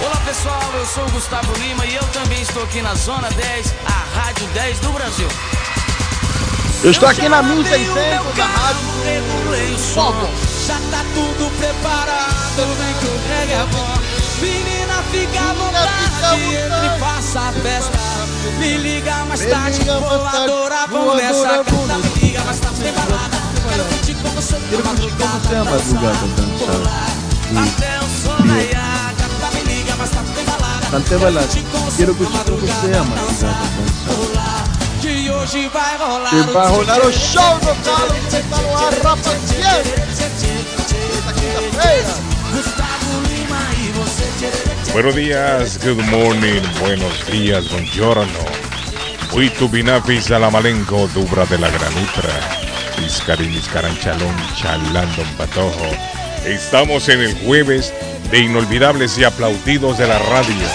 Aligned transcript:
Olá 0.00 0.16
pessoal, 0.26 0.72
eu 0.74 0.86
sou 0.86 1.04
o 1.04 1.10
Gustavo 1.10 1.52
Lima 1.54 1.86
e 1.86 1.94
eu 1.94 2.04
também 2.08 2.42
estou 2.42 2.62
aqui 2.62 2.82
na 2.82 2.94
Zona 2.94 3.28
10, 3.30 3.74
a 3.86 4.18
Rádio 4.18 4.46
10 4.48 4.80
do 4.80 4.92
Brasil. 4.92 5.28
Eu 6.84 6.90
estou 6.90 7.08
aqui 7.08 7.28
na 7.28 7.42
1600 7.42 8.36
da 8.36 8.44
Rádio 8.44 8.86
som, 9.78 10.12
já 10.66 10.74
tá 10.90 11.04
tudo 11.14 11.50
preparado, 11.58 12.74
vem 12.76 12.94
que 12.94 13.06
o 13.06 13.20
reggae 13.28 13.52
é 13.52 13.66
bom. 13.72 13.96
Menina, 14.40 15.02
fica 15.10 15.40
à 15.40 15.54
vontade, 15.54 16.44
entre 16.44 16.86
e 16.86 16.98
faça 17.00 17.40
a 17.40 17.52
festa. 17.52 17.98
Me 18.58 18.76
liga 18.76 19.24
mais 19.24 19.46
tarde, 19.46 19.80
voadora, 19.84 20.86
vamos 20.88 21.16
nessa 21.16 21.64
canta. 21.64 21.98
Me 21.98 22.20
liga 22.20 22.44
mais 22.44 22.60
tarde, 22.60 22.80
tem 22.80 22.92
balada, 22.92 23.38
quero 23.68 23.84
curtir 23.84 24.14
com 24.14 24.28
você 24.28 24.56
Quero 24.68 24.82
curtir 24.82 25.10
com 25.16 25.26
você 25.28 25.54
a 25.54 25.64
madrugada. 25.64 26.26
Até 27.56 27.98
o 28.00 28.08
sol 28.08 28.46
raiar, 28.46 28.85
a 30.86 32.30
madrugada 32.30 33.04
dançar. 33.14 33.60
Que 35.00 35.30
hoje 35.30 35.68
vai 35.68 35.96
rolar 35.98 36.30
Que 36.30 36.52
vai 36.52 36.68
rolar 36.68 37.00
o 37.00 37.12
show 37.12 37.58
do 37.58 37.74
Carlos 37.84 38.18
que 38.30 38.36
está 38.36 38.56
no 38.56 38.76
ar, 38.76 38.92
rapaziada. 39.02 39.80
Esta 39.80 40.30
quinta-feira. 41.32 42.14
Gustavo 42.52 43.20
Lima 43.28 43.58
você 43.94 44.92
Buenos 44.92 45.14
días, 45.14 45.78
good 45.78 46.02
morning, 46.04 46.62
buenos 46.80 47.26
días, 47.26 47.68
buongiorno. 47.68 48.66
Muito 49.32 49.68
binafis 49.68 50.30
a 50.30 50.38
la 50.38 50.50
malenco, 50.50 51.08
dubra 51.12 51.44
de 51.46 51.58
la 51.58 51.68
granutra. 51.68 52.30
Iscarín, 53.04 53.52
chalando 54.56 55.22
un 55.22 55.34
patojo. 55.36 55.90
Estamos 56.46 57.08
en 57.08 57.20
el 57.20 57.34
jueves 57.44 57.92
de 58.30 58.40
inolvidables 58.40 59.18
y 59.18 59.24
aplaudidos 59.24 59.98
de 59.98 60.06
la 60.06 60.18
radio. 60.18 60.66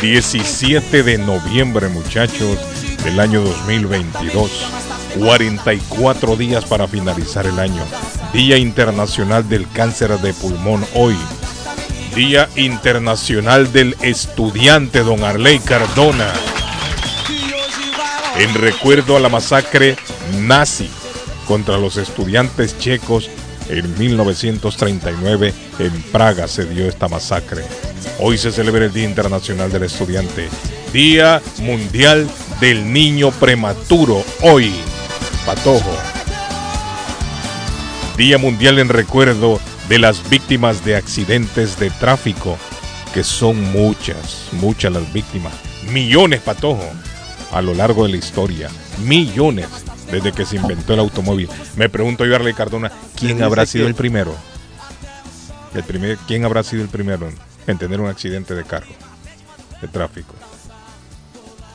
17 0.00 1.02
de 1.02 1.18
noviembre, 1.18 1.88
muchachos, 1.88 2.58
del 3.04 3.20
año 3.20 3.42
2022. 3.42 4.50
44 5.18 6.36
días 6.36 6.64
para 6.64 6.86
finalizar 6.86 7.46
el 7.46 7.58
año. 7.58 7.82
Día 8.32 8.56
Internacional 8.58 9.48
del 9.48 9.68
Cáncer 9.70 10.18
de 10.18 10.32
Pulmón 10.32 10.84
hoy. 10.94 11.16
Día 12.14 12.48
Internacional 12.56 13.72
del 13.72 13.96
Estudiante 14.00 15.00
Don 15.00 15.24
Arley 15.24 15.58
Cardona. 15.58 16.32
En 18.38 18.54
recuerdo 18.54 19.16
a 19.16 19.20
la 19.20 19.28
masacre 19.28 19.96
nazi 20.38 20.88
contra 21.46 21.78
los 21.78 21.96
estudiantes 21.96 22.78
checos 22.78 23.28
en 23.70 23.98
1939 23.98 25.54
en 25.78 26.02
Praga 26.12 26.48
se 26.48 26.64
dio 26.64 26.86
esta 26.86 27.08
masacre. 27.08 27.62
Hoy 28.18 28.36
se 28.36 28.52
celebra 28.52 28.86
el 28.86 28.92
Día 28.92 29.04
Internacional 29.04 29.70
del 29.70 29.84
Estudiante. 29.84 30.48
Día 30.92 31.40
Mundial 31.58 32.28
del 32.60 32.92
Niño 32.92 33.30
Prematuro. 33.30 34.24
Hoy. 34.42 34.72
Patojo. 35.46 35.96
Día 38.16 38.38
Mundial 38.38 38.78
en 38.78 38.88
recuerdo 38.88 39.60
de 39.88 39.98
las 39.98 40.28
víctimas 40.28 40.84
de 40.84 40.96
accidentes 40.96 41.78
de 41.78 41.90
tráfico, 41.90 42.58
que 43.14 43.24
son 43.24 43.60
muchas, 43.72 44.48
muchas 44.52 44.92
las 44.92 45.12
víctimas. 45.12 45.52
Millones, 45.90 46.40
Patojo, 46.40 46.88
a 47.52 47.62
lo 47.62 47.74
largo 47.74 48.04
de 48.04 48.10
la 48.10 48.16
historia. 48.16 48.68
Millones 49.04 49.66
desde 50.10 50.32
que 50.32 50.44
se 50.46 50.56
inventó 50.56 50.94
el 50.94 51.00
automóvil. 51.00 51.48
Me 51.76 51.88
pregunto 51.88 52.24
yo, 52.26 52.34
Arley 52.36 52.54
Cardona, 52.54 52.90
¿quién 53.16 53.42
habrá 53.42 53.66
sido 53.66 53.84
que- 53.84 53.90
el 53.90 53.94
primero? 53.94 54.34
El 55.74 55.84
primer, 55.84 56.16
¿Quién 56.26 56.44
habrá 56.44 56.62
sido 56.64 56.82
el 56.82 56.88
primero 56.88 57.28
en, 57.28 57.36
en 57.68 57.78
tener 57.78 58.00
un 58.00 58.08
accidente 58.08 58.54
de 58.54 58.64
carro, 58.64 58.88
de 59.80 59.88
tráfico? 59.88 60.34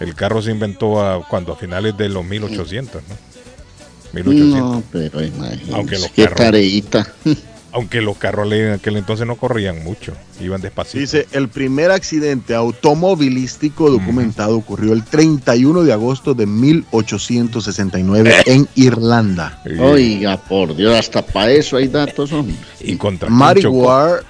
El 0.01 0.13
carro 0.16 0.41
se 0.41 0.51
inventó 0.51 1.01
a, 1.06 1.25
cuando 1.25 1.53
a 1.53 1.56
finales 1.56 1.96
de 1.97 2.09
los 2.09 2.25
1800, 2.25 3.01
¿no? 3.07 3.16
1800. 4.13 4.59
No, 4.59 4.84
pero 4.91 5.23
imagínese. 5.23 5.73
Aunque 5.73 5.97
los 6.00 6.09
qué 6.12 6.23
carros- 6.25 6.38
tareita. 6.38 7.13
Aunque 7.75 8.02
los 8.02 8.16
carros 8.18 8.50
en 8.53 8.72
aquel 8.72 8.96
entonces 8.96 9.28
no 9.28 9.36
corrían 9.36 9.84
mucho, 9.84 10.13
iban 10.40 10.62
despacito. 10.62 10.97
Dice, 11.00 11.28
el 11.34 11.50
primer 11.50 11.91
accidente 11.91 12.56
automovilístico 12.56 13.91
documentado 13.91 14.56
ocurrió 14.56 14.94
el 14.94 15.03
31 15.03 15.84
de 15.84 15.91
agosto 15.91 16.34
de 16.34 16.46
1869 16.46 18.34
en 18.46 18.68
Irlanda. 18.75 19.62
Oiga, 19.80 20.38
por 20.38 20.75
Dios, 20.75 20.97
hasta 20.97 21.22
para 21.25 21.52
eso 21.52 21.78
hay 21.78 21.88
datos, 21.90 22.31
hombre. 22.31 22.56
y 22.80 22.96
contra 22.96 23.30
Mary? 23.30 23.66
Ward 23.66 24.24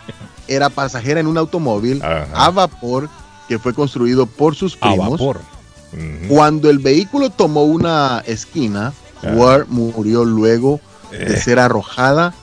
era 0.47 0.69
pasajera 0.69 1.19
en 1.19 1.27
un 1.27 1.37
automóvil 1.37 2.01
Ajá. 2.03 2.27
a 2.33 2.49
vapor 2.49 3.09
que 3.47 3.59
fue 3.59 3.73
construido 3.73 4.25
por 4.25 4.55
sus 4.55 4.75
a 4.81 4.89
primos. 4.89 5.11
vapor. 5.11 5.41
Ujú. 5.93 6.27
Cuando 6.33 6.69
el 6.69 6.79
vehículo 6.79 7.29
tomó 7.29 7.63
una 7.63 8.23
esquina. 8.25 8.91
Ward 9.35 9.67
murió 9.69 10.23
luego 10.23 10.79
de 11.11 11.33
Eh. 11.33 11.37
ser 11.37 11.57
arrojada 11.57 12.33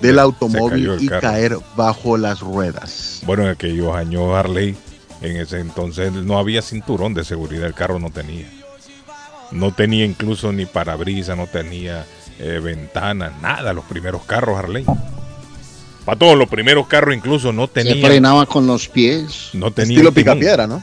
del 0.00 0.14
Se 0.16 0.20
automóvil 0.20 0.96
y 1.00 1.08
carro. 1.08 1.20
caer 1.20 1.58
bajo 1.76 2.16
las 2.16 2.40
ruedas. 2.40 3.20
Bueno, 3.26 3.44
en 3.44 3.50
aquellos 3.50 3.94
años 3.94 4.34
Harley, 4.34 4.76
en 5.22 5.36
ese 5.36 5.60
entonces 5.60 6.12
no 6.12 6.38
había 6.38 6.62
cinturón 6.62 7.14
de 7.14 7.24
seguridad, 7.24 7.66
el 7.66 7.74
carro 7.74 7.98
no 7.98 8.10
tenía. 8.10 8.46
No 9.50 9.72
tenía 9.72 10.04
incluso 10.04 10.52
ni 10.52 10.64
parabrisas, 10.66 11.36
no 11.36 11.46
tenía 11.46 12.06
eh, 12.38 12.60
ventanas, 12.62 13.32
nada, 13.42 13.72
los 13.72 13.84
primeros 13.84 14.22
carros 14.24 14.58
Harley. 14.58 14.84
Para 16.04 16.18
todos 16.18 16.36
los 16.38 16.48
primeros 16.48 16.86
carros 16.86 17.14
incluso 17.14 17.52
no 17.52 17.66
Se 17.66 17.72
tenían, 17.74 18.00
frenaba 18.00 18.46
con 18.46 18.66
los 18.66 18.88
pies. 18.88 19.50
no 19.52 19.70
tenían 19.70 19.98
Estilo 19.98 20.12
picapiedra, 20.12 20.66
¿no? 20.66 20.82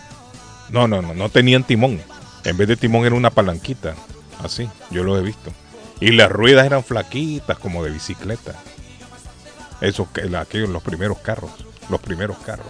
No, 0.69 0.87
no, 0.87 1.01
no, 1.01 1.13
no 1.13 1.29
tenían 1.29 1.63
timón. 1.63 1.99
En 2.43 2.57
vez 2.57 2.67
de 2.67 2.77
timón 2.77 3.05
era 3.05 3.15
una 3.15 3.29
palanquita, 3.31 3.95
así, 4.43 4.69
yo 4.91 5.03
lo 5.03 5.17
he 5.17 5.21
visto. 5.21 5.51
Y 5.99 6.11
las 6.11 6.31
ruedas 6.31 6.65
eran 6.65 6.83
flaquitas 6.83 7.57
como 7.57 7.83
de 7.83 7.91
bicicleta. 7.91 8.53
Esos 9.81 10.07
aquellos 10.39 10.69
los 10.69 10.83
primeros 10.83 11.19
carros, 11.19 11.51
los 11.89 11.99
primeros 11.99 12.37
carros. 12.39 12.67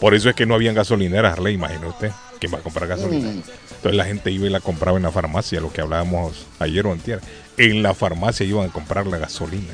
Por 0.00 0.14
eso 0.14 0.30
es 0.30 0.34
que 0.34 0.46
no 0.46 0.54
habían 0.54 0.74
gasolineras, 0.74 1.34
Harley, 1.34 1.54
imagine 1.54 1.86
usted, 1.86 2.10
¿quién 2.38 2.52
va 2.52 2.58
a 2.58 2.62
comprar 2.62 2.88
gasolina? 2.88 3.28
Mm. 3.28 3.42
Entonces 3.80 3.96
la 3.96 4.04
gente 4.04 4.30
iba 4.30 4.46
y 4.46 4.50
la 4.50 4.60
compraba 4.60 4.96
en 4.96 5.02
la 5.04 5.10
farmacia, 5.10 5.60
lo 5.60 5.72
que 5.72 5.80
hablábamos 5.80 6.46
ayer 6.58 6.86
o 6.86 6.92
antier. 6.92 7.20
En 7.56 7.82
la 7.82 7.94
farmacia 7.94 8.44
iban 8.46 8.68
a 8.68 8.72
comprar 8.72 9.06
la 9.06 9.18
gasolina. 9.18 9.72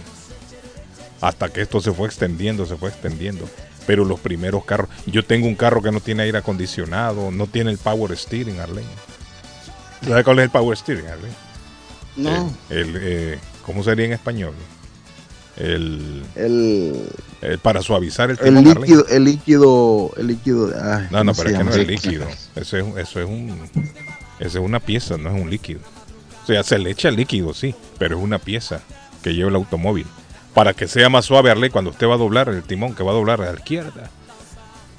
Hasta 1.21 1.49
que 1.49 1.63
esto 1.63 1.81
se 1.81 1.93
fue 1.93 2.07
extendiendo, 2.07 2.67
se 2.67 2.77
fue 2.77 2.91
extendiendo. 2.91 3.49
Pero 3.87 4.05
los 4.05 4.21
primeros 4.21 4.65
carros, 4.65 4.89
yo 5.07 5.25
tengo 5.25 5.47
un 5.47 5.55
carro 5.55 5.81
que 5.81 5.93
no 5.93 6.01
tiene 6.01 6.25
aire 6.25 6.39
acondicionado, 6.39 7.31
no 7.31 7.47
tiene 7.47 7.71
el 7.71 7.79
power 7.79 8.17
steering, 8.17 8.61
Arlene. 8.61 8.89
¿Sabes 10.07 10.25
cuál 10.25 10.41
es 10.41 10.45
el 10.45 10.51
power 10.51 10.77
steering, 10.77 11.07
Arlene? 11.07 11.35
No. 12.17 12.53
El, 12.71 12.99
eh, 13.01 13.39
¿Cómo 13.63 13.83
sería 13.83 14.07
en 14.07 14.13
español? 14.13 14.55
El, 15.57 16.23
El, 16.35 16.95
el- 17.41 17.59
para 17.59 17.81
suavizar 17.83 18.31
el 18.31 18.39
el 18.43 18.63
líquido, 18.63 19.07
el 19.09 19.25
líquido, 19.25 20.11
el 20.17 20.27
líquido. 20.27 20.73
ay, 20.81 21.07
No, 21.11 21.25
no, 21.25 21.33
¿cómo 21.33 21.35
se 21.35 21.43
pero 21.43 21.51
es 21.51 21.59
que 21.59 21.65
no 21.65 21.71
es 21.83 21.87
líquido. 21.89 22.27
Eso 22.57 22.77
es, 22.77 22.85
eso 22.97 23.21
es 23.21 23.27
un, 23.27 23.59
eso 24.39 24.59
es 24.59 24.65
una 24.65 24.81
pieza, 24.81 25.17
no 25.17 25.35
es 25.35 25.41
un 25.43 25.49
líquido. 25.49 25.81
O 26.43 26.47
sea, 26.47 26.63
se 26.63 26.79
le 26.79 26.91
echa 26.91 27.11
líquido, 27.11 27.55
sí, 27.55 27.75
pero 27.99 28.19
es 28.19 28.23
una 28.23 28.39
pieza 28.39 28.81
que 29.23 29.33
lleva 29.35 29.49
el 29.51 29.57
automóvil. 29.57 30.07
Para 30.55 30.73
que 30.75 30.87
sea 30.89 31.09
más 31.09 31.25
suave, 31.25 31.51
Arley, 31.51 31.71
cuando 31.71 31.91
usted 31.91 32.07
va 32.07 32.15
a 32.15 32.19
doblar 32.19 32.49
el 32.51 32.63
timón, 32.63 32.95
que 32.95 33.03
va 33.03 33.11
a 33.13 33.15
doblar 33.15 33.41
a 33.43 33.53
la 33.53 33.59
izquierda. 33.59 34.11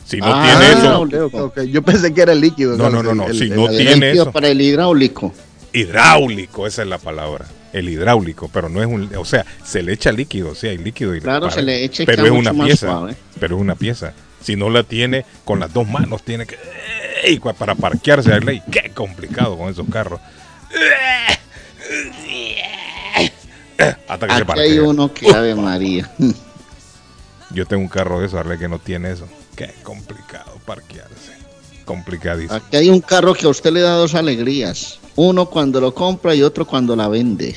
Si 0.06 0.18
no 0.18 0.26
Ah, 0.28 0.58
tiene 0.60 1.28
eso. 1.28 1.64
Yo 1.66 1.82
pensé 1.84 2.14
que 2.14 2.22
era 2.22 2.32
el 2.34 2.42
líquido. 2.42 2.78
No, 2.78 2.90
no, 2.90 3.02
no, 3.04 3.14
no, 3.14 3.28
el- 3.28 3.38
si 3.38 3.44
el- 3.46 3.56
no 3.56 3.68
el- 3.70 3.78
tiene- 3.78 4.08
Líquido 4.08 4.24
eso. 4.24 4.32
para 4.32 4.48
el 4.50 4.60
hidráulico. 4.62 5.34
hidráulico, 5.74 6.66
esa 6.68 6.82
es 6.84 6.88
la 6.88 6.98
palabra. 6.98 7.46
El 7.78 7.90
hidráulico, 7.90 8.50
pero 8.52 8.70
no 8.70 8.82
es 8.82 8.88
un, 8.88 9.10
o 9.16 9.26
sea, 9.26 9.46
se 9.64 9.84
le 9.84 9.94
echa 9.94 10.12
líquido, 10.12 10.56
sí, 10.56 10.68
hay 10.68 10.78
líquido. 10.78 11.16
y 11.16 11.22
Claro, 11.22 11.42
para- 11.48 11.54
se 11.56 11.62
le 11.62 11.84
echa 11.84 12.04
y 12.04 12.06
pero 12.06 12.26
es 12.26 12.32
una 12.32 12.54
pieza, 12.54 12.88
suave. 12.88 13.16
pero 13.40 13.56
es 13.56 13.62
una 13.62 13.76
pieza. 13.76 14.14
Si 14.42 14.56
no 14.56 14.70
la 14.70 14.84
tiene 14.84 15.26
con 15.46 15.60
las 15.60 15.74
dos 15.74 15.88
manos, 15.88 16.24
tiene 16.24 16.46
que 16.46 16.58
¡Ey! 17.24 17.40
para 17.58 17.76
parquearse, 17.76 18.32
Arley, 18.34 18.62
qué 18.72 18.92
complicado 18.94 19.58
con 19.58 19.70
esos 19.70 19.86
carros. 19.92 20.20
Hasta 24.08 24.28
que 24.28 24.34
se 24.34 24.42
Aquí 24.42 24.42
hay 24.42 24.44
parquea. 24.46 24.84
uno 24.84 25.14
que 25.14 25.30
Ave 25.30 25.56
María. 25.56 26.10
Yo 27.52 27.66
tengo 27.66 27.82
un 27.84 27.90
carro 27.90 28.20
de 28.20 28.28
esos, 28.28 28.40
Arley, 28.40 28.58
que 28.58 28.68
no 28.68 28.80
tiene 28.80 29.12
eso. 29.12 29.28
Qué 29.56 29.74
complicado 29.84 30.60
parquearse. 30.66 31.34
Complicadísimo. 31.86 32.56
Aquí 32.56 32.76
hay 32.78 32.90
un 32.90 33.02
carro 33.02 33.34
que 33.34 33.46
a 33.46 33.50
usted 33.50 33.72
le 33.72 33.82
da 33.82 33.94
dos 33.94 34.16
alegrías. 34.16 35.00
Uno 35.18 35.48
cuando 35.48 35.82
lo 35.82 35.94
compra 35.94 36.34
y 36.34 36.42
otro 36.44 36.66
cuando 36.66 36.96
la 36.96 37.08
vende. 37.10 37.56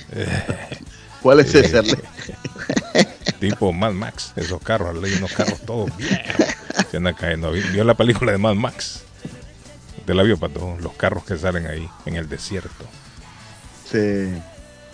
¿Cuál 1.23 1.41
es 1.41 1.55
ese? 1.55 1.83
Tipo 3.41 3.73
Mad 3.73 3.93
Max, 3.93 4.33
esos 4.37 4.61
carros, 4.63 4.89
Arley, 4.91 5.15
unos 5.15 5.33
carros 5.33 5.61
todos 5.61 5.95
viejos. 5.97 6.19
Se 6.91 6.97
andan 6.99 7.15
cayendo. 7.15 7.53
Vi- 7.53 7.61
¿Vio 7.73 7.85
la 7.85 7.95
película 7.95 8.33
de 8.33 8.39
Mad 8.39 8.55
Max? 8.55 9.03
¿Usted 9.99 10.15
la 10.15 10.23
vio, 10.23 10.37
Pato? 10.39 10.77
Los 10.81 10.93
carros 10.95 11.25
que 11.25 11.37
salen 11.39 11.67
ahí, 11.67 11.89
en 12.07 12.17
el 12.17 12.29
desierto. 12.29 12.85
Sí. 13.91 14.31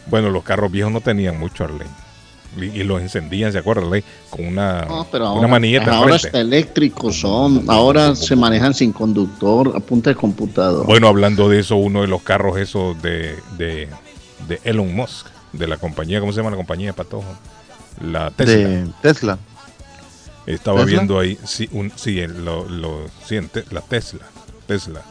Bueno, 0.06 0.30
los 0.30 0.44
carros 0.44 0.70
viejos 0.70 0.92
no 0.92 1.00
tenían 1.00 1.38
mucho, 1.38 1.64
Arley. 1.64 1.88
Y, 2.56 2.64
y 2.80 2.84
los 2.84 3.00
encendían, 3.02 3.52
¿se 3.52 3.58
acuerda, 3.58 3.82
Arley? 3.82 4.02
Con 4.30 4.46
una, 4.46 4.82
No, 4.86 5.06
pero 5.10 5.24
una 5.26 5.34
ahora, 5.36 5.48
manilleta 5.48 5.94
ahora 5.94 6.14
enfrente. 6.14 6.26
hasta 6.28 6.40
eléctricos 6.40 7.20
son. 7.20 7.64
Ahora 7.68 8.14
se 8.14 8.34
manejan 8.36 8.72
sin 8.74 8.92
conductor 8.92 9.72
a 9.76 9.80
punta 9.80 10.10
de 10.10 10.16
computador. 10.16 10.86
Bueno, 10.86 11.08
hablando 11.08 11.48
de 11.48 11.60
eso, 11.60 11.76
uno 11.76 12.00
de 12.02 12.08
los 12.08 12.22
carros 12.22 12.58
esos 12.58 13.00
de, 13.02 13.36
de, 13.58 13.88
de 14.48 14.60
Elon 14.64 14.94
Musk, 14.94 15.26
de 15.52 15.66
la 15.68 15.76
compañía, 15.76 16.20
¿cómo 16.20 16.32
se 16.32 16.38
llama 16.38 16.50
la 16.50 16.56
compañía, 16.56 16.92
Patojo? 16.92 17.24
La 18.00 18.30
Tesla. 18.30 18.54
De 18.68 18.86
Tesla. 19.02 19.38
Estaba 20.46 20.80
¿Tesla? 20.80 20.92
viendo 20.92 21.18
ahí, 21.18 21.38
sí, 21.44 21.68
un, 21.72 21.92
sí, 21.96 22.24
lo, 22.26 22.68
lo- 22.68 23.06
sí, 23.26 23.36
la 23.70 23.80
Tesla, 23.80 24.20
Tesla. 24.66 25.02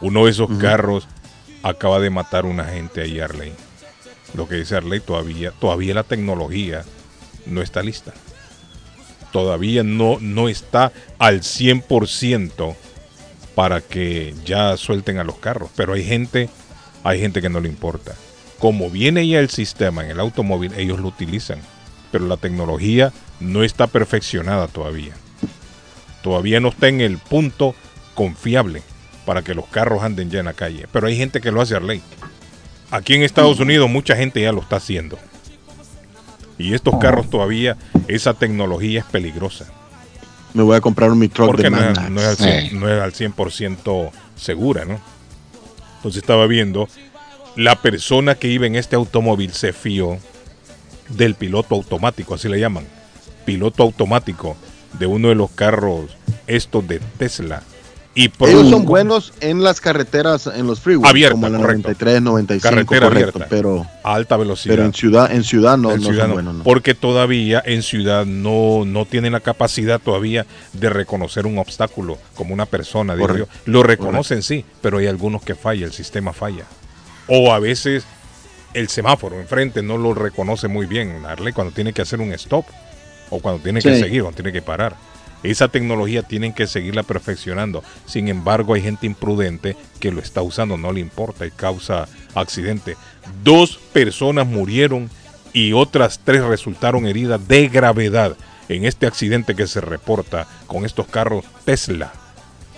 Uno 0.00 0.24
de 0.24 0.30
esos 0.30 0.48
carros 0.58 1.06
acaba 1.62 1.98
de 2.00 2.10
matar 2.10 2.46
una 2.46 2.64
gente 2.64 3.02
ahí, 3.02 3.20
Arley. 3.20 3.52
Lo 4.34 4.48
que 4.48 4.56
dice 4.56 4.76
Arley, 4.76 5.00
todavía, 5.00 5.52
todavía 5.52 5.94
la 5.94 6.02
tecnología 6.04 6.84
no 7.46 7.62
está 7.62 7.82
lista. 7.82 8.12
Todavía 9.32 9.82
no, 9.82 10.18
no 10.20 10.48
está 10.48 10.92
al 11.18 11.40
100% 11.40 12.76
para 13.54 13.80
que 13.80 14.34
ya 14.44 14.76
suelten 14.76 15.18
a 15.18 15.24
los 15.24 15.38
carros. 15.38 15.70
Pero 15.76 15.94
hay 15.94 16.04
gente, 16.04 16.48
hay 17.04 17.20
gente 17.20 17.42
que 17.42 17.48
no 17.48 17.60
le 17.60 17.68
importa. 17.68 18.14
Como 18.58 18.90
viene 18.90 19.26
ya 19.26 19.40
el 19.40 19.50
sistema 19.50 20.04
en 20.04 20.12
el 20.12 20.20
automóvil, 20.20 20.72
ellos 20.74 21.00
lo 21.00 21.08
utilizan. 21.08 21.60
Pero 22.10 22.26
la 22.26 22.36
tecnología 22.36 23.12
no 23.40 23.64
está 23.64 23.86
perfeccionada 23.86 24.66
todavía. 24.68 25.14
Todavía 26.22 26.60
no 26.60 26.68
está 26.68 26.88
en 26.88 27.00
el 27.00 27.18
punto 27.18 27.74
confiable 28.14 28.82
para 29.24 29.42
que 29.42 29.54
los 29.54 29.66
carros 29.66 30.02
anden 30.02 30.30
ya 30.30 30.40
en 30.40 30.46
la 30.46 30.54
calle. 30.54 30.86
Pero 30.90 31.06
hay 31.06 31.16
gente 31.16 31.40
que 31.40 31.52
lo 31.52 31.60
hace 31.60 31.76
a. 31.76 31.80
Aquí 32.90 33.14
en 33.14 33.22
Estados 33.22 33.60
Unidos 33.60 33.88
mucha 33.90 34.16
gente 34.16 34.40
ya 34.40 34.52
lo 34.52 34.60
está 34.60 34.76
haciendo. 34.76 35.18
Y 36.58 36.74
estos 36.74 36.98
carros 36.98 37.30
todavía, 37.30 37.76
esa 38.08 38.34
tecnología 38.34 39.00
es 39.00 39.06
peligrosa. 39.06 39.66
Me 40.54 40.62
voy 40.62 40.76
a 40.76 40.80
comprar 40.80 41.10
un 41.12 41.18
mi 41.18 41.28
truck 41.28 41.48
Porque 41.48 41.64
de 41.64 41.70
no 41.70 41.78
es, 41.78 42.10
no 42.10 42.20
es 42.20 42.40
al 42.40 42.48
Eh. 42.48 42.70
100%, 42.70 42.72
no 42.72 42.88
es 42.88 43.00
al 43.00 43.12
100% 43.12 44.10
segura, 44.36 44.84
¿no? 44.84 44.98
Entonces 45.96 46.22
estaba 46.22 46.46
viendo, 46.46 46.88
la 47.54 47.80
persona 47.82 48.34
que 48.34 48.48
iba 48.48 48.66
en 48.66 48.76
este 48.76 48.96
automóvil 48.96 49.52
se 49.52 49.72
fió 49.72 50.18
del 51.08 51.34
piloto 51.34 51.74
automático, 51.74 52.34
así 52.34 52.48
le 52.48 52.60
llaman, 52.60 52.86
piloto 53.44 53.82
automático 53.82 54.56
de 54.98 55.06
uno 55.06 55.28
de 55.28 55.34
los 55.34 55.50
carros 55.50 56.16
estos 56.46 56.86
de 56.86 57.00
Tesla. 57.18 57.62
Y 58.20 58.32
Ellos 58.40 58.68
son 58.68 58.84
buenos 58.84 59.32
en 59.40 59.62
las 59.62 59.80
carreteras, 59.80 60.48
en 60.48 60.66
los 60.66 60.80
freeways, 60.80 61.08
Abierta, 61.08 61.34
como 61.34 61.48
la 61.50 61.58
correcto. 61.58 61.82
93, 61.88 62.20
95, 62.22 62.62
Carretera 62.68 63.06
correcto, 63.08 63.28
abierta. 63.36 63.46
pero, 63.48 63.86
a 64.02 64.14
alta 64.14 64.36
velocidad. 64.36 64.74
pero 64.74 64.84
en 64.86 64.92
ciudad, 64.92 65.30
en 65.30 65.44
ciudad 65.44 65.78
no, 65.78 65.92
En 65.92 66.00
no 66.02 66.08
ciudad 66.08 66.22
son 66.22 66.28
no, 66.30 66.34
buenos. 66.34 66.54
no. 66.56 66.64
Porque 66.64 66.94
todavía 66.96 67.62
en 67.64 67.84
ciudad 67.84 68.26
no, 68.26 68.84
no 68.84 69.04
tienen 69.04 69.34
la 69.34 69.38
capacidad 69.38 70.00
todavía 70.00 70.46
de 70.72 70.90
reconocer 70.90 71.46
un 71.46 71.58
obstáculo 71.58 72.18
como 72.34 72.54
una 72.54 72.66
persona. 72.66 73.14
digo 73.14 73.28
Correcto. 73.28 73.48
yo. 73.64 73.72
Lo 73.72 73.84
reconocen 73.84 74.42
sí, 74.42 74.64
pero 74.82 74.98
hay 74.98 75.06
algunos 75.06 75.42
que 75.42 75.54
falla, 75.54 75.86
el 75.86 75.92
sistema 75.92 76.32
falla. 76.32 76.64
O 77.28 77.52
a 77.52 77.60
veces 77.60 78.04
el 78.74 78.88
semáforo 78.88 79.38
enfrente 79.38 79.80
no 79.80 79.96
lo 79.96 80.12
reconoce 80.12 80.66
muy 80.66 80.86
bien, 80.86 81.24
Arley, 81.24 81.52
cuando 81.52 81.72
tiene 81.72 81.92
que 81.92 82.02
hacer 82.02 82.20
un 82.20 82.32
stop 82.32 82.64
o 83.30 83.38
cuando 83.38 83.62
tiene 83.62 83.80
que 83.80 83.96
seguir, 83.96 84.22
cuando 84.22 84.34
tiene 84.42 84.52
que 84.52 84.62
parar. 84.62 84.96
Esa 85.42 85.68
tecnología 85.68 86.22
tienen 86.22 86.52
que 86.52 86.66
seguirla 86.66 87.02
perfeccionando. 87.02 87.82
Sin 88.06 88.28
embargo, 88.28 88.74
hay 88.74 88.82
gente 88.82 89.06
imprudente 89.06 89.76
que 90.00 90.12
lo 90.12 90.20
está 90.20 90.42
usando, 90.42 90.76
no 90.76 90.92
le 90.92 91.00
importa 91.00 91.46
y 91.46 91.50
causa 91.50 92.08
accidente. 92.34 92.96
Dos 93.44 93.78
personas 93.92 94.46
murieron 94.46 95.10
y 95.52 95.72
otras 95.72 96.20
tres 96.24 96.42
resultaron 96.44 97.06
heridas 97.06 97.46
de 97.48 97.68
gravedad 97.68 98.36
en 98.68 98.84
este 98.84 99.06
accidente 99.06 99.54
que 99.54 99.66
se 99.66 99.80
reporta 99.80 100.46
con 100.66 100.84
estos 100.84 101.06
carros 101.06 101.44
Tesla. 101.64 102.12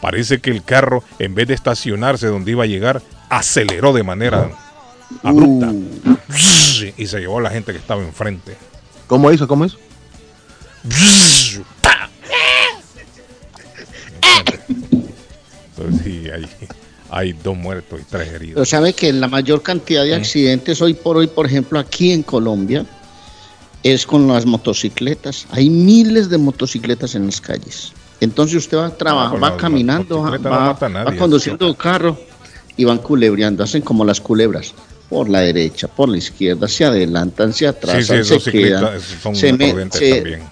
Parece 0.00 0.40
que 0.40 0.50
el 0.50 0.62
carro, 0.62 1.02
en 1.18 1.34
vez 1.34 1.48
de 1.48 1.54
estacionarse 1.54 2.26
donde 2.28 2.52
iba 2.52 2.64
a 2.64 2.68
llegar, 2.68 3.02
aceleró 3.28 3.92
de 3.92 4.02
manera 4.02 4.50
abrupta 5.22 5.72
Uh, 6.30 6.92
y 6.96 7.06
se 7.06 7.20
llevó 7.20 7.38
a 7.38 7.42
la 7.42 7.50
gente 7.50 7.72
que 7.72 7.78
estaba 7.78 8.02
enfrente. 8.02 8.56
¿Cómo 9.06 9.30
hizo? 9.32 9.46
¿Cómo 9.48 9.64
hizo? 9.64 9.76
Sí, 16.02 16.24
hay, 16.32 16.46
hay 17.10 17.32
dos 17.32 17.56
muertos 17.56 18.00
y 18.00 18.04
tres 18.04 18.26
Pero 18.28 18.36
heridos. 18.36 18.68
sabe 18.68 18.92
que 18.92 19.12
la 19.12 19.28
mayor 19.28 19.62
cantidad 19.62 20.04
de 20.04 20.14
accidentes 20.14 20.80
hoy 20.82 20.94
por 20.94 21.16
hoy, 21.16 21.26
por 21.26 21.46
ejemplo, 21.46 21.78
aquí 21.78 22.12
en 22.12 22.22
Colombia, 22.22 22.84
es 23.82 24.06
con 24.06 24.28
las 24.28 24.44
motocicletas. 24.46 25.46
Hay 25.50 25.70
miles 25.70 26.28
de 26.28 26.38
motocicletas 26.38 27.14
en 27.14 27.26
las 27.26 27.40
calles. 27.40 27.92
Entonces 28.20 28.56
usted 28.56 28.76
va 28.76 28.86
a 28.86 28.90
trabajar, 28.96 29.30
con 29.30 29.42
va 29.42 29.56
caminando, 29.56 30.22
va, 30.22 30.78
no 31.04 31.16
conduciendo 31.16 31.66
un 31.66 31.74
carro 31.74 32.18
y 32.76 32.84
van 32.84 32.98
culebreando, 32.98 33.64
hacen 33.64 33.80
como 33.82 34.04
las 34.04 34.20
culebras. 34.20 34.74
Por 35.08 35.28
la 35.28 35.40
derecha, 35.40 35.88
por 35.88 36.08
la 36.08 36.18
izquierda, 36.18 36.68
se 36.68 36.84
adelantan, 36.84 37.52
se 37.52 37.60
Sí, 37.60 37.64
atrasan, 37.64 38.02
sí, 38.02 38.06
se 38.06 38.20
esos 38.20 38.44
ciclistas 38.44 39.02
quedan. 39.02 39.34
se 39.34 39.52
me- 39.54 39.90
se-. 39.90 40.42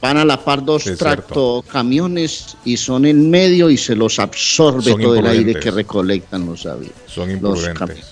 Van 0.00 0.18
a 0.18 0.24
la 0.24 0.44
par 0.44 0.64
dos 0.64 0.82
Sí, 0.82 0.90
es 0.90 0.98
tracto 0.98 1.64
camiones 1.66 2.56
y 2.64 2.76
son 2.76 3.06
en 3.06 3.30
medio 3.30 3.70
y 3.70 3.76
se 3.76 3.94
los 3.96 4.18
absorbe 4.18 4.92
Son 4.92 5.00
todo 5.00 5.16
el 5.16 5.26
aire 5.26 5.58
que 5.58 5.70
recolectan 5.70 6.46
los 6.46 6.66
aviones. 6.66 6.94
Son 7.06 7.28
los 7.40 7.66
imprudentes. 7.66 8.04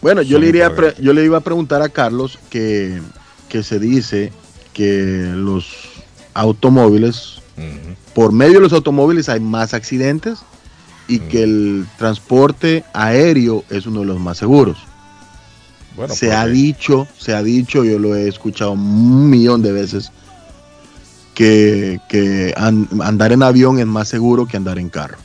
Bueno, 0.00 0.22
yo 0.22 0.36
Son 0.36 0.42
le, 0.42 0.48
iría 0.48 0.74
pre- 0.74 0.94
yo 1.00 1.12
le 1.12 1.24
iba 1.24 1.38
a 1.38 1.40
preguntar 1.40 1.82
a 1.82 1.88
Carlos 1.88 2.38
que, 2.50 3.00
que 3.48 3.62
se 3.62 3.78
dice 3.78 4.32
que 4.72 5.32
los 5.34 5.66
automóviles, 6.34 7.40
por 8.14 8.32
medio 8.32 8.54
de 8.54 8.60
los 8.60 8.72
automóviles 8.72 9.28
hay 9.28 9.40
más 9.40 9.74
accidentes 9.74 10.40
y 11.08 11.18
que 11.18 11.42
el 11.42 11.86
transporte 11.98 12.84
aéreo 12.92 13.64
es 13.70 13.86
uno 13.86 14.00
de 14.00 14.06
los 14.06 14.20
más 14.20 14.38
seguros. 14.38 14.78
Bueno, 15.96 16.14
se 16.14 16.26
pues, 16.26 16.38
ha 16.38 16.46
dicho, 16.46 17.06
se 17.18 17.34
ha 17.34 17.42
dicho, 17.42 17.84
yo 17.84 17.98
lo 17.98 18.16
he 18.16 18.28
escuchado 18.28 18.72
un 18.72 19.30
millón 19.30 19.62
de 19.62 19.72
veces, 19.72 20.10
que, 21.34 21.98
que 22.08 22.54
an- 22.56 22.88
andar 23.02 23.32
en 23.32 23.42
avión 23.42 23.78
es 23.78 23.86
más 23.86 24.08
seguro 24.08 24.46
que 24.46 24.56
andar 24.56 24.78
en 24.78 24.88
carro. 24.88 25.18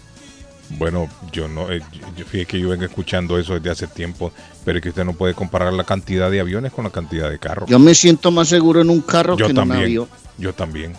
Bueno, 0.78 1.10
yo 1.32 1.48
no, 1.48 1.72
eh, 1.72 1.82
yo- 2.16 2.26
fíjate 2.26 2.46
que 2.46 2.60
yo 2.60 2.70
vengo 2.70 2.84
escuchando 2.86 3.40
eso 3.40 3.54
desde 3.56 3.72
hace 3.72 3.88
tiempo, 3.88 4.32
pero 4.64 4.78
es 4.78 4.84
que 4.84 4.90
usted 4.90 5.04
no 5.04 5.14
puede 5.14 5.34
comparar 5.34 5.74
la 5.74 5.84
cantidad 5.84 6.30
de 6.30 6.40
aviones 6.40 6.72
con 6.72 6.84
la 6.84 6.92
cantidad 6.92 7.30
de 7.30 7.40
carros. 7.40 7.70
Yo 7.70 7.80
me 7.80 7.96
siento 7.96 8.30
más 8.32 8.48
seguro 8.50 8.82
en 8.82 8.90
un 8.90 9.02
carro 9.02 9.36
Yo 9.36 9.46
que 9.48 9.52
en 9.52 9.60
un 9.60 9.72
avión. 9.72 10.08
Yo 10.38 10.54
también. 10.54 10.94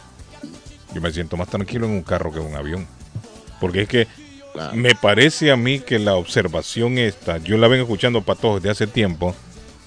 Yo 0.93 1.01
me 1.01 1.13
siento 1.13 1.37
más 1.37 1.49
tranquilo 1.49 1.87
en 1.87 1.93
un 1.93 2.03
carro 2.03 2.33
que 2.33 2.41
en 2.41 2.47
un 2.47 2.57
avión. 2.57 2.87
Porque 3.61 3.83
es 3.83 3.89
que 3.89 4.09
Claro. 4.53 4.75
me 4.75 4.97
parece 4.97 5.53
a 5.53 5.57
mí 5.57 5.79
que 5.79 6.01
la 6.01 6.15
observación 6.17 6.99
esta, 6.99 7.39
yo 7.39 7.57
la 7.57 7.69
vengo 7.69 7.85
escuchando 7.85 8.23
para 8.23 8.41
todos 8.41 8.57
desde 8.61 8.71
hace 8.71 8.87
tiempo. 8.89 9.33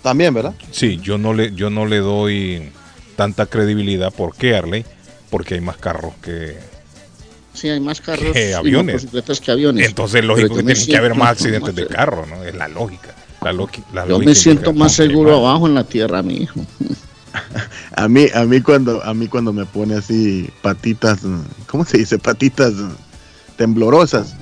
También, 0.02 0.34
¿verdad? 0.34 0.54
Sí, 0.72 0.98
yo 1.04 1.18
no 1.18 1.34
le, 1.34 1.54
yo 1.54 1.70
no 1.70 1.86
le 1.86 1.98
doy 1.98 2.72
tanta 3.18 3.46
credibilidad. 3.48 4.14
¿Por 4.14 4.34
qué, 4.34 4.56
Arley? 4.56 4.86
Porque 5.34 5.56
hay 5.56 5.62
más 5.62 5.78
carros 5.78 6.14
que... 6.22 6.56
Sí, 7.56 7.68
hay 7.68 7.80
más 7.80 8.02
carros 8.02 8.34
¿Qué, 8.34 8.52
y 8.52 8.54
aviones? 8.54 9.08
que 9.42 9.52
aviones. 9.52 9.88
Entonces 9.88 10.22
es 10.22 10.26
lógico 10.28 10.50
que 10.58 10.62
tienen 10.64 10.86
que 10.86 10.96
haber 10.96 11.16
más 11.16 11.30
accidentes 11.32 11.74
más 11.74 11.76
de 11.76 11.88
carro, 11.88 12.28
¿no? 12.28 12.44
Es 12.44 12.54
la 12.54 12.68
lógica. 12.68 13.16
La 13.42 13.52
la 13.52 14.04
Yo 14.04 14.10
lógica 14.10 14.30
me 14.30 14.36
siento 14.36 14.74
más 14.74 14.94
seguro 14.94 15.36
abajo 15.36 15.66
en 15.66 15.74
la 15.74 15.86
tierra, 15.86 16.22
mi 16.22 16.44
hijo. 16.44 16.60
A 17.96 18.08
mí, 18.08 18.28
a 18.32 18.46
mí 18.46 18.62
cuando, 18.62 19.04
a 19.04 19.12
mí 19.16 19.28
cuando 19.28 19.52
me 19.54 19.66
pone 19.66 19.96
así 19.96 20.52
patitas, 20.62 21.22
¿cómo 21.66 21.84
se 21.84 21.98
dice? 21.98 22.20
Patitas 22.20 22.74
temblorosas, 23.58 24.36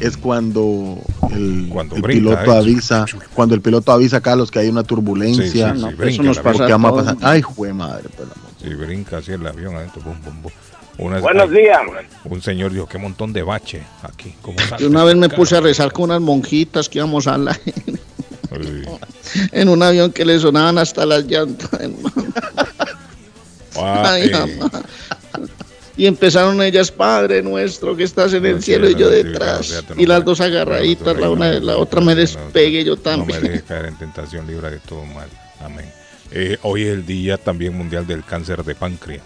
es 0.00 0.16
cuando 0.16 0.98
el, 1.30 1.68
Cuando 1.68 1.96
el 1.96 2.00
brinca, 2.00 2.20
piloto 2.20 2.54
eh. 2.54 2.58
avisa, 2.58 3.04
cuando 3.34 3.54
el 3.54 3.60
piloto 3.60 3.92
avisa, 3.92 4.22
Carlos, 4.22 4.50
que 4.50 4.60
hay 4.60 4.68
una 4.68 4.80
Sí, 4.80 4.86
turbulencia. 4.86 5.74
sí, 5.74 5.80
no, 5.80 5.90
sí, 5.90 5.94
pero 5.98 6.08
eso 6.10 6.22
brinca 6.22 6.22
nos 6.22 6.36
el 6.38 6.42
pasa 6.42 6.64
avión. 6.64 6.66
¿Qué 6.66 6.72
va 6.72 7.10
a? 7.10 7.30
Ay, 7.32 7.42
jue 7.42 7.74
madre, 7.74 8.08
pues, 8.16 8.28
amor. 8.34 8.47
Sí, 8.62 8.68
brinca 8.74 9.18
así 9.18 9.32
el 9.32 9.46
avión 9.46 9.76
adentro. 9.76 10.02
bum, 10.02 10.20
bum, 10.22 10.42
bum. 10.42 10.52
Una- 10.98 11.20
Buenos 11.20 11.50
días. 11.52 11.78
Un 12.24 12.42
señor 12.42 12.72
dijo, 12.72 12.88
qué 12.88 12.98
montón 12.98 13.32
de 13.32 13.42
bache 13.42 13.82
aquí. 14.02 14.34
¿Cómo 14.42 14.58
salta 14.58 14.78
Yo 14.78 14.88
una 14.88 15.04
vez 15.04 15.14
me 15.16 15.28
carro?" 15.28 15.36
puse 15.36 15.56
a 15.56 15.60
rezar 15.60 15.92
con 15.92 16.04
unas 16.06 16.20
monjitas 16.20 16.88
que 16.88 16.98
íbamos 16.98 17.28
a 17.28 17.38
la, 17.38 17.56
en 19.52 19.68
un 19.68 19.82
avión 19.82 20.10
que 20.12 20.24
le 20.24 20.38
sonaban 20.40 20.76
hasta 20.78 21.06
las 21.06 21.24
llantas. 21.24 21.70
hermano. 21.80 22.12
Ay. 23.76 24.32
Y 25.96 26.06
empezaron 26.06 26.62
ellas, 26.62 26.90
Padre 26.92 27.42
nuestro 27.42 27.96
que 27.96 28.04
estás 28.04 28.32
en 28.32 28.46
el 28.46 28.62
cielo 28.62 28.88
y 28.88 28.94
yo 28.94 29.08
detrás. 29.10 29.84
Y 29.96 30.06
las 30.06 30.24
dos 30.24 30.40
agarraditas, 30.40 31.16
la 31.18 31.28
una 31.30 31.50
de 31.50 31.60
la 31.60 31.76
otra 31.76 32.00
me 32.00 32.14
despegué 32.14 32.84
yo 32.84 32.94
No 32.94 32.98
me 32.98 33.02
también. 33.02 33.42
dejes 33.42 33.62
caer 33.64 33.86
en 33.86 33.98
tentación, 33.98 34.46
libra 34.46 34.70
de 34.70 34.78
todo 34.78 35.04
mal. 35.06 35.28
Amén. 35.60 35.86
Eh, 36.30 36.58
hoy 36.62 36.82
es 36.82 36.88
el 36.88 37.06
Día 37.06 37.38
también 37.38 37.76
mundial 37.76 38.06
del 38.06 38.24
cáncer 38.24 38.64
de 38.64 38.74
páncreas. 38.74 39.22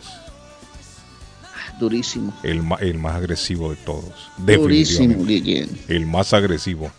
Durísimo. 1.81 2.33
El, 2.43 2.63
más 2.63 3.15
agresivo 3.17 3.71
de 3.71 3.77
todos. 3.77 4.31
Durísimo. 4.39 5.25
Guillén. 5.25 5.69
El 5.89 6.07
más 6.07 6.33
agresivo. 6.33 6.91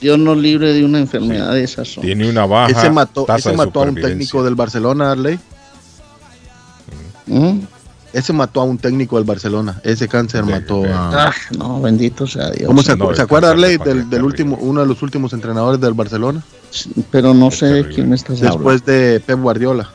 Dios 0.00 0.18
nos 0.18 0.38
libre 0.38 0.72
de 0.72 0.82
una 0.84 0.98
enfermedad 0.98 1.52
de 1.52 1.62
esas. 1.64 1.88
son. 1.88 2.02
Tiene 2.02 2.28
una 2.30 2.46
baja 2.46 2.70
Ese 2.70 2.88
mató, 2.90 3.24
tasa 3.24 3.38
ese 3.38 3.50
de 3.50 3.56
mató 3.58 3.82
a 3.82 3.84
un 3.84 3.94
técnico 3.96 4.42
del 4.42 4.54
Barcelona, 4.54 5.12
Arley. 5.12 5.38
¿Mm? 7.26 7.58
Ese 8.14 8.32
mató 8.32 8.60
a 8.62 8.64
un 8.64 8.78
técnico 8.78 9.16
del 9.16 9.24
Barcelona. 9.24 9.80
Ese 9.84 10.08
cáncer 10.08 10.44
De- 10.46 10.52
mató 10.52 10.82
de- 10.82 10.92
a. 10.92 11.28
Ah, 11.28 11.34
no, 11.58 11.80
bendito 11.82 12.26
sea 12.26 12.50
Dios. 12.50 12.66
¿Cómo 12.66 12.82
se, 12.82 12.96
No, 12.96 13.04
acu- 13.04 13.10
el 13.10 13.16
¿se 13.16 13.22
acuerda, 13.22 13.50
Arley, 13.50 13.76
del, 13.76 14.08
del 14.08 14.22
último, 14.24 14.56
uno 14.60 14.80
de 14.80 14.86
los 14.86 15.02
últimos 15.02 15.32
entrenadores 15.34 15.80
del 15.80 15.92
Barcelona? 15.92 16.42
Pero 17.10 17.34
no 17.34 17.50
sé 17.50 17.66
de 17.66 17.72
terrible. 17.74 17.94
quién 17.94 18.08
me 18.10 18.16
estás 18.16 18.38
hablando. 18.38 18.56
Después 18.58 18.84
de 18.84 19.20
Pep 19.20 19.38
Guardiola. 19.40 19.90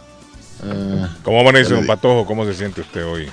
Eh, 0.63 1.07
¿Cómo 1.23 1.41
amanece, 1.41 1.73
don. 1.73 1.85
Patojo? 1.85 2.25
¿Cómo 2.25 2.45
se 2.45 2.53
siente 2.53 2.81
usted 2.81 3.05
hoy? 3.05 3.27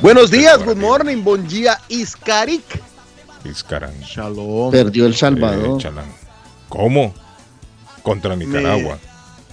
buenos 0.00 0.30
días, 0.30 0.62
good 0.64 0.76
morning, 0.76 1.22
bon 1.22 1.46
día, 1.46 1.78
Iskarik. 1.88 2.64
Vizcarán. 3.44 3.98
Shalom. 4.00 4.70
Perdió 4.70 5.06
El 5.06 5.12
Eh, 5.12 5.16
Salvador. 5.16 5.80
Chalán. 5.80 6.06
¿Cómo? 6.68 7.14
Contra 8.02 8.34
Nicaragua. 8.36 8.98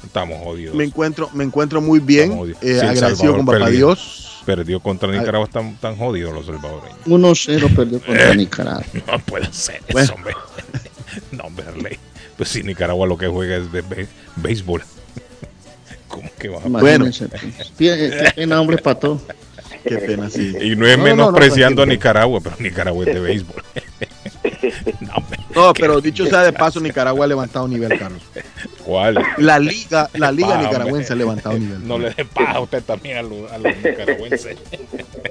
Estamos 0.04 0.38
jodidos. 0.44 0.76
Me 0.76 0.86
encuentro, 0.86 1.30
me 1.34 1.44
encuentro 1.44 1.82
muy 1.82 2.00
bien, 2.00 2.56
eh, 2.62 2.80
agradecido 2.82 3.36
con 3.36 3.46
Papá 3.46 3.60
perdió. 3.60 3.88
Dios. 3.88 4.42
Perdió 4.46 4.80
contra 4.80 5.12
Nicaragua. 5.12 5.46
Están 5.46 5.76
tan 5.78 5.96
jodidos 5.98 6.34
los 6.34 6.46
salvadoreños. 6.46 6.98
1-0 7.06 7.76
perdió 7.76 8.00
contra 8.02 8.34
Nicaragua. 8.36 8.84
No 9.08 9.20
puede 9.20 9.52
ser 9.54 9.82
Bueno. 9.92 10.06
eso, 10.06 10.14
hombre. 10.16 10.34
No, 11.32 11.44
hombre, 11.46 11.66
Arley. 11.68 12.00
Pues 12.40 12.52
si 12.52 12.64
Nicaragua 12.64 13.06
lo 13.06 13.18
que 13.18 13.28
juega 13.28 13.58
es 13.58 13.70
de 13.70 13.84
béisbol. 14.38 14.82
¿Cómo 16.08 16.30
que 16.40 16.48
va 16.48 16.60
a 16.60 16.70
pues. 16.70 17.12
Qué 17.12 17.28
qué 17.78 18.32
pena, 18.34 18.62
hombre, 18.62 18.78
pato. 18.78 19.22
Qué 19.84 19.98
pena, 19.98 20.30
sí. 20.30 20.56
Y 20.62 20.74
no 20.78 20.88
es 20.88 20.98
No, 20.98 21.04
no, 21.04 21.10
no, 21.10 21.16
menospreciando 21.16 21.82
a. 21.84 21.86
Nicaragua, 21.86 22.40
pero 22.42 22.56
Nicaragua 22.60 23.04
es 23.06 23.14
de 23.14 23.20
béisbol. 23.20 23.62
no, 25.54 25.74
pero 25.74 26.00
dicho 26.00 26.26
sea 26.28 26.44
de 26.44 26.54
paso, 26.54 26.80
Nicaragua 26.80 27.26
ha 27.26 27.28
levantado 27.28 27.68
nivel, 27.68 28.00
Carlos. 28.00 28.22
¿Cuál? 28.90 29.20
La 29.38 29.60
liga, 29.60 30.10
la 30.16 30.32
liga 30.32 30.58
nicaragüense 30.60 31.14
ha 31.14 31.16
levantado 31.16 31.60
nivel. 31.60 31.88
No 31.88 32.00
le 32.00 32.10
dé 32.10 32.26
paja 32.26 32.54
a 32.54 32.60
usted 32.62 32.82
también 32.84 33.18
a 33.20 33.22
los, 33.22 33.52
a 33.52 33.60
los 33.60 33.76
nicaragüenses. 33.78 34.58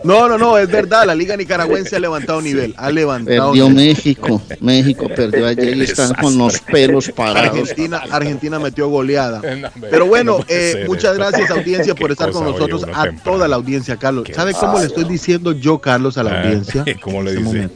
No, 0.05 0.29
no, 0.29 0.39
no, 0.39 0.57
es 0.59 0.69
verdad, 0.71 1.05
la 1.05 1.15
liga 1.17 1.37
nicaragüense 1.37 1.97
ha 1.97 1.99
levantado 1.99 2.41
nivel, 2.41 2.73
ha 2.77 2.89
levantado 2.93 3.49
Perdió 3.51 3.69
nivel. 3.69 3.87
México. 3.89 4.41
México 4.61 5.09
perdió 5.09 5.47
ayer 5.49 5.77
y 5.77 5.83
están 5.83 6.15
con 6.15 6.39
los 6.39 6.61
pelos 6.61 7.11
parados. 7.11 7.59
Argentina, 7.59 8.01
Argentina 8.13 8.59
metió 8.61 8.89
goleada. 8.89 9.43
Pero 9.91 10.07
bueno, 10.07 10.39
eh, 10.49 10.85
muchas 10.87 11.17
gracias 11.19 11.51
audiencia 11.51 11.97
por 11.97 12.13
estar 12.13 12.31
con 12.31 12.45
nosotros, 12.45 12.85
a 12.85 12.87
temprano. 13.05 13.21
toda 13.25 13.49
la 13.49 13.57
audiencia, 13.57 13.97
Carlos. 13.97 14.29
¿Sabe 14.33 14.55
cómo 14.55 14.79
le 14.79 14.87
estoy 14.87 15.05
diciendo 15.05 15.51
yo, 15.51 15.81
Carlos, 15.81 16.17
a 16.17 16.23
la 16.23 16.31
Ah, 16.31 16.43
audiencia? 16.45 16.85
¿Cómo 17.03 17.23
le 17.23 17.35
dice? 17.35 17.69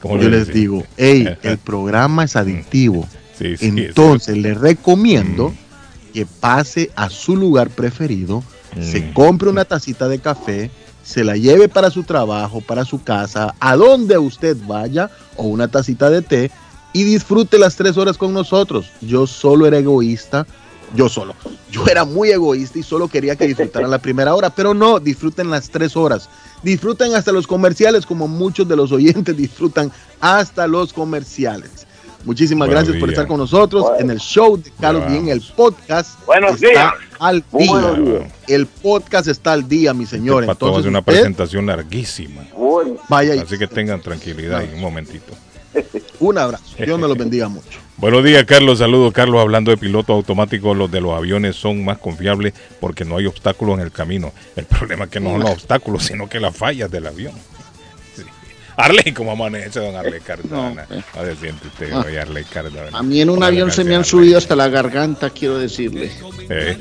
¿Cómo 0.00 0.16
Yo 0.18 0.28
le 0.28 0.36
les 0.38 0.46
dice? 0.46 0.58
digo, 0.60 0.84
hey, 0.96 1.36
el 1.42 1.58
programa 1.58 2.22
es 2.24 2.36
adictivo. 2.36 3.04
Sí, 3.38 3.56
sí, 3.56 3.66
Entonces 3.76 4.36
le 4.36 4.54
recomiendo 4.54 5.50
Mm. 5.50 6.12
que 6.12 6.26
pase 6.26 6.90
a 6.94 7.10
su 7.10 7.36
lugar 7.36 7.70
preferido, 7.70 8.42
se 8.80 9.00
Mm. 9.00 9.12
compre 9.12 9.48
una 9.50 9.64
tacita 9.64 10.08
de 10.08 10.20
café, 10.20 10.70
se 11.02 11.24
la 11.24 11.36
lleve 11.36 11.68
para 11.68 11.90
su 11.90 12.04
trabajo, 12.04 12.60
para 12.60 12.84
su 12.84 13.02
casa, 13.02 13.54
a 13.60 13.76
donde 13.76 14.16
usted 14.18 14.56
vaya, 14.66 15.10
o 15.36 15.44
una 15.44 15.68
tacita 15.68 16.10
de 16.10 16.22
té, 16.22 16.50
y 16.92 17.02
disfrute 17.02 17.58
las 17.58 17.74
tres 17.76 17.96
horas 17.96 18.16
con 18.16 18.32
nosotros. 18.32 18.90
Yo 19.00 19.26
solo 19.26 19.66
era 19.66 19.78
egoísta, 19.78 20.46
yo 20.94 21.08
solo. 21.08 21.34
Yo 21.72 21.84
era 21.88 22.04
muy 22.04 22.30
egoísta 22.30 22.78
y 22.78 22.84
solo 22.84 23.08
quería 23.08 23.34
que 23.34 23.48
disfrutaran 23.48 23.90
la 23.90 23.98
primera 23.98 24.34
hora, 24.34 24.50
pero 24.50 24.74
no, 24.74 25.00
disfruten 25.00 25.50
las 25.50 25.68
tres 25.70 25.96
horas. 25.96 26.28
Disfruten 26.62 27.14
hasta 27.16 27.32
los 27.32 27.48
comerciales, 27.48 28.06
como 28.06 28.28
muchos 28.28 28.68
de 28.68 28.76
los 28.76 28.92
oyentes 28.92 29.36
disfrutan 29.36 29.90
hasta 30.20 30.68
los 30.68 30.92
comerciales. 30.92 31.86
Muchísimas 32.24 32.68
Buenos 32.68 32.84
gracias 32.84 33.00
por 33.00 33.10
estar 33.10 33.26
con 33.26 33.38
nosotros 33.38 33.86
en 33.98 34.10
el 34.10 34.18
show 34.18 34.56
de 34.56 34.70
Carlos. 34.80 35.06
Bien, 35.06 35.28
el 35.28 35.42
podcast. 35.42 36.24
Buenos 36.24 36.54
está 36.54 36.68
días. 36.68 36.92
Al 37.18 37.44
día. 37.52 37.70
buenos 37.70 37.98
días. 37.98 38.32
El 38.48 38.66
podcast 38.66 39.28
está 39.28 39.52
al 39.52 39.68
día, 39.68 39.92
mi 39.92 40.06
señor. 40.06 40.42
Este 40.42 40.50
a 40.50 40.54
hacer 40.54 40.68
Entonces, 40.68 40.88
una 40.88 40.98
usted 41.00 41.12
presentación 41.12 41.66
larguísima. 41.66 42.42
Bueno, 42.56 42.96
vaya 43.08 43.40
Así 43.42 43.58
que 43.58 43.66
tengan 43.66 44.00
tranquilidad 44.00 44.64
y 44.64 44.74
un 44.74 44.80
momentito. 44.80 45.34
un 46.20 46.38
abrazo. 46.38 46.64
Dios 46.78 46.98
me 46.98 47.06
los 47.06 47.16
bendiga 47.18 47.48
mucho. 47.48 47.78
Buenos 47.98 48.24
días, 48.24 48.44
Carlos. 48.44 48.78
Saludos, 48.78 49.12
Carlos. 49.12 49.40
Hablando 49.40 49.70
de 49.70 49.76
piloto 49.76 50.14
automático, 50.14 50.74
los 50.74 50.90
de 50.90 51.02
los 51.02 51.12
aviones 51.12 51.56
son 51.56 51.84
más 51.84 51.98
confiables 51.98 52.54
porque 52.80 53.04
no 53.04 53.18
hay 53.18 53.26
obstáculos 53.26 53.74
en 53.78 53.84
el 53.84 53.92
camino. 53.92 54.32
El 54.56 54.64
problema 54.64 55.04
es 55.04 55.10
que 55.10 55.20
no 55.20 55.32
son 55.32 55.40
los 55.40 55.50
obstáculos, 55.50 56.04
sino 56.04 56.28
que 56.28 56.40
las 56.40 56.56
fallas 56.56 56.90
del 56.90 57.06
avión. 57.06 57.34
Arley, 58.76 59.12
¿cómo 59.12 59.32
amanece, 59.32 59.80
don 59.80 59.94
Arley 59.96 60.20
Cardona? 60.20 60.70
No, 60.74 60.80
eh. 60.96 61.02
No, 61.14 61.24
se 61.24 61.36
siente 61.36 61.68
usted, 61.68 61.92
Ah. 61.92 62.04
Arley 62.22 62.44
Cardona. 62.44 62.88
A 62.98 63.02
mí 63.02 63.20
en 63.20 63.30
un 63.30 63.42
avión 63.42 63.70
se 63.70 63.84
me 63.84 63.94
han 63.94 64.04
subido 64.04 64.38
hasta 64.38 64.56
la 64.56 64.68
garganta, 64.68 65.30
quiero 65.30 65.58
decirle. 65.58 66.10
Eh, 66.50 66.76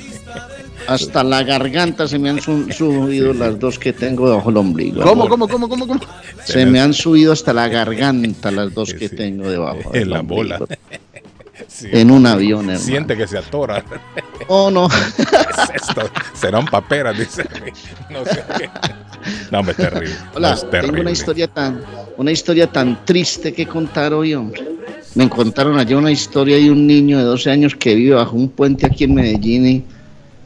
Hasta 0.88 1.24
la 1.24 1.44
garganta 1.44 2.08
se 2.10 2.20
me 2.20 2.30
han 2.30 2.42
su- 2.42 2.70
subido 2.72 3.34
las 3.34 3.58
dos 3.58 3.80
que 3.80 3.94
tengo 3.94 4.28
debajo 4.30 4.50
del 4.50 4.58
ombligo. 4.58 5.02
¿Cómo, 5.02 5.30
cómo, 5.30 5.48
cómo, 5.48 5.70
cómo, 5.70 5.88
cómo? 5.88 6.00
Se 6.44 6.66
me 6.66 6.82
han 6.82 6.94
subido 6.94 7.32
hasta 7.32 7.54
la 7.54 7.70
garganta 7.70 8.52
las 8.52 8.74
dos 8.74 8.94
que 8.94 9.08
sí. 9.08 9.16
tengo 9.16 9.50
debajo. 9.50 9.92
En 9.94 10.10
la 10.10 10.22
bola. 10.22 10.60
Sí. 11.68 11.90
En 11.92 12.12
un 12.12 12.26
avión, 12.26 12.62
hermano. 12.70 12.80
Siente 12.80 13.18
que 13.18 13.28
se 13.28 13.38
atora. 13.38 13.84
Oh, 14.48 14.70
no. 14.70 14.88
¿Qué 15.18 15.24
es 15.24 15.84
esto? 15.88 16.10
Serán 16.34 16.66
paperas, 16.66 17.18
dice. 17.18 17.44
No 18.10 18.26
sé 18.26 18.44
qué. 18.58 18.70
No, 19.52 19.62
es 19.62 19.78
terrible. 19.78 20.16
No, 20.26 20.32
Hola, 20.36 20.58
tengo 20.70 21.02
una 21.02 21.12
historia 21.12 21.48
tan, 21.48 21.84
una 22.18 22.32
historia 22.32 22.68
tan 22.68 23.06
triste 23.06 23.54
que 23.54 23.66
contar 23.66 24.14
hoy, 24.14 24.34
hombre. 24.34 24.64
Me 25.16 25.30
contaron 25.30 25.78
ayer 25.78 25.96
una 25.96 26.12
historia 26.12 26.58
de 26.58 26.72
un 26.72 26.88
niño 26.88 27.18
de 27.20 27.24
12 27.24 27.52
años 27.52 27.76
que 27.76 27.96
vive 27.96 28.16
bajo 28.16 28.36
un 28.36 28.50
puente 28.50 28.86
aquí 28.86 29.04
en 29.04 29.14
Medellín 29.14 29.68
y 29.68 29.84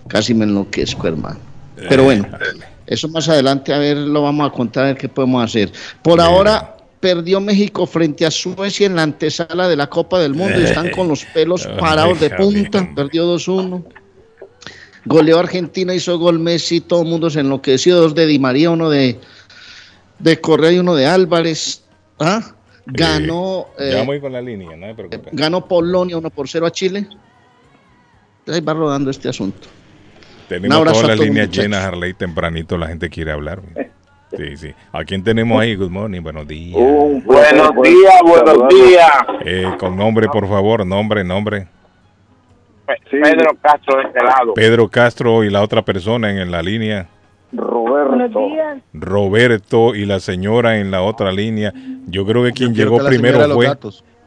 casi 0.08 0.34
me 0.34 0.44
enloquezco, 0.46 1.08
hermano. 1.08 1.40
Pero 1.90 2.04
bueno, 2.04 2.28
eso 2.86 3.08
más 3.08 3.30
adelante, 3.30 3.74
a 3.74 3.78
ver, 3.78 3.98
lo 3.98 4.24
vamos 4.24 4.50
a 4.50 4.54
contar, 4.54 4.84
a 4.84 4.88
ver 4.88 4.98
qué 4.98 5.10
podemos 5.10 5.44
hacer. 5.44 5.72
Por 6.02 6.16
Bien. 6.18 6.28
ahora, 6.28 6.77
perdió 7.08 7.40
México 7.40 7.86
frente 7.88 8.26
a 8.26 8.32
Suecia 8.32 8.86
en 8.86 8.98
la 8.98 9.04
antesala 9.04 9.70
de 9.70 9.78
la 9.78 9.88
Copa 9.88 10.20
del 10.20 10.34
Mundo 10.34 10.60
y 10.60 10.66
están 10.66 10.92
con 10.92 11.08
los 11.08 11.24
pelos 11.24 11.66
parados 11.80 12.20
de 12.20 12.30
punta. 12.32 12.90
Perdió 12.94 13.34
2-1. 13.34 13.82
Goleó 15.06 15.40
Argentina, 15.40 15.94
hizo 15.94 16.20
gol 16.20 16.38
Messi, 16.38 16.82
todo 16.82 17.04
el 17.04 17.08
mundo 17.08 17.30
se 17.30 17.40
enloqueció. 17.40 17.96
Dos 17.96 18.14
de 18.14 18.26
Di 18.26 18.40
María, 18.40 18.72
uno 18.72 18.90
de, 18.90 19.18
de 20.20 20.42
Correa 20.42 20.74
y 20.74 20.80
uno 20.80 20.96
de 20.96 21.06
Álvarez. 21.06 21.86
¿Ah? 22.20 22.42
Ganó, 22.86 23.68
Eh, 23.80 23.90
eh, 23.90 23.94
ya 23.94 24.04
voy 24.04 24.20
con 24.20 24.34
la 24.34 24.42
línea, 24.42 24.76
no 24.76 24.88
me 24.88 24.96
ganó 25.32 25.66
Polonia 25.66 26.18
1 26.18 26.30
por 26.30 26.50
0 26.50 26.66
a 26.66 26.72
Chile. 26.72 27.08
Ahí 28.48 28.60
va 28.60 28.74
rodando 28.74 29.12
este 29.12 29.30
asunto. 29.30 29.70
Tenemos 30.50 30.84
todas 30.84 31.08
las 31.08 31.20
líneas 31.20 31.50
llenas, 31.52 31.86
Harley, 31.86 32.14
tempranito 32.14 32.78
la 32.78 32.88
gente 32.88 33.10
quiere 33.10 33.32
hablar. 33.32 33.62
Sí, 34.38 34.56
sí. 34.56 34.74
¿A 34.92 35.04
quién 35.04 35.24
tenemos 35.24 35.60
ahí? 35.60 35.76
Good 35.76 35.90
morning, 35.90 36.22
buenos 36.22 36.48
días. 36.48 36.76
un 36.80 37.24
buenos 37.26 37.72
días, 37.84 38.22
buenos 38.24 38.68
días. 38.70 39.12
Eh, 39.44 39.66
con 39.80 39.98
nombre, 39.98 40.28
por 40.28 40.48
favor, 40.48 40.86
nombre, 40.86 41.24
nombre. 41.24 41.68
Pe- 42.86 43.02
Pedro 43.10 43.52
Castro 43.62 43.98
de 43.98 44.04
este 44.04 44.24
lado. 44.24 44.54
Pedro 44.54 44.88
Castro 44.90 45.44
y 45.44 45.50
la 45.50 45.62
otra 45.64 45.82
persona 45.82 46.30
en, 46.30 46.38
en 46.38 46.52
la 46.52 46.62
línea. 46.62 47.08
Roberto. 47.52 48.40
Roberto 48.94 49.96
y 49.96 50.06
la 50.06 50.20
señora 50.20 50.78
en 50.78 50.92
la 50.92 51.02
otra 51.02 51.32
línea. 51.32 51.74
Yo 52.06 52.26
creo 52.26 52.44
que 52.44 52.52
quien 52.52 52.74
Yo 52.76 52.84
llegó 52.84 53.00
que 53.00 53.06
primero 53.08 53.40
fue, 53.50 53.76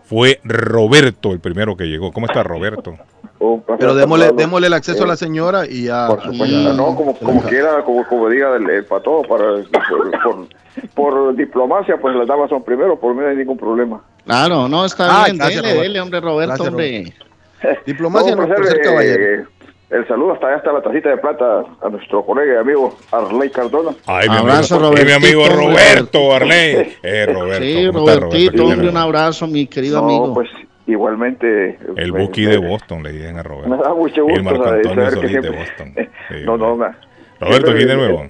fue 0.05 0.40
Roberto, 0.43 1.33
el 1.33 1.38
primero 1.40 1.76
que 1.76 1.85
llegó. 1.85 2.12
¿Cómo 2.12 2.26
está 2.26 2.43
Roberto? 2.43 2.97
Un 3.40 3.62
placer 3.62 3.80
Pero 3.80 3.94
démosle, 3.94 4.30
démosle 4.37 4.66
el 4.66 4.75
acceso 4.75 5.04
a 5.04 5.06
la 5.06 5.16
señora 5.16 5.64
y 5.66 5.85
ya. 5.85 6.06
Por 6.09 6.23
supuesto, 6.23 6.56
Mm. 6.56 6.76
no, 6.76 6.94
como, 6.94 7.14
como 7.16 7.42
quiera, 7.42 7.82
como, 7.85 8.06
como 8.06 8.28
diga 8.28 8.54
el, 8.56 8.68
el 8.68 8.85
pato, 8.85 9.23
para, 9.23 9.44
por, 9.88 10.11
por, 10.23 10.47
por 10.94 11.35
diplomacia, 11.35 11.97
pues 11.99 12.14
las 12.16 12.28
damas 12.28 12.50
son 12.50 12.62
primero, 12.62 13.00
por 13.00 13.14
mí 13.14 13.23
no 13.23 13.28
hay 13.28 13.37
ningún 13.37 13.56
problema. 13.56 14.02
Claro, 14.26 14.68
no, 14.68 14.85
está 14.85 15.23
Ah, 15.23 15.25
bien. 15.25 15.38
gracias, 15.38 15.62
dele, 15.62 15.73
Roberto. 15.75 15.82
dele, 15.88 16.00
hombre, 16.00 16.20
Roberto, 16.20 16.49
Gracias, 16.64 16.68
hombre. 16.68 17.14
Diplomacia 17.87 18.37
No, 18.37 18.42
no, 18.42 18.49
por 18.54 18.66
ser, 18.66 18.76
eh, 18.76 18.80
caballero. 18.82 19.49
el 19.90 20.06
saludo 20.09 20.32
hasta 20.35 20.47
allá 20.49 20.56
está 20.59 20.73
la 20.73 20.82
tacita 20.82 21.09
de 21.09 21.16
plata 21.16 21.64
a 21.82 21.88
nuestro 21.88 22.25
colega 22.25 22.54
y 22.54 22.56
amigo 22.59 22.94
Arley 23.11 23.50
Cardona. 23.50 23.90
Ay, 24.06 24.28
mi 24.28 24.37
Abrazo, 24.37 24.76
amigo, 24.76 24.97
eh, 24.99 25.04
mi 25.06 25.12
amigo 25.12 25.49
Robertito, 25.49 25.59
hombre. 25.59 25.78
Roberto, 25.97 26.35
Arley. 26.35 26.97
Eh, 27.02 27.26
Roberto. 27.26 27.64
Sí, 27.64 27.87
¿cómo 27.92 27.99
está, 28.09 28.20
Robertito, 28.20 28.52
Roberto? 28.52 28.73
hombre, 28.75 28.88
un 28.90 28.97
abrazo, 28.99 29.47
mi 29.47 29.66
querido 29.66 29.99
No, 30.02 30.04
amigo. 30.06 30.35
pues 30.35 30.49
igualmente. 30.90 31.78
El 31.97 32.12
Buki 32.12 32.44
de 32.44 32.59
Boston, 32.59 33.02
le 33.02 33.12
dicen 33.12 33.38
a 33.38 33.42
Roberto. 33.42 33.68
Me 33.70 33.76
da 33.82 33.94
mucho 33.94 34.23
gusto 34.25 34.38
El 34.38 34.42
Marco 34.44 34.64
Antonio 34.68 35.40
de 35.42 35.50
Boston. 35.50 35.94
Sí, 36.28 36.35
no, 36.44 36.56
no, 36.56 36.76
me- 36.76 36.87
Roberto, 37.40 37.73
¿quién 37.75 37.88
de 37.88 37.97
nuevo? 37.97 38.26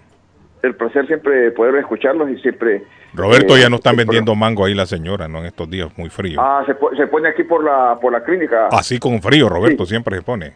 el 0.63 0.75
placer 0.75 1.07
siempre 1.07 1.35
de 1.35 1.51
poder 1.53 1.75
escucharlos 1.77 2.29
y 2.31 2.37
siempre... 2.39 2.83
Roberto, 3.15 3.57
eh, 3.57 3.63
ya 3.63 3.71
no 3.71 3.77
están 3.77 3.97
vendiendo 3.97 4.35
mango 4.35 4.65
ahí 4.67 4.75
la 4.75 4.85
señora, 4.87 5.27
¿no? 5.27 5.39
En 5.41 5.47
estos 5.47 5.69
días, 5.71 5.89
muy 5.97 6.11
frío. 6.11 6.39
Ah, 6.41 6.63
se, 6.67 6.75
po- 6.75 6.95
se 6.95 7.07
pone 7.07 7.29
aquí 7.31 7.43
por 7.45 7.65
la, 7.65 7.99
por 8.01 8.13
la 8.13 8.23
clínica. 8.23 8.69
Así 8.71 8.99
con 8.99 9.21
frío, 9.23 9.49
Roberto, 9.49 9.85
Sí. 9.87 9.91
siempre 9.91 10.17
se 10.17 10.23
pone. 10.23 10.53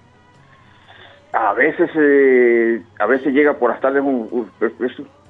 A 1.33 1.53
veces 1.55 1.91
eh, 1.97 2.81
a 2.99 3.07
veces 3.07 3.33
llega 3.33 3.55
por 3.55 3.71
las 3.71 3.81
tardes 3.81 4.03
un, 4.03 4.29
un, 4.31 4.51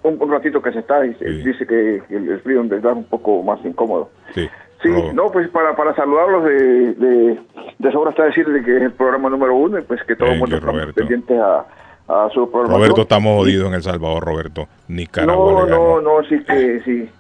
un- 0.03 0.23
un 0.23 0.31
ratito 0.31 0.61
que 0.61 0.73
se 0.73 0.81
está 0.81 1.07
y 1.07 1.15
se 1.15 1.25
Sí. 1.25 1.43
dice 1.45 1.67
que 1.67 2.03
el, 2.11 2.29
el 2.29 2.41
frío 2.41 2.63
es 2.63 2.85
un 2.85 3.05
poco 3.05 3.43
más 3.43 3.65
incómodo. 3.65 4.11
Sí. 4.35 4.49
Sí, 4.85 4.93
Ro- 4.93 5.13
no, 5.13 5.31
pues 5.33 5.49
para, 5.49 5.75
para 5.75 5.95
saludarlos 5.97 6.45
de, 6.45 6.95
de, 6.95 7.39
de 7.79 7.93
sobra 7.93 8.11
está 8.11 8.25
decir 8.25 8.47
de 8.47 8.63
que 8.63 8.77
es 8.77 8.83
el 8.83 8.93
programa 8.93 9.29
número 9.31 9.55
uno 9.57 9.79
y 9.79 9.83
pues 9.83 10.03
que 10.05 10.15
todo 10.15 10.29
el 10.31 10.39
mundo 10.39 10.61
Roberto. 10.61 10.93
pendientes 10.95 11.39
a, 11.41 11.65
a 12.09 12.29
su 12.31 12.51
programa. 12.51 12.77
Roberto, 12.77 13.01
estamos 13.03 13.37
jodidos 13.39 13.69
en 13.69 13.75
El 13.75 13.83
Salvador, 13.83 14.23
Roberto. 14.25 14.69
Nicaragua 14.89 15.67
No, 15.67 15.67
no, 15.67 16.01
no, 16.01 16.23
sí 16.29 16.39
que 16.45 16.81
sí. 16.85 17.11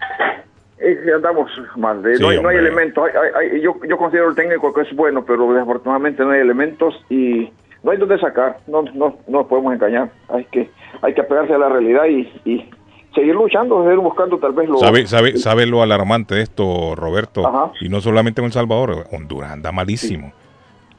Es 0.78 0.98
que 1.00 1.12
andamos 1.12 1.50
mal, 1.76 2.02
de- 2.02 2.16
Sí, 2.16 2.22
no, 2.22 2.28
hay, 2.28 2.40
no 2.42 2.48
hay 2.50 2.56
elementos. 2.58 3.04
Hay- 3.04 3.12
hay- 3.16 3.50
hay- 3.52 3.60
yo, 3.62 3.74
yo 3.88 3.96
considero 3.96 4.28
el 4.28 4.34
técnico 4.36 4.72
que 4.74 4.82
es 4.82 4.94
bueno, 4.94 5.24
pero 5.24 5.50
desafortunadamente 5.52 6.22
no 6.22 6.30
hay 6.32 6.40
elementos 6.40 6.94
y 7.08 7.50
no 7.82 7.90
hay 7.92 7.96
donde 7.98 8.18
sacar. 8.18 8.58
No, 8.66 8.82
no, 8.82 8.92
no 8.92 9.16
nos 9.28 9.46
podemos 9.46 9.72
engañar. 9.72 10.10
Hay 10.28 10.44
que, 10.46 10.70
hay 11.00 11.14
que 11.14 11.20
apegarse 11.22 11.54
a 11.54 11.58
la 11.58 11.68
realidad 11.70 12.04
y, 12.06 12.30
y 12.44 12.68
seguir 13.14 13.34
luchando, 13.34 13.82
seguir 13.84 13.98
buscando 13.98 14.38
tal 14.38 14.52
vez 14.52 14.68
lo. 14.68 14.78
¿Sabe, 14.78 15.06
sabe, 15.06 15.38
¿Sabe 15.38 15.66
lo 15.66 15.82
alarmante 15.82 16.34
de 16.34 16.42
esto, 16.42 16.94
Roberto? 16.94 17.46
Ajá. 17.46 17.72
Y 17.80 17.88
no 17.88 18.00
solamente 18.00 18.40
en 18.40 18.46
El 18.46 18.52
Salvador, 18.52 19.06
Honduras 19.12 19.52
anda 19.52 19.72
malísimo. 19.72 20.32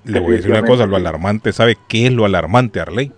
Le 0.03 0.19
voy 0.19 0.34
a 0.34 0.36
decir 0.38 0.51
una 0.51 0.63
cosa, 0.63 0.86
lo 0.86 0.95
alarmante, 0.95 1.51
¿sabe 1.51 1.77
qué 1.88 2.07
es 2.07 2.13
lo 2.13 2.25
alarmante, 2.25 2.79
Arley? 2.79 3.12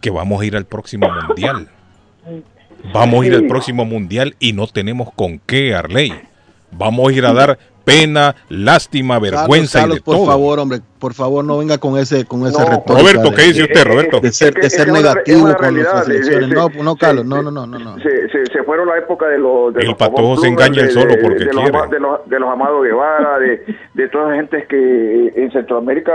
Que 0.00 0.10
vamos 0.10 0.40
a 0.40 0.44
ir 0.44 0.56
al 0.56 0.64
próximo 0.64 1.08
mundial. 1.26 1.68
Vamos 2.92 3.24
a 3.24 3.26
ir 3.26 3.34
al 3.34 3.46
próximo 3.46 3.84
mundial 3.84 4.36
y 4.38 4.52
no 4.52 4.66
tenemos 4.68 5.12
con 5.12 5.40
qué, 5.40 5.74
Arley. 5.74 6.12
Vamos 6.70 7.08
a 7.08 7.12
ir 7.12 7.26
a 7.26 7.32
dar 7.32 7.58
pena, 7.84 8.34
lástima, 8.48 9.18
vergüenza 9.18 9.80
Carlos, 9.80 9.96
y 9.96 10.00
de 10.00 10.04
por 10.04 10.16
todo. 10.16 10.26
favor, 10.26 10.58
hombre, 10.58 10.80
por 10.98 11.12
favor, 11.14 11.44
no 11.44 11.58
venga 11.58 11.78
con 11.78 11.98
ese, 11.98 12.24
con 12.24 12.46
ese 12.46 12.58
No, 12.58 12.64
retórica 12.70 13.12
Roberto, 13.12 13.34
¿qué 13.36 13.42
dice 13.42 13.62
usted, 13.64 13.84
Roberto? 13.84 14.20
de 14.20 14.32
ser, 14.32 14.54
de 14.54 14.70
ser 14.70 14.90
negativo 14.90 15.54
con 15.54 15.74
sí, 15.74 16.10
elecciones. 16.10 16.48
No, 16.82 16.96
Carlos, 16.96 17.24
no, 17.26 17.42
no, 17.42 17.50
no, 17.50 17.66
no, 17.66 17.78
no. 17.78 17.98
Se, 17.98 18.28
se, 18.30 18.46
se 18.52 18.62
fueron 18.62 18.88
la 18.88 18.98
época 18.98 19.26
de 19.28 19.38
los 19.38 19.74
de 19.74 19.80
El 19.82 19.88
los 19.88 19.96
patojo 19.96 20.36
se 20.38 20.48
engaña 20.48 20.82
de- 20.82 20.90
solo 20.90 21.14
de- 21.14 21.18
porque 21.18 21.44
de 21.44 21.52
los, 21.52 21.62
quiere. 21.62 21.76
ama- 21.78 21.86
de 21.88 22.00
los 22.00 22.28
de 22.28 22.40
los 22.40 22.48
Amado 22.50 22.80
Guevara 22.80 23.38
de, 23.38 23.64
de 23.94 24.08
todas 24.08 24.28
las 24.28 24.36
gentes 24.36 24.66
que 24.66 25.32
en 25.36 25.50
Centroamérica 25.52 26.12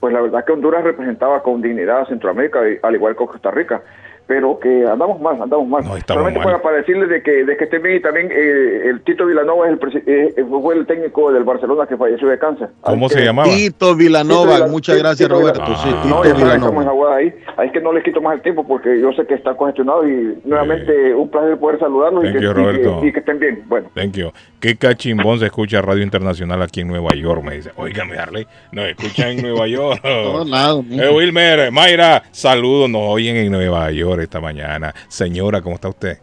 pues 0.00 0.14
la 0.14 0.20
verdad 0.20 0.44
que 0.44 0.52
Honduras 0.52 0.84
representaba 0.84 1.42
con 1.42 1.60
dignidad 1.60 2.02
a 2.02 2.06
Centroamérica 2.06 2.60
y- 2.68 2.78
al 2.82 2.94
igual 2.94 3.14
que 3.16 3.26
Costa 3.26 3.50
Rica 3.50 3.82
pero 4.28 4.60
que 4.60 4.84
andamos 4.86 5.20
mal, 5.20 5.42
andamos 5.42 5.66
mal. 5.66 5.82
No, 5.84 5.96
estamos 5.96 6.20
Solamente 6.20 6.38
mal. 6.38 6.46
para, 6.46 6.62
para 6.62 6.76
decirles 6.76 7.08
de 7.08 7.22
que, 7.22 7.44
de 7.44 7.56
que 7.56 7.64
estén 7.64 7.82
bien 7.82 7.96
y 7.96 8.00
también 8.00 8.28
eh, 8.30 8.82
el 8.90 9.00
Tito 9.02 9.26
Vilanova 9.26 9.66
es 9.66 9.72
el 9.72 9.80
presi- 9.80 10.02
eh, 10.06 10.44
fue 10.48 10.76
el 10.76 10.86
técnico 10.86 11.32
del 11.32 11.42
Barcelona 11.44 11.86
que 11.88 11.96
falleció 11.96 12.28
de 12.28 12.38
cáncer. 12.38 12.68
¿Cómo 12.82 13.06
Así 13.06 13.14
se 13.14 13.20
que- 13.20 13.26
llamaba? 13.26 13.48
Tito 13.48 13.96
Villanova, 13.96 14.42
Tito 14.52 14.54
Vila- 14.56 14.66
muchas 14.68 14.94
Tito 14.96 15.08
gracias, 15.08 15.28
Roberto. 15.30 15.60
Ah. 15.64 15.80
Sí, 15.82 15.90
no, 16.08 16.20
Tito 16.22 16.34
ya 16.34 16.40
saben, 16.40 16.56
estamos 16.62 16.84
en 16.84 16.90
ahí. 17.12 17.34
Ahí 17.56 17.70
que 17.72 17.80
no 17.80 17.92
les 17.92 18.04
quito 18.04 18.20
más 18.20 18.34
el 18.34 18.42
tiempo 18.42 18.66
porque 18.66 19.00
yo 19.00 19.10
sé 19.12 19.26
que 19.26 19.34
está 19.34 19.54
congestionado 19.56 20.06
y 20.06 20.38
nuevamente 20.44 21.14
un 21.14 21.30
placer 21.30 21.56
poder 21.58 21.78
saludarlos 21.80 22.24
y 22.26 22.32
que, 22.32 22.34
you, 22.34 22.38
y 22.38 22.40
que- 22.40 22.52
Roberto. 22.52 23.00
y 23.06 23.12
que 23.12 23.18
estén 23.20 23.38
bien. 23.38 23.62
Bueno, 23.66 23.88
Thank 23.94 24.12
you. 24.12 24.30
Qué 24.60 24.76
cachimbón 24.76 25.38
se 25.38 25.46
escucha 25.46 25.80
Radio 25.80 26.02
Internacional 26.02 26.60
aquí 26.62 26.80
en 26.80 26.88
Nueva 26.88 27.14
York, 27.14 27.42
me 27.44 27.54
dice. 27.56 27.70
Óigame, 27.76 28.18
Arley, 28.18 28.46
nos 28.72 28.86
escuchan 28.88 29.28
en 29.30 29.42
Nueva 29.42 29.66
York. 29.68 30.00
todos 30.02 30.48
lados. 30.50 30.84
Eh, 30.90 31.08
Wilmer, 31.14 31.70
Mayra, 31.72 32.24
saludos, 32.32 32.90
nos 32.90 33.02
oyen 33.04 33.36
en 33.36 33.52
Nueva 33.52 33.90
York 33.92 34.17
esta 34.24 34.40
mañana. 34.40 34.94
Señora, 35.08 35.60
¿cómo 35.62 35.74
está 35.76 35.88
usted? 35.88 36.18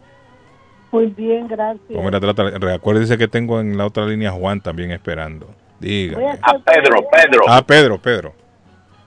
Muy 0.92 1.06
bien, 1.06 1.48
gracias. 1.48 1.80
¿Cómo 1.94 2.10
la 2.10 2.20
trata? 2.20 2.44
Recuérdese 2.58 3.18
que 3.18 3.28
tengo 3.28 3.60
en 3.60 3.76
la 3.76 3.86
otra 3.86 4.06
línea 4.06 4.30
a 4.30 4.32
Juan 4.32 4.60
también 4.60 4.90
esperando. 4.92 5.48
Dígame. 5.80 6.28
a 6.30 6.32
hacer- 6.32 6.62
Pedro, 6.64 6.96
Pedro. 7.10 7.40
Ah, 7.48 7.62
Pedro, 7.66 7.98
Pedro. 8.00 8.34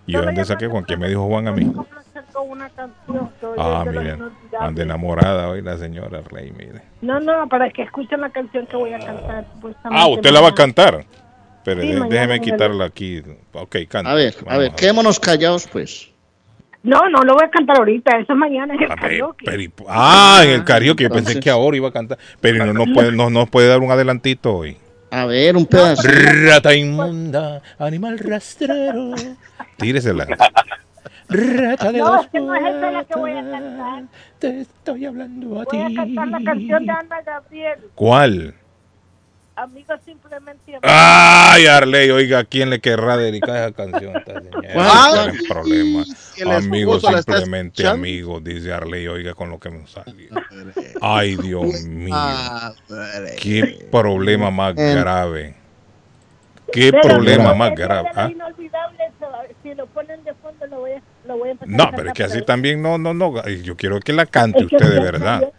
¿Y 0.06 0.12
Solo 0.14 0.26
dónde 0.26 0.46
saqué 0.46 0.68
Juan? 0.68 0.84
¿Qué 0.86 0.94
para- 0.94 1.02
me 1.02 1.10
dijo 1.10 1.26
Juan 1.28 1.48
a 1.48 1.52
mí? 1.52 1.72
una 2.48 2.70
canción 2.70 3.30
Ah, 3.58 3.84
miren, 3.86 4.32
anda 4.60 4.84
enamorada 4.84 5.50
hoy 5.50 5.62
la 5.62 5.78
señora 5.78 6.20
Arley, 6.20 6.52
mire. 6.52 6.82
No, 7.02 7.20
no, 7.20 7.48
para 7.50 7.70
que 7.70 7.84
escuchen 7.84 8.22
la 8.22 8.30
canción 8.30 8.66
que 8.66 8.78
voy 8.78 8.94
a 8.94 9.00
cantar. 9.00 9.46
Ah, 9.84 10.08
usted 10.08 10.32
la 10.32 10.40
va 10.42 10.50
a 10.50 10.54
cantar. 10.56 11.06
Pero 11.66 11.82
Sí, 11.82 11.94
déjeme 12.10 12.40
quitarla 12.40 12.86
aquí. 12.86 13.22
Ok, 13.54 13.76
canta. 13.90 14.12
A 14.12 14.14
ver, 14.14 14.34
a 14.48 14.58
ver, 14.58 14.72
quedémonos 14.72 15.20
callados, 15.20 15.68
pues. 15.68 16.10
No, 16.82 17.10
no 17.10 17.24
lo 17.24 17.34
voy 17.34 17.44
a 17.44 17.50
cantar 17.50 17.78
ahorita. 17.78 18.18
Eso 18.20 18.34
es 18.34 18.40
mañana 18.40 18.74
en 18.74 18.84
el 18.84 18.92
A 18.92 18.96
ver, 18.96 19.02
karaoke. 19.20 19.46
pero 19.46 19.64
ah, 19.90 20.42
en 20.44 20.52
el 20.52 20.64
karaoke. 20.64 21.04
Yo 21.04 21.10
pensé 21.10 21.40
que 21.40 21.50
ahora 21.50 21.76
iba 21.78 21.90
a 21.90 21.92
cantar. 21.92 22.18
Pero 22.40 22.66
no 22.66 22.74
nos 22.74 22.90
puede, 22.94 23.12
no, 23.12 23.30
nos 23.30 23.50
puede 23.50 23.68
dar 23.68 23.80
un 23.80 23.92
adelantito 23.92 24.56
hoy. 24.56 24.78
A 25.12 25.26
ver, 25.26 25.58
un 25.58 25.66
pedazo. 25.66 26.08
Rata 26.08 26.74
inmunda, 26.74 27.62
animal 27.80 28.20
rastrero. 28.20 29.14
Tíresela. 29.78 30.26
Rata 31.30 31.92
de 31.92 32.00
No, 32.00 32.08
dos 32.14 32.26
es 32.26 32.32
que 32.32 32.40
no 32.40 32.56
es 32.56 32.62
esa 32.62 32.92
la 32.92 33.04
que 33.04 33.16
voy 33.16 33.32
a 33.32 33.52
cantar. 33.52 34.04
Te 34.40 34.62
estoy 34.62 35.06
hablando 35.06 35.62
a 35.62 35.66
ti. 35.66 35.78
Voy 35.78 35.94
a 35.94 35.96
cantar 35.96 36.28
la 36.28 36.42
canción 36.44 36.86
de 36.86 36.92
Ana 36.92 37.22
Gabriel. 37.26 37.80
¿Cuál? 37.96 38.56
Amigos 39.60 40.00
simplemente 40.06 40.72
amigos. 40.72 40.90
Ay, 40.90 41.66
Arley, 41.66 42.10
oiga, 42.12 42.46
¿quién 42.46 42.70
le 42.70 42.80
querrá 42.80 43.18
dedicar 43.18 43.58
esa 43.58 43.72
canción? 43.74 44.16
a 44.16 44.20
esta 44.20 44.42
señora? 44.42 45.34
El 46.38 46.52
Amigos, 46.52 47.02
simplemente 47.02 47.86
amigos, 47.86 48.42
dice 48.42 48.72
Arley, 48.72 49.08
oiga, 49.08 49.34
con 49.34 49.50
lo 49.50 49.60
que 49.60 49.70
me 49.70 49.86
salió. 49.86 50.30
Ay, 51.02 51.36
Dios 51.36 51.84
mío. 51.84 52.16
Qué 53.42 53.88
problema 53.92 54.50
más 54.50 54.76
grave. 54.76 55.56
Qué 56.72 56.92
Pero 56.92 57.02
problema 57.02 57.54
más 57.54 57.76
grave. 57.76 58.10
¿ah? 58.16 58.30
si 59.62 59.74
lo 59.76 59.88
ponen 59.88 60.24
de 60.24 60.34
fondo 60.36 60.66
lo 60.68 60.80
voy 60.80 60.92
a, 60.92 61.02
lo 61.26 61.38
voy 61.38 61.50
a 61.50 61.58
No, 61.66 61.92
pero 61.96 62.10
es 62.10 62.14
que 62.14 62.24
así 62.24 62.42
también 62.44 62.82
no, 62.82 62.98
no, 62.98 63.14
no. 63.14 63.46
Yo 63.48 63.76
quiero 63.76 64.00
que 64.00 64.14
la 64.14 64.26
cante 64.26 64.64
usted 64.64 64.90
de 64.90 64.98
sí, 64.98 65.04
verdad. 65.04 65.52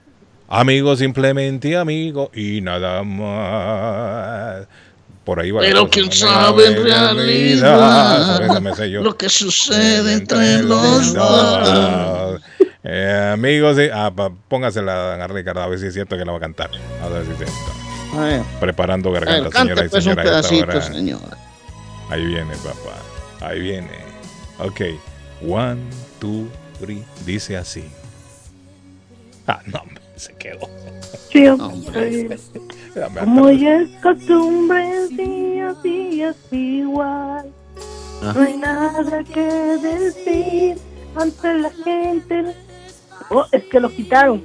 Amigo, 0.52 0.96
simplemente 0.96 1.76
amigo 1.76 2.28
y 2.34 2.60
nada 2.60 3.04
más. 3.04 4.66
Por 5.24 5.38
ahí 5.38 5.52
va. 5.52 5.60
Pero 5.60 5.88
quién 5.88 6.10
sabe 6.10 6.66
en 6.66 6.82
realidad 6.82 8.84
yo. 8.86 9.00
lo 9.02 9.16
que 9.16 9.28
sucede 9.28 10.14
entre 10.14 10.64
los 10.64 11.14
dos. 11.14 12.40
Eh, 12.82 13.30
amigos, 13.34 13.76
sí. 13.76 13.84
ah, 13.92 14.10
póngasela 14.48 15.22
a 15.22 15.26
Ricardo 15.28 15.62
a 15.62 15.68
ver 15.68 15.78
si 15.78 15.86
es 15.86 15.94
cierto 15.94 16.18
que 16.18 16.24
la 16.24 16.32
va 16.32 16.38
a 16.38 16.40
cantar. 16.40 16.70
A 17.00 17.08
ver 17.08 17.24
si 17.26 17.30
es 17.30 17.38
cierto. 17.38 18.18
A 18.18 18.24
ver, 18.24 18.42
Preparando 18.58 19.12
garganta, 19.12 19.56
señora 19.56 19.84
y 19.84 19.88
pues 19.88 20.02
señora. 20.02 20.22
pedacito, 20.24 20.82
señora. 20.82 21.36
Ahí 22.08 22.26
viene, 22.26 22.56
papá. 22.56 23.46
Ahí 23.46 23.60
viene. 23.60 24.00
Ok. 24.58 24.80
One, 25.46 25.78
two, 26.18 26.48
three. 26.80 27.04
Dice 27.24 27.56
así. 27.56 27.84
Ah, 29.46 29.60
no, 29.66 29.80
se 30.20 30.34
quedó. 30.34 30.68
Dame 32.94 33.20
como 33.20 33.50
ya 33.50 33.76
es 33.76 33.90
costumbre, 34.02 35.08
día 35.08 35.70
a 35.70 35.74
día 35.82 36.30
es 36.30 36.52
igual. 36.52 37.50
No 38.22 38.40
hay 38.42 38.56
nada 38.58 39.24
que 39.24 39.40
decir 39.40 40.76
ante 41.16 41.54
la 41.54 41.70
gente. 41.70 42.54
Oh, 43.30 43.46
es 43.50 43.64
que 43.64 43.80
lo 43.80 43.88
quitaron. 43.88 44.42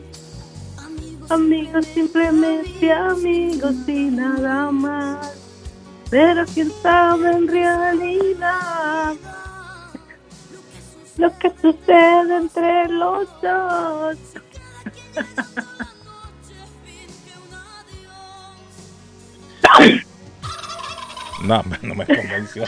Amigos, 1.30 1.86
simplemente 1.88 2.92
amigos 2.94 3.76
y 3.88 4.06
nada 4.12 4.72
más. 4.72 5.34
Pero 6.10 6.46
quién 6.54 6.72
sabe 6.82 7.32
en 7.32 7.48
realidad 7.48 9.16
lo 11.18 11.38
que 11.40 11.50
sucede 11.62 12.36
entre 12.38 12.88
los 12.90 13.28
dos. 13.42 14.18
No, 21.44 21.64
no 21.82 21.96
me 21.96 22.06
convenció. 22.06 22.64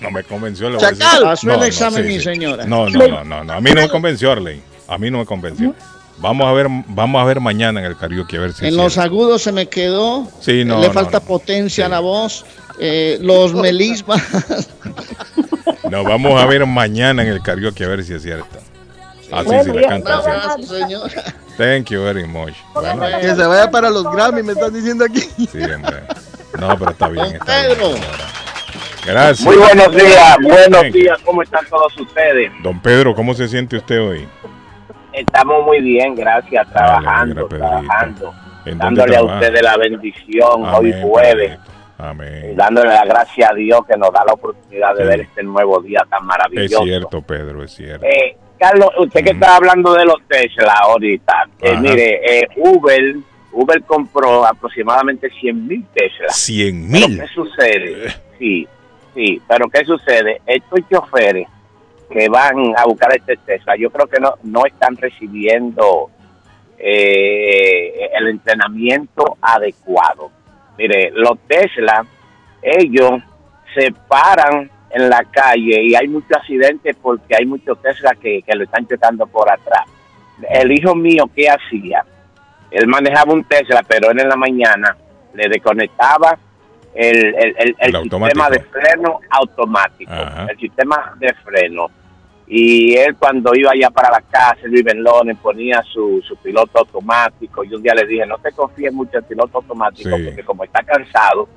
No 0.00 0.10
me 0.10 0.22
convenció. 0.22 0.70
le 0.70 0.76
voy 0.76 0.84
a 0.84 0.88
decir. 0.90 1.04
Chacal, 1.04 1.22
pasó 1.22 1.46
el 1.46 1.52
No, 1.52 1.58
no, 1.58 1.64
examen, 1.64 2.02
sí, 2.02 2.08
mi 2.08 2.14
sí. 2.18 2.24
señora. 2.24 2.64
No, 2.66 2.88
no, 2.88 3.08
no, 3.08 3.24
no, 3.24 3.44
no. 3.44 3.52
A 3.52 3.60
mí 3.60 3.70
no 3.72 3.80
me 3.80 3.88
convenció, 3.88 4.30
Arley. 4.32 4.62
A 4.88 4.98
mí 4.98 5.10
no 5.10 5.18
me 5.18 5.26
convenció. 5.26 5.74
Vamos 6.18 6.46
a 6.46 6.52
ver, 6.52 6.66
vamos 6.88 7.20
a 7.20 7.24
ver 7.24 7.40
mañana 7.40 7.80
en 7.80 7.86
el 7.86 7.96
karaoke 7.96 8.36
a 8.36 8.40
ver 8.40 8.52
si. 8.52 8.66
En 8.66 8.76
los 8.76 8.92
cierto. 8.92 9.10
agudos 9.10 9.42
se 9.42 9.52
me 9.52 9.68
quedó. 9.68 10.30
Sí, 10.40 10.64
no, 10.64 10.80
Le 10.80 10.88
no, 10.88 10.92
falta 10.92 11.18
no. 11.20 11.24
potencia 11.24 11.86
a 11.86 11.88
la 11.88 12.00
voz. 12.00 12.44
eh, 12.78 13.18
los 13.20 13.54
melismas. 13.54 14.22
No, 15.90 16.04
vamos 16.04 16.40
a 16.40 16.46
ver 16.46 16.64
mañana 16.66 17.22
en 17.22 17.28
el 17.30 17.42
karaoke 17.42 17.82
a 17.82 17.88
ver 17.88 18.04
si 18.04 18.14
es 18.14 18.22
cierto. 18.22 18.46
Así 19.32 19.44
Bueno, 19.46 19.64
si 19.64 19.72
la 19.72 19.88
canta 19.88 20.18
así. 20.18 20.28
Gracias, 20.30 20.68
señora. 20.68 21.22
Thank 21.56 21.90
you 21.90 22.02
very 22.02 22.26
much. 22.26 22.54
Bueno, 22.74 23.02
Que 23.20 23.34
se 23.34 23.46
vaya 23.46 23.70
para 23.70 23.90
los 23.90 24.04
Grammy, 24.12 24.42
me 24.42 24.52
están 24.52 24.72
diciendo 24.72 25.04
aquí. 25.04 25.20
sí, 25.20 25.62
hombre. 25.62 26.02
No, 26.58 26.76
pero 26.78 26.90
está 26.90 27.08
bien. 27.08 27.26
Está 27.26 27.44
Pedro. 27.44 27.94
Gracias. 29.06 29.46
Muy 29.46 29.56
buenos 29.56 29.94
días, 29.94 30.36
buenos 30.42 30.92
días, 30.92 31.18
¿cómo 31.24 31.42
están 31.42 31.64
todos 31.66 31.96
ustedes? 31.98 32.52
Don 32.62 32.80
Pedro, 32.80 33.14
¿cómo 33.14 33.32
se 33.34 33.48
siente 33.48 33.76
usted 33.76 34.00
hoy? 34.00 34.28
Estamos 35.12 35.64
muy 35.64 35.80
bien, 35.80 36.14
gracias, 36.14 36.68
trabajando, 36.70 37.46
trabajando. 37.48 38.34
Dándole 38.66 39.16
a 39.16 39.22
ustedes 39.22 39.62
la 39.62 39.76
bendición 39.76 40.64
hoy 40.74 40.94
jueves. 41.02 41.58
Amén. 41.98 42.54
Dándole 42.56 42.90
la 42.90 43.04
gracia 43.04 43.48
a 43.50 43.54
Dios 43.54 43.80
que 43.90 43.96
nos 43.96 44.12
da 44.12 44.24
la 44.24 44.32
oportunidad 44.32 44.94
de 44.94 45.04
ver 45.04 45.20
este 45.20 45.42
nuevo 45.42 45.80
día 45.80 46.06
tan 46.08 46.24
maravilloso. 46.26 46.78
Es 46.82 46.84
cierto, 46.84 47.22
Pedro, 47.22 47.62
es 47.64 47.72
cierto. 47.72 48.04
Eh, 48.06 48.36
Carlos, 48.60 48.90
usted 48.98 49.24
que 49.24 49.30
está 49.30 49.56
hablando 49.56 49.94
de 49.94 50.04
los 50.04 50.22
Tesla 50.28 50.74
ahorita, 50.82 51.48
eh, 51.62 51.78
mire, 51.78 52.20
eh, 52.22 52.48
Uber, 52.56 53.16
Uber 53.52 53.82
compró 53.84 54.46
aproximadamente 54.46 55.30
100 55.30 55.66
mil 55.66 55.86
Tesla. 55.94 56.28
100 56.28 56.90
mil. 56.90 57.20
¿Qué 57.20 57.26
sucede? 57.28 58.10
Sí, 58.38 58.68
sí, 59.14 59.40
pero 59.48 59.66
¿qué 59.70 59.82
sucede? 59.86 60.42
Estos 60.44 60.80
choferes 60.90 61.48
que 62.10 62.28
van 62.28 62.74
a 62.76 62.84
buscar 62.84 63.16
este 63.16 63.38
Tesla, 63.38 63.76
yo 63.76 63.88
creo 63.88 64.06
que 64.06 64.20
no, 64.20 64.34
no 64.42 64.66
están 64.66 64.94
recibiendo 64.94 66.10
el 66.76 68.28
entrenamiento 68.28 69.38
adecuado. 69.40 70.30
Mire, 70.76 71.12
los 71.14 71.38
Tesla, 71.46 72.04
ellos 72.62 73.22
se 73.74 73.90
paran 74.06 74.70
en 74.90 75.08
la 75.08 75.24
calle 75.30 75.82
y 75.82 75.94
hay 75.94 76.08
muchos 76.08 76.36
accidentes 76.36 76.96
porque 77.00 77.36
hay 77.36 77.46
muchos 77.46 77.80
Tesla 77.80 78.14
que, 78.20 78.42
lo 78.54 78.64
están 78.64 78.86
chocando 78.86 79.26
por 79.26 79.50
atrás. 79.50 79.84
El 80.50 80.72
hijo 80.72 80.94
mío, 80.94 81.30
¿qué 81.34 81.48
hacía? 81.48 82.04
Él 82.70 82.86
manejaba 82.86 83.32
un 83.32 83.44
Tesla, 83.44 83.82
pero 83.86 84.10
él 84.10 84.20
en 84.20 84.28
la 84.28 84.36
mañana 84.36 84.96
le 85.34 85.48
desconectaba 85.48 86.38
el, 86.94 87.34
sistema 88.02 88.50
de 88.50 88.60
freno 88.60 89.20
automático, 89.30 90.12
el 90.48 90.58
sistema 90.58 91.14
de 91.18 91.32
freno. 91.34 91.86
Y 92.52 92.96
él 92.96 93.14
cuando 93.16 93.54
iba 93.54 93.70
allá 93.70 93.90
para 93.90 94.10
la 94.10 94.22
casa, 94.22 94.58
él 94.64 94.72
vive 94.72 94.90
en 94.90 95.04
Londres, 95.04 95.38
ponía 95.40 95.82
su, 95.82 96.20
su 96.26 96.36
piloto 96.36 96.80
automático. 96.80 97.62
Y 97.62 97.74
un 97.74 97.82
día 97.82 97.94
le 97.94 98.06
dije, 98.06 98.26
no 98.26 98.38
te 98.38 98.50
confíes 98.50 98.92
mucho 98.92 99.12
en 99.12 99.18
el 99.18 99.24
piloto 99.24 99.58
automático, 99.58 100.10
porque 100.10 100.42
como 100.42 100.64
está 100.64 100.82
cansado, 100.82 101.48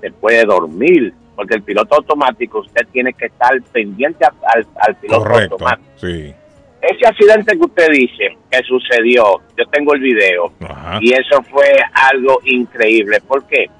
se 0.00 0.10
puede 0.10 0.44
dormir 0.44 1.14
porque 1.40 1.54
el 1.54 1.62
piloto 1.62 1.94
automático 1.94 2.58
usted 2.58 2.86
tiene 2.92 3.14
que 3.14 3.24
estar 3.24 3.50
pendiente 3.72 4.26
al, 4.26 4.94
piloto 4.96 5.26
automático. 5.26 5.88
Sí. 5.96 6.34
Ese 6.82 7.06
accidente 7.06 7.56
que 7.56 7.64
usted 7.64 7.88
dice 7.92 8.36
que 8.50 8.58
sucedió, 8.64 9.40
yo 9.56 9.64
tengo 9.72 9.94
el 9.94 10.02
video 10.02 10.52
y 11.00 11.14
eso 11.14 11.42
fue 11.50 11.72
algo 11.94 12.40
increíble. 12.44 13.22
¿Por 13.26 13.46
qué? 13.46 13.70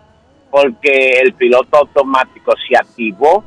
Porque 0.51 1.21
el 1.21 1.35
piloto 1.35 1.77
automático 1.77 2.55
se 2.67 2.79
activó 2.79 3.45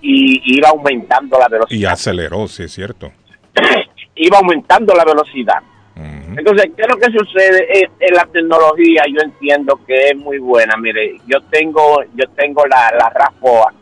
y 0.00 0.56
iba 0.56 0.68
aumentando 0.68 1.36
la 1.36 1.48
velocidad. 1.48 1.80
Y 1.80 1.84
aceleró, 1.86 2.46
sí, 2.46 2.62
es 2.62 2.72
cierto. 2.72 3.10
iba 4.14 4.38
aumentando 4.38 4.94
la 4.94 5.04
velocidad. 5.04 5.60
Entonces, 6.36 6.70
¿qué 6.76 6.82
es 6.82 6.88
lo 6.88 6.96
que 6.96 7.18
sucede? 7.18 7.88
En, 7.98 8.14
la 8.14 8.24
tecnología 8.26 9.02
yo 9.12 9.20
entiendo 9.22 9.78
que 9.86 10.08
es 10.08 10.16
muy 10.16 10.38
buena. 10.38 10.76
Mire, 10.76 11.16
yo 11.26 11.40
tengo 11.50 12.02
yo 12.14 12.28
tengo 12.36 12.64
la, 12.66 12.90
la 12.98 13.10
RAFOA 13.10 13.72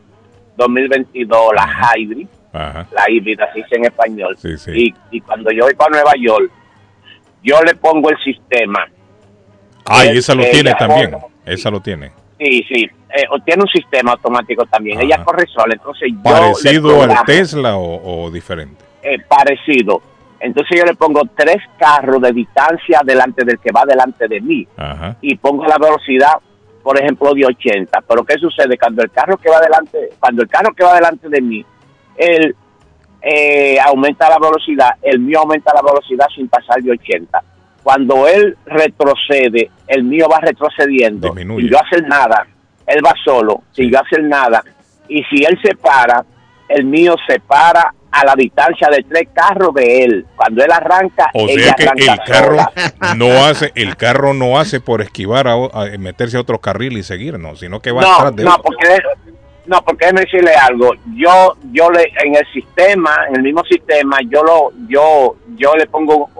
2022, 0.56 1.54
la 1.54 1.94
Hybrid, 1.96 2.26
la 2.52 3.10
híbrida, 3.10 3.44
así 3.44 3.62
dice 3.62 3.76
en 3.76 3.84
español. 3.84 4.36
Y, 4.74 4.94
y 5.10 5.20
cuando 5.20 5.50
yo 5.52 5.64
voy 5.64 5.74
para 5.74 5.90
Nueva 5.90 6.12
York, 6.20 6.50
yo 7.42 7.62
le 7.62 7.74
pongo 7.74 8.10
el 8.10 8.18
sistema. 8.18 8.86
Ah, 9.86 10.06
y 10.06 10.18
esa 10.18 10.34
lo 10.34 10.44
tiene 10.50 10.74
también. 10.74 11.16
esa 11.46 11.70
lo 11.70 11.80
tiene. 11.80 12.10
Sí, 12.38 12.64
sí. 12.68 12.84
Eh, 12.84 13.24
tiene 13.44 13.62
un 13.62 13.68
sistema 13.68 14.12
automático 14.12 14.64
también. 14.66 15.00
Ella 15.00 15.24
corre 15.24 15.46
sola. 15.46 15.74
Entonces 15.74 16.12
¿Parecido 16.22 17.02
al 17.02 17.24
Tesla 17.24 17.76
o, 17.76 18.24
o 18.24 18.30
diferente? 18.30 18.84
Eh, 19.02 19.18
parecido 19.26 20.02
entonces 20.40 20.78
yo 20.78 20.84
le 20.84 20.94
pongo 20.94 21.22
tres 21.36 21.58
carros 21.78 22.22
de 22.22 22.32
distancia 22.32 23.00
delante 23.04 23.44
del 23.44 23.58
que 23.58 23.72
va 23.72 23.84
delante 23.84 24.28
de 24.28 24.40
mí 24.40 24.66
y 25.20 25.36
pongo 25.36 25.66
la 25.66 25.78
velocidad, 25.78 26.34
por 26.82 26.98
ejemplo, 26.98 27.34
de 27.34 27.46
80. 27.46 28.00
Pero 28.06 28.24
¿qué 28.24 28.34
sucede? 28.34 28.78
Cuando 28.78 29.02
el 29.02 29.10
carro 29.10 29.36
que 29.36 29.50
va 29.50 29.60
delante, 29.60 30.10
cuando 30.20 30.42
el 30.42 30.48
carro 30.48 30.72
que 30.74 30.84
va 30.84 30.94
delante 30.94 31.28
de 31.28 31.40
mí, 31.40 31.64
él 32.16 32.54
eh, 33.20 33.78
aumenta 33.80 34.28
la 34.28 34.38
velocidad, 34.38 34.90
el 35.02 35.18
mío 35.18 35.40
aumenta 35.40 35.72
la 35.74 35.82
velocidad 35.82 36.26
sin 36.34 36.48
pasar 36.48 36.80
de 36.82 36.92
80. 36.92 37.42
Cuando 37.82 38.28
él 38.28 38.56
retrocede, 38.66 39.70
el 39.88 40.04
mío 40.04 40.28
va 40.30 40.40
retrocediendo. 40.40 41.34
y 41.36 41.68
yo 41.68 41.78
hacer 41.80 42.06
nada, 42.06 42.46
él 42.86 43.04
va 43.04 43.12
solo, 43.24 43.62
sin 43.72 43.90
yo 43.90 43.98
hacer 44.00 44.22
nada. 44.22 44.62
Y 45.08 45.24
si 45.24 45.42
él 45.44 45.58
se 45.62 45.74
para, 45.74 46.24
el 46.68 46.84
mío 46.84 47.16
se 47.26 47.40
para 47.40 47.92
a 48.10 48.24
la 48.24 48.34
distancia 48.36 48.88
de 48.88 49.04
tres 49.08 49.28
carros 49.32 49.74
de 49.74 50.04
él. 50.04 50.26
Cuando 50.36 50.64
él 50.64 50.72
arranca, 50.72 51.30
o 51.34 51.46
sea 51.48 51.74
que 51.74 51.84
el 51.84 52.18
carro 52.26 52.56
no 53.16 53.44
hace, 53.44 53.72
el 53.74 53.96
carro 53.96 54.34
no 54.34 54.58
hace 54.58 54.80
por 54.80 55.02
esquivar 55.02 55.48
a, 55.48 55.56
meterse 55.98 56.36
a 56.36 56.40
otro 56.40 56.60
carril 56.60 56.96
y 56.96 57.02
seguir, 57.02 57.38
no, 57.38 57.56
sino 57.56 57.80
que 57.80 57.92
va 57.92 58.02
no, 58.02 58.14
atrás 58.14 58.36
de 58.36 58.44
no, 58.44 58.56
porque 58.62 58.98
no, 59.66 59.82
porque 59.82 60.06
déjeme 60.06 60.22
decirle 60.22 60.54
algo. 60.54 60.92
Yo, 61.14 61.54
yo 61.72 61.90
le, 61.90 62.04
en 62.24 62.36
el 62.36 62.46
sistema, 62.52 63.14
en 63.28 63.36
el 63.36 63.42
mismo 63.42 63.62
sistema, 63.64 64.16
yo 64.30 64.42
lo, 64.42 64.72
yo, 64.88 65.36
yo 65.56 65.74
le 65.74 65.86
pongo 65.86 66.30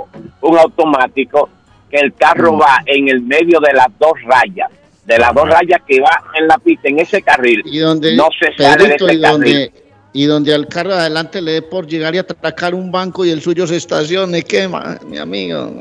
un, 0.41 0.59
automático 0.59 1.51
que 1.91 1.99
el 1.99 2.15
carro 2.15 2.55
mm. 2.55 2.61
va 2.61 2.83
en 2.87 3.09
el 3.09 3.21
medio 3.23 3.61
de 3.61 3.73
las 3.75 3.89
dos 3.99 4.13
rayas 4.25 4.71
de 5.05 5.19
las 5.19 5.33
dos 5.33 5.49
rayas 5.49 5.81
que 5.87 6.03
va 6.03 6.23
en 6.39 6.47
la 6.47 6.59
pista, 6.59 6.87
en 6.87 6.99
ese 6.99 7.23
carril, 7.23 7.63
¿Y 7.65 7.79
donde, 7.79 8.15
no 8.15 8.29
se 8.39 8.55
sale 8.63 8.89
de 8.89 8.95
ese 8.97 9.21
carril 9.23 9.73
y 10.19 10.27
donde 10.27 10.53
al 10.53 10.67
carro 10.67 10.91
de 10.91 10.97
adelante 10.97 11.41
le 11.41 11.53
dé 11.53 11.63
por 11.63 11.87
llegar 11.87 12.13
y 12.13 12.19
atracar 12.19 12.75
un 12.75 12.91
banco 12.91 13.25
y 13.25 13.31
el 13.31 13.41
suyo 13.41 13.69
se 13.69 13.77
estacione, 13.77 14.43
quema, 14.43 14.99
mi 15.07 15.17
amigo. 15.17 15.73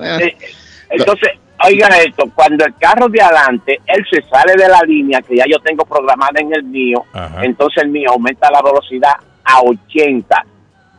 Entonces, 0.92 1.30
oiga 1.66 1.88
esto, 2.06 2.30
cuando 2.36 2.64
el 2.64 2.76
carro 2.76 3.10
de 3.10 3.20
adelante, 3.20 3.82
él 3.88 4.06
se 4.08 4.22
sale 4.30 4.54
de 4.54 4.70
la 4.70 4.82
línea 4.82 5.24
que 5.24 5.38
ya 5.38 5.46
yo 5.50 5.58
tengo 5.58 5.86
programada 5.86 6.40
en 6.40 6.54
el 6.54 6.64
mío, 6.66 7.04
entonces 7.42 7.82
el 7.82 7.90
mío 7.90 8.12
aumenta 8.12 8.52
la 8.52 8.62
velocidad 8.62 9.16
a 9.44 9.62
80 9.62 10.46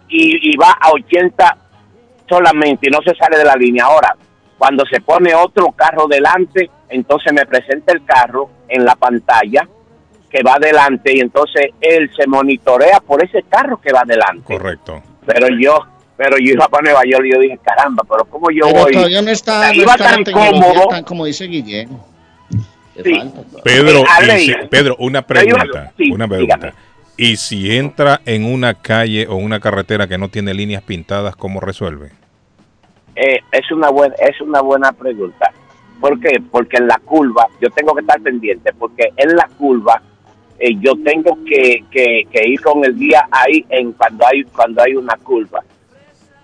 y, 0.08 0.50
y 0.50 0.56
va 0.56 0.72
a 0.72 0.90
80 0.90 1.56
solamente 2.28 2.88
y 2.88 2.90
no 2.90 3.00
se 3.02 3.14
sale 3.14 3.38
de 3.38 3.44
la 3.44 3.54
línea. 3.54 3.84
Ahora, 3.84 4.16
cuando 4.58 4.84
se 4.86 5.00
pone 5.00 5.32
otro 5.32 5.70
carro 5.76 6.08
delante, 6.08 6.68
entonces 6.88 7.32
me 7.32 7.46
presenta 7.46 7.92
el 7.92 8.04
carro 8.04 8.50
en 8.68 8.84
la 8.84 8.96
pantalla 8.96 9.68
que 10.30 10.42
va 10.42 10.54
adelante 10.54 11.12
y 11.14 11.20
entonces 11.20 11.70
él 11.80 12.10
se 12.16 12.26
monitorea 12.26 13.00
por 13.00 13.24
ese 13.24 13.42
carro 13.48 13.80
que 13.80 13.92
va 13.92 14.00
adelante. 14.00 14.44
Correcto. 14.44 15.02
Pero 15.26 15.48
yo, 15.58 15.78
pero 16.16 16.36
yo 16.38 16.52
iba 16.52 16.68
para 16.68 16.84
Nueva 16.84 17.02
York 17.04 17.24
y 17.26 17.32
yo 17.32 17.40
dije, 17.40 17.58
caramba, 17.62 18.04
pero 18.08 18.24
como 18.26 18.50
yo 18.50 18.68
voy. 18.68 18.92
Todavía 18.92 19.22
no 19.22 19.30
está, 19.30 19.74
iba 19.74 19.96
tan 19.96 20.24
cómodo. 20.24 20.88
como 21.06 21.24
dice 21.24 21.46
Guillermo. 21.46 22.06
Pedro, 23.62 24.02
Pedro, 24.70 24.96
una 24.98 25.22
pregunta, 25.22 25.92
una 26.10 26.26
pregunta. 26.26 26.74
Y 27.16 27.36
si 27.36 27.76
entra 27.76 28.20
en 28.26 28.44
una 28.44 28.74
calle 28.74 29.26
o 29.28 29.36
una 29.36 29.60
carretera 29.60 30.06
que 30.06 30.18
no 30.18 30.28
tiene 30.28 30.54
líneas 30.54 30.82
pintadas, 30.82 31.36
¿cómo 31.36 31.60
resuelve? 31.60 32.10
Eh, 33.16 33.40
es 33.50 33.70
una 33.72 33.90
buena, 33.90 34.14
es 34.16 34.40
una 34.40 34.60
buena 34.60 34.92
pregunta. 34.92 35.52
¿Por 36.00 36.20
qué? 36.20 36.40
Porque 36.50 36.76
en 36.76 36.86
la 36.86 36.98
curva, 37.04 37.48
yo 37.60 37.70
tengo 37.70 37.92
que 37.94 38.02
estar 38.02 38.20
pendiente, 38.20 38.72
porque 38.78 39.08
en 39.16 39.34
la 39.34 39.48
curva 39.58 40.00
eh, 40.58 40.74
yo 40.80 40.92
tengo 41.04 41.38
que, 41.44 41.84
que, 41.90 42.26
ir 42.44 42.60
con 42.60 42.84
el 42.84 42.98
día 42.98 43.26
ahí 43.30 43.64
en 43.68 43.92
cuando 43.92 44.26
hay 44.26 44.42
cuando 44.44 44.82
hay 44.82 44.94
una 44.94 45.16
curva. 45.16 45.62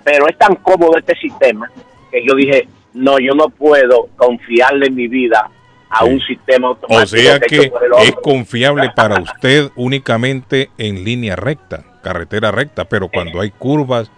Pero 0.05 0.29
es 0.29 0.39
tan 0.39 0.55
cómodo 0.57 0.97
este 0.99 1.17
sistema 1.17 1.71
que 2.11 2.25
yo 2.27 2.35
dije, 2.35 2.69
no, 2.93 3.19
yo 3.19 3.35
no 3.35 3.49
puedo 3.49 4.09
confiarle 4.17 4.91
mi 4.91 5.09
vida 5.09 5.51
a 5.91 6.05
un 6.05 6.21
sistema 6.21 6.69
automático. 6.69 7.03
O 7.03 7.07
sea 7.07 7.41
que, 7.41 7.73
es 8.03 8.13
confiable 8.23 8.91
para 8.95 9.21
usted 9.21 9.71
únicamente 9.75 10.71
en 10.79 11.05
línea 11.05 11.35
recta, 11.37 11.85
carretera 12.03 12.53
recta, 12.53 12.85
pero 12.85 13.09
cuando 13.09 13.41
hay 13.41 13.51
curvas 13.51 14.11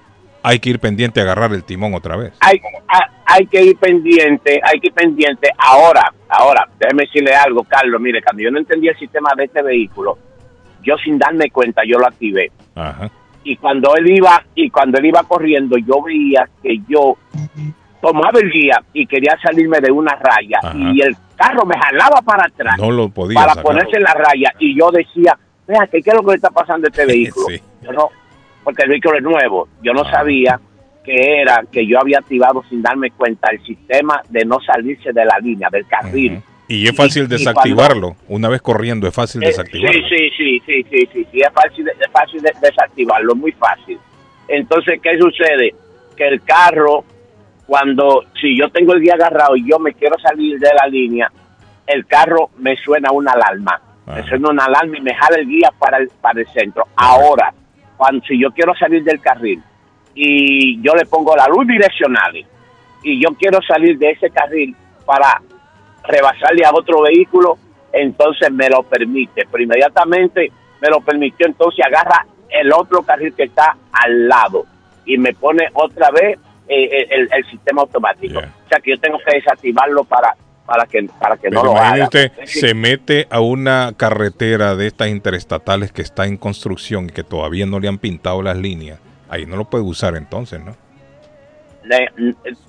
hay 0.46 0.60
que 0.60 0.70
ir 0.70 0.78
pendiente 0.78 1.18
a 1.18 1.24
agarrar 1.24 1.52
el 1.52 1.64
timón 1.64 1.92
otra 1.94 2.16
vez. 2.16 2.32
Hay, 2.38 2.60
hay, 3.26 3.46
que 3.48 3.64
ir 3.64 3.76
pendiente, 3.78 4.60
hay 4.62 4.78
que 4.78 4.86
ir 4.86 4.92
pendiente. 4.92 5.50
Ahora, 5.58 6.12
ahora, 6.28 6.68
déjeme 6.78 7.02
decirle 7.02 7.34
algo, 7.34 7.64
Carlos. 7.64 8.00
Mire, 8.00 8.22
cuando 8.22 8.44
yo 8.44 8.52
no 8.52 8.58
entendía 8.58 8.92
el 8.92 8.98
sistema 8.98 9.30
de 9.36 9.46
este 9.46 9.60
vehículo, 9.60 10.16
yo 10.84 10.96
sin 10.98 11.18
darme 11.18 11.50
cuenta, 11.50 11.82
yo 11.84 11.98
lo 11.98 12.06
activé. 12.06 12.52
Y 13.42 13.56
cuando 13.56 13.96
él 13.96 14.08
iba, 14.08 14.40
y 14.54 14.70
cuando 14.70 14.98
él 14.98 15.06
iba 15.06 15.24
corriendo, 15.24 15.78
yo 15.78 16.00
veía 16.02 16.48
que 16.62 16.78
yo 16.88 17.16
tomaba 18.00 18.38
el 18.38 18.48
guía 18.48 18.80
y 18.92 19.04
quería 19.04 19.36
salirme 19.42 19.80
de 19.80 19.90
una 19.90 20.14
raya 20.14 20.60
y 20.74 21.00
el 21.00 21.16
carro 21.34 21.64
me 21.64 21.76
jalaba 21.76 22.20
para 22.22 22.44
atrás 22.44 22.78
no 22.78 22.90
lo 22.90 23.08
podía 23.08 23.40
para 23.40 23.60
ponerse 23.60 23.96
en 23.96 24.02
la 24.02 24.12
raya 24.12 24.52
y 24.60 24.78
yo 24.78 24.90
decía, 24.92 25.36
vea, 25.66 25.88
¿qué, 25.90 25.98
es 25.98 26.14
lo 26.14 26.20
que 26.20 26.32
le 26.32 26.34
está 26.34 26.50
pasando 26.50 26.86
a 26.86 26.90
este 26.90 27.04
vehículo? 27.06 27.46
Yo 27.82 27.92
no, 27.92 28.10
porque 28.66 28.82
el 28.82 28.88
vehículo 28.88 29.16
es 29.16 29.22
nuevo. 29.22 29.68
Yo 29.80 29.92
no 29.92 30.02
ah. 30.02 30.10
sabía 30.10 30.60
que 31.04 31.40
era 31.40 31.62
que 31.70 31.86
yo 31.86 32.00
había 32.00 32.18
activado 32.18 32.64
sin 32.68 32.82
darme 32.82 33.12
cuenta 33.12 33.48
el 33.52 33.62
sistema 33.62 34.20
de 34.28 34.44
no 34.44 34.58
salirse 34.60 35.12
de 35.12 35.24
la 35.24 35.38
línea, 35.38 35.68
del 35.70 35.86
carril. 35.86 36.42
Y 36.66 36.88
es 36.88 36.96
fácil 36.96 37.28
desactivarlo. 37.28 38.16
Una 38.26 38.48
vez 38.48 38.60
corriendo 38.60 39.06
es 39.06 39.14
fácil 39.14 39.44
eh, 39.44 39.46
desactivarlo. 39.46 39.92
Sí, 40.08 40.30
sí, 40.36 40.60
sí, 40.66 40.82
sí, 40.90 41.08
sí, 41.12 41.26
sí, 41.30 41.40
es 41.40 41.52
fácil, 41.52 41.88
es 41.88 42.10
fácil 42.10 42.42
desactivarlo, 42.60 43.36
muy 43.36 43.52
fácil. 43.52 44.00
Entonces, 44.48 44.98
¿qué 45.00 45.16
sucede? 45.16 45.72
Que 46.16 46.26
el 46.26 46.42
carro 46.42 47.04
cuando 47.68 48.24
si 48.40 48.58
yo 48.58 48.68
tengo 48.70 48.94
el 48.94 49.00
guía 49.00 49.14
agarrado 49.14 49.54
y 49.54 49.70
yo 49.70 49.78
me 49.78 49.94
quiero 49.94 50.18
salir 50.18 50.58
de 50.58 50.70
la 50.74 50.88
línea, 50.88 51.30
el 51.86 52.04
carro 52.04 52.50
me 52.58 52.76
suena 52.78 53.12
una 53.12 53.30
alarma. 53.30 53.80
Me 54.08 54.24
suena 54.24 54.50
una 54.50 54.64
alarma 54.64 54.98
y 54.98 55.02
me 55.02 55.14
jala 55.14 55.36
el 55.36 55.46
guía 55.46 55.70
para 55.78 55.98
el, 55.98 56.08
para 56.20 56.40
el 56.40 56.48
centro. 56.48 56.84
Ahora, 56.96 57.54
cuando 57.96 58.24
si 58.26 58.40
yo 58.40 58.50
quiero 58.52 58.74
salir 58.74 59.02
del 59.04 59.20
carril 59.20 59.62
y 60.14 60.80
yo 60.82 60.94
le 60.94 61.06
pongo 61.06 61.36
la 61.36 61.46
luz 61.46 61.66
direccional 61.66 62.32
y 63.02 63.22
yo 63.22 63.30
quiero 63.38 63.60
salir 63.62 63.98
de 63.98 64.10
ese 64.10 64.30
carril 64.30 64.74
para 65.04 65.40
rebasarle 66.04 66.64
a 66.64 66.70
otro 66.72 67.02
vehículo, 67.02 67.58
entonces 67.92 68.50
me 68.50 68.68
lo 68.68 68.82
permite. 68.82 69.46
Pero 69.50 69.62
inmediatamente 69.62 70.50
me 70.80 70.88
lo 70.88 71.00
permitió, 71.00 71.46
entonces 71.46 71.84
agarra 71.84 72.26
el 72.48 72.72
otro 72.72 73.02
carril 73.02 73.34
que 73.34 73.44
está 73.44 73.76
al 73.92 74.28
lado 74.28 74.64
y 75.04 75.18
me 75.18 75.32
pone 75.34 75.68
otra 75.74 76.10
vez 76.10 76.38
eh, 76.68 77.06
el, 77.10 77.28
el, 77.32 77.44
sistema 77.50 77.82
automático. 77.82 78.38
O 78.38 78.68
sea 78.68 78.80
que 78.80 78.90
yo 78.90 78.98
tengo 78.98 79.18
que 79.18 79.36
desactivarlo 79.36 80.04
para 80.04 80.34
para 80.66 80.86
que 80.86 81.08
para 81.18 81.36
que 81.36 81.48
no 81.48 81.62
lo 81.62 81.76
haga. 81.76 82.04
Usted 82.04 82.32
se 82.44 82.74
mete 82.74 83.26
a 83.30 83.40
una 83.40 83.94
carretera 83.96 84.74
de 84.74 84.88
estas 84.88 85.08
interestatales 85.08 85.92
que 85.92 86.02
está 86.02 86.26
en 86.26 86.36
construcción 86.36 87.06
y 87.06 87.12
que 87.12 87.22
todavía 87.22 87.66
no 87.66 87.80
le 87.80 87.88
han 87.88 87.98
pintado 87.98 88.42
las 88.42 88.56
líneas. 88.56 88.98
Ahí 89.28 89.46
no 89.46 89.56
lo 89.56 89.64
puede 89.64 89.84
usar 89.84 90.16
entonces, 90.16 90.60
¿no? 90.60 90.76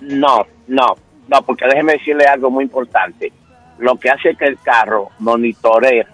no, 0.02 0.46
no, 0.68 0.96
no, 1.28 1.42
porque 1.42 1.66
déjeme 1.66 1.94
decirle 1.94 2.26
algo 2.26 2.52
muy 2.52 2.64
importante. 2.64 3.32
Lo 3.80 3.96
que 3.96 4.10
hace 4.10 4.36
que 4.36 4.46
el 4.46 4.60
carro 4.60 5.10
monitoree 5.20 6.06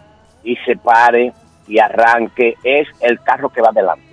y 0.44 0.56
se 0.66 0.78
pare 0.78 1.34
y 1.68 1.80
arranque 1.80 2.56
es 2.64 2.88
el 3.02 3.22
carro 3.22 3.50
que 3.50 3.62
va 3.62 3.70
adelante. 3.70 4.04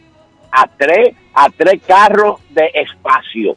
A 0.53 0.69
tres, 0.77 1.15
a 1.35 1.49
tres 1.51 1.81
carros 1.87 2.41
de 2.51 2.71
espacio. 2.75 3.57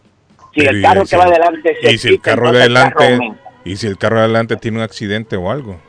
Si 0.53 0.61
el 0.61 0.81
carro 0.83 1.03
que 1.05 1.17
va 1.17 1.23
adelante 1.23 1.75
se 1.81 1.91
y 1.91 1.97
si 1.97 2.09
el 2.09 2.21
carro 2.21 2.51
de 2.51 2.61
adelante 2.61 3.19
y 3.65 3.77
si 3.77 3.87
el 3.87 3.97
carro 3.97 4.17
de 4.17 4.23
adelante 4.23 4.55
tiene 4.57 4.77
un 4.77 4.83
accidente 4.83 5.35
o 5.35 5.51
algo. 5.51 5.79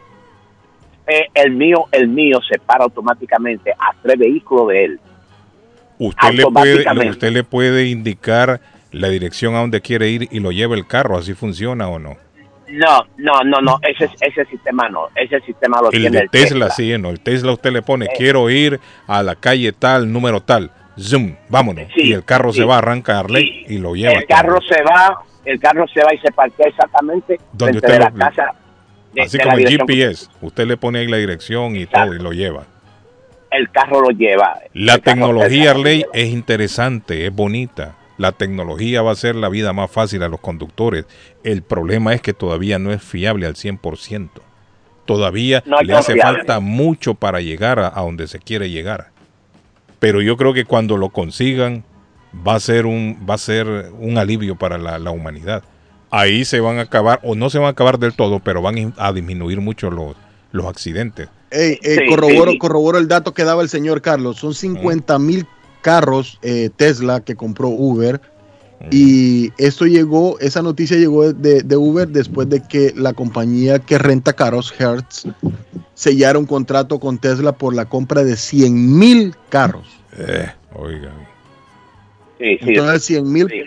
Eh, 1.06 1.26
el 1.34 1.52
mío, 1.52 1.87
el 1.92 2.08
mío 2.08 2.40
se 2.48 2.58
para 2.58 2.84
automáticamente 2.84 3.72
a 3.72 3.94
tres 4.02 4.18
vehículos 4.18 4.68
de 4.68 4.84
él. 4.84 5.00
Usted 5.98 6.32
le 6.32 6.44
puede, 6.46 7.08
usted 7.08 7.32
le 7.32 7.44
puede 7.44 7.87
indicar 7.88 8.60
la 8.90 9.08
dirección 9.08 9.54
a 9.54 9.60
donde 9.60 9.80
quiere 9.80 10.08
ir 10.08 10.28
y 10.30 10.40
lo 10.40 10.50
lleva 10.50 10.74
el 10.74 10.87
carro, 10.87 11.18
así 11.18 11.34
funciona 11.34 11.88
o 11.88 11.98
no. 11.98 12.16
No, 12.68 13.04
no, 13.18 13.40
no, 13.44 13.60
no, 13.60 13.78
ese, 13.82 14.10
ese 14.20 14.44
sistema 14.46 14.88
no, 14.88 15.08
ese 15.14 15.38
sistema 15.40 15.80
lo 15.82 15.92
el 15.92 16.00
tiene 16.00 16.18
el 16.20 16.30
Tesla. 16.30 16.70
sí, 16.70 16.96
no, 16.98 17.10
el 17.10 17.20
Tesla 17.20 17.52
usted 17.52 17.70
le 17.70 17.82
pone, 17.82 18.06
eh. 18.06 18.10
quiero 18.16 18.48
ir 18.48 18.80
a 19.06 19.22
la 19.22 19.37
calle 19.37 19.72
tal, 19.72 20.10
número 20.10 20.40
tal, 20.40 20.70
zoom, 20.98 21.37
vámonos, 21.48 21.87
y 21.94 22.12
el 22.12 22.24
carro 22.24 22.52
se 22.52 22.64
va 22.64 22.76
a 22.76 22.78
arrancarle 22.78 23.40
y 23.68 23.78
lo 23.78 23.94
lleva. 23.94 24.14
El 24.14 24.26
carro 24.26 24.60
se 24.62 24.82
va, 24.82 25.22
el 25.44 25.61
carro 25.61 25.87
se 25.88 26.00
va 26.02 26.14
y 26.14 26.18
se 26.18 26.33
parquea 26.33 26.68
exactamente 26.68 27.38
donde 27.52 27.78
usted 27.78 27.98
la 27.98 28.11
casa. 28.11 28.54
así 29.20 29.38
como 29.38 29.59
el 29.59 29.68
GPS, 29.68 30.28
usted 30.40 30.66
le 30.66 30.76
pone 30.76 31.00
ahí 31.00 31.07
la 31.07 31.18
dirección 31.18 31.76
y 31.76 31.87
todo 31.87 32.14
y 32.14 32.18
lo 32.18 32.33
lleva. 32.33 32.64
El 33.50 33.70
carro 33.70 34.00
lo 34.00 34.11
lleva. 34.11 34.59
La 34.72 34.98
tecnología, 34.98 35.70
Arley, 35.70 36.04
es 36.12 36.28
interesante, 36.28 37.26
es 37.26 37.33
bonita 37.33 37.94
la 38.16 38.33
tecnología 38.33 39.02
va 39.02 39.11
a 39.11 39.14
hacer 39.14 39.35
la 39.35 39.48
vida 39.48 39.72
más 39.72 39.90
fácil 39.90 40.22
a 40.22 40.28
los 40.28 40.40
conductores. 40.40 41.07
El 41.42 41.62
problema 41.62 42.14
es 42.14 42.20
que 42.20 42.33
todavía 42.33 42.78
no 42.78 42.92
es 42.92 43.02
fiable 43.02 43.46
al 43.46 43.54
100%. 43.54 44.30
Todavía 45.04 45.62
le 45.83 45.94
hace 45.94 46.16
falta 46.16 46.61
mucho 46.61 47.14
para 47.14 47.40
llegar 47.40 47.78
a, 47.78 47.90
donde 47.90 48.28
se 48.28 48.38
quiere 48.38 48.70
llegar. 48.70 49.11
Pero 49.98 50.22
yo 50.22 50.37
creo 50.37 50.54
que 50.54 50.64
cuando 50.64 50.96
lo 50.96 51.11
consigan 51.11 51.85
va 52.47 52.55
a 52.55 52.61
ser 52.61 52.87
un, 52.87 53.18
va 53.29 53.35
a 53.35 53.38
ser 53.38 53.66
un 53.99 54.18
alivio 54.18 54.57
para 54.57 54.79
la, 54.79 55.11
humanidad. 55.11 55.62
Ahí 56.11 56.44
se 56.44 56.61
van 56.61 56.79
a 56.79 56.83
acabar, 56.83 57.20
o 57.23 57.35
no 57.35 57.51
se 57.51 57.59
van 57.59 57.66
a 57.66 57.70
acabar 57.70 57.99
del 57.99 58.14
todo, 58.14 58.40
pero 58.40 58.62
van 58.62 58.94
a 58.97 59.12
disminuir 59.12 59.61
mucho 59.61 59.90
los, 59.90 60.16
los 60.53 60.66
accidentes. 60.66 61.29
corroboro, 62.09 62.53
corroboro 62.59 62.99
el 62.99 63.09
dato 63.09 63.35
que 63.35 63.44
daba 63.44 63.62
el 63.62 63.68
señor 63.68 64.01
Carlos. 64.01 64.38
Son 64.38 64.55
50 64.55 65.18
mil 65.18 65.47
carros 65.85 66.38
eh, 66.42 66.70
Tesla 66.75 67.20
que 67.20 67.37
compró 67.37 67.68
Uber. 67.68 68.20
Y 68.90 69.51
esto 69.57 69.87
llegó, 69.87 70.38
esa 70.40 70.61
noticia 70.61 70.99
llegó 70.99 71.33
de, 71.33 71.77
Uber 71.77 72.07
después 72.07 72.51
de 72.51 72.62
que 72.62 72.92
la 72.94 73.14
compañía 73.14 73.79
que 73.79 73.97
renta 73.97 74.35
carros, 74.35 74.75
Hertz, 74.79 75.27
sellara 75.94 76.38
un 76.38 76.44
contrato 76.44 77.01
con 77.01 77.16
Tesla 77.16 77.53
por 77.53 77.75
la 77.75 77.87
compra 77.87 78.25
de 78.25 78.37
100 78.37 78.99
mil 78.99 79.35
carros. 79.49 79.87
Eh, 80.18 80.51
oiga. 82.44 82.66
Entonces 82.66 83.04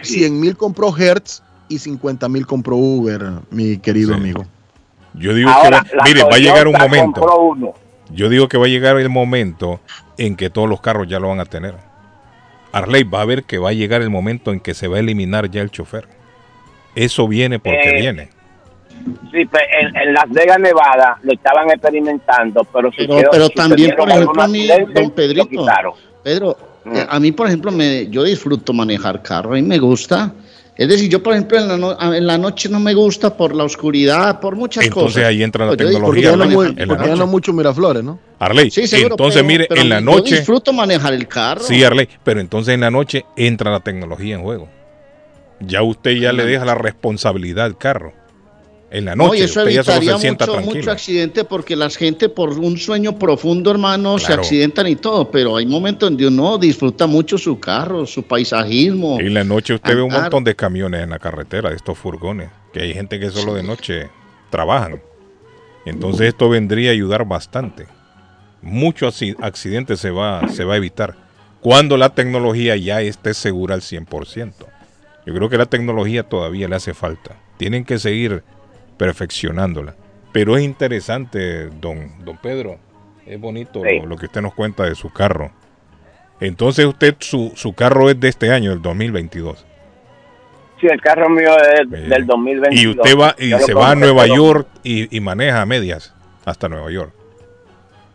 100 0.02 0.40
mil 0.40 0.58
compró 0.58 0.96
Hertz 0.96 1.44
y 1.70 1.80
50 1.80 2.30
mil 2.30 2.46
compró 2.46 2.78
Uber, 2.78 3.22
mi 3.52 3.78
querido 3.78 4.14
amigo. 4.16 4.46
Yo 5.14 5.34
digo 5.34 5.52
que 5.64 5.70
va, 5.72 5.84
mire, 6.06 6.24
va 6.24 6.36
a 6.36 6.40
llegar 6.40 6.68
un 6.68 6.74
momento. 6.74 7.76
Yo 8.12 8.30
digo 8.30 8.48
que 8.48 8.58
va 8.58 8.66
a 8.66 8.70
llegar 8.70 8.98
el 8.98 9.10
momento 9.10 9.80
en 10.18 10.36
que 10.36 10.50
todos 10.50 10.70
los 10.70 10.80
carros 10.82 11.08
ya 11.08 11.20
lo 11.20 11.30
van 11.30 11.40
a 11.40 11.46
tener. 11.46 11.76
Arley 12.72 13.04
va 13.04 13.22
a 13.22 13.26
ver 13.26 13.44
que 13.44 13.58
va 13.58 13.70
a 13.70 13.74
llegar 13.74 14.02
el 14.02 14.10
momento 14.10 14.52
en 14.52 14.60
que 14.60 14.74
se 14.74 14.88
va 14.88 14.98
a 14.98 15.00
eliminar 15.00 15.50
ya 15.50 15.62
el 15.62 15.72
chofer. 15.72 16.08
Eso 16.96 17.28
viene 17.28 17.60
porque 17.60 17.90
eh, 17.90 18.02
viene. 18.02 18.30
Sí, 19.32 19.46
pues 19.46 19.64
en, 19.94 20.14
Las 20.14 20.30
Vegas, 20.30 20.60
Nevada, 20.60 21.18
lo 21.24 21.34
estaban 21.34 21.70
experimentando, 21.70 22.64
pero, 22.66 22.90
pero, 23.32 23.50
también, 23.50 23.96
por 23.96 24.10
ejemplo, 24.10 24.42
a 24.42 24.48
mí, 24.48 24.68
don 24.94 25.12
Pedrito, 25.12 25.48
Pedro, 26.24 26.58
a 27.10 27.20
mí, 27.20 27.32
por 27.32 27.48
ejemplo, 27.48 27.72
me, 27.72 28.08
yo 28.10 28.24
disfruto 28.24 28.74
manejar 28.74 29.22
carro 29.22 29.58
y 29.58 29.62
me 29.62 29.78
gusta. 29.78 30.34
Es 30.76 30.88
decir, 30.88 31.10
yo, 31.10 31.24
por 31.24 31.34
ejemplo, 31.34 31.58
en 31.58 31.82
la, 31.82 32.18
en 32.18 32.28
la, 32.28 32.38
noche 32.38 32.70
no 32.70 32.80
me 32.80 32.94
gusta 32.94 33.36
por 33.36 33.56
la 33.56 33.64
oscuridad, 33.64 34.40
por 34.40 34.56
muchas 34.56 34.88
cosas. 34.90 34.98
Entonces 34.98 35.26
ahí 35.26 35.42
entra 35.42 35.66
la 35.66 35.76
tecnología. 35.76 36.34
Porque 36.86 37.08
ya 37.08 37.16
no 37.16 37.26
mucho 37.26 37.52
Miraflores, 37.52 38.04
¿no? 38.04 38.20
Arley, 38.38 38.72
entonces 38.76 39.44
mire, 39.44 39.68
en 39.72 39.90
la 39.90 40.00
noche... 40.00 40.30
Yo 40.30 40.36
disfruto 40.38 40.72
manejar 40.74 41.14
el 41.14 41.28
carro. 41.28 41.64
Sí, 41.64 41.84
Arley, 41.84 42.08
pero 42.24 42.40
entonces 42.40 42.76
en 42.76 42.82
la 42.82 42.92
noche 42.92 43.26
entra 43.36 43.72
la 43.72 43.80
tecnología 43.80 44.36
en 44.36 44.44
juego. 44.44 44.70
Ya 45.60 45.82
usted 45.82 46.12
ya 46.12 46.32
le 46.32 46.46
deja 46.46 46.64
la 46.64 46.76
responsabilidad 46.76 47.66
al 47.66 47.78
carro. 47.80 48.14
En 48.90 49.04
la 49.04 49.16
noche, 49.16 49.44
eso 49.44 49.60
usted 49.60 49.72
ya 49.74 49.84
solo 49.84 50.02
se 50.02 50.20
sienta 50.20 50.46
mucho, 50.46 50.62
mucho 50.62 50.92
accidente 50.92 51.44
porque 51.44 51.76
la 51.76 51.90
gente 51.90 52.30
por 52.30 52.58
un 52.58 52.78
sueño 52.78 53.20
profundo, 53.20 53.70
hermano, 53.70 54.18
se 54.18 54.32
accidentan 54.32 54.88
y 54.88 54.96
todo, 54.96 55.30
pero 55.30 55.58
hay 55.58 55.66
momentos 55.66 56.10
donde 56.10 56.26
uno 56.26 56.58
disfruta 56.58 57.06
mucho 57.06 57.38
su 57.38 57.60
carro, 57.60 58.06
su 58.06 58.24
paisajismo. 58.24 59.20
Y 59.20 59.28
en 59.28 59.34
la 59.34 59.44
noche 59.44 59.74
usted 59.74 59.96
ve 59.96 60.02
un 60.02 60.14
montón 60.14 60.46
de 60.46 60.56
camiones 60.56 61.04
en 61.04 61.10
la 61.10 61.20
carretera, 61.20 61.70
de 61.70 61.76
estos 61.76 61.98
furgones, 61.98 62.50
que 62.72 62.82
hay 62.82 62.94
gente 62.94 63.20
que 63.20 63.30
solo 63.30 63.56
de 63.56 63.64
noche 63.64 64.10
trabajan. 64.50 65.02
Entonces 65.86 66.30
esto 66.30 66.48
vendría 66.48 66.92
a 66.92 66.94
ayudar 66.94 67.26
bastante. 67.26 67.88
Muchos 68.62 69.22
accidentes 69.42 70.00
se 70.00 70.12
va, 70.12 70.48
se 70.48 70.64
va 70.64 70.76
a 70.76 70.78
evitar 70.78 71.28
cuando 71.62 71.98
la 71.98 72.14
tecnología 72.16 72.78
ya 72.78 73.02
esté 73.02 73.34
segura 73.34 73.76
al 73.76 73.82
100%. 73.82 74.54
Yo 75.26 75.34
creo 75.34 75.50
que 75.50 75.58
la 75.58 75.66
tecnología 75.66 76.24
todavía 76.24 76.70
le 76.70 76.76
hace 76.78 76.94
falta. 76.94 77.36
Tienen 77.58 77.84
que 77.84 78.00
seguir 78.00 78.44
perfeccionándola. 78.98 79.96
Pero 80.32 80.58
es 80.58 80.64
interesante, 80.64 81.68
don, 81.68 82.24
don 82.24 82.38
Pedro, 82.38 82.78
es 83.26 83.40
bonito 83.40 83.82
lo, 83.84 84.18
que 84.18 84.26
usted 84.26 84.42
nos 84.42 84.54
cuenta 84.54 84.84
de 84.84 84.96
su 84.96 85.12
carro. 85.12 85.52
Entonces 86.40 86.86
usted, 86.86 87.16
su, 87.20 87.52
su 87.56 87.74
carro 87.74 88.10
es 88.10 88.20
de 88.20 88.30
este 88.30 88.52
año, 88.52 88.72
del 88.72 88.82
2022. 88.82 89.66
Sí, 90.80 90.88
el 90.88 91.02
carro 91.02 91.30
mío 91.30 91.50
es 91.58 91.90
del 91.90 92.26
2022. 92.26 92.80
Y 92.80 92.88
usted 92.88 93.18
va 93.18 93.36
y 93.40 93.52
se 93.64 93.74
va 93.74 93.92
a 93.92 93.96
Nueva 93.96 94.28
York 94.28 94.68
y, 94.84 95.16
y, 95.16 95.20
maneja 95.20 95.62
a 95.62 95.66
medias 95.66 96.14
hasta 96.46 96.70
Nueva 96.70 96.92
York. 96.92 97.12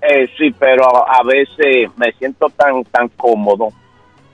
Eh, 0.01 0.29
sí, 0.39 0.55
pero 0.59 0.85
a, 0.85 1.23
veces 1.25 1.91
me 1.97 2.13
siento 2.19 2.49
tan 2.51 2.85
tan 2.85 3.09
cómodo 3.09 3.71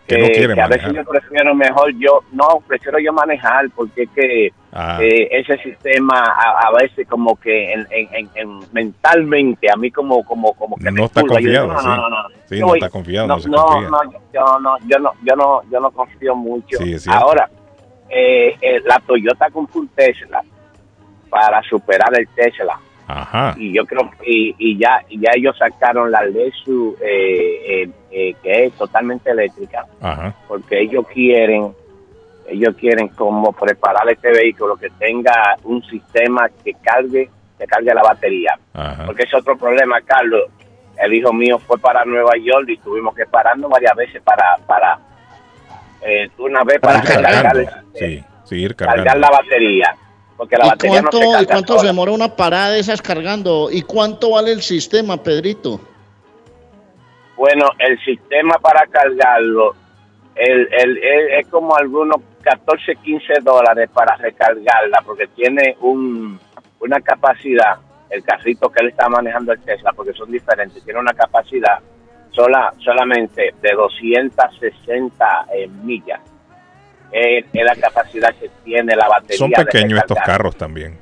que, 0.08 0.60
a 0.60 0.66
veces 0.66 0.92
yo 0.94 1.04
prefiero 1.04 1.54
mejor 1.54 1.92
yo, 1.98 2.22
no, 2.32 2.62
prefiero 2.66 2.98
yo 2.98 3.12
manejar 3.12 3.68
porque 3.74 4.04
es 4.04 4.10
que 4.10 4.52
ah. 4.72 4.98
eh, 5.02 5.28
ese 5.30 5.58
sistema 5.62 6.18
a, 6.18 6.72
veces 6.72 7.06
como 7.06 7.36
que 7.36 7.72
en, 7.72 7.86
en, 7.90 8.60
mentalmente 8.72 9.70
a 9.70 9.76
mí 9.76 9.90
como 9.90 10.24
como 10.24 10.54
como 10.54 10.76
que 10.76 10.90
no 10.90 11.04
está 11.04 11.22
confiado, 11.22 11.66
no, 11.68 11.82
no, 11.82 12.08
no, 12.08 12.16
sí, 12.46 12.60
no, 12.60 12.74
está 12.74 12.88
confiado, 12.88 13.28
no, 13.28 13.36
no, 13.36 13.80
no, 13.82 14.02
yo 14.32 14.58
no, 14.60 14.78
yo 14.88 14.98
no, 14.98 15.12
yo 15.22 15.36
no, 15.36 15.62
yo 15.70 15.80
no 15.80 15.90
confío 15.90 16.34
mucho. 16.34 16.78
Ahora, 17.10 17.50
eh, 18.08 18.56
eh, 18.60 18.80
la 18.86 18.98
Toyota 19.00 19.50
con 19.50 19.68
full 19.68 19.86
Tesla 19.94 20.42
para 21.28 21.62
superar 21.62 22.10
el 22.18 22.26
Tesla 22.28 22.80
y 23.56 23.72
yo 23.72 23.86
creo 23.86 24.10
y, 24.24 24.54
y 24.58 24.78
ya 24.78 25.00
ya 25.08 25.30
ellos 25.34 25.56
sacaron 25.56 26.10
la 26.10 26.22
Lexus 26.24 26.94
eh, 27.00 27.82
eh, 27.82 27.90
eh, 28.10 28.34
que 28.42 28.64
es 28.66 28.72
totalmente 28.74 29.30
eléctrica. 29.30 29.86
Porque 30.46 30.80
ellos 30.80 31.06
quieren 31.12 31.72
ellos 32.46 32.74
quieren 32.76 33.08
como 33.08 33.52
preparar 33.52 34.08
este 34.10 34.30
vehículo 34.30 34.76
que 34.76 34.90
tenga 34.90 35.56
un 35.64 35.82
sistema 35.84 36.48
que 36.62 36.74
cargue 36.74 37.30
que 37.58 37.66
cargue 37.66 37.94
la 37.94 38.02
batería. 38.02 38.58
Porque 39.06 39.22
es 39.22 39.34
otro 39.34 39.56
problema 39.56 40.00
Carlos. 40.02 40.44
El 41.02 41.14
hijo 41.14 41.32
mío 41.32 41.58
fue 41.60 41.78
para 41.78 42.04
Nueva 42.04 42.32
York 42.36 42.68
y 42.68 42.76
tuvimos 42.78 43.14
que 43.14 43.24
pararnos 43.24 43.70
varias 43.70 43.94
veces 43.96 44.20
para 44.22 44.58
para 44.66 44.98
una 46.38 46.62
vez 46.64 46.78
para, 46.78 47.00
cargar 47.02 47.84
sí 47.94 48.22
cargar 48.76 49.18
la 49.18 49.30
batería. 49.30 49.96
Porque 50.38 50.56
la 50.56 50.66
¿Y 50.66 50.68
batería 50.70 51.00
cuánto, 51.02 51.18
no 51.18 51.22
se 51.22 51.28
¿Y 51.28 51.32
carga 51.32 51.52
cuánto 51.52 51.72
se 51.74 51.78
sola. 51.80 51.88
demora 51.90 52.12
una 52.12 52.34
parada 52.36 52.70
de 52.70 52.78
esas 52.80 53.02
cargando? 53.02 53.68
¿Y 53.70 53.82
cuánto 53.82 54.30
vale 54.30 54.52
el 54.52 54.62
sistema, 54.62 55.22
Pedrito? 55.22 55.78
Bueno, 57.36 57.66
el 57.78 57.98
sistema 58.04 58.54
para 58.58 58.86
cargarlo 58.86 59.74
el, 60.34 60.68
el, 60.72 60.98
el- 60.98 61.28
es 61.40 61.46
como 61.48 61.76
algunos 61.76 62.16
14, 62.42 62.94
15 62.96 63.34
dólares 63.42 63.90
para 63.92 64.16
recargarla, 64.16 65.02
porque 65.04 65.26
tiene 65.28 65.76
un, 65.80 66.38
una 66.80 67.00
capacidad, 67.00 67.76
el 68.08 68.22
carrito 68.22 68.70
que 68.70 68.82
él 68.84 68.90
está 68.90 69.08
manejando 69.08 69.52
el 69.52 69.60
Tesla, 69.60 69.92
porque 69.92 70.12
son 70.12 70.30
diferentes, 70.30 70.82
tiene 70.84 71.00
una 71.00 71.12
capacidad 71.12 71.80
sola 72.30 72.72
solamente 72.78 73.52
de 73.60 73.70
260 73.72 75.46
eh, 75.54 75.66
millas. 75.82 76.20
Es, 77.12 77.44
es 77.52 77.64
la 77.64 77.74
capacidad 77.76 78.34
que 78.34 78.50
tiene 78.64 78.94
la 78.94 79.08
batería. 79.08 79.38
Son 79.38 79.50
de 79.50 79.64
pequeños 79.64 79.98
estos 80.00 80.18
carros 80.24 80.56
también. 80.56 80.98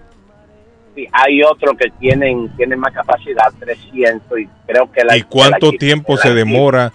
Sí, 0.94 1.06
hay 1.12 1.42
otros 1.42 1.76
que 1.76 1.90
tienen, 1.98 2.48
tienen 2.56 2.78
más 2.78 2.92
capacidad, 2.94 3.52
300, 3.58 4.38
y 4.40 4.48
creo 4.66 4.90
que 4.90 5.04
la 5.04 5.16
¿Y 5.16 5.22
cuánto 5.22 5.72
la- 5.72 5.78
tiempo 5.78 6.14
la- 6.16 6.22
se 6.22 6.32
demora, 6.34 6.92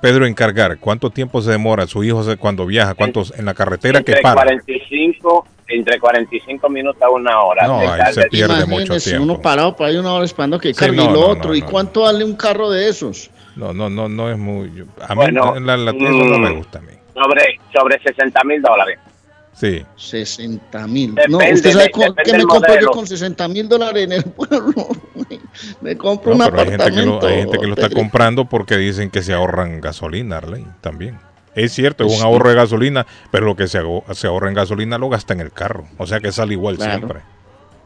Pedro, 0.00 0.26
en 0.26 0.34
cargar? 0.34 0.78
¿Cuánto 0.78 1.10
tiempo 1.10 1.40
se 1.42 1.50
demora 1.52 1.86
su 1.86 2.02
hijo 2.02 2.24
se- 2.24 2.36
cuando 2.36 2.66
viaja? 2.66 2.94
¿Cuántos 2.94 3.32
en 3.38 3.44
la 3.44 3.54
carretera 3.54 4.02
que 4.02 4.12
entre 4.12 4.22
para? 4.22 4.34
45 4.34 5.46
entre 5.68 6.00
45 6.00 6.68
minutos 6.70 7.00
a 7.02 7.10
una 7.10 7.40
hora. 7.42 7.66
No, 7.66 7.80
Se 7.80 7.86
ahí 7.86 8.14
se 8.14 8.20
el- 8.22 8.28
pierde 8.30 8.64
mucho 8.66 8.96
tiempo. 8.98 9.22
uno 9.24 9.40
parado 9.40 9.76
por 9.76 9.86
ahí 9.86 9.96
una 9.98 10.14
hora 10.14 10.24
esperando 10.24 10.58
que 10.58 10.72
Sí, 10.72 10.80
cargue 10.80 10.96
no, 10.96 11.10
no, 11.12 11.20
otro. 11.20 11.50
no, 11.50 11.54
¿Y 11.54 11.60
cuánto 11.62 12.02
vale 12.02 12.24
un 12.24 12.34
carro 12.36 12.70
de 12.70 12.88
esos? 12.88 13.30
No, 13.54 13.72
no, 13.74 13.90
no, 13.90 14.08
no 14.08 14.30
es 14.30 14.38
muy. 14.38 14.68
A 15.06 15.14
mí 15.14 15.16
Bueno, 15.16 15.60
la, 15.60 15.76
la 15.76 15.92
no 15.92 15.98
me 15.98 16.50
mm, 16.50 16.56
gusta 16.56 16.78
a 16.78 16.82
mí. 16.82 16.92
Sobre, 17.22 17.60
sobre 17.74 18.00
60 18.02 18.44
mil 18.44 18.62
dólares. 18.62 18.98
Sí. 19.52 19.84
60 19.96 20.86
mil. 20.86 21.14
No, 21.28 21.38
usted 21.38 21.72
sabe 21.72 21.90
con- 21.90 22.14
que 22.14 22.32
me 22.32 22.44
compro 22.44 22.80
yo 22.80 22.90
con 22.90 23.06
60 23.06 23.48
mil 23.48 23.68
dólares 23.68 24.04
en 24.04 24.12
el 24.12 24.22
pueblo. 24.36 24.72
me 25.80 25.96
compro 25.96 26.34
No, 26.36 26.44
un 26.44 26.50
pero 26.50 26.62
hay 26.62 26.68
gente, 26.68 26.84
que 26.84 26.90
lo, 26.90 27.16
apartamento. 27.16 27.26
hay 27.26 27.36
gente 27.42 27.58
que 27.58 27.66
lo 27.66 27.74
está 27.74 27.90
comprando 27.90 28.44
porque 28.44 28.76
dicen 28.76 29.10
que 29.10 29.22
se 29.22 29.32
ahorran 29.32 29.80
gasolina, 29.80 30.36
Arley, 30.36 30.64
también. 30.80 31.18
Es 31.56 31.72
cierto, 31.72 32.04
es 32.04 32.12
un 32.12 32.18
sí. 32.18 32.24
ahorro 32.24 32.50
de 32.50 32.54
gasolina, 32.54 33.04
pero 33.32 33.46
lo 33.46 33.56
que 33.56 33.66
se, 33.66 33.80
se 34.12 34.26
ahorra 34.28 34.48
en 34.48 34.54
gasolina 34.54 34.96
lo 34.96 35.08
gasta 35.08 35.32
en 35.34 35.40
el 35.40 35.50
carro. 35.50 35.88
O 35.96 36.06
sea 36.06 36.20
que 36.20 36.30
sale 36.30 36.52
igual 36.52 36.76
Claro. 36.76 36.92
siempre. 36.98 37.20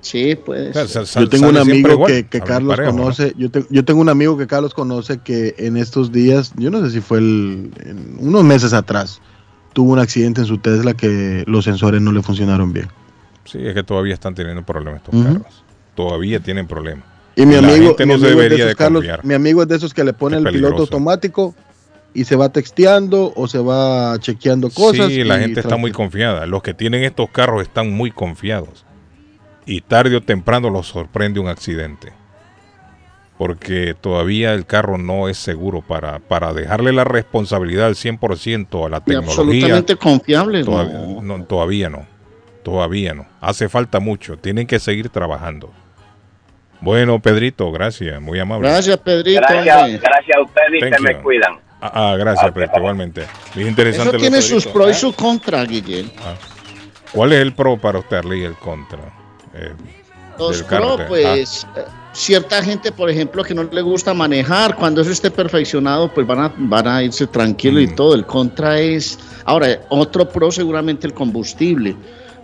Sí, 0.02 0.34
puede 0.34 0.70
O 0.70 0.72
sea, 0.72 0.82
ser. 0.82 0.90
sa- 0.90 1.06
sal- 1.06 1.22
Yo 1.24 1.28
tengo 1.30 1.48
un 1.48 1.56
amigo 1.56 1.92
igual, 1.92 2.10
que, 2.12 2.26
que 2.26 2.40
Carlos 2.40 2.76
parejo, 2.76 2.92
¿no? 2.96 3.02
conoce. 3.04 3.32
Yo, 3.38 3.50
te- 3.50 3.64
yo 3.70 3.84
tengo 3.84 4.00
un 4.00 4.08
amigo 4.08 4.36
que 4.36 4.46
Carlos 4.48 4.74
conoce 4.74 5.18
que 5.18 5.54
en 5.58 5.76
estos 5.76 6.10
días, 6.12 6.52
yo 6.56 6.70
no 6.70 6.84
sé 6.84 6.90
si 6.90 7.00
fue 7.00 7.18
el, 7.18 7.70
en 7.86 8.16
unos 8.18 8.42
meses 8.44 8.72
atrás, 8.72 9.20
tuvo 9.72 9.92
un 9.92 10.00
accidente 10.00 10.40
en 10.40 10.46
su 10.46 10.58
Tesla 10.58 10.94
que 10.94 11.44
los 11.46 11.64
sensores 11.64 12.02
no 12.02 12.12
le 12.12 12.20
funcionaron 12.22 12.72
bien. 12.72 12.88
Sí, 13.44 13.58
es 13.62 13.74
que 13.74 13.82
todavía 13.82 14.14
están 14.14 14.34
teniendo 14.34 14.62
problemas 14.64 15.00
estos 15.02 15.14
Ujú. 15.14 15.34
carros. 15.34 15.64
Todavía 15.94 16.40
tienen 16.40 16.66
problemas. 16.66 17.04
Y 17.36 17.46
mi 17.46 17.54
amigo, 17.54 17.94
mi 17.98 18.06
no 18.06 18.14
amigo 18.14 18.42
es 18.42 18.50
de 18.50 18.56
esos, 18.56 18.66
de 18.68 18.74
Carlos, 18.74 19.00
confiar. 19.02 19.24
mi 19.24 19.34
amigo 19.34 19.62
es 19.62 19.68
de 19.68 19.76
esos 19.76 19.94
que 19.94 20.04
le 20.04 20.12
pone 20.12 20.36
Es 20.38 20.44
el 20.44 20.52
piloto 20.52 20.82
automático 20.82 21.54
y 22.12 22.24
se 22.24 22.36
va 22.36 22.50
texteando 22.50 23.32
o 23.36 23.46
se 23.48 23.58
va 23.58 24.18
chequeando 24.18 24.68
cosas. 24.68 25.06
Sí, 25.08 25.22
la 25.24 25.38
gente 25.38 25.60
está 25.60 25.76
muy 25.76 25.92
confiada. 25.92 26.44
Los 26.46 26.62
que 26.62 26.74
tienen 26.74 27.04
estos 27.04 27.30
carros 27.30 27.62
están 27.62 27.90
muy 27.92 28.10
confiados. 28.10 28.84
Y 29.66 29.80
tarde 29.82 30.16
o 30.16 30.20
temprano 30.22 30.70
los 30.70 30.88
sorprende 30.88 31.40
un 31.40 31.48
accidente. 31.48 32.12
Porque 33.38 33.94
todavía 34.00 34.52
el 34.54 34.66
carro 34.66 34.98
no 34.98 35.28
es 35.28 35.38
seguro 35.38 35.80
para, 35.82 36.18
para 36.20 36.52
dejarle 36.52 36.92
la 36.92 37.04
responsabilidad 37.04 37.86
al 37.86 37.94
100% 37.94 38.86
a 38.86 38.88
la 38.88 38.98
Y 38.98 39.00
tecnología. 39.00 39.30
absolutamente 39.42 39.96
confiable. 39.96 40.64
Todavía 40.64 40.92
no. 40.98 41.22
no, 41.38 41.44
todavía 41.44 41.88
no. 41.88 42.06
Todavía 42.62 43.14
no. 43.14 43.26
Hace 43.40 43.68
falta 43.68 43.98
mucho. 43.98 44.36
Tienen 44.36 44.66
que 44.66 44.78
seguir 44.78 45.08
trabajando. 45.08 45.72
Bueno, 46.80 47.20
Pedrito, 47.20 47.70
gracias. 47.72 48.20
Muy 48.20 48.38
amable. 48.38 48.68
Gracias, 48.68 48.96
Pedrito. 48.98 49.40
Gracias, 49.40 50.00
gracias 50.00 50.36
a 50.36 50.40
ustedes 50.42 50.82
y 50.92 50.94
se 50.94 51.00
me 51.02 51.16
cuidan. 51.22 51.54
Ah, 51.80 51.90
ah, 52.12 52.16
gracias, 52.16 52.46
Ok, 52.48 52.54
Pedrito, 52.54 52.78
igualmente. 52.78 53.24
Bien 53.56 53.68
interesante. 53.68 54.10
Eso 54.16 54.18
tiene 54.18 54.42
sus 54.42 54.66
pros 54.66 54.88
y 54.88 54.90
Ah. 54.90 54.94
sus 54.94 55.16
contras, 55.16 55.66
Guillén. 55.66 56.12
Ah. 56.18 56.34
¿Cuál 57.12 57.32
es 57.32 57.40
el 57.40 57.52
pro 57.54 57.76
para 57.76 57.98
usted, 57.98 58.18
Arley, 58.18 58.42
y 58.42 58.44
el 58.44 58.54
contra? 58.54 59.00
Eh, 59.54 59.72
Los 60.38 60.62
pro, 60.62 60.96
pues, 61.08 61.66
eh, 61.76 61.84
cierta 62.12 62.62
gente, 62.62 62.90
por 62.90 63.10
ejemplo, 63.10 63.44
que 63.44 63.54
no 63.54 63.64
le 63.64 63.82
gusta 63.82 64.14
manejar, 64.14 64.74
cuando 64.76 65.02
eso 65.02 65.10
esté 65.12 65.30
perfeccionado, 65.30 66.12
pues 66.12 66.26
van 66.26 66.40
a, 66.40 66.52
van 66.56 66.88
a 66.88 67.02
irse 67.02 67.26
tranquilo 67.26 67.80
y 67.80 67.86
Mm. 67.88 67.94
todo. 67.94 68.14
El 68.14 68.24
contra 68.26 68.80
es, 68.80 69.18
ahora, 69.44 69.68
otro 69.90 70.28
pro 70.28 70.50
seguramente 70.50 71.06
el 71.06 71.12
combustible, 71.14 71.94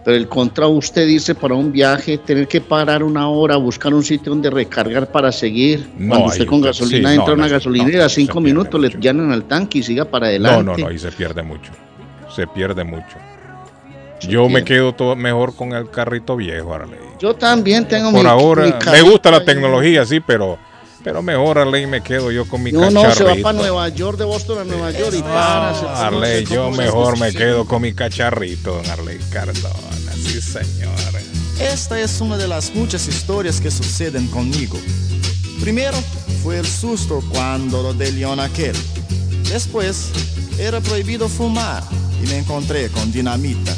pero 0.05 0.16
el 0.16 0.29
contra 0.29 0.66
usted 0.68 1.07
dice 1.07 1.35
para 1.35 1.55
un 1.55 1.73
viaje, 1.73 2.18
tener 2.18 2.47
que 2.47 2.61
parar 2.61 3.03
una 3.03 3.29
hora, 3.29 3.57
buscar 3.57 3.92
un 3.94 4.05
sitio 4.05 4.31
donde 4.33 4.51
recargar 4.51 5.11
para 5.11 5.33
seguir. 5.33 5.88
No, 5.97 6.09
cuando 6.11 6.27
usted 6.29 6.47
con 6.47 6.61
gasolina 6.61 7.09
sí, 7.09 7.14
entra 7.16 7.27
no, 7.29 7.33
a 7.33 7.35
una 7.35 7.47
no, 7.49 7.53
gasolinera, 7.55 8.03
no, 8.05 8.09
cinco 8.11 8.40
minutos, 8.40 8.81
le 8.81 8.88
mucho. 8.88 9.01
llenan 9.01 9.33
al 9.33 9.44
tanque 9.44 9.79
y 9.79 9.83
siga 9.83 10.05
para 10.05 10.27
No, 10.27 10.31
adelante. 10.31 10.64
no, 10.64 10.77
no, 10.79 10.87
ahí 10.88 10.99
se 10.99 11.11
pierde 11.11 11.42
mucho. 11.42 11.73
Se 12.35 12.47
pierde 12.47 12.85
mucho. 12.85 13.16
Yo 14.22 14.48
me 14.48 14.64
quedo 14.64 14.92
todo 14.94 15.14
mejor 15.16 15.54
con 15.54 15.72
el 15.72 15.90
carrito 15.90 16.37
viejo, 16.37 16.74
Arley. 16.74 16.98
Yo 17.20 17.35
también 17.35 17.87
tengo 17.87 18.11
Por 18.12 18.22
mi- 18.24 18.28
ahora, 18.28 18.64
mi 18.64 18.90
me 18.90 19.02
gusta 19.02 19.31
la 19.31 19.44
tecnología, 19.44 20.04
sí, 20.04 20.18
pero, 20.20 20.59
pero 21.04 21.22
mejor, 21.22 21.59
Arley, 21.59 21.87
me 21.87 22.02
quedo 22.02 22.31
yo 22.33 22.44
con 22.46 22.62
mi 22.62 22.72
No, 22.72 22.81
cacharrito. 22.81 23.09
no, 23.09 23.14
se 23.14 23.24
va 23.24 23.35
para 23.42 23.59
Nueva 23.59 23.88
York, 23.90 24.18
de 24.18 24.24
Boston 24.24 24.59
a 24.59 24.64
Nueva 24.64 24.90
York 24.90 25.14
y 25.18 25.22
para. 25.22 25.74
se- 25.78 25.87
Arley, 25.87 26.44
yo 26.46 26.70
mejor 26.70 27.18
me 27.18 27.33
quedo 27.33 27.64
con 27.64 27.83
mi 27.83 27.92
cacharrito, 27.92 28.74
don 28.74 28.90
Arley 28.90 29.18
Cardona. 29.31 30.12
Sí, 30.14 30.40
señor. 30.40 30.92
Esta 31.61 31.98
es 32.00 32.20
una 32.20 32.37
de 32.37 32.46
las 32.48 32.72
muchas 32.74 33.07
historias 33.09 33.61
que 33.61 33.70
suceden 33.70 34.26
conmigo. 34.28 34.78
Primero 35.61 35.96
fue 36.42 36.59
el 36.59 36.66
susto 36.66 37.20
cuando 37.33 37.83
lo 37.83 37.94
de 37.94 38.12
León 38.12 38.38
aquel. 38.38 38.76
Después 39.50 40.11
era 40.59 40.81
prohibido 40.81 41.28
fumar 41.28 41.83
y 42.22 42.28
me 42.28 42.38
encontré 42.38 42.88
con 42.90 43.11
dinamita. 43.11 43.74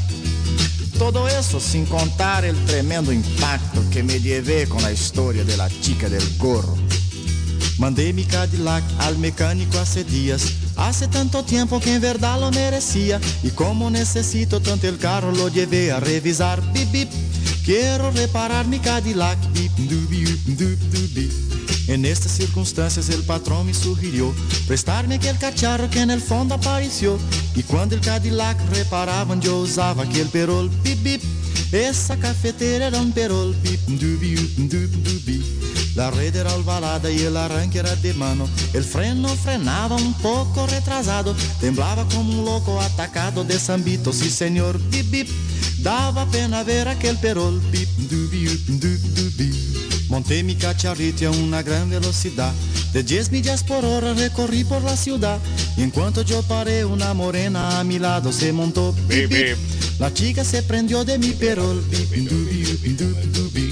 Todo 1.01 1.27
eso 1.29 1.61
sin 1.61 1.87
contar 1.87 2.45
el 2.45 2.55
tremendo 2.67 3.11
impacto 3.11 3.83
que 3.91 4.03
me 4.03 4.21
llevé 4.21 4.69
con 4.69 4.83
la 4.83 4.93
historia 4.93 5.45
de 5.45 5.57
la 5.57 5.71
chica 5.81 6.11
del 6.11 6.23
gorro. 6.37 6.77
Mandé 7.79 8.13
mi 8.13 8.25
Cadillac 8.25 8.85
al 8.99 9.17
mecánico 9.17 9.79
hace 9.79 10.05
días. 10.05 10.43
Hace 10.77 11.09
tanto 11.09 11.43
tiempo 11.43 11.81
que 11.81 11.95
en 11.95 12.03
verdad 12.03 12.39
lo 12.39 12.51
merecía. 12.51 13.19
Y 13.43 13.49
como 13.49 13.91
necesito 13.91 14.61
tanto 14.61 14.89
el 14.89 14.99
carro, 14.99 15.33
lo 15.33 15.49
llevé 15.49 15.91
a 15.91 16.01
revisar. 16.01 16.61
Bip, 16.75 16.93
bip. 16.93 17.09
Quiero 17.65 18.11
reparar 18.11 18.67
mi 18.67 18.79
Cadillac. 18.79 19.39
Dubi, 19.77 20.25
dubi. 20.47 21.31
En 21.89 22.05
estas 22.05 22.33
circunstancias 22.33 23.09
el 23.09 23.23
patrón 23.25 23.67
me 23.67 23.75
sugirió 23.75 24.33
prestarme 24.69 25.17
aquel 25.17 25.37
cacharro 25.39 25.91
que 25.91 26.01
en 26.01 26.11
el 26.11 26.21
fondo 26.21 26.55
apareció. 26.55 27.19
Y 27.57 27.63
cuando 27.65 27.97
el 27.97 28.01
Cadillac 28.01 28.59
reparaban 28.71 29.41
yo 29.41 29.59
usaba 29.59 30.05
aquel 30.05 30.29
perol. 30.29 30.71
Bip, 30.85 31.03
bip. 31.03 31.23
Esa 31.73 32.17
cafetera 32.17 32.87
era 32.87 33.01
un 33.01 33.13
perol. 33.13 33.55
Bip, 33.63 33.81
dubi, 33.89 34.37
up, 34.37 34.51
dup, 34.57 34.91
dubi. 35.03 35.45
La 35.97 36.11
red 36.13 36.37
era 36.37 36.55
ovalada 36.55 37.11
y 37.11 37.21
el 37.23 37.37
arranque 37.37 37.81
era 37.81 37.97
de 37.97 38.15
mano. 38.15 38.49
El 38.73 38.85
freno 38.85 39.29
frenaba 39.29 39.97
un 39.97 40.15
poco 40.15 40.67
retrasado. 40.69 41.35
Temblaba 41.61 42.05
como 42.09 42.39
un 42.39 42.45
loco 42.45 42.81
atacado 42.81 43.43
de 43.43 43.59
zambito. 43.59 44.13
Sí, 44.13 44.31
señor, 44.31 44.79
bip, 44.91 45.11
bip. 45.11 45.29
Daba 45.83 46.27
pena 46.27 46.63
ver 46.63 46.89
aquel 46.89 47.17
perol. 47.19 47.50
Dubi, 47.51 48.49
dubi. 48.69 49.53
Monté 50.09 50.43
mi 50.43 50.55
cacharrito 50.57 51.27
a 51.27 51.31
una 51.31 51.63
gran 51.63 51.91
velocidad. 51.91 52.53
De 52.93 53.03
10 53.03 53.31
millas 53.31 53.63
por 53.63 53.85
hora 53.85 54.15
recorrí 54.15 54.65
por 54.65 54.83
la 54.83 54.97
ciudad. 54.97 55.39
Y 55.77 55.83
en 55.83 55.91
cuanto 55.91 56.23
yo 56.23 56.43
paré, 56.43 56.85
una 56.85 57.15
morena 57.15 57.79
a 57.79 57.85
mi 57.85 57.99
lado 57.99 58.33
se 58.33 58.53
montó. 58.53 58.95
La 59.99 60.13
chica 60.13 60.45
se 60.45 60.63
prendió 60.63 61.05
de 61.05 61.19
mi 61.19 61.31
perol. 61.31 61.85
Dubi, 61.91 62.95
dup, 62.95 63.17
dubi. 63.33 63.70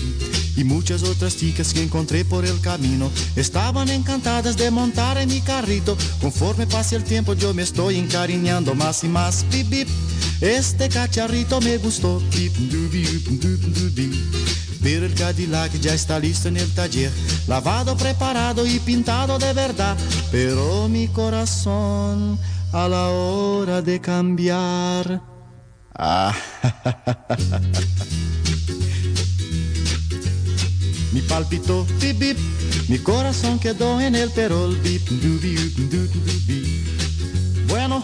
Muchas 0.90 1.06
otras 1.06 1.36
chicas 1.36 1.74
que 1.74 1.82
encontré 1.82 2.24
por 2.24 2.46
el 2.46 2.62
camino 2.62 3.10
estaban 3.36 3.90
encantadas 3.90 4.56
de 4.56 4.70
montar 4.70 5.18
en 5.18 5.28
mi 5.28 5.42
carrito. 5.42 5.98
Conforme 6.18 6.66
pase 6.66 6.96
el 6.96 7.04
tiempo 7.04 7.34
yo 7.34 7.52
me 7.52 7.60
estoy 7.60 7.98
encariñando 7.98 8.74
más 8.74 9.04
y 9.04 9.08
más. 9.08 9.44
Bip, 9.52 9.68
bip. 9.68 9.88
Este 10.40 10.88
cacharrito 10.88 11.60
me 11.60 11.76
gustó. 11.76 12.22
Bip. 12.34 12.54
Pero 14.82 15.04
el 15.04 15.12
Cadillac 15.12 15.78
ya 15.78 15.92
está 15.92 16.18
listo 16.18 16.48
en 16.48 16.56
el 16.56 16.72
taller, 16.72 17.12
lavado, 17.46 17.94
preparado 17.94 18.66
y 18.66 18.78
pintado 18.78 19.38
de 19.38 19.52
verdad. 19.52 19.94
Pero 20.32 20.88
mi 20.88 21.08
corazón 21.08 22.38
a 22.72 22.88
la 22.88 23.10
hora 23.10 23.82
de 23.82 24.00
cambiar. 24.00 25.20
Ah. 25.94 26.34
Mi 31.12 31.22
palpitó, 31.22 31.86
bip, 32.00 32.18
bip, 32.18 32.38
mi 32.88 32.98
corazón 32.98 33.58
quedó 33.58 34.00
en 34.00 34.14
el 34.14 34.30
perol, 34.30 34.76
bip, 34.76 35.08
dubi, 35.08 35.54
dubi. 35.54 36.84
Bueno, 37.66 38.02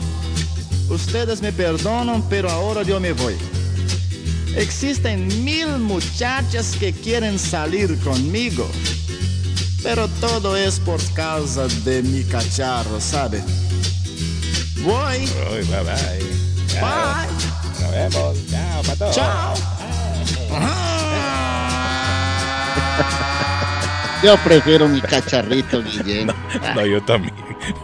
ustedes 0.88 1.42
me 1.42 1.52
perdonan, 1.52 2.22
pero 2.28 2.50
ahora 2.50 2.82
yo 2.82 2.98
me 3.00 3.12
voy. 3.12 3.34
Existen 4.56 5.44
mil 5.44 5.78
muchachas 5.78 6.76
que 6.78 6.92
quieren 6.92 7.38
salir 7.38 7.98
conmigo. 8.00 8.68
Pero 9.82 10.08
todo 10.20 10.56
es 10.56 10.80
por 10.80 11.02
causa 11.12 11.66
de 11.84 12.02
mi 12.02 12.24
cacharro, 12.24 13.00
¿sabe? 13.00 13.42
Voy. 14.82 15.18
Uy, 15.52 15.64
bye 15.66 15.82
bye. 15.82 16.44
Bye. 16.80 17.28
Nos 17.80 17.90
vemos. 17.90 18.36
Chao, 18.50 18.82
pato. 18.82 19.10
Chao. 19.12 19.54
Yo 24.22 24.36
prefiero 24.38 24.88
mi 24.88 25.00
cacharrito, 25.02 25.82
Guillén. 25.82 26.28
No, 26.74 26.86
yo 26.86 27.02
también. 27.02 27.34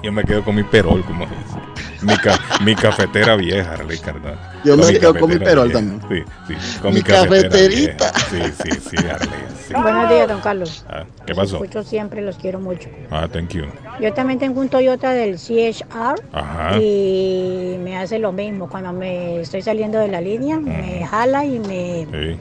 Yo 0.02 0.10
me 0.12 0.24
quedo 0.24 0.42
con 0.42 0.54
mi 0.54 0.62
perol, 0.62 1.04
como 1.04 1.26
dice. 1.26 1.60
Mi, 2.02 2.16
ca- 2.16 2.38
mi 2.64 2.74
cafetera 2.74 3.36
vieja, 3.36 3.76
Ricardo. 3.76 4.34
Yo 4.64 4.74
me 4.76 4.98
quedo 4.98 5.14
con 5.18 5.28
mi 5.28 5.38
perol 5.38 5.68
vieja. 5.68 5.80
también. 5.80 6.00
Sí, 6.48 6.54
sí, 6.54 6.78
con 6.80 6.94
mi, 6.94 7.02
cafeterita. 7.02 8.10
vieja. 8.10 8.52
Sí, 8.54 8.70
sí, 8.70 8.80
sí, 8.90 8.96
Arley. 9.06 9.28
sí. 9.68 9.74
Buenos 9.74 10.08
días, 10.08 10.28
don 10.28 10.40
Carlos. 10.40 10.84
Ah, 10.88 11.04
¿Qué 11.26 11.34
Los 11.34 11.36
pasó? 11.38 11.56
escucho 11.62 11.82
siempre, 11.82 12.22
los 12.22 12.36
quiero 12.36 12.58
mucho. 12.58 12.88
Ah, 13.10 13.28
thank 13.30 13.50
you. 13.50 13.64
Yo 14.00 14.12
también 14.14 14.38
tengo 14.38 14.60
un 14.62 14.70
Toyota 14.70 15.10
del 15.12 15.36
CHR 15.36 16.22
Ajá. 16.32 16.78
y 16.78 17.76
me 17.82 17.98
hace 17.98 18.18
lo 18.18 18.32
mismo. 18.32 18.66
Cuando 18.70 18.94
me 18.94 19.40
estoy 19.42 19.60
saliendo 19.60 19.98
de 19.98 20.08
la 20.08 20.22
línea, 20.22 20.58
me 20.58 21.04
jala 21.06 21.44
y 21.44 21.58
me, 21.58 22.06
Sí, 22.10 22.38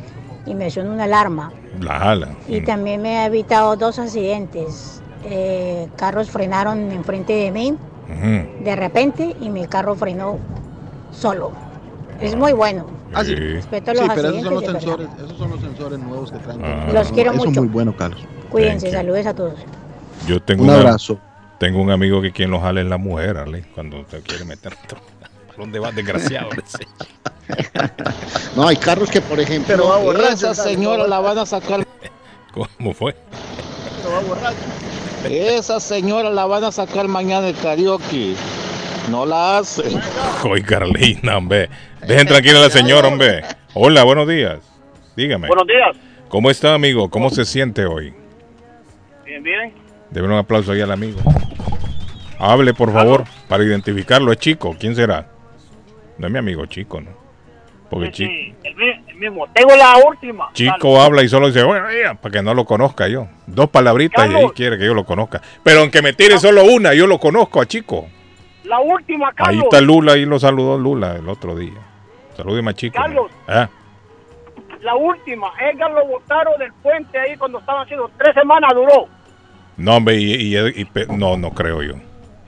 y 0.49 0.55
me 0.55 0.69
suena 0.71 0.91
una 0.91 1.03
alarma. 1.05 1.51
la 1.79 1.99
jala. 1.99 2.29
Y 2.47 2.61
también 2.61 3.01
me 3.01 3.17
ha 3.19 3.25
evitado 3.27 3.75
dos 3.77 3.99
accidentes. 3.99 5.01
Eh, 5.25 5.87
carros 5.95 6.29
frenaron 6.29 6.91
enfrente 6.91 7.33
de 7.33 7.51
mí 7.51 7.77
de 8.63 8.75
repente 8.75 9.35
y 9.39 9.49
mi 9.49 9.67
carro 9.67 9.95
frenó 9.95 10.39
solo. 11.11 11.51
Es 12.19 12.35
muy 12.35 12.53
bueno. 12.53 12.85
Ah, 13.13 13.23
sí. 13.23 13.35
Sí. 13.35 13.35
Respeto 13.35 13.91
Sí, 13.91 13.97
los 13.99 14.09
pero 14.15 14.29
esos 14.29 14.43
accidentes 14.43 14.43
son 14.43 14.53
los 14.53 14.63
sensores, 14.65 15.07
esos 15.23 15.37
son 15.37 15.49
los 15.51 15.59
sensores 15.61 15.99
nuevos 15.99 16.31
que 16.31 16.37
traen. 16.39 16.61
Ah. 16.63 16.87
Los 16.93 17.11
quiero 17.11 17.31
Eso 17.33 17.45
mucho. 17.45 17.61
muy 17.61 17.69
bueno, 17.69 17.95
Carlos. 17.95 18.21
Cuídense, 18.49 18.87
Thank 18.87 18.93
you. 18.93 18.99
saludos 18.99 19.25
a 19.27 19.33
todos. 19.35 19.53
Yo 20.27 20.41
tengo 20.41 20.63
Un 20.63 20.69
una- 20.69 20.79
abrazo. 20.79 21.19
Tengo 21.59 21.81
un 21.81 21.91
amigo 21.91 22.21
que 22.21 22.31
quien 22.31 22.51
lo 22.51 22.59
jala 22.61 22.81
es 22.81 22.87
la 22.87 22.97
mujer, 22.97 23.37
Arley, 23.37 23.63
cuando 23.75 24.03
te 24.05 24.21
quiere 24.21 24.45
meter 24.45 24.73
otro. 24.85 24.99
¿Para 25.18 25.18
dónde 25.59 25.79
vas, 25.79 25.95
desgraciado? 25.95 26.49
No, 28.55 28.67
hay 28.67 28.75
carros 28.75 29.09
que, 29.09 29.21
por 29.21 29.39
ejemplo, 29.39 29.75
Pero 29.75 29.89
va 29.89 29.97
borracho, 29.97 30.51
esa 30.51 30.53
señora 30.53 31.03
va 31.03 31.07
la 31.07 31.19
van 31.19 31.37
a 31.37 31.45
sacar. 31.45 31.85
¿Cómo 32.51 32.93
fue? 32.93 33.15
Esa 35.29 35.79
señora 35.79 36.29
la 36.29 36.45
van 36.45 36.63
a 36.63 36.71
sacar 36.71 37.07
mañana 37.07 37.47
de 37.47 37.53
karaoke. 37.53 38.35
No 39.09 39.25
la 39.25 39.59
hace. 39.59 39.83
Hoy, 40.43 40.61
Carlina, 40.61 41.37
hombre. 41.37 41.69
Dejen 42.05 42.27
tranquila 42.27 42.59
a 42.59 42.63
la 42.63 42.69
señora, 42.69 43.07
hombre. 43.07 43.43
Hola, 43.73 44.03
buenos 44.03 44.27
días. 44.27 44.59
Dígame. 45.15 45.47
Buenos 45.47 45.67
días. 45.67 45.97
¿Cómo 46.27 46.51
está, 46.51 46.73
amigo? 46.73 47.09
¿Cómo 47.09 47.29
se 47.29 47.45
siente 47.45 47.85
hoy? 47.85 48.13
Bien, 49.25 49.41
bien. 49.41 49.73
Debe 50.11 50.27
un 50.27 50.33
aplauso 50.33 50.71
ahí 50.71 50.81
al 50.81 50.91
amigo. 50.91 51.19
Hable, 52.37 52.73
por 52.73 52.93
favor, 52.93 53.25
para 53.47 53.63
identificarlo. 53.63 54.31
¿Es 54.31 54.37
chico? 54.37 54.75
¿Quién 54.79 54.95
será? 54.95 55.38
No 56.19 56.27
es 56.27 56.31
mi 56.33 56.37
amigo 56.39 56.65
chico, 56.67 57.01
¿no? 57.01 57.09
Porque 57.89 58.11
Sí, 58.13 58.27
chico, 58.27 58.57
el, 58.63 58.81
el 59.07 59.15
mismo. 59.15 59.47
Tengo 59.51 59.75
la 59.75 59.95
última. 60.07 60.49
chico 60.53 61.01
habla 61.01 61.23
y 61.23 61.27
solo 61.27 61.47
dice, 61.47 61.63
bueno, 61.63 61.87
ya", 61.91 62.13
para 62.13 62.31
que 62.33 62.41
no 62.43 62.53
lo 62.53 62.63
conozca 62.65 63.07
yo. 63.07 63.27
Dos 63.47 63.69
palabritas 63.69 64.29
y 64.29 64.35
ahí 64.35 64.45
quiere 64.53 64.77
que 64.77 64.85
yo 64.85 64.93
lo 64.93 65.05
conozca. 65.05 65.41
Pero 65.63 65.79
aunque 65.79 66.03
me 66.03 66.13
tire 66.13 66.37
solo 66.37 66.63
una, 66.65 66.93
yo 66.93 67.07
lo 67.07 67.19
conozco 67.19 67.59
a 67.61 67.65
chico. 67.65 68.07
La 68.65 68.79
última, 68.79 69.29
Ahí 69.29 69.33
Carlos. 69.35 69.63
está 69.63 69.81
Lula, 69.81 70.11
ahí 70.13 70.25
lo 70.25 70.37
saludó 70.37 70.77
Lula 70.77 71.15
el 71.15 71.27
otro 71.27 71.55
día. 71.55 71.73
Saludeme 72.37 72.69
a 72.69 72.73
chico. 72.75 72.95
Carlos. 73.01 73.31
Ah, 73.47 73.67
La 74.81 74.95
última. 74.95 75.47
Edgar 75.59 75.89
lo 75.91 76.05
botaron 76.05 76.59
del 76.59 76.71
puente 76.83 77.17
ahí 77.17 77.35
cuando 77.37 77.57
estaban 77.59 77.83
haciendo. 77.83 78.11
Tres 78.19 78.35
semanas 78.35 78.71
duró. 78.75 79.07
no, 79.77 79.95
hombre, 79.95 80.17
y, 80.17 80.55
y- 80.55 80.81
y- 80.81 80.85
pe- 80.85 81.07
no, 81.07 81.35
no 81.37 81.51
creo 81.51 81.81
yo. 81.81 81.95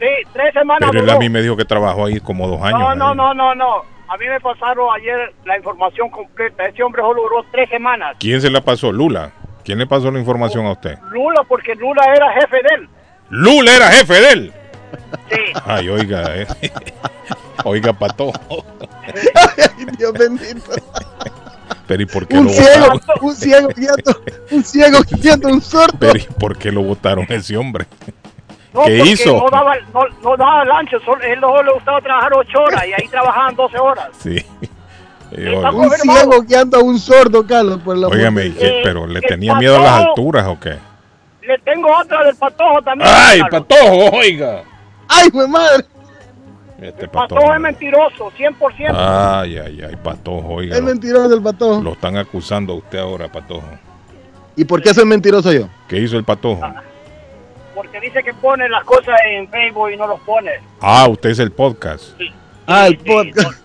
Sí, 0.01 0.07
tres 0.33 0.51
semanas 0.53 0.89
Pero 0.89 0.99
él 1.01 1.05
duró. 1.05 1.17
a 1.17 1.19
mí 1.19 1.29
me 1.29 1.41
dijo 1.41 1.55
que 1.55 1.63
trabajó 1.65 2.07
ahí 2.07 2.19
como 2.19 2.47
dos 2.47 2.61
años. 2.61 2.79
no, 2.79 2.95
no, 2.95 3.13
no, 3.13 3.33
no, 3.33 3.53
no. 3.55 3.75
A 4.09 4.17
mí 4.17 4.25
me 4.27 4.39
pasaron 4.41 4.87
ayer 4.97 5.33
la 5.45 5.55
información 5.57 6.09
completa. 6.09 6.65
Ese 6.65 6.83
hombre 6.83 7.01
solo 7.01 7.21
duró 7.21 7.45
tres 7.51 7.69
semanas. 7.69 8.17
¿Quién 8.19 8.41
se 8.41 8.49
la 8.49 8.59
pasó? 8.61 8.91
Lula. 8.91 9.31
¿Quién 9.63 9.77
le 9.77 9.85
pasó 9.87 10.11
la 10.11 10.19
información 10.19 10.65
a 10.65 10.71
usted? 10.71 10.97
Lula, 11.11 11.43
porque 11.47 11.75
Lula 11.75 12.03
era 12.13 12.33
jefe 12.33 12.57
de 12.57 12.75
él. 12.75 12.89
Lula 13.29 13.75
era 13.75 13.87
jefe 13.91 14.13
de 14.15 14.29
él. 14.31 14.53
Sí. 15.29 15.37
Ay, 15.65 15.87
oiga, 15.87 16.35
eh. 16.35 16.47
oiga, 17.63 17.93
pato. 17.93 18.33
Ay, 18.49 19.85
Dios 19.97 20.11
bendito. 20.13 20.71
Pero 21.87 22.03
¿y 22.03 22.05
por 22.05 22.27
qué 22.27 22.37
Un 22.37 22.45
lo 22.45 22.49
ciego, 22.51 22.89
votaron? 22.91 23.01
un 23.21 23.35
ciego 23.35 23.67
guiando, 23.69 24.21
un 24.51 24.63
ciego 24.63 24.99
guiando 25.09 25.47
un 25.49 25.61
sordo. 25.61 25.97
Pero 25.99 26.17
¿y 26.17 26.27
por 26.39 26.57
qué 26.57 26.71
lo 26.71 26.81
votaron 26.83 27.25
ese 27.29 27.55
hombre? 27.55 27.85
No, 28.73 28.85
¿Qué 28.85 28.97
porque 28.97 29.11
hizo? 29.11 29.37
No 29.37 29.49
daba, 29.49 29.73
no, 29.93 30.01
no 30.23 30.37
daba 30.37 30.63
el 30.63 30.71
ancho. 30.71 30.97
Solo, 31.01 31.21
él 31.23 31.39
no 31.41 31.61
le 31.61 31.73
gustaba 31.73 31.99
trabajar 32.01 32.31
ocho 32.33 32.61
horas 32.61 32.85
y 32.87 32.93
ahí 32.93 33.07
trabajaban 33.09 33.55
12 33.55 33.77
horas. 33.77 34.09
Sí. 34.19 34.37
Eh, 35.33 35.53
Está 35.55 35.71
Un 35.71 35.89
ciego 35.91 36.41
guiando 36.41 36.77
a 36.77 36.83
un 36.83 36.99
sordo, 36.99 37.47
Carlos, 37.47 37.79
por 37.85 37.97
la. 37.97 38.07
Eh, 38.07 38.81
¿pero 38.83 39.07
le 39.07 39.19
el 39.19 39.25
tenía 39.25 39.55
miedo 39.55 39.77
a 39.77 39.79
las 39.79 40.05
alturas 40.07 40.45
o 40.47 40.59
qué? 40.59 40.77
Le 41.41 41.57
tengo 41.59 41.87
otra 41.97 42.23
del 42.25 42.35
patojo 42.35 42.81
también. 42.81 43.09
¡Ay, 43.13 43.39
Carlos. 43.39 43.61
patojo, 43.67 44.17
oiga! 44.17 44.63
¡Ay, 45.07 45.29
mi 45.33 45.47
madre! 45.47 45.85
Este 46.81 47.07
Patojo 47.07 47.35
patojo. 47.35 47.53
es 47.53 47.59
mentiroso, 47.61 48.31
100%. 48.37 48.93
Ay, 48.93 49.57
ay, 49.57 49.81
ay, 49.87 49.95
patojo, 50.03 50.47
oiga. 50.55 50.75
Es 50.75 50.81
mentiroso 50.83 51.33
el 51.33 51.41
patojo. 51.41 51.81
lo 51.81 51.93
están 51.93 52.17
acusando 52.17 52.73
a 52.73 52.75
usted 52.77 52.99
ahora, 52.99 53.31
patojo. 53.31 53.67
¿Y 54.55 54.65
por 54.65 54.81
qué 54.81 54.93
soy 54.93 55.05
mentiroso 55.05 55.53
yo? 55.53 55.67
¿Qué 55.87 55.97
hizo 55.99 56.17
el 56.17 56.23
patojo? 56.23 56.61
Porque 57.75 57.99
dice 57.99 58.21
que 58.23 58.33
pone 58.33 58.67
las 58.69 58.83
cosas 58.83 59.15
en 59.29 59.47
Facebook 59.49 59.91
y 59.91 59.97
no 59.97 60.07
los 60.07 60.19
pone. 60.21 60.51
Ah, 60.81 61.07
usted 61.09 61.29
es 61.29 61.39
el 61.39 61.51
podcast. 61.51 62.19
Ah, 62.67 62.87
el 62.87 62.97
podcast. 62.97 63.61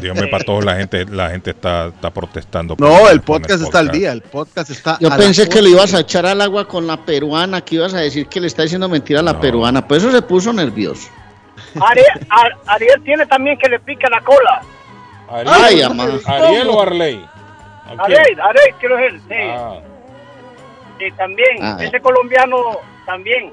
Dios 0.00 0.16
me 0.18 0.26
patojo, 0.28 0.60
la 0.62 0.76
gente, 0.76 1.04
la 1.06 1.30
gente 1.30 1.50
está, 1.50 1.86
está 1.88 2.10
protestando. 2.10 2.76
No, 2.78 3.08
el 3.08 3.20
podcast 3.20 3.62
está 3.62 3.80
al 3.80 3.90
día. 3.90 4.12
El 4.12 4.22
podcast 4.22 4.70
está. 4.70 4.96
Yo 5.00 5.08
pensé 5.16 5.48
que 5.48 5.60
le 5.60 5.70
ibas 5.70 5.92
a 5.94 6.00
echar 6.00 6.24
al 6.26 6.40
agua 6.40 6.66
con 6.68 6.86
la 6.86 6.96
peruana, 6.98 7.60
que 7.62 7.76
ibas 7.76 7.94
a 7.94 7.98
decir 7.98 8.26
que 8.28 8.40
le 8.40 8.46
está 8.46 8.62
diciendo 8.62 8.88
mentira 8.88 9.20
a 9.20 9.22
la 9.22 9.32
No. 9.34 9.40
peruana. 9.40 9.86
Por 9.86 9.96
eso 9.96 10.10
se 10.12 10.22
puso 10.22 10.52
nervioso. 10.52 11.08
Ariel, 11.80 12.06
Ar- 12.28 12.56
Ariel 12.66 13.02
tiene 13.02 13.26
también 13.26 13.58
que 13.58 13.68
le 13.68 13.80
pica 13.80 14.08
la 14.10 14.20
cola. 14.20 14.62
Ay, 15.46 15.80
amá. 15.82 16.04
¿Ariel 16.26 16.68
o 16.68 16.80
Arley? 16.82 17.24
Ariel, 17.98 18.40
Ariel, 18.40 18.74
quiero 18.78 18.96
decir. 18.96 19.20
Sí, 19.28 19.34
Ah, 19.50 19.74
sí, 20.98 21.04
también. 21.16 21.56
Ah. 21.62 21.76
Ese 21.80 22.00
colombiano 22.00 22.56
también. 23.06 23.52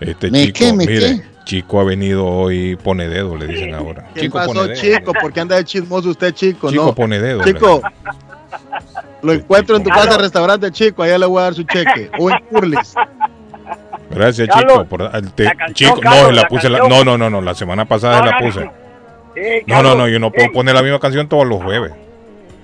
este 0.00 0.30
¿Me 0.30 0.46
chico, 0.46 0.58
qué, 0.58 0.72
me 0.72 0.86
mire, 0.86 1.00
qué? 1.16 1.22
chico 1.44 1.80
ha 1.80 1.84
venido 1.84 2.26
hoy 2.26 2.76
pone 2.76 3.08
dedo, 3.08 3.36
le 3.36 3.46
dicen 3.46 3.74
ahora. 3.74 4.06
¿Qué 4.14 4.22
chico 4.22 4.38
pasó, 4.38 4.52
pone 4.54 4.68
dedo. 4.68 4.74
chico? 4.80 5.12
¿Por 5.20 5.32
qué 5.32 5.40
anda 5.40 5.56
de 5.56 5.64
chismoso 5.64 6.10
usted, 6.10 6.32
chico? 6.32 6.70
Chico 6.70 6.86
no. 6.86 6.94
pone 6.94 7.18
dedo. 7.20 7.42
Chico, 7.44 7.82
lo 9.22 9.32
encuentro 9.32 9.76
en 9.76 9.82
tu 9.84 9.90
casa, 9.90 10.16
restaurante, 10.18 10.70
chico. 10.70 11.02
Allá 11.02 11.18
le 11.18 11.26
voy 11.26 11.40
a 11.40 11.44
dar 11.44 11.54
su 11.54 11.62
cheque. 11.64 12.10
O 12.18 12.30
en 12.30 12.38
Curlis. 12.50 12.94
Gracias, 14.10 14.48
Carlos, 14.48 14.72
chico. 14.72 14.84
Por, 14.86 15.10
te- 15.32 15.44
la 15.44 15.54
canción, 15.54 15.74
chico, 15.74 16.00
Carlos, 16.00 16.22
no, 16.22 16.30
la 16.32 16.42
la 16.42 16.48
puse. 16.48 16.68
la- 16.70 16.78
no, 16.88 17.04
no, 17.04 17.18
no, 17.18 17.30
no, 17.30 17.40
la 17.40 17.54
semana 17.54 17.84
pasada 17.84 18.18
No, 18.20 18.24
se 18.24 18.30
la 18.30 18.38
puse. 18.38 18.60
no. 18.64 18.66
No, 18.66 19.74
Carlos, 19.74 19.92
no, 19.96 19.98
no, 20.02 20.08
yo 20.08 20.18
no 20.18 20.30
puedo 20.32 20.50
poner 20.52 20.74
la 20.74 20.82
misma 20.82 20.98
canción 20.98 21.28
todos 21.28 21.46
los 21.46 21.62
jueves. 21.62 21.92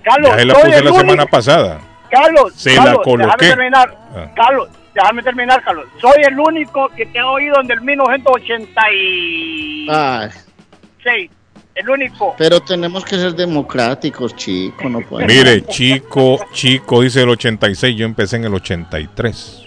Carlos, 0.03 0.31
Ya 0.33 0.39
se 0.39 0.45
la 0.47 0.55
puse 0.55 1.01
semana 1.01 1.27
pasada. 1.27 1.81
Carlos, 2.11 2.53
Se 2.55 2.75
la 2.77 2.95
coloqué. 2.97 3.47
déjame 3.47 3.49
terminar. 3.49 3.99
Ah. 4.17 4.31
Carlos, 4.35 4.69
déjame 5.03 5.23
terminar, 5.23 5.63
Carlos. 5.63 5.87
Soy 6.01 6.23
el 6.25 6.39
único 6.39 6.89
que 6.91 7.07
te 7.07 7.19
ha 7.19 7.27
oído 7.29 7.61
en 7.61 7.71
el 7.71 7.81
1986. 7.81 9.89
Ay, 9.91 11.31
El 11.75 11.91
único. 11.91 12.35
pero 12.39 12.61
tenemos 12.61 13.05
que 13.05 13.17
ser 13.17 13.35
democráticos, 13.35 14.35
chico. 14.35 14.89
No 14.89 15.01
podemos. 15.03 15.33
Mire, 15.33 15.65
chico, 15.67 16.39
chico 16.53 17.03
dice 17.03 17.23
el 17.23 17.29
86, 17.31 17.97
yo 17.97 18.07
empecé 18.07 18.37
en 18.37 18.45
el 18.45 18.55
83. 18.55 19.63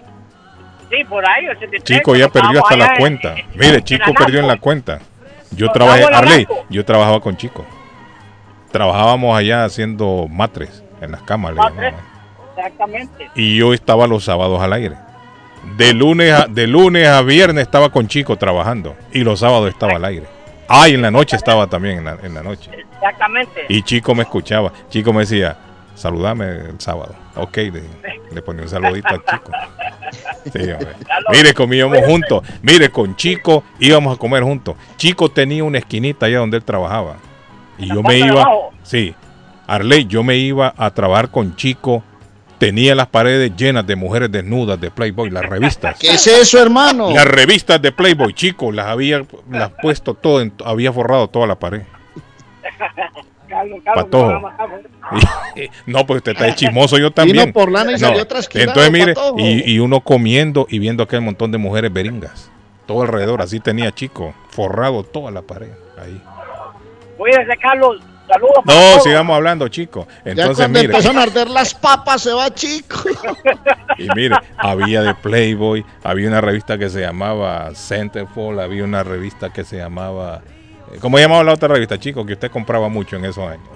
Sí, 0.89 1.03
por 1.07 1.23
ahí, 1.29 1.47
83. 1.47 1.83
Chico 1.83 2.15
ya 2.15 2.29
perdió 2.29 2.63
hasta 2.63 2.75
la 2.75 2.95
cuenta. 2.97 3.33
en- 3.33 3.39
en- 3.39 3.45
Mire, 3.59 3.83
Chico 3.83 4.11
perdió 4.13 4.39
en 4.39 4.47
la 4.47 4.57
cuenta. 4.57 4.99
Yo 5.51 5.67
Nos 5.67 5.73
trabajé, 5.73 6.03
Arley, 6.05 6.47
yo 6.69 6.83
trabajaba 6.83 7.19
con 7.19 7.37
Chico. 7.37 7.63
Trabajábamos 8.71 9.37
allá 9.37 9.65
haciendo 9.65 10.27
matres 10.29 10.83
en 11.01 11.11
las 11.11 11.21
cámaras. 11.23 11.57
le 11.57 11.61
Matres. 11.63 11.93
Exactamente. 12.57 13.29
Y 13.35 13.57
yo 13.57 13.73
estaba 13.73 14.07
los 14.07 14.23
sábados 14.25 14.61
al 14.61 14.73
aire. 14.73 14.95
De 15.77 15.93
lunes 15.93 16.31
a, 16.33 16.47
de 16.47 16.67
lunes 16.67 17.07
a 17.07 17.21
viernes 17.21 17.63
estaba 17.63 17.89
con 17.89 18.07
Chico 18.07 18.35
trabajando. 18.37 18.95
Y 19.13 19.23
los 19.23 19.39
sábados 19.39 19.69
estaba 19.69 19.93
al 19.93 20.05
aire. 20.05 20.27
Ah, 20.67 20.87
y 20.87 20.93
en 20.93 21.01
la 21.01 21.11
noche 21.11 21.35
estaba 21.35 21.67
también, 21.67 21.99
en 21.99 22.05
la, 22.05 22.17
en 22.21 22.33
la 22.33 22.43
noche. 22.43 22.69
Exactamente. 22.93 23.65
Y 23.69 23.81
Chico 23.83 24.13
me 24.13 24.23
escuchaba. 24.23 24.71
Chico 24.89 25.11
me 25.13 25.21
decía, 25.21 25.57
saludame 25.95 26.45
el 26.45 26.79
sábado. 26.79 27.15
Ok, 27.35 27.57
le, 27.57 27.83
le 28.31 28.41
ponía 28.41 28.63
un 28.63 28.69
saludito 28.69 29.07
al 29.07 29.23
Chico. 29.25 29.51
Sí, 30.51 30.71
hombre. 30.71 30.95
Mire, 31.31 31.53
comíamos 31.53 31.99
juntos. 32.05 32.43
Mire, 32.61 32.89
con 32.89 33.15
Chico 33.15 33.63
íbamos 33.79 34.15
a 34.15 34.19
comer 34.19 34.43
juntos. 34.43 34.75
Chico 34.97 35.29
tenía 35.29 35.63
una 35.63 35.77
esquinita 35.79 36.25
allá 36.25 36.39
donde 36.39 36.57
él 36.57 36.63
trabajaba. 36.63 37.15
Y 37.77 37.85
¿La 37.87 37.95
yo 37.95 38.03
me 38.03 38.17
iba, 38.19 38.45
sí. 38.83 39.15
Arley, 39.67 40.05
yo 40.05 40.23
me 40.23 40.35
iba 40.35 40.73
a 40.75 40.89
trabajar 40.91 41.29
con 41.29 41.55
Chico. 41.55 42.03
Tenía 42.59 42.93
las 42.93 43.07
paredes 43.07 43.55
llenas 43.55 43.87
de 43.87 43.95
mujeres 43.95 44.31
desnudas 44.31 44.79
de 44.79 44.91
Playboy, 44.91 45.29
las 45.29 45.45
revistas. 45.45 45.97
¿Qué 45.97 46.11
es 46.11 46.27
eso, 46.27 46.61
hermano? 46.61 47.09
Las 47.11 47.25
revistas 47.25 47.81
de 47.81 47.91
Playboy, 47.91 48.33
Chico, 48.33 48.71
las 48.71 48.87
había 48.87 49.23
las 49.49 49.71
puesto 49.81 50.13
todo, 50.13 50.41
en- 50.41 50.53
había 50.65 50.91
forrado 50.91 51.29
toda 51.29 51.47
la 51.47 51.55
pared. 51.55 51.81
Carlos, 53.47 53.79
Carlos, 53.83 54.43
no, 55.87 56.05
pues 56.05 56.17
usted 56.17 56.33
está 56.33 56.45
de 56.45 56.55
chismoso, 56.55 56.97
yo 56.97 57.11
también. 57.11 57.37
Vino 57.45 57.53
por 57.53 57.71
lana 57.71 57.93
y 57.93 57.97
salió 57.97 58.27
trasquilado, 58.27 58.69
Entonces, 58.83 59.15
mire, 59.35 59.63
y 59.65 59.79
uno 59.79 60.01
comiendo 60.01 60.67
y 60.69 60.79
viendo 60.79 61.01
aquel 61.03 61.21
montón 61.21 61.51
de 61.51 61.57
mujeres 61.57 61.91
beringas. 61.91 62.51
Todo 62.85 63.01
alrededor, 63.03 63.41
así 63.41 63.59
tenía 63.59 63.91
Chico, 63.91 64.33
forrado 64.49 65.03
toda 65.03 65.31
la 65.31 65.41
pared. 65.41 65.69
Ahí. 65.97 66.21
Cuídese, 67.17 67.57
Carlos. 67.61 68.01
Saludos. 68.29 68.55
para 68.63 68.79
No, 68.79 68.89
todos. 68.91 69.03
sigamos 69.03 69.35
hablando, 69.35 69.67
chico. 69.67 70.07
ya 70.23 70.31
Entonces, 70.31 70.57
cuando 70.57 70.79
mire, 70.79 70.91
empezaron 70.93 71.17
a 71.19 71.23
arder 71.23 71.49
las 71.49 71.73
papas 71.73 72.21
se 72.21 72.31
va 72.33 72.53
chico. 72.53 72.99
y 73.97 74.07
mire, 74.15 74.35
había 74.57 75.01
de 75.01 75.15
Playboy, 75.15 75.83
había 76.03 76.27
una 76.27 76.39
revista 76.41 76.77
que 76.77 76.89
se 76.89 77.01
llamaba 77.01 77.73
Centerfold, 77.73 78.59
había 78.59 78.83
una 78.83 79.03
revista 79.03 79.51
que 79.51 79.63
se 79.63 79.77
llamaba... 79.77 80.41
eh, 80.93 80.97
¿Cómo 81.01 81.17
llamaba 81.19 81.43
la 81.43 81.53
otra 81.53 81.67
revista, 81.69 81.97
chico? 81.97 82.25
Que 82.25 82.33
usted 82.33 82.51
compraba 82.51 82.87
mucho 82.87 83.15
en 83.15 83.25
esos 83.25 83.49
años. 83.49 83.67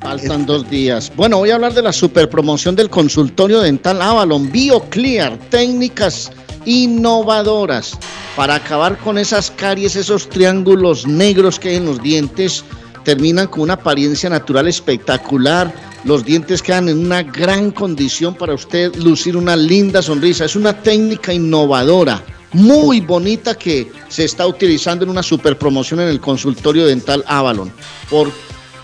Faltan 0.01 0.47
dos 0.47 0.69
días. 0.71 1.13
Bueno, 1.17 1.39
voy 1.39 1.51
a 1.51 1.57
hablar 1.57 1.75
de 1.75 1.83
la 1.83 1.93
super 1.93 2.31
promoción 2.31 2.77
del 2.77 2.89
consultorio 2.89 3.61
dental 3.61 4.01
Avalon 4.01 4.51
BioClear, 4.51 5.37
técnicas 5.51 6.31
innovadoras 6.65 7.99
para 8.37 8.55
acabar 8.55 8.97
con 8.99 9.19
esas 9.19 9.51
caries, 9.51 9.97
esos 9.97 10.29
triángulos 10.29 11.07
negros 11.07 11.59
que 11.59 11.71
hay 11.71 11.77
en 11.77 11.87
los 11.87 12.01
dientes. 12.01 12.65
Terminan 13.09 13.47
con 13.47 13.63
una 13.63 13.73
apariencia 13.73 14.29
natural 14.29 14.69
espectacular. 14.69 15.73
Los 16.05 16.27
dientes 16.27 16.61
quedan 16.61 16.91
en 16.91 16.99
una 16.99 17.23
gran 17.23 17.71
condición 17.71 18.35
para 18.35 18.53
usted 18.53 18.95
lucir 18.97 19.35
una 19.35 19.57
linda 19.57 20.03
sonrisa. 20.03 20.45
Es 20.45 20.55
una 20.57 20.75
técnica 20.83 21.33
innovadora 21.33 22.23
muy 22.53 23.01
bonita 23.01 23.55
que 23.55 23.91
se 24.09 24.25
está 24.25 24.47
utilizando 24.47 25.07
en 25.07 25.11
una 25.11 25.23
super 25.23 25.57
promoción 25.57 26.01
en 26.01 26.09
el 26.09 26.21
consultorio 26.21 26.85
dental 26.85 27.25
Avalon. 27.27 27.73
Por 28.11 28.31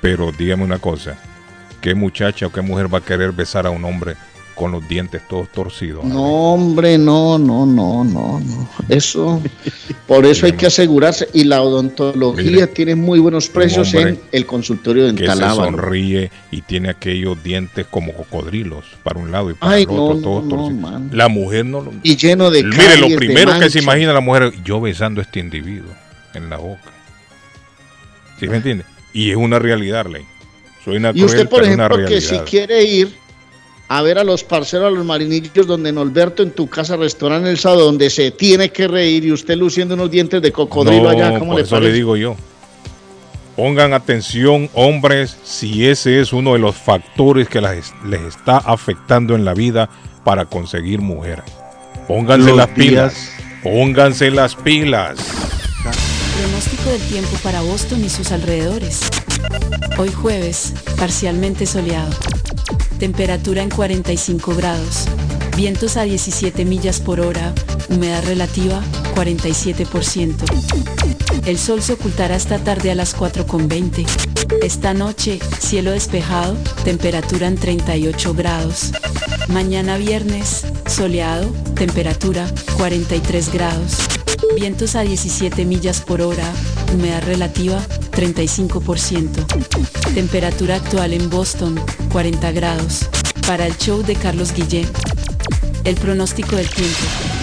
pero 0.00 0.32
dígame 0.32 0.64
una 0.64 0.78
cosa. 0.78 1.18
¿Qué 1.82 1.94
muchacha 1.94 2.46
o 2.46 2.52
qué 2.52 2.62
mujer 2.62 2.92
va 2.92 2.98
a 2.98 3.04
querer 3.04 3.32
besar 3.32 3.66
a 3.66 3.70
un 3.70 3.84
hombre 3.84 4.16
con 4.56 4.72
los 4.72 4.88
dientes 4.88 5.22
todos 5.28 5.52
torcidos. 5.52 6.02
No, 6.04 6.54
hombre, 6.54 6.96
no, 6.96 7.38
no, 7.38 7.66
no, 7.66 8.02
no, 8.02 8.40
no. 8.40 8.68
Eso, 8.88 9.40
por 10.06 10.24
eso 10.24 10.46
hay 10.46 10.52
que 10.52 10.66
asegurarse. 10.66 11.28
Y 11.34 11.44
la 11.44 11.62
odontología 11.62 12.66
tiene 12.66 12.94
muy 12.96 13.20
buenos 13.20 13.48
precios 13.48 13.92
en 13.94 14.18
el 14.32 14.46
consultorio 14.46 15.04
dental. 15.04 15.38
Que 15.38 15.44
se 15.44 15.54
sonríe 15.54 16.30
y 16.50 16.62
tiene 16.62 16.88
aquellos 16.88 17.40
dientes 17.44 17.86
como 17.88 18.14
cocodrilos 18.14 18.86
para 19.04 19.20
un 19.20 19.30
lado 19.30 19.50
y 19.50 19.54
para 19.54 19.78
el 19.78 19.86
otro, 19.90 20.20
todos 20.22 20.48
torcidos. 20.48 21.12
La 21.12 21.28
mujer 21.28 21.66
no 21.66 21.82
lo. 21.82 21.92
Y 22.02 22.16
lleno 22.16 22.50
de 22.50 22.64
Mire, 22.64 22.96
lo 22.96 23.14
primero 23.14 23.60
que 23.60 23.68
se 23.68 23.80
imagina 23.80 24.14
la 24.14 24.20
mujer, 24.20 24.52
yo 24.64 24.80
besando 24.80 25.20
a 25.20 25.24
este 25.24 25.38
individuo 25.38 25.92
en 26.32 26.48
la 26.48 26.56
boca. 26.56 26.90
¿Sí 28.40 28.48
me 28.48 28.56
entiende? 28.56 28.84
Y 29.12 29.30
es 29.30 29.36
una 29.36 29.58
realidad, 29.58 30.06
Ley. 30.06 30.24
Soy 30.82 30.96
una 30.96 31.12
y 31.14 31.24
usted, 31.24 31.46
por 31.46 31.62
ejemplo, 31.62 32.06
que 32.06 32.22
si 32.22 32.38
quiere 32.38 32.82
ir 32.84 33.25
a 33.88 34.02
ver 34.02 34.18
a 34.18 34.24
los 34.24 34.42
parceros, 34.42 34.88
a 34.88 34.90
los 34.90 35.04
marinillos, 35.04 35.66
donde 35.66 35.92
Norberto 35.92 36.42
en 36.42 36.50
tu 36.50 36.68
casa, 36.68 36.96
restaurante 36.96 37.50
El 37.50 37.58
Sábado, 37.58 37.84
donde 37.84 38.10
se 38.10 38.30
tiene 38.30 38.70
que 38.70 38.88
reír 38.88 39.24
y 39.24 39.32
usted 39.32 39.56
luciendo 39.56 39.94
unos 39.94 40.10
dientes 40.10 40.42
de 40.42 40.52
cocodrilo 40.52 41.08
allá, 41.08 41.38
¿cómo 41.38 41.52
por 41.52 41.60
eso 41.60 41.80
le 41.80 41.92
digo 41.92 42.16
yo. 42.16 42.36
Pongan 43.54 43.94
atención, 43.94 44.68
hombres, 44.74 45.36
si 45.42 45.86
ese 45.86 46.20
es 46.20 46.32
uno 46.32 46.52
de 46.52 46.58
los 46.58 46.76
factores 46.76 47.48
que 47.48 47.60
les, 47.60 47.92
está 48.26 48.58
afectando 48.58 49.34
en 49.34 49.46
la 49.46 49.54
vida 49.54 49.88
para 50.24 50.44
conseguir 50.44 51.00
mujeres. 51.00 51.44
Pónganse 52.06 52.54
las 52.54 52.68
pilas. 52.68 53.30
Pónganse 53.62 54.30
las 54.30 54.54
pilas. 54.54 55.16
Pronóstico 56.38 56.90
del 56.90 57.00
tiempo 57.08 57.36
para 57.42 57.62
Boston 57.62 58.04
y 58.04 58.10
sus 58.10 58.30
alrededores. 58.30 59.08
Hoy 59.96 60.12
jueves, 60.12 60.74
parcialmente 60.98 61.64
soleado. 61.64 62.10
Temperatura 62.98 63.62
en 63.62 63.68
45 63.68 64.54
grados. 64.54 65.06
Vientos 65.56 65.96
a 65.96 66.04
17 66.04 66.64
millas 66.64 67.00
por 67.00 67.20
hora. 67.20 67.52
Humedad 67.90 68.24
relativa 68.24 68.80
47%. 69.14 70.34
El 71.46 71.58
sol 71.58 71.82
se 71.82 71.92
ocultará 71.92 72.36
esta 72.36 72.58
tarde 72.58 72.90
a 72.90 72.94
las 72.94 73.16
4.20. 73.16 74.06
Esta 74.62 74.94
noche, 74.94 75.38
cielo 75.58 75.92
despejado, 75.92 76.56
temperatura 76.84 77.48
en 77.48 77.56
38 77.56 78.34
grados. 78.34 78.92
Mañana 79.48 79.98
viernes, 79.98 80.64
soleado, 80.86 81.50
temperatura 81.74 82.46
43 82.76 83.52
grados. 83.52 84.15
Vientos 84.54 84.94
a 84.94 85.02
17 85.02 85.64
millas 85.64 86.00
por 86.00 86.20
hora, 86.22 86.44
humedad 86.94 87.22
relativa 87.24 87.80
35%. 88.12 89.44
Temperatura 90.14 90.76
actual 90.76 91.12
en 91.12 91.28
Boston 91.28 91.80
40 92.12 92.52
grados. 92.52 93.08
Para 93.46 93.66
el 93.66 93.76
show 93.76 94.02
de 94.02 94.14
Carlos 94.14 94.52
Guillén. 94.52 94.88
El 95.84 95.96
pronóstico 95.96 96.56
del 96.56 96.68
tiempo. 96.68 97.35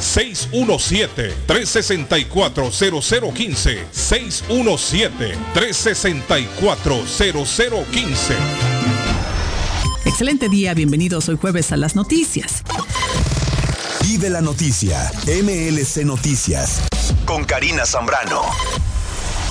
617-364-0015. 1.47 3.85
617-364. 3.93 6.08
640015. 6.09 8.35
Excelente 10.07 10.49
día, 10.49 10.73
bienvenidos 10.75 11.29
hoy 11.29 11.37
jueves 11.37 11.73
a 11.73 11.77
las 11.77 11.97
noticias. 11.97 12.63
Vive 14.03 14.31
la 14.31 14.41
noticia, 14.41 15.13
MLC 15.27 16.05
Noticias, 16.05 16.83
con 17.27 17.45
Karina 17.45 17.85
Zambrano. 17.85 18.41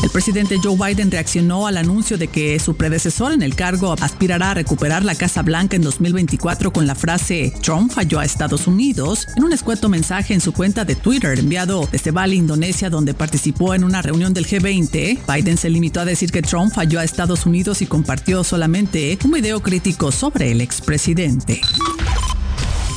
El 0.04 0.12
presidente 0.12 0.58
Joe 0.64 0.78
Biden 0.78 1.10
reaccionó 1.10 1.66
al 1.66 1.76
anuncio 1.76 2.18
de 2.18 2.28
que 2.28 2.60
su 2.60 2.76
predecesor 2.76 3.32
en 3.32 3.42
el 3.42 3.56
cargo 3.56 3.96
aspirará 4.00 4.52
a 4.52 4.54
recuperar 4.54 5.04
la 5.04 5.16
Casa 5.16 5.42
Blanca 5.42 5.76
en 5.76 5.82
2024 5.82 6.72
con 6.72 6.86
la 6.86 6.94
frase 6.94 7.52
Trump 7.62 7.92
falló 7.92 8.20
a 8.20 8.26
Estados 8.26 8.68
Unidos 8.68 9.28
en 9.36 9.44
un 9.44 9.54
escueto 9.54 9.90
mensaje 9.90 10.34
en 10.34 10.42
su 10.42 10.54
cuenta 10.54 10.86
de 10.86 10.96
Twitter 10.96 11.40
enviado 11.40 11.88
desde 11.92 12.12
Bali, 12.12 12.38
Indonesia, 12.38 12.90
donde 12.90 13.16
participó 13.16 13.74
en 13.74 13.84
una 13.84 14.02
reunión 14.02 14.34
del 14.34 14.46
G20. 14.46 15.20
Biden 15.34 15.58
se 15.58 15.70
limitó 15.70 16.02
a 16.02 16.06
decir 16.06 16.32
que 16.32 16.44
Trump 16.44 16.74
falló 16.74 17.00
a 17.00 17.04
Estados 17.04 17.46
Unidos 17.46 17.82
y 17.82 17.88
compartió 17.88 18.44
solamente 18.44 19.18
un 19.24 19.32
video 19.32 19.62
crítico 19.62 20.12
sobre 20.12 20.52
el 20.52 20.62
expresidente. 20.62 21.62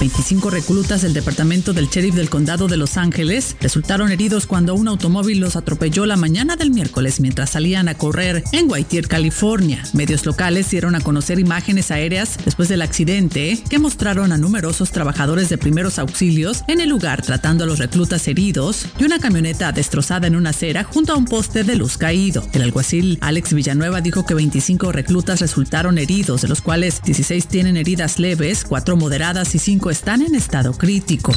25 0.00 0.48
reclutas 0.48 1.02
del 1.02 1.12
departamento 1.12 1.74
del 1.74 1.88
sheriff 1.88 2.14
del 2.14 2.30
condado 2.30 2.68
de 2.68 2.78
Los 2.78 2.96
Ángeles 2.96 3.54
resultaron 3.60 4.10
heridos 4.10 4.46
cuando 4.46 4.74
un 4.74 4.88
automóvil 4.88 5.40
los 5.40 5.56
atropelló 5.56 6.06
la 6.06 6.16
mañana 6.16 6.56
del 6.56 6.70
miércoles 6.70 7.20
mientras 7.20 7.50
salían 7.50 7.86
a 7.86 7.98
correr 7.98 8.42
en 8.52 8.70
Whiteyear, 8.70 9.08
California. 9.08 9.82
Medios 9.92 10.24
locales 10.24 10.70
dieron 10.70 10.94
a 10.94 11.02
conocer 11.02 11.38
imágenes 11.38 11.90
aéreas 11.90 12.38
después 12.42 12.70
del 12.70 12.80
accidente 12.80 13.62
que 13.68 13.78
mostraron 13.78 14.32
a 14.32 14.38
numerosos 14.38 14.90
trabajadores 14.90 15.50
de 15.50 15.58
primeros 15.58 15.98
auxilios 15.98 16.64
en 16.66 16.80
el 16.80 16.88
lugar 16.88 17.20
tratando 17.20 17.64
a 17.64 17.66
los 17.66 17.78
reclutas 17.78 18.26
heridos 18.26 18.86
y 18.98 19.04
una 19.04 19.18
camioneta 19.18 19.70
destrozada 19.70 20.26
en 20.26 20.34
una 20.34 20.50
acera 20.50 20.82
junto 20.82 21.12
a 21.12 21.16
un 21.16 21.26
poste 21.26 21.62
de 21.62 21.76
luz 21.76 21.98
caído. 21.98 22.42
El 22.54 22.62
alguacil 22.62 23.18
Alex 23.20 23.52
Villanueva 23.52 24.00
dijo 24.00 24.24
que 24.24 24.32
25 24.32 24.92
reclutas 24.92 25.40
resultaron 25.40 25.98
heridos, 25.98 26.40
de 26.40 26.48
los 26.48 26.62
cuales 26.62 27.02
16 27.02 27.48
tienen 27.48 27.76
heridas 27.76 28.18
leves, 28.18 28.64
4 28.64 28.96
moderadas 28.96 29.54
y 29.54 29.58
5 29.58 29.89
están 29.90 30.22
en 30.22 30.34
estado 30.34 30.72
crítico. 30.72 31.32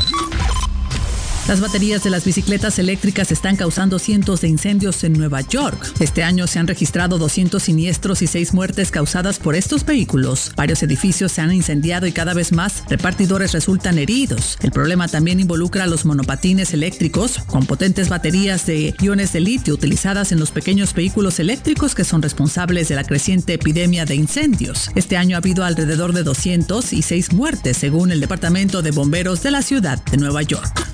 Las 1.47 1.59
baterías 1.59 2.01
de 2.05 2.09
las 2.09 2.23
bicicletas 2.23 2.79
eléctricas 2.79 3.29
están 3.29 3.57
causando 3.57 3.99
cientos 3.99 4.39
de 4.39 4.47
incendios 4.47 5.03
en 5.03 5.11
Nueva 5.11 5.41
York. 5.41 5.93
Este 5.99 6.23
año 6.23 6.47
se 6.47 6.57
han 6.57 6.67
registrado 6.67 7.17
200 7.17 7.61
siniestros 7.61 8.21
y 8.21 8.27
6 8.27 8.53
muertes 8.53 8.91
causadas 8.91 9.39
por 9.39 9.53
estos 9.53 9.85
vehículos. 9.85 10.53
Varios 10.55 10.81
edificios 10.83 11.33
se 11.33 11.41
han 11.41 11.51
incendiado 11.51 12.07
y 12.07 12.13
cada 12.13 12.33
vez 12.33 12.53
más 12.53 12.85
repartidores 12.87 13.51
resultan 13.51 13.99
heridos. 13.99 14.57
El 14.61 14.71
problema 14.71 15.09
también 15.09 15.41
involucra 15.41 15.83
a 15.83 15.87
los 15.87 16.05
monopatines 16.05 16.73
eléctricos 16.73 17.39
con 17.45 17.65
potentes 17.65 18.07
baterías 18.07 18.65
de 18.65 18.95
iones 19.01 19.33
de 19.33 19.41
litio 19.41 19.73
utilizadas 19.73 20.31
en 20.31 20.39
los 20.39 20.51
pequeños 20.51 20.93
vehículos 20.93 21.41
eléctricos 21.41 21.93
que 21.93 22.05
son 22.05 22.21
responsables 22.21 22.87
de 22.87 22.95
la 22.95 23.03
creciente 23.03 23.55
epidemia 23.55 24.05
de 24.05 24.15
incendios. 24.15 24.89
Este 24.95 25.17
año 25.17 25.35
ha 25.35 25.39
habido 25.39 25.65
alrededor 25.65 26.13
de 26.13 26.23
206 26.23 27.33
muertes 27.33 27.75
según 27.75 28.13
el 28.13 28.21
Departamento 28.21 28.81
de 28.81 28.91
Bomberos 28.91 29.43
de 29.43 29.51
la 29.51 29.61
ciudad 29.61 30.01
de 30.05 30.15
Nueva 30.15 30.41
York. 30.41 30.93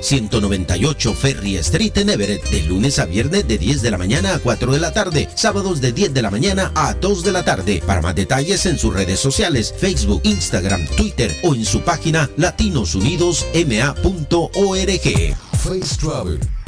198 0.58 1.14
Ferry 1.14 1.58
Street 1.58 1.98
en 1.98 2.10
Everett 2.10 2.44
de 2.50 2.64
lunes 2.64 3.00
a 3.00 3.06
viernes 3.06 3.48
de 3.48 3.58
10 3.58 3.82
de 3.82 3.92
la 3.92 3.98
mañana 3.98 4.34
a 4.34 4.40
4 4.40 4.72
de 4.72 4.80
la 4.80 4.92
tarde, 4.92 5.30
sábados 5.36 5.82
de 5.82 5.92
10 5.92 6.14
de 6.14 6.22
la 6.22 6.32
mañana 6.32 6.72
a 6.76 6.94
2 6.94 7.24
de 7.24 7.32
la 7.32 7.44
tarde. 7.44 7.84
Para 7.86 8.02
más 8.02 8.16
detalles 8.16 8.66
en 8.66 8.80
sus 8.80 8.94
redes 8.94 9.20
sociales, 9.20 9.74
Facebook, 9.78 10.22
Instagram, 10.24 10.88
Twitter 10.96 11.36
o 11.44 11.54
en 11.54 11.66
su 11.66 11.82
página 11.82 12.30
latinosunidosma.org. 12.38 15.36
Face 15.58 15.98
Travel. 16.00 16.57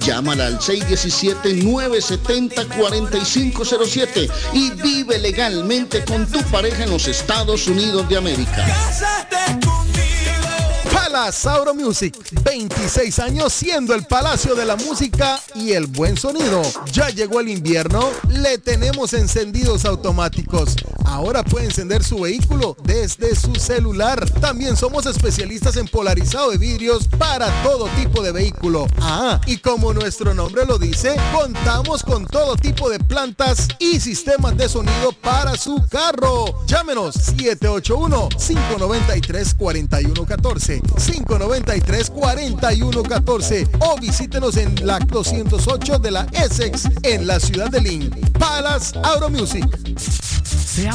Llámala 0.00 0.46
al 0.46 0.60
617 0.60 1.62
970 1.62 2.76
4507 2.76 4.28
y 4.54 4.70
vive 4.70 5.18
legalmente 5.18 6.04
con 6.04 6.26
tu 6.26 6.40
pareja 6.44 6.84
en 6.84 6.90
los 6.90 7.06
Estados 7.06 7.66
Unidos 7.66 8.08
de 8.08 8.16
América. 8.16 8.66
Palace 10.92 11.48
Auro 11.48 11.74
Music, 11.74 12.16
26 12.44 13.18
años 13.18 13.52
siendo 13.52 13.94
el 13.94 14.04
palacio 14.04 14.54
de 14.54 14.64
la 14.64 14.76
música 14.76 15.40
y 15.54 15.72
el 15.72 15.86
buen 15.86 16.16
sonido. 16.16 16.62
Ya 16.92 17.10
llegó 17.10 17.40
el 17.40 17.48
invierno, 17.48 18.10
le 18.28 18.58
tenemos 18.58 19.12
encendidos 19.12 19.84
automáticos. 19.84 20.76
Ahora 21.10 21.42
puede 21.42 21.66
encender 21.66 22.02
su 22.04 22.20
vehículo 22.20 22.76
desde 22.84 23.34
su 23.34 23.56
celular. 23.56 24.24
También 24.40 24.76
somos 24.76 25.06
especialistas 25.06 25.76
en 25.76 25.88
polarizado 25.88 26.52
de 26.52 26.58
vidrios 26.58 27.08
para 27.18 27.50
todo 27.64 27.88
tipo 27.96 28.22
de 28.22 28.30
vehículo. 28.30 28.86
Ah, 29.00 29.40
y 29.44 29.56
como 29.56 29.92
nuestro 29.92 30.34
nombre 30.34 30.64
lo 30.64 30.78
dice, 30.78 31.16
contamos 31.34 32.04
con 32.04 32.26
todo 32.26 32.54
tipo 32.54 32.88
de 32.88 33.00
plantas 33.00 33.66
y 33.80 33.98
sistemas 33.98 34.56
de 34.56 34.68
sonido 34.68 35.10
para 35.20 35.56
su 35.56 35.84
carro. 35.90 36.64
Llámenos 36.66 37.16
781 37.16 38.28
593 38.28 39.54
4114 39.54 40.80
593-4114 40.80 43.68
o 43.80 43.98
visítenos 43.98 44.56
en 44.56 44.86
la 44.86 45.00
208 45.00 45.98
de 45.98 46.10
la 46.12 46.24
Essex 46.32 46.84
en 47.02 47.26
la 47.26 47.40
ciudad 47.40 47.68
de 47.68 47.80
Lynn. 47.80 48.10
Palace 48.38 48.96
Auto 49.02 49.28
Music. 49.28 49.66
¿Se 50.70 50.88
ha 50.88 50.94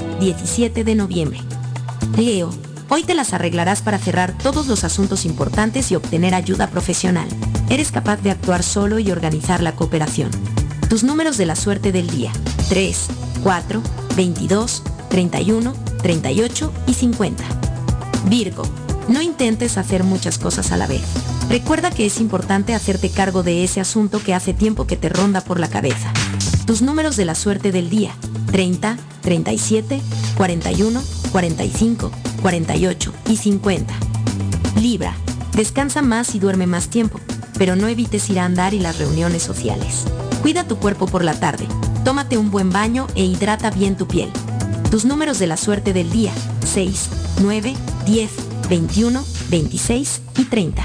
17 0.21 0.83
de 0.83 0.93
noviembre. 0.93 1.39
Leo, 2.15 2.51
hoy 2.89 3.01
te 3.01 3.15
las 3.15 3.33
arreglarás 3.33 3.81
para 3.81 3.97
cerrar 3.97 4.37
todos 4.37 4.67
los 4.67 4.83
asuntos 4.83 5.25
importantes 5.25 5.91
y 5.91 5.95
obtener 5.95 6.35
ayuda 6.35 6.69
profesional. 6.69 7.27
Eres 7.69 7.91
capaz 7.91 8.17
de 8.17 8.29
actuar 8.29 8.61
solo 8.61 8.99
y 8.99 9.09
organizar 9.09 9.63
la 9.63 9.75
cooperación. 9.75 10.29
Tus 10.89 11.03
números 11.03 11.37
de 11.37 11.47
la 11.47 11.55
suerte 11.55 11.91
del 11.91 12.07
día, 12.07 12.31
3, 12.69 13.07
4, 13.41 13.81
22, 14.15 14.83
31, 15.09 15.73
38 16.03 16.73
y 16.85 16.93
50. 16.93 17.43
Virgo, 18.25 18.61
no 19.07 19.23
intentes 19.23 19.79
hacer 19.79 20.03
muchas 20.03 20.37
cosas 20.37 20.71
a 20.71 20.77
la 20.77 20.85
vez. 20.85 21.01
Recuerda 21.49 21.89
que 21.89 22.05
es 22.05 22.21
importante 22.21 22.75
hacerte 22.75 23.09
cargo 23.09 23.41
de 23.41 23.63
ese 23.63 23.81
asunto 23.81 24.21
que 24.23 24.35
hace 24.35 24.53
tiempo 24.53 24.85
que 24.85 24.97
te 24.97 25.09
ronda 25.09 25.41
por 25.41 25.59
la 25.59 25.67
cabeza. 25.67 26.13
Tus 26.67 26.83
números 26.83 27.15
de 27.15 27.25
la 27.25 27.33
suerte 27.33 27.71
del 27.71 27.89
día, 27.89 28.15
30, 28.51 28.97
37, 29.21 30.01
41, 30.35 31.01
45, 31.31 32.11
48 32.41 33.13
y 33.29 33.37
50. 33.37 33.93
Libra, 34.79 35.15
descansa 35.53 36.01
más 36.01 36.35
y 36.35 36.39
duerme 36.39 36.67
más 36.67 36.89
tiempo, 36.89 37.19
pero 37.57 37.75
no 37.75 37.87
evites 37.87 38.29
ir 38.29 38.39
a 38.39 38.45
andar 38.45 38.73
y 38.73 38.79
las 38.79 38.99
reuniones 38.99 39.43
sociales. 39.43 40.05
Cuida 40.41 40.67
tu 40.67 40.77
cuerpo 40.77 41.07
por 41.07 41.23
la 41.23 41.39
tarde, 41.39 41.65
tómate 42.03 42.37
un 42.37 42.51
buen 42.51 42.71
baño 42.71 43.07
e 43.15 43.23
hidrata 43.23 43.71
bien 43.71 43.95
tu 43.95 44.07
piel. 44.07 44.29
Tus 44.89 45.05
números 45.05 45.39
de 45.39 45.47
la 45.47 45.55
suerte 45.55 45.93
del 45.93 46.11
día, 46.11 46.33
6, 46.65 47.09
9, 47.41 47.73
10, 48.05 48.31
21, 48.69 49.23
26 49.49 50.21
y 50.37 50.43
30. 50.45 50.83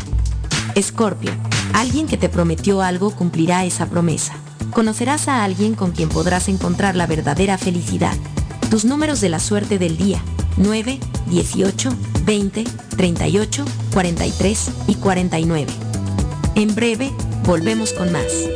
Escorpio, 0.77 1.33
alguien 1.73 2.07
que 2.07 2.17
te 2.17 2.29
prometió 2.29 2.83
algo 2.83 3.11
cumplirá 3.11 3.64
esa 3.64 3.87
promesa. 3.87 4.35
Conocerás 4.77 5.27
a 5.29 5.43
alguien 5.43 5.74
con 5.74 5.93
quien 5.93 6.11
podrás 6.11 6.51
encontrar 6.51 6.97
la 6.97 7.07
verdadera 7.07 7.57
felicidad. 7.57 8.14
Tus 8.68 8.85
números 8.85 9.22
de 9.22 9.31
la 9.31 9.41
suerte 9.41 9.79
del 9.79 9.97
día, 9.97 10.20
9, 10.59 11.01
18, 11.31 11.97
20, 12.27 12.64
38, 12.95 13.64
43 13.95 14.70
y 14.87 14.95
49. 14.97 15.72
En 16.57 16.74
breve, 16.74 17.11
volvemos 17.47 17.95
con 17.95 18.12
más. 18.12 18.56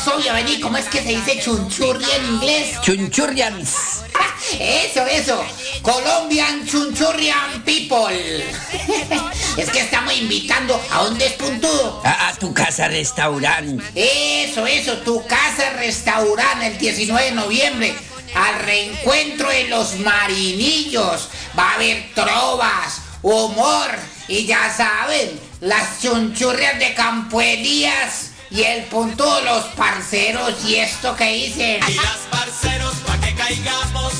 Orsovia! 0.00 0.32
Vení, 0.32 0.58
¿cómo 0.60 0.78
es 0.78 0.86
que 0.86 1.02
se 1.02 1.10
dice 1.10 1.38
chunchurria 1.40 2.16
en 2.16 2.24
inglés? 2.24 2.80
Chunchurrians. 2.80 4.02
Eso, 4.58 5.04
eso. 5.06 5.44
Colombian 5.82 6.66
Chunchurrian 6.66 7.62
People. 7.64 8.44
es 9.58 9.70
que 9.70 9.80
estamos 9.80 10.16
invitando. 10.16 10.80
¿A 10.90 11.04
dónde 11.04 11.26
es 11.26 11.32
puntudo? 11.34 12.00
A, 12.02 12.28
a 12.28 12.34
tu 12.36 12.54
casa 12.54 12.88
restaurante. 12.88 13.84
Eso, 13.94 14.66
eso. 14.66 14.96
Tu 14.98 15.24
casa 15.26 15.70
restaurante 15.76 16.68
el 16.68 16.78
19 16.78 17.26
de 17.26 17.32
noviembre. 17.32 17.94
Al 18.34 18.60
reencuentro 18.64 19.50
de 19.50 19.68
los 19.68 19.98
marinillos. 19.98 21.28
Va 21.58 21.72
a 21.72 21.74
haber 21.74 22.06
trovas, 22.14 23.02
humor 23.22 23.90
y 24.28 24.46
ya 24.46 24.72
saben, 24.74 25.38
las 25.60 26.00
chunchurrias 26.00 26.78
de 26.78 26.94
Campo 26.94 27.40
Elías 27.40 28.29
y 28.50 28.62
el 28.62 28.84
punto 28.84 29.36
de 29.36 29.42
los 29.42 29.64
parceros 29.76 30.64
y 30.64 30.76
esto 30.76 31.14
que 31.16 31.32
dicen. 31.32 31.80
Y 31.88 31.94
las 31.94 32.18
parceros 32.30 32.94
pa' 33.06 33.18
que 33.20 33.34
caigamos 33.34 34.12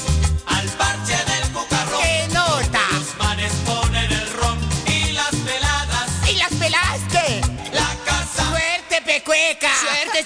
al 0.46 0.66
parche 0.70 0.99
¡Suerte, 9.30 9.30
pecueca! 9.30 9.70
Suerte, 9.80 10.24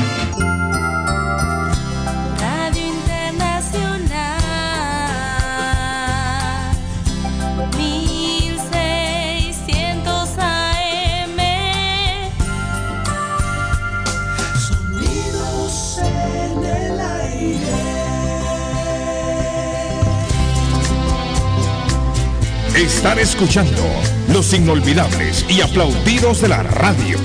Están 22.75 23.19
escuchando 23.19 23.81
los 24.33 24.53
inolvidables 24.53 25.45
y 25.47 25.61
aplaudidos 25.61 26.41
de 26.41 26.49
la 26.49 26.61
radio. 26.61 27.17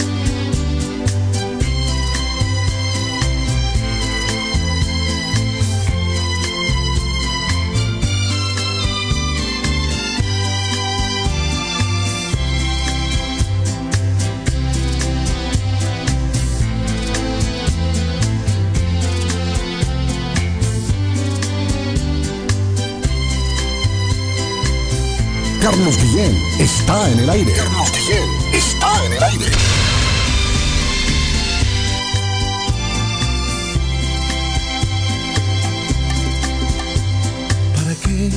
Carlos 25.61 25.97
Guillén 25.99 26.35
está 26.59 27.11
en 27.11 27.19
el 27.21 27.29
aire. 27.31 27.53
Carlos 27.53 27.93
Guillén 27.93 28.31
está 28.55 29.05
en 29.05 29.13
el 29.13 29.23
aire. 29.23 29.47
¿Para 37.77 37.95
qué 37.95 38.31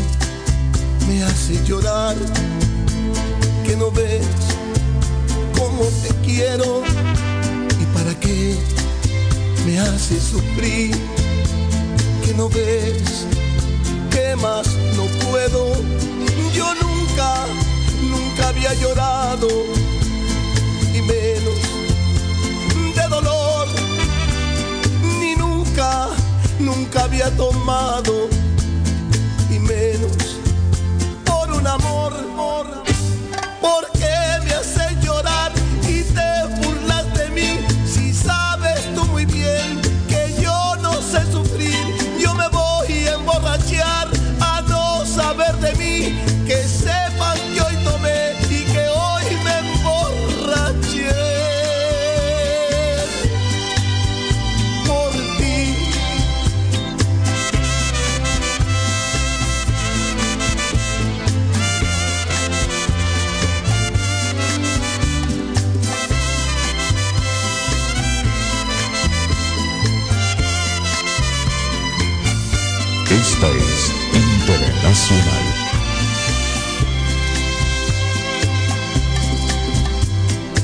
me 1.08 1.24
haces 1.24 1.66
llorar? 1.66 2.16
Que 3.66 3.78
no 3.78 3.90
ves 3.90 4.28
cómo 5.58 5.86
te 6.04 6.14
quiero. 6.26 6.84
¿Y 7.80 7.86
para 7.98 8.20
qué 8.20 8.56
me 9.66 9.80
haces 9.80 10.24
sufrir? 10.24 10.94
Que 12.26 12.34
no 12.34 12.50
ves 12.50 13.26
que 14.12 14.36
más 14.36 14.68
no 14.98 15.06
puedo. 15.30 15.74
Yo 16.54 16.74
nunca, 17.14 17.46
nunca 18.02 18.50
había 18.50 18.74
llorado. 18.74 19.48
Y 20.94 21.02
menos 21.02 21.60
de 22.96 23.08
dolor. 23.08 23.68
Ni 25.20 25.36
nunca, 25.36 26.10
nunca 26.60 27.04
había 27.04 27.30
tomado 27.36 28.30
y 29.50 29.60
menos 29.60 30.38
por 31.26 31.52
un 31.52 31.68
amor. 31.68 32.14
¿Por 33.62 33.92
qué 33.92 33.93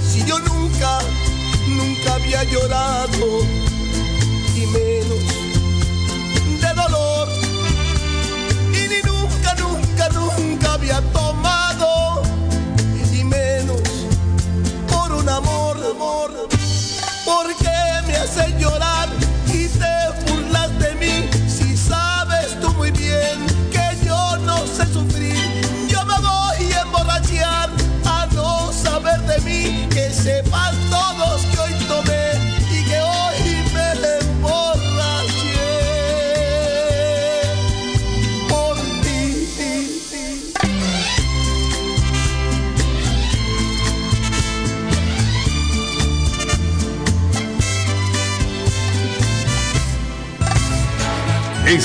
Si 0.07 0.23
yo 0.25 0.37
nunca, 0.39 0.99
nunca 1.67 2.13
había 2.13 2.43
llorado 2.43 3.58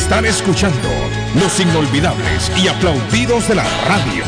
Están 0.04 0.26
escuchando 0.26 0.90
los 1.40 1.58
inolvidables 1.58 2.52
y 2.62 2.68
aplaudidos 2.68 3.48
de 3.48 3.54
la 3.54 3.64
radio. 3.88 4.22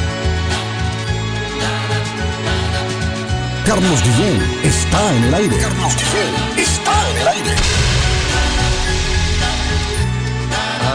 Carlos 3.67 4.03
Guillén 4.03 4.41
está 4.65 5.15
en 5.15 5.25
el 5.25 5.35
aire. 5.35 5.59
Carlos 5.59 5.93
Guillén 5.97 6.65
está 6.67 7.11
en 7.11 7.19
el 7.19 7.29
aire. 7.29 7.55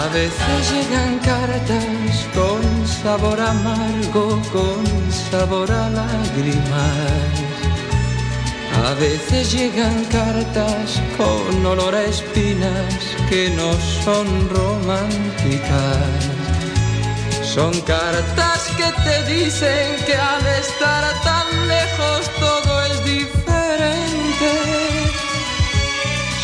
A 0.01 0.07
veces 0.11 0.71
llegan 0.71 1.19
cartas 1.19 2.27
con 2.34 2.88
sabor 2.88 3.39
amargo, 3.39 4.41
con 4.51 5.11
sabor 5.11 5.71
a 5.71 5.91
lágrimas. 5.91 7.21
A 8.84 8.95
veces 8.95 9.53
llegan 9.53 10.05
cartas 10.05 10.99
con 11.17 11.63
olor 11.67 11.93
a 11.93 12.01
espinas 12.01 13.11
que 13.32 13.49
no 13.51 13.71
son 14.03 14.27
románticas. 14.49 16.19
Son 17.41 17.71
cartas 17.82 18.59
que 18.75 18.89
te 19.05 19.24
dicen 19.24 19.87
que 20.05 20.16
al 20.16 20.45
estar 20.47 21.03
tan 21.24 21.47
lejos 21.70 22.29
todo 22.41 22.86
es 22.87 22.97
diferente. 23.05 24.51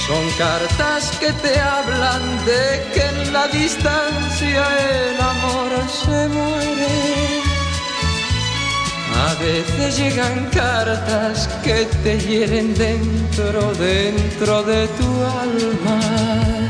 Son 0.08 0.26
cartas 0.38 1.12
que 1.20 1.34
te 1.44 1.60
hablan 1.60 2.24
de 2.46 2.64
que 2.94 3.04
en 3.06 3.34
la 3.34 3.50
distancia 3.50 4.64
el 5.12 5.20
amor 5.34 5.72
se 6.04 6.20
muere. 6.30 7.18
A 9.28 9.34
veces 9.44 9.98
llegan 9.98 10.50
cartas 10.54 11.50
que 11.66 11.86
te 12.04 12.18
hieren 12.18 12.74
dentro, 12.76 13.74
dentro 13.74 14.64
de 14.64 14.88
tu 14.98 15.10
alma. 15.44 16.67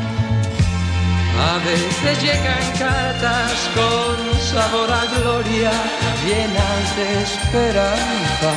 A 1.39 1.59
veces 1.59 2.21
llegan 2.23 2.71
cartas 2.79 3.69
con 3.75 4.41
sabor 4.41 4.91
a 4.91 5.05
gloria, 5.19 5.71
llenas 6.25 6.95
de 6.95 7.21
esperanza. 7.21 8.53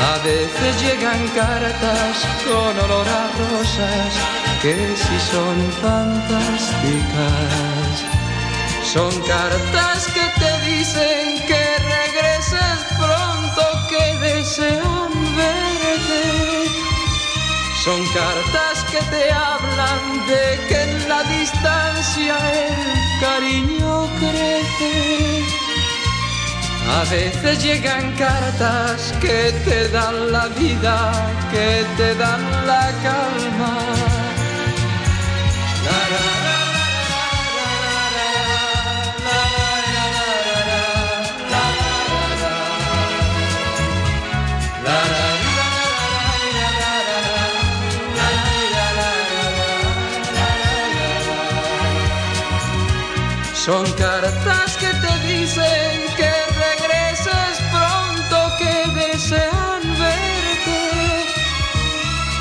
A 0.00 0.18
veces 0.24 0.80
llegan 0.80 1.28
cartas 1.28 2.26
con 2.44 2.78
olor 2.84 3.06
a 3.06 3.28
rosas 3.36 4.14
que 4.62 4.94
si 4.96 5.18
son 5.30 5.56
fantásticas. 5.82 7.28
Son 8.84 9.12
cartas 9.22 10.06
que 10.06 10.26
te 10.40 10.52
dicen 10.70 11.38
que 11.46 11.62
regreses 11.78 12.78
pronto, 12.96 13.62
que 13.90 14.16
verte. 14.20 15.17
Son 17.88 18.04
cartas 18.08 18.84
que 18.90 18.98
te 18.98 19.32
hablan 19.32 20.26
de 20.26 20.60
que 20.68 20.82
en 20.82 21.08
la 21.08 21.22
distancia 21.22 22.36
el 22.52 22.74
cariño 23.18 24.06
crece. 24.20 25.42
A 26.98 27.04
veces 27.10 27.64
llegan 27.64 28.12
cartas 28.16 29.14
que 29.22 29.54
te 29.64 29.88
dan 29.88 30.30
la 30.30 30.48
vida, 30.48 31.12
que 31.50 31.86
te 31.96 32.14
dan 32.16 32.42
la 32.66 32.92
calma. 33.02 34.17
Son 53.68 53.84
cartas 53.98 54.78
que 54.78 54.86
te 54.86 55.14
dicen 55.28 56.00
que 56.16 56.32
regreses 56.64 57.54
pronto, 57.70 58.56
que 58.56 58.74
desean 58.98 59.82
verte. 60.00 60.80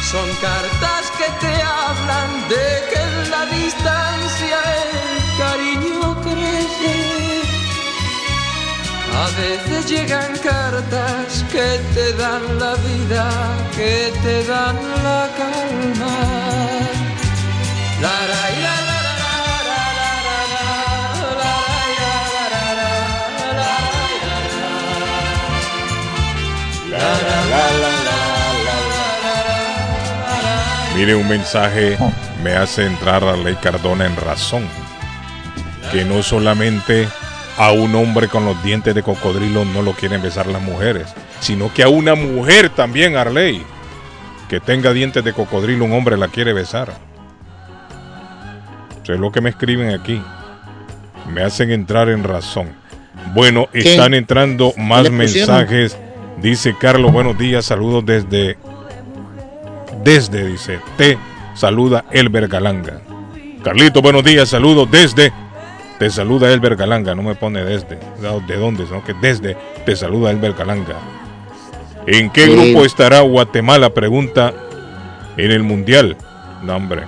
Son 0.09 0.29
cartas 0.39 1.11
que 1.17 1.29
te 1.41 1.53
hablan 1.61 2.47
de 2.47 2.65
que 2.89 2.99
en 3.01 3.29
la 3.29 3.45
distancia 3.45 4.57
el 4.79 5.37
cariño 5.37 6.15
crece. 6.21 6.95
A 9.13 9.27
veces 9.41 9.85
llegan 9.89 10.31
cartas 10.37 11.43
que 11.51 11.81
te 11.93 12.13
dan 12.13 12.57
la 12.57 12.73
vida, 12.75 13.29
que 13.75 14.13
te 14.23 14.45
dan 14.45 14.77
la 15.03 15.29
calma. 15.35 16.15
La, 17.99 18.86
Mire, 30.97 31.13
un 31.13 31.29
mensaje 31.29 31.95
me 32.43 32.53
hace 32.53 32.83
entrar 32.83 33.23
a 33.23 33.37
Ley 33.37 33.53
Cardona 33.61 34.07
en 34.07 34.15
razón. 34.15 34.63
Que 35.91 36.03
no 36.03 36.23
solamente 36.23 37.07
a 37.55 37.71
un 37.71 37.93
hombre 37.93 38.27
con 38.27 38.45
los 38.45 38.63
dientes 38.63 38.95
de 38.95 39.03
cocodrilo 39.03 39.63
no 39.63 39.83
lo 39.83 39.93
quieren 39.93 40.23
besar 40.23 40.47
las 40.47 40.59
mujeres, 40.59 41.13
sino 41.39 41.71
que 41.71 41.83
a 41.83 41.87
una 41.89 42.15
mujer 42.15 42.69
también, 42.69 43.15
Arley, 43.15 43.61
que 44.49 44.59
tenga 44.59 44.91
dientes 44.91 45.23
de 45.23 45.33
cocodrilo, 45.33 45.85
un 45.85 45.93
hombre 45.93 46.17
la 46.17 46.29
quiere 46.29 46.51
besar. 46.51 46.91
Eso 49.03 49.13
es 49.13 49.19
lo 49.19 49.31
que 49.31 49.41
me 49.41 49.51
escriben 49.51 49.91
aquí. 49.91 50.19
Me 51.31 51.43
hacen 51.43 51.69
entrar 51.69 52.09
en 52.09 52.23
razón. 52.23 52.69
Bueno, 53.35 53.67
¿Qué? 53.71 53.91
están 53.91 54.15
entrando 54.15 54.73
más 54.77 55.11
mensajes. 55.11 55.95
Dice 56.41 56.75
Carlos, 56.79 57.11
buenos 57.11 57.37
días, 57.37 57.65
saludos 57.65 58.03
desde 58.03 58.57
desde, 60.03 60.45
dice, 60.45 60.79
te 60.97 61.17
saluda 61.53 62.05
Elber 62.11 62.47
Galanga. 62.47 63.01
Carlito, 63.63 64.01
buenos 64.01 64.23
días, 64.23 64.49
saludos 64.49 64.89
desde, 64.89 65.31
te 65.99 66.09
saluda 66.09 66.51
Elber 66.53 66.75
Galanga, 66.75 67.15
no 67.15 67.23
me 67.23 67.35
pone 67.35 67.63
desde, 67.63 67.97
de 68.47 68.57
dónde, 68.57 68.85
sino 68.85 69.03
que 69.03 69.13
desde, 69.13 69.57
te 69.85 69.95
saluda 69.95 70.31
Elber 70.31 70.53
Galanga. 70.53 70.95
¿En 72.05 72.29
qué 72.29 72.45
Sí. 72.45 72.51
grupo 72.51 72.85
estará 72.85 73.19
Guatemala? 73.21 73.89
Pregunta 73.89 74.53
en 75.35 75.51
el 75.51 75.63
Mundial. 75.63 76.15
No, 76.63 76.75
hombre. 76.75 77.03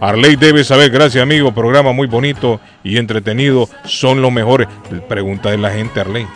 Arley 0.00 0.36
debe 0.36 0.64
saber, 0.64 0.90
gracias 0.90 1.22
amigo, 1.22 1.52
programa 1.52 1.92
muy 1.92 2.06
bonito 2.06 2.60
y 2.84 2.98
entretenido, 2.98 3.68
son 3.84 4.20
los 4.22 4.32
mejores. 4.32 4.68
Pregunta 5.08 5.50
de 5.50 5.58
la 5.58 5.70
gente, 5.70 6.00
Arley. 6.00 6.26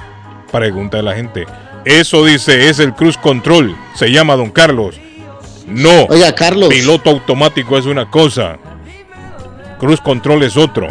Pregunta 0.51 0.97
de 0.99 1.03
la 1.03 1.15
gente. 1.15 1.47
Eso 1.85 2.25
dice, 2.25 2.69
es 2.69 2.79
el 2.81 2.95
Cruz 2.95 3.17
Control, 3.19 3.77
se 3.95 4.11
llama 4.11 4.35
Don 4.37 4.51
Carlos. 4.51 5.01
No. 5.67 6.05
Oiga, 6.07 6.35
Carlos. 6.35 6.69
Piloto 6.69 7.11
automático 7.11 7.77
es 7.77 7.87
una 7.87 8.11
cosa. 8.11 8.59
Cruz 9.79 10.01
Control 10.01 10.43
es 10.43 10.57
otro. 10.57 10.89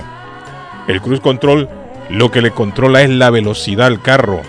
El 0.87 1.01
Cruz 1.01 1.19
Control 1.19 1.67
lo 2.09 2.29
que 2.29 2.41
le 2.41 2.51
controla 2.51 3.01
es 3.01 3.09
la 3.09 3.29
velocidad 3.29 3.87
al 3.87 4.01
carro. 4.01 4.41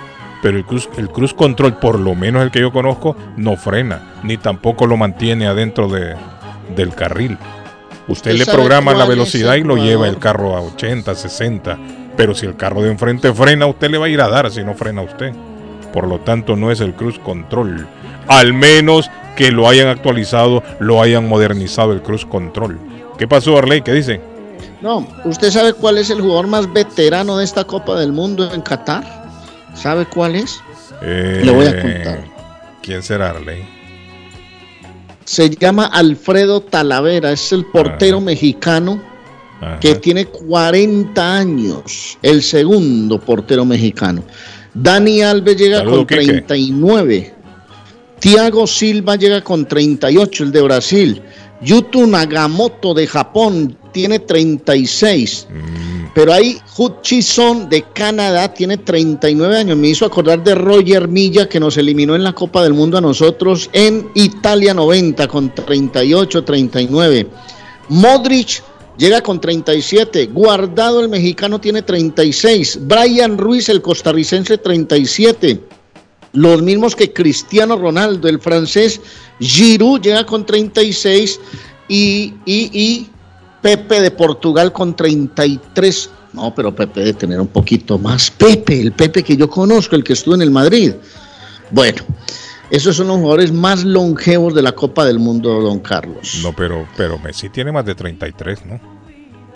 Pero 0.42 0.58
el 0.58 0.64
Cruz, 0.64 0.88
el 0.96 1.08
Cruz 1.08 1.32
Control, 1.32 1.78
por 1.78 1.98
lo 1.98 2.14
menos 2.14 2.42
el 2.42 2.50
que 2.50 2.60
yo 2.60 2.72
conozco, 2.72 3.16
no 3.36 3.56
frena. 3.56 4.14
Ni 4.22 4.36
tampoco 4.36 4.86
lo 4.86 4.96
mantiene 4.96 5.46
adentro 5.46 5.88
de, 5.88 6.14
del 6.74 6.94
carril. 6.94 7.38
Usted 8.08 8.32
¿Usted 8.32 8.46
le 8.46 8.52
programa 8.52 8.94
la 8.94 9.06
velocidad 9.06 9.56
y 9.56 9.62
lo 9.62 9.76
lleva 9.76 10.06
el 10.06 10.18
carro 10.18 10.56
a 10.56 10.60
80, 10.60 11.14
60. 11.14 11.78
Pero 12.16 12.34
si 12.34 12.46
el 12.46 12.56
carro 12.56 12.82
de 12.82 12.90
enfrente 12.90 13.32
frena, 13.32 13.66
usted 13.66 13.90
le 13.90 13.98
va 13.98 14.06
a 14.06 14.08
ir 14.08 14.20
a 14.20 14.28
dar 14.28 14.50
si 14.50 14.62
no 14.62 14.74
frena 14.74 15.02
usted. 15.02 15.32
Por 15.92 16.06
lo 16.06 16.20
tanto, 16.20 16.54
no 16.56 16.70
es 16.70 16.80
el 16.80 16.94
Cruise 16.94 17.18
Control. 17.18 17.86
Al 18.28 18.52
menos 18.52 19.10
que 19.36 19.52
lo 19.52 19.68
hayan 19.68 19.88
actualizado, 19.88 20.62
lo 20.80 21.00
hayan 21.00 21.28
modernizado 21.28 21.92
el 21.92 22.02
Cruise 22.02 22.26
Control. 22.26 22.78
¿Qué 23.18 23.28
pasó, 23.28 23.56
Arley? 23.56 23.82
¿Qué 23.82 23.92
dice? 23.92 24.20
No, 24.80 25.06
¿usted 25.24 25.50
sabe 25.50 25.72
cuál 25.72 25.98
es 25.98 26.10
el 26.10 26.20
jugador 26.20 26.46
más 26.48 26.72
veterano 26.72 27.38
de 27.38 27.44
esta 27.44 27.64
Copa 27.64 27.98
del 27.98 28.12
Mundo 28.12 28.52
en 28.52 28.60
Qatar? 28.62 29.04
¿Sabe 29.74 30.06
cuál 30.06 30.36
es? 30.36 30.60
Le 31.02 31.50
voy 31.50 31.66
a 31.66 31.80
contar. 31.80 32.18
Eh, 32.18 32.30
¿Quién 32.82 33.02
será 33.02 33.30
Arley? 33.30 33.64
Se 35.24 35.50
llama 35.50 35.86
Alfredo 35.86 36.60
Talavera, 36.60 37.32
es 37.32 37.52
el 37.52 37.66
portero 37.66 38.20
mexicano 38.20 39.02
Ajá. 39.60 39.80
que 39.80 39.96
tiene 39.96 40.26
40 40.26 41.36
años, 41.36 42.16
el 42.22 42.42
segundo 42.42 43.18
portero 43.20 43.64
mexicano. 43.64 44.22
Dani 44.72 45.22
Alves 45.22 45.56
llega 45.56 45.78
Saludo, 45.78 46.06
con 46.06 46.18
Quique. 46.18 46.44
39. 48.20 48.20
Tiago 48.20 48.66
Silva 48.66 49.16
llega 49.16 49.42
con 49.42 49.66
38, 49.66 50.44
el 50.44 50.52
de 50.52 50.62
Brasil. 50.62 51.22
Yuto 51.62 52.06
Nagamoto 52.06 52.92
de 52.94 53.06
Japón 53.06 53.76
tiene 53.92 54.18
36. 54.18 55.46
Pero 56.14 56.32
ahí 56.32 56.58
Hutchison 56.76 57.68
de 57.68 57.82
Canadá 57.92 58.52
tiene 58.52 58.78
39 58.78 59.58
años. 59.58 59.76
Me 59.76 59.88
hizo 59.88 60.06
acordar 60.06 60.42
de 60.42 60.54
Roger 60.54 61.08
Milla 61.08 61.48
que 61.48 61.60
nos 61.60 61.76
eliminó 61.76 62.14
en 62.14 62.24
la 62.24 62.32
Copa 62.32 62.62
del 62.62 62.74
Mundo 62.74 62.98
a 62.98 63.02
nosotros 63.02 63.68
en 63.72 64.08
Italia 64.14 64.72
90 64.72 65.28
con 65.28 65.54
38, 65.54 66.44
39. 66.44 67.26
Modric 67.88 68.62
llega 68.96 69.20
con 69.20 69.40
37. 69.40 70.26
Guardado 70.26 71.00
el 71.00 71.08
mexicano 71.08 71.60
tiene 71.60 71.82
36. 71.82 72.80
Brian 72.82 73.36
Ruiz 73.36 73.68
el 73.68 73.82
costarricense 73.82 74.58
37. 74.58 75.60
Los 76.36 76.60
mismos 76.60 76.94
que 76.94 77.14
Cristiano 77.14 77.76
Ronaldo, 77.76 78.28
el 78.28 78.38
francés 78.38 79.00
Giroud 79.40 80.02
llega 80.02 80.26
con 80.26 80.44
36 80.44 81.40
y, 81.88 82.34
y, 82.44 82.70
y 82.72 83.10
Pepe 83.62 84.02
de 84.02 84.10
Portugal 84.10 84.70
con 84.70 84.94
33. 84.94 86.10
No, 86.34 86.54
pero 86.54 86.74
Pepe 86.74 87.00
debe 87.00 87.14
tener 87.14 87.40
un 87.40 87.46
poquito 87.46 87.98
más. 87.98 88.30
Pepe, 88.30 88.82
el 88.82 88.92
Pepe 88.92 89.22
que 89.22 89.34
yo 89.34 89.48
conozco, 89.48 89.96
el 89.96 90.04
que 90.04 90.12
estuvo 90.12 90.34
en 90.34 90.42
el 90.42 90.50
Madrid. 90.50 90.92
Bueno, 91.70 92.02
esos 92.70 92.96
son 92.96 93.08
los 93.08 93.16
jugadores 93.16 93.50
más 93.50 93.82
longevos 93.82 94.54
de 94.54 94.60
la 94.60 94.72
Copa 94.72 95.06
del 95.06 95.18
Mundo, 95.18 95.62
don 95.62 95.78
Carlos. 95.78 96.40
No, 96.42 96.54
pero, 96.54 96.86
pero 96.98 97.18
Messi 97.18 97.48
tiene 97.48 97.72
más 97.72 97.86
de 97.86 97.94
33, 97.94 98.66
¿no? 98.66 98.78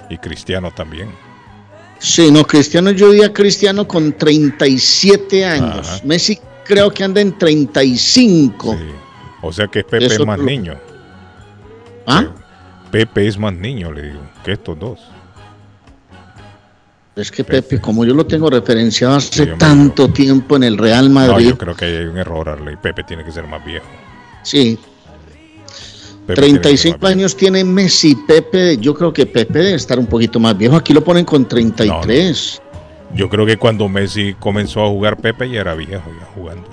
Y 0.09 0.16
Cristiano 0.16 0.73
también. 0.74 1.11
Sí, 1.98 2.31
no, 2.31 2.47
Cristiano, 2.47 2.90
yo 2.93 3.12
di 3.12 3.23
a 3.23 3.35
Cristiano 3.35 3.86
con 3.86 4.15
37 4.15 5.44
años. 5.44 5.86
Ajá. 5.86 6.01
Messi 6.05 6.39
creo 6.71 6.91
que 6.91 7.03
anda 7.03 7.21
en 7.21 7.37
35. 7.37 8.77
O 9.43 9.53
sea 9.53 9.67
que 9.67 9.83
Pepe 9.83 10.07
Es 10.07 10.13
es 10.13 10.27
más 10.27 10.39
niño. 10.39 10.75
¿Ah? 12.07 12.27
Pepe 12.91 13.27
es 13.27 13.37
más 13.39 13.53
niño, 13.53 13.93
le 13.93 14.03
digo, 14.03 14.21
que 14.45 14.53
estos 14.53 14.79
dos. 14.79 15.01
Es 17.17 17.31
que 17.31 17.43
Pepe, 17.45 17.81
como 17.81 18.05
yo 18.05 18.15
lo 18.15 18.25
tengo 18.25 18.49
referenciado 18.49 19.17
hace 19.17 19.45
Sí, 19.45 19.51
tanto 19.59 20.09
tiempo 20.11 20.57
en 20.57 20.63
el 20.63 20.79
Real 20.79 21.09
No, 21.13 21.21
Madrid, 21.21 21.49
yo 21.51 21.59
creo 21.59 21.77
que 21.77 21.85
hay 21.85 22.05
un 22.07 22.17
error, 22.17 22.49
Arley. 22.49 22.77
Pepe 22.77 23.03
tiene 23.03 23.25
que 23.25 23.33
ser 23.33 23.47
más 23.47 23.65
viejo. 23.65 23.87
sí. 24.43 24.79
Pepe 26.27 26.43
tiene 26.43 26.61
que 26.61 26.77
ser 26.77 26.93
35 26.93 26.99
más 27.01 27.11
años 27.11 27.37
tiene 27.37 27.65
Messi, 27.65 28.15
Pepe, 28.15 28.77
yo 28.77 28.95
creo 28.95 29.13
que 29.13 29.27
Pepe 29.27 29.59
debe 29.59 29.75
estar 29.75 29.99
un 29.99 30.07
poquito 30.07 30.39
más 30.39 30.57
viejo. 30.57 30.77
Aquí 30.77 30.93
lo 30.93 31.03
ponen 31.03 31.25
con 31.25 31.49
33. 31.49 32.63
Yo 33.15 33.28
creo 33.28 33.45
que 33.45 33.57
cuando 33.57 33.89
Messi 33.89 34.35
comenzó 34.39 34.85
a 34.85 34.89
jugar, 34.89 35.16
Pepe 35.16 35.51
ya 35.51 35.61
era 35.61 35.74
viejo 35.74 36.11
ya 36.19 36.27
jugando. 36.35 36.69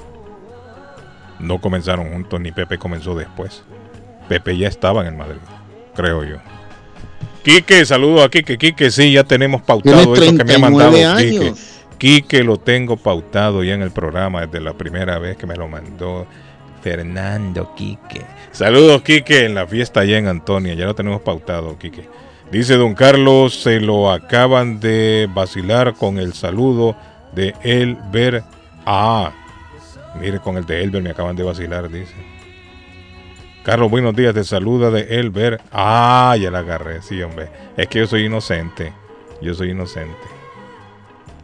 No 1.40 1.60
comenzaron 1.60 2.12
juntos, 2.12 2.40
ni 2.40 2.52
Pepe 2.52 2.78
comenzó 2.78 3.16
después. 3.16 3.64
Pepe 4.28 4.58
ya 4.58 4.68
estaba 4.68 5.02
en 5.02 5.08
el 5.08 5.16
Madrid, 5.16 5.40
creo 5.96 6.24
yo. 6.24 6.38
Quique, 7.44 7.86
saludo 7.86 8.24
a 8.24 8.30
Quique. 8.30 8.58
Quique, 8.58 8.92
sí, 8.92 9.14
ya 9.14 9.24
tenemos 9.24 9.62
pautado 9.62 10.14
eso 10.16 10.36
que 10.36 10.44
me 10.44 10.56
ha 10.56 10.60
mandado 10.60 10.92
39 10.92 11.32
Quique. 11.32 11.46
años. 11.46 11.84
Quique 11.98 12.44
lo 12.44 12.58
tengo 12.58 12.98
pautado 12.98 13.64
ya 13.64 13.74
en 13.74 13.82
el 13.82 13.92
programa 13.92 14.46
desde 14.46 14.60
la 14.60 14.74
primera 14.74 15.18
vez 15.18 15.38
que 15.38 15.48
me 15.48 15.56
lo 15.56 15.68
mandó 15.68 16.28
Fernando 16.82 17.74
Quique. 17.76 18.22
Saludos, 18.52 19.02
Quique, 19.02 19.46
en 19.46 19.56
la 19.56 19.66
fiesta 19.66 20.02
allá 20.02 20.18
en 20.18 20.28
Antonia. 20.28 20.74
Ya 20.74 20.86
lo 20.86 20.94
tenemos 20.96 21.22
pautado, 21.22 21.78
Quique. 21.78 22.08
Dice 22.52 22.78
don 22.78 22.96
Carlos, 22.96 23.62
se 23.62 23.82
lo 23.82 24.10
acaban 24.10 24.80
de 24.80 25.28
vacilar 25.34 25.96
con 25.96 26.18
el 26.18 26.34
saludo 26.34 26.96
de 27.34 27.54
Elber. 27.62 28.42
Ah, 28.86 29.34
mire, 30.22 30.40
con 30.40 30.56
el 30.56 30.66
de 30.66 30.82
Elber 30.82 31.04
me 31.04 31.10
acaban 31.10 31.36
de 31.36 31.44
vacilar, 31.44 31.90
dice. 31.90 32.16
Carlos, 33.64 33.92
buenos 33.92 34.16
días, 34.16 34.34
te 34.34 34.46
saluda 34.46 34.90
de 34.92 35.20
Elber. 35.20 35.60
Ah, 35.74 36.38
ya 36.40 36.50
la 36.50 36.60
agarré, 36.60 37.02
sí, 37.02 37.22
hombre. 37.22 37.50
Es 37.76 37.90
que 37.90 38.00
yo 38.00 38.08
soy 38.08 38.24
inocente. 38.26 38.94
Yo 39.42 39.54
soy 39.54 39.72
inocente. 39.72 40.16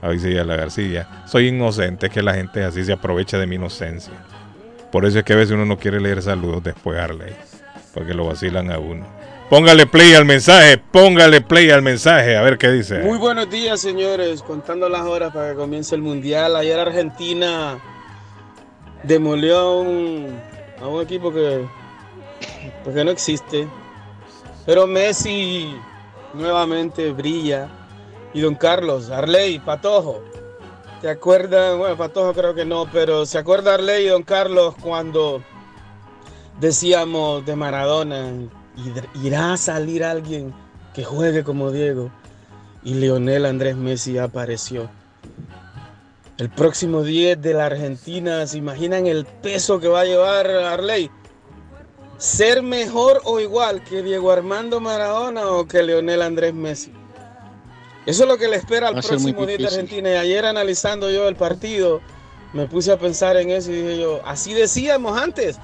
Ahí 0.02 0.20
sí, 0.20 0.34
ya 0.34 0.46
la 0.46 0.56
García. 0.56 1.26
Soy 1.28 1.50
inocente, 1.50 2.08
es 2.08 2.14
que 2.14 2.24
la 2.24 2.34
gente 2.34 2.64
así 2.64 2.84
se 2.86 2.94
aprovecha 2.94 3.38
de 3.38 3.46
mi 3.46 3.56
inocencia. 3.56 4.14
Por 4.90 5.06
eso 5.06 5.20
es 5.20 5.26
que 5.26 5.34
a 5.34 5.36
veces 5.36 5.52
uno 5.52 5.66
no 5.66 5.78
quiere 5.78 6.00
leer 6.00 6.22
saludos 6.22 6.64
después, 6.64 6.98
Arley. 6.98 7.36
Porque 7.94 8.14
lo 8.14 8.26
vacilan 8.26 8.72
a 8.72 8.80
uno. 8.80 9.06
Póngale 9.50 9.86
play 9.86 10.14
al 10.16 10.26
mensaje, 10.26 10.78
póngale 10.78 11.42
play 11.42 11.70
al 11.70 11.82
mensaje, 11.82 12.36
a 12.36 12.42
ver 12.42 12.58
qué 12.58 12.72
dice. 12.72 13.00
Muy 13.00 13.18
buenos 13.18 13.50
días, 13.50 13.80
señores. 13.82 14.42
Contando 14.42 14.90
las 14.90 15.02
horas 15.02 15.32
para 15.34 15.52
que 15.52 15.56
comience 15.56 15.94
el 15.94 16.02
mundial. 16.02 16.56
Ayer 16.56 16.80
Argentina 16.80 17.78
demolió 19.04 19.58
a 19.60 19.82
un, 19.82 20.40
a 20.82 20.88
un 20.88 21.02
equipo 21.02 21.32
que, 21.32 21.68
pues, 22.84 22.96
que 22.96 23.04
no 23.04 23.12
existe. 23.12 23.68
Pero 24.66 24.88
Messi 24.88 25.76
nuevamente 26.34 27.12
brilla. 27.12 27.70
Y 28.34 28.42
don 28.42 28.56
Carlos, 28.56 29.12
Arley, 29.12 29.60
Patojo. 29.60 30.24
¿Te 31.02 31.10
acuerdan? 31.10 31.78
Bueno, 31.78 31.96
Patojo 31.96 32.34
creo 32.34 32.56
que 32.56 32.66
no, 32.66 32.90
pero 32.92 33.28
¿se 33.28 33.38
acuerda 33.38 33.76
Arley 33.76 34.06
y 34.06 34.10
don 34.10 34.24
Carlos 34.24 34.74
cuando 34.82 35.44
decíamos 36.60 37.46
de 37.46 37.56
Maradona? 37.56 38.32
"Id- 38.78 39.24
¿Irá 39.24 39.54
a 39.54 39.58
salir 39.58 40.04
alguien 40.04 40.54
que 40.94 41.04
juegue 41.04 41.44
como 41.44 41.72
Diego? 41.72 42.12
Y 42.84 42.96
Lionel 42.96 43.46
Andrés 43.46 43.76
Messi 43.76 44.18
apareció. 44.18 44.90
El 46.38 46.50
próximo 46.50 47.04
10 47.04 47.42
de 47.42 47.54
la 47.54 47.68
Argentina, 47.68 48.46
¿se 48.48 48.58
imaginan 48.58 49.06
el 49.08 49.26
peso 49.26 49.80
que 49.80 49.88
va 49.88 50.02
a 50.02 50.06
llevar 50.06 50.48
Arley? 50.50 51.10
¿Ser 52.18 52.62
mejor 52.64 53.22
o 53.26 53.40
igual 53.40 53.84
que 53.84 54.02
Diego 54.02 54.32
Armando 54.32 54.80
Maradona 54.80 55.48
o 55.48 55.68
que 55.68 55.84
Lionel 55.84 56.22
Andrés 56.22 56.54
Messi? 56.54 56.92
Eso 58.06 58.24
es 58.24 58.30
lo 58.30 58.38
que 58.38 58.48
le 58.50 58.58
espera 58.58 58.90
al 58.90 58.96
próximo 58.96 59.46
10 59.46 59.60
de. 59.60 59.66
Argentina. 59.68 60.10
Y 60.12 60.16
ayer 60.16 60.46
analizando 60.46 61.10
yo 61.10 61.28
el 61.28 61.36
partido, 61.36 62.02
me 62.52 62.66
puse 62.68 62.92
a 62.92 62.98
pensar 62.98 63.38
en 63.38 63.50
eso 63.52 63.72
y 63.72 63.76
dije 63.76 64.00
yo, 64.00 64.22
así 64.26 64.54
decíamos 64.54 65.18
antes, 65.18 65.58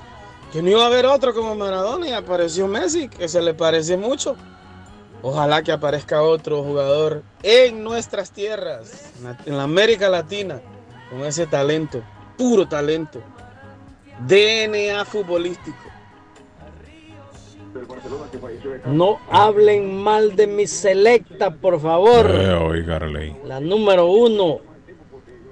que 0.52 0.62
no 0.62 0.70
iba 0.70 0.84
a 0.84 0.88
haber 0.88 1.06
otro 1.06 1.34
como 1.34 1.56
Maradona 1.56 2.08
y 2.10 2.14
apareció 2.14 2.68
Messi, 2.68 3.08
que 3.08 3.28
se 3.28 3.42
le 3.42 3.54
parece 3.54 3.98
mucho. 3.98 4.36
Ojalá 5.22 5.62
que 5.64 5.72
aparezca 5.72 6.22
otro 6.24 6.64
jugador 6.64 7.24
en 7.44 7.84
nuestras 7.84 8.32
tierras, 8.32 9.12
en 9.46 9.58
la- 9.58 9.64
América 9.64 10.10
Latina, 10.10 10.62
con 11.10 11.26
ese 11.26 11.46
talento, 11.46 12.02
puro 12.38 12.68
talento, 12.68 13.22
DNA 14.28 15.04
futbolístico. 15.06 15.78
No 18.88 19.20
hablen 19.30 20.02
mal 20.02 20.36
de 20.36 20.48
mi 20.48 20.66
selecta, 20.66 21.52
por 21.52 21.80
favor. 21.80 22.26
Eh, 22.32 22.54
oiga. 22.54 23.00
La 23.46 23.60
número 23.60 24.08
uno. 24.08 24.60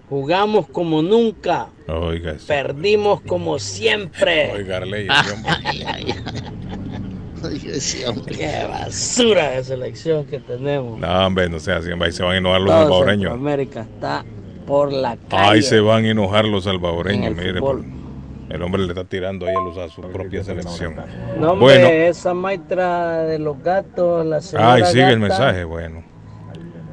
Jugamos 0.10 0.68
como 0.70 1.02
nunca. 1.02 1.68
Oiga, 1.88 2.36
Perdimos 2.48 3.22
como 3.22 3.60
siempre. 3.60 4.52
oiga, 4.56 4.78
Arley. 4.78 5.08
Qué 8.28 8.66
basura 8.68 9.52
de 9.52 9.64
selección 9.64 10.26
que 10.26 10.40
tenemos. 10.40 11.00
No, 11.00 11.28
hombre, 11.28 11.50
no 11.50 11.60
sea 11.60 11.78
así, 11.78 11.92
hombre, 11.92 12.08
ahí 12.08 12.12
se 12.14 12.24
van 12.24 12.34
a 12.34 12.38
enojar 12.38 12.62
los 12.62 12.70
Todo 12.70 12.82
salvadoreños. 12.84 13.32
Centroamérica 13.32 13.82
está 13.82 14.26
por 14.66 14.92
la 14.92 15.18
calle. 15.30 15.50
Ahí 15.50 15.62
se 15.62 15.80
van 15.80 16.06
a 16.06 16.10
enojar 16.10 16.46
los 16.46 16.64
salvadoreños, 16.64 17.28
el 17.28 17.36
mire. 17.36 17.60
por- 17.60 17.84
el 18.50 18.62
hombre 18.62 18.82
le 18.84 18.88
está 18.90 19.04
tirando 19.04 19.46
ahí 19.46 19.54
a, 19.56 19.60
los, 19.60 19.78
a 19.78 19.90
su 19.90 20.02
propia 20.02 20.42
selección. 20.44 20.96
No, 21.38 21.52
hombre, 21.52 21.80
bueno, 21.80 21.88
esa 21.90 22.34
maestra 22.34 23.24
de 23.24 23.40
los 23.40 23.62
gatos, 23.62 24.26
la 24.26 24.40
señora 24.42 24.74
ay, 24.74 24.86
sigue 24.86 25.10
el 25.10 25.20
mensaje, 25.20 25.64
bueno. 25.66 26.02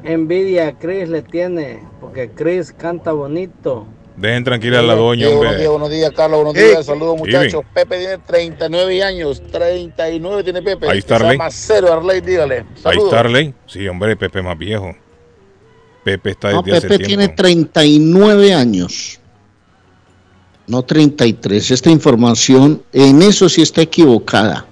Envidia 0.03 0.67
a 0.67 0.77
Chris 0.77 1.07
le 1.09 1.21
tiene, 1.23 1.79
porque 2.05 2.29
Chris 2.35 2.71
canta 2.71 3.11
bonito. 3.11 3.85
Dejen 4.15 4.43
tranquila 4.45 4.79
a 4.79 4.81
la 4.81 4.95
doña, 4.95 5.25
buenos 5.27 5.43
hombre. 5.45 5.57
días, 5.59 5.69
buenos 5.71 5.89
días, 5.89 6.11
Carlos. 6.15 6.43
Buenos 6.43 6.53
días, 6.53 6.85
saludos, 6.85 7.17
muchachos. 7.17 7.63
Pepe 7.73 7.97
tiene 7.97 8.17
39 8.19 9.03
años. 9.03 9.41
39 9.51 10.43
tiene 10.43 10.61
Pepe. 10.61 10.89
Ahí 10.89 10.99
está 10.99 11.15
Arley. 11.17 11.37
cero, 11.49 11.91
Arley, 11.91 12.21
dígale. 12.21 12.65
Ahí 12.85 12.97
está 12.97 13.19
Arley. 13.19 13.53
Sí, 13.65 13.85
hombre, 13.87 14.15
Pepe 14.15 14.41
más 14.41 14.57
viejo. 14.57 14.95
Pepe 16.05 16.29
está 16.29 16.49
desde 16.49 16.61
No, 16.61 16.77
hace 16.77 16.81
Pepe 16.87 16.97
tiempo. 17.03 17.07
tiene 17.07 17.27
39 17.29 18.53
años. 18.53 19.19
No 20.67 20.83
33. 20.83 21.71
Esta 21.71 21.89
información, 21.89 22.83
en 22.93 23.21
eso 23.21 23.49
sí 23.49 23.61
está 23.61 23.81
equivocada. 23.81 24.65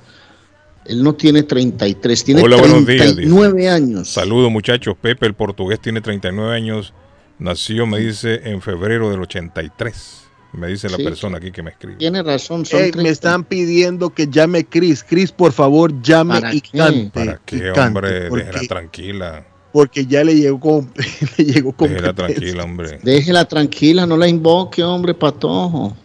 Él 0.85 1.03
no 1.03 1.15
tiene 1.15 1.43
33, 1.43 2.23
tiene 2.23 2.41
Hola, 2.43 2.57
buenos 2.57 2.85
días. 2.85 3.01
dice. 3.15 3.15
39 3.15 3.69
años. 3.69 4.09
Saludos, 4.09 4.51
muchachos. 4.51 4.95
Pepe, 5.01 5.25
el 5.25 5.33
portugués, 5.33 5.79
tiene 5.81 5.99
39 6.01 6.55
años. 6.55 6.93
Nació, 7.39 7.85
me 7.87 7.99
dice, 7.99 8.41
en 8.45 8.61
febrero 8.61 9.09
del 9.09 9.21
83. 9.21 10.21
Me 10.53 10.67
dice 10.67 10.87
la 10.89 10.97
Sí. 10.97 11.03
persona 11.03 11.37
aquí 11.37 11.51
que 11.51 11.63
me 11.63 11.71
escribe. 11.71 11.95
Tiene 11.97 12.21
razón, 12.21 12.65
son 12.65 12.79
me 12.81 12.91
30. 12.91 13.09
están 13.09 13.43
pidiendo 13.43 14.11
que 14.11 14.27
llame 14.27 14.65
Chris. 14.65 15.03
Chris, 15.03 15.31
por 15.31 15.51
favor, 15.51 15.99
llame 16.03 16.35
¿Para 16.39 16.53
y 16.53 16.61
qué? 16.61 16.77
cante. 16.77 17.09
¿Para 17.11 17.41
qué, 17.43 17.71
cante, 17.73 17.79
hombre? 17.81 18.29
porque, 18.29 18.43
Déjela 18.45 18.67
tranquila. 18.67 19.45
porque 19.71 20.05
ya 20.05 20.23
le 20.23 20.35
llegó, 20.35 20.85
le 21.37 21.43
llegó 21.45 21.75
Déjela 21.79 22.13
tranquila, 22.13 22.63
hombre. 22.65 22.99
Déjela 23.01 23.45
tranquila, 23.45 24.05
no 24.05 24.15
la 24.15 24.27
invoque, 24.27 24.83
hombre, 24.83 25.15
patojo. 25.15 25.97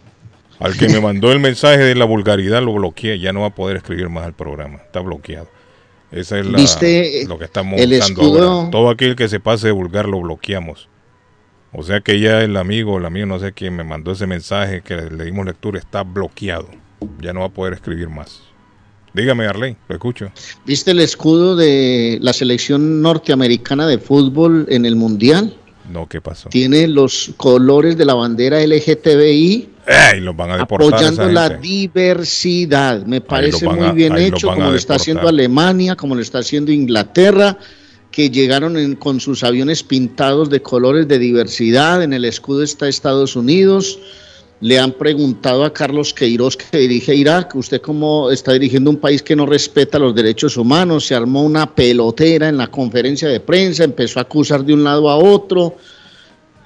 Al 0.57 0.75
que 0.75 0.89
me 0.89 0.99
mandó 0.99 1.31
el 1.31 1.39
mensaje 1.39 1.77
de 1.77 1.93
la 1.95 2.05
vulgaridad 2.05 2.61
lo 2.63 2.73
bloqueé. 2.73 3.19
Ya 3.19 3.31
no 3.31 3.41
va 3.41 3.47
a 3.47 3.55
poder 3.55 3.77
escribir 3.77 4.09
más 4.09 4.25
al 4.25 4.33
programa. 4.33 4.77
Está 4.79 4.99
bloqueado. 4.99 5.47
Esa 6.11 6.39
es 6.39 6.47
la, 6.47 6.57
¿Viste 6.57 7.23
lo 7.27 7.37
que 7.37 7.45
estamos 7.45 7.79
el 7.79 7.93
usando 7.93 8.21
escudo? 8.23 8.49
ahora. 8.51 8.71
Todo 8.71 8.89
aquel 8.89 9.15
que 9.15 9.29
se 9.29 9.39
pase 9.39 9.67
de 9.67 9.73
vulgar 9.73 10.07
lo 10.09 10.19
bloqueamos. 10.21 10.89
O 11.71 11.83
sea 11.83 12.01
que 12.01 12.19
ya 12.19 12.41
el 12.41 12.57
amigo, 12.57 12.97
el 12.97 13.05
amigo, 13.05 13.25
no 13.25 13.39
sé 13.39 13.53
quién 13.53 13.75
me 13.75 13.83
mandó 13.83 14.11
ese 14.11 14.27
mensaje 14.27 14.81
que 14.81 14.95
le 14.95 15.25
dimos 15.25 15.45
lectura, 15.45 15.79
está 15.79 16.03
bloqueado. 16.03 16.67
Ya 17.21 17.33
no 17.33 17.41
va 17.41 17.47
a 17.47 17.49
poder 17.49 17.73
escribir 17.73 18.09
más. 18.09 18.41
Dígame, 19.13 19.45
Arley, 19.45 19.75
lo 19.87 19.95
escucho. 19.95 20.31
¿Viste 20.65 20.91
el 20.91 20.99
escudo 20.99 21.55
de 21.55 22.19
la 22.21 22.33
selección 22.33 23.01
norteamericana 23.01 23.87
de 23.87 23.97
fútbol 23.97 24.65
en 24.69 24.85
el 24.85 24.95
Mundial? 24.95 25.55
No, 25.89 26.07
¿qué 26.07 26.21
pasó? 26.21 26.49
Tiene 26.49 26.87
los 26.87 27.33
colores 27.37 27.97
de 27.97 28.05
la 28.05 28.13
bandera 28.13 28.59
LGTBI 28.63 29.69
¡Ey! 29.89 30.19
Los 30.19 30.35
van 30.35 30.51
a 30.51 30.57
deportar. 30.57 30.93
a 30.93 31.07
apoyando 31.07 31.31
la 31.31 31.49
diversidad. 31.49 33.03
Me 33.05 33.21
parece 33.21 33.67
muy 33.67 33.91
bien 33.91 34.15
hecho, 34.17 34.47
como 34.47 34.69
lo 34.69 34.75
está 34.75 34.95
haciendo 34.95 35.27
Alemania, 35.27 35.95
como 35.95 36.13
lo 36.13 36.21
está 36.21 36.39
haciendo 36.39 36.71
Inglaterra, 36.71 37.57
que 38.19 38.29
llegaron 38.29 38.75
en- 38.75 38.95
con 38.97 39.21
sus 39.21 39.45
aviones 39.45 39.81
pintados 39.81 40.49
de 40.49 40.61
colores 40.61 41.07
de 41.07 41.17
diversidad. 41.19 42.03
En 42.03 42.11
el 42.11 42.25
escudo 42.25 42.63
está 42.63 42.89
Estados 42.89 43.37
Unidos. 43.37 43.97
Le 44.59 44.77
han 44.77 44.91
preguntado 44.91 45.63
a 45.63 45.71
Carlos 45.71 46.13
Queiroz, 46.13 46.57
que 46.57 46.79
dirige 46.79 47.15
Irak, 47.15 47.55
usted 47.55 47.79
cómo 47.79 48.29
está 48.29 48.51
dirigiendo 48.51 48.89
un 48.89 48.97
país 48.97 49.23
que 49.23 49.37
no 49.37 49.45
respeta 49.45 49.97
los 49.99 50.13
derechos 50.13 50.57
humanos. 50.57 51.05
Se 51.05 51.15
armó 51.15 51.43
una 51.43 51.73
pelotera 51.73 52.49
en 52.49 52.57
la 52.57 52.67
conferencia 52.67 53.29
de 53.29 53.39
prensa, 53.39 53.85
empezó 53.85 54.19
a 54.19 54.23
acusar 54.23 54.65
de 54.65 54.73
un 54.73 54.83
lado 54.83 55.09
a 55.09 55.15
otro. 55.15 55.77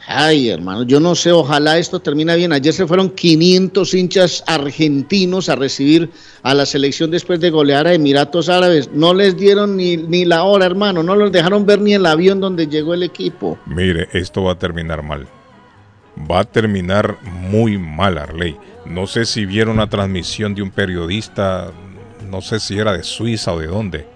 Ay, 0.08 0.50
hermano, 0.50 0.84
yo 0.84 1.00
no 1.00 1.16
sé, 1.16 1.32
ojalá 1.32 1.78
esto 1.78 2.00
termine 2.00 2.36
bien. 2.36 2.52
Ayer 2.52 2.74
se 2.74 2.86
fueron 2.86 3.10
500 3.10 3.94
hinchas 3.94 4.44
argentinos 4.48 5.50
a 5.50 5.56
recibir 5.56 6.10
a 6.42 6.54
la 6.54 6.66
selección 6.66 7.10
después 7.10 7.40
de 7.40 7.50
golear 7.50 7.88
a 7.88 7.94
Emiratos 7.94 8.50
Árabes. 8.50 8.90
No 8.92 9.14
les 9.14 9.38
dieron 9.38 9.78
ni, 9.78 9.96
ni 9.96 10.26
la 10.26 10.44
hora, 10.44 10.66
hermano, 10.66 11.04
no 11.04 11.16
los 11.16 11.32
dejaron 11.32 11.66
ver 11.66 11.80
ni 11.80 11.94
el 11.94 12.06
avión 12.06 12.42
donde 12.42 12.68
llegó 12.68 12.94
el 12.94 13.04
equipo. 13.04 13.58
Mire, 13.66 14.10
esto 14.14 14.44
va 14.44 14.54
a 14.54 14.60
terminar 14.60 15.04
mal. 15.04 15.28
Va 16.30 16.42
a 16.42 16.44
terminar 16.44 17.18
muy 17.24 17.78
mal, 17.78 18.18
Arley. 18.18 18.58
No 18.86 19.08
sé 19.08 19.26
si 19.26 19.46
vieron 19.46 19.78
la 19.78 19.88
transmisión 19.88 20.54
de 20.54 20.62
un 20.62 20.70
periodista 20.70 21.72
no 22.34 22.42
sé 22.42 22.60
si 22.60 22.80
era 22.80 22.94
de 22.94 23.04
Suiza 23.04 23.54
o 23.54 23.60
de 23.60 23.68
dónde, 23.68 24.08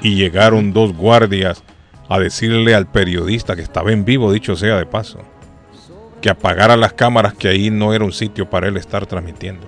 y 0.00 0.14
llegaron 0.14 0.72
dos 0.72 0.92
guardias 0.94 1.64
a 2.08 2.18
decirle 2.18 2.74
al 2.74 2.86
periodista 2.86 3.54
que 3.54 3.62
estaba 3.62 3.92
en 3.92 4.04
vivo, 4.04 4.32
dicho 4.32 4.56
sea 4.56 4.76
de 4.76 4.86
paso, 4.86 5.20
que 6.20 6.30
apagara 6.30 6.76
las 6.76 6.94
cámaras, 6.94 7.34
que 7.34 7.48
ahí 7.48 7.70
no 7.70 7.92
era 7.92 8.04
un 8.04 8.12
sitio 8.12 8.48
para 8.48 8.68
él 8.68 8.76
estar 8.76 9.06
transmitiendo. 9.06 9.66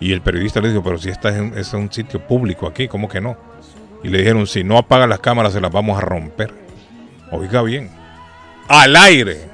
Y 0.00 0.12
el 0.12 0.20
periodista 0.20 0.60
le 0.60 0.70
dijo, 0.70 0.82
pero 0.82 0.98
si 0.98 1.10
esta 1.10 1.28
es 1.28 1.40
un, 1.40 1.56
es 1.56 1.72
un 1.72 1.92
sitio 1.92 2.20
público 2.26 2.66
aquí, 2.66 2.88
¿cómo 2.88 3.08
que 3.08 3.20
no? 3.20 3.36
Y 4.02 4.08
le 4.08 4.18
dijeron, 4.18 4.46
si 4.46 4.64
no 4.64 4.76
apaga 4.76 5.06
las 5.06 5.20
cámaras 5.20 5.52
se 5.52 5.60
las 5.60 5.70
vamos 5.70 5.96
a 5.96 6.00
romper. 6.00 6.52
Oiga 7.30 7.62
bien, 7.62 7.90
al 8.68 8.96
aire 8.96 9.48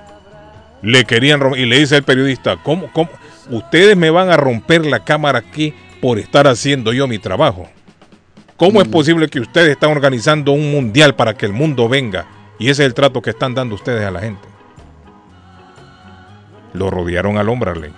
le 0.82 1.04
querían 1.04 1.40
romper. 1.40 1.60
Y 1.60 1.66
le 1.66 1.78
dice 1.78 1.96
el 1.96 2.02
periodista, 2.02 2.56
¿cómo, 2.56 2.90
cómo? 2.92 3.10
Ustedes 3.50 3.96
me 3.96 4.10
van 4.10 4.30
a 4.30 4.36
romper 4.36 4.86
la 4.86 5.04
cámara 5.04 5.38
aquí 5.38 5.74
por 6.00 6.18
estar 6.18 6.46
haciendo 6.46 6.92
yo 6.92 7.06
mi 7.06 7.18
trabajo. 7.18 7.68
¿Cómo 8.58 8.82
es 8.82 8.88
posible 8.88 9.28
que 9.28 9.38
ustedes 9.38 9.70
están 9.70 9.92
organizando 9.92 10.50
un 10.50 10.72
mundial 10.72 11.14
para 11.14 11.36
que 11.36 11.46
el 11.46 11.52
mundo 11.52 11.88
venga? 11.88 12.26
Y 12.58 12.70
ese 12.70 12.82
es 12.82 12.86
el 12.88 12.94
trato 12.94 13.22
que 13.22 13.30
están 13.30 13.54
dando 13.54 13.76
ustedes 13.76 14.04
a 14.04 14.10
la 14.10 14.18
gente. 14.18 14.48
Lo 16.72 16.90
rodearon 16.90 17.38
al 17.38 17.48
hombre. 17.48 17.92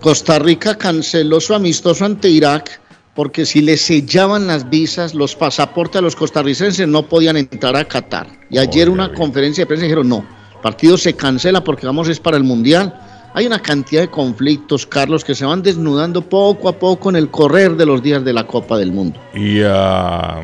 Costa 0.00 0.40
Rica 0.40 0.76
canceló 0.76 1.40
su 1.40 1.54
amistoso 1.54 2.04
ante 2.04 2.28
Irak 2.28 2.80
porque 3.14 3.46
si 3.46 3.60
le 3.60 3.76
sellaban 3.76 4.48
las 4.48 4.68
visas, 4.68 5.14
los 5.14 5.36
pasaportes 5.36 6.00
a 6.00 6.02
los 6.02 6.16
costarricenses 6.16 6.88
no 6.88 7.04
podían 7.04 7.36
entrar 7.36 7.76
a 7.76 7.84
Qatar. 7.84 8.26
Y 8.50 8.58
ayer 8.58 8.90
una 8.90 9.12
conferencia 9.14 9.62
de 9.62 9.66
prensa 9.66 9.84
dijeron, 9.84 10.08
no, 10.08 10.26
el 10.56 10.60
partido 10.60 10.98
se 10.98 11.14
cancela 11.14 11.62
porque 11.62 11.86
vamos 11.86 12.08
es 12.08 12.18
para 12.18 12.36
el 12.36 12.42
Mundial. 12.42 13.00
Hay 13.34 13.46
una 13.46 13.60
cantidad 13.60 14.02
de 14.02 14.08
conflictos, 14.08 14.86
Carlos, 14.86 15.22
que 15.24 15.34
se 15.34 15.44
van 15.44 15.62
desnudando 15.62 16.22
poco 16.22 16.68
a 16.68 16.72
poco 16.78 17.10
en 17.10 17.16
el 17.16 17.30
correr 17.30 17.76
de 17.76 17.86
los 17.86 18.02
días 18.02 18.24
de 18.24 18.32
la 18.32 18.46
Copa 18.46 18.76
del 18.78 18.90
Mundo. 18.92 19.20
Y 19.34 19.60
ah, 19.64 20.42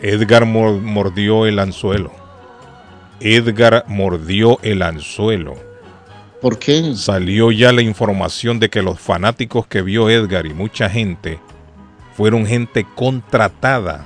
Edgar 0.00 0.44
mor- 0.46 0.80
mordió 0.80 1.46
el 1.46 1.58
anzuelo. 1.58 2.12
Edgar 3.20 3.84
mordió 3.88 4.58
el 4.62 4.82
anzuelo. 4.82 5.54
¿Por 6.40 6.58
qué? 6.58 6.94
Salió 6.94 7.50
ya 7.50 7.72
la 7.72 7.82
información 7.82 8.60
de 8.60 8.68
que 8.68 8.82
los 8.82 9.00
fanáticos 9.00 9.66
que 9.66 9.82
vio 9.82 10.10
Edgar 10.10 10.46
y 10.46 10.52
mucha 10.54 10.88
gente 10.90 11.40
fueron 12.14 12.46
gente 12.46 12.86
contratada 12.94 14.04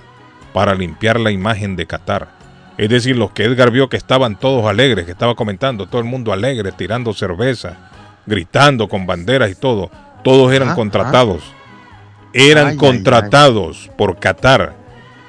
para 0.52 0.74
limpiar 0.74 1.19
la 1.19 1.31
imagen 1.32 1.77
de 1.77 1.86
Qatar. 1.86 2.28
Es 2.78 2.89
decir, 2.89 3.16
los 3.16 3.32
que 3.32 3.44
Edgar 3.44 3.70
vio 3.70 3.89
que 3.89 3.97
estaban 3.97 4.39
todos 4.39 4.65
alegres, 4.66 5.05
que 5.05 5.12
estaba 5.12 5.35
comentando, 5.35 5.86
todo 5.86 6.01
el 6.01 6.07
mundo 6.07 6.32
alegre, 6.32 6.73
tirando 6.73 7.12
cerveza, 7.12 7.90
gritando 8.31 8.89
con 8.89 9.05
banderas 9.07 9.51
y 9.51 9.55
todo, 9.55 9.90
todos 10.24 10.52
eran 10.52 10.70
Ah, 10.70 10.74
contratados. 10.74 11.43
Eran 12.32 12.66
Ay, 12.69 12.73
ay, 12.73 12.78
contratados 12.78 13.90
por 13.98 14.19
Qatar 14.19 14.74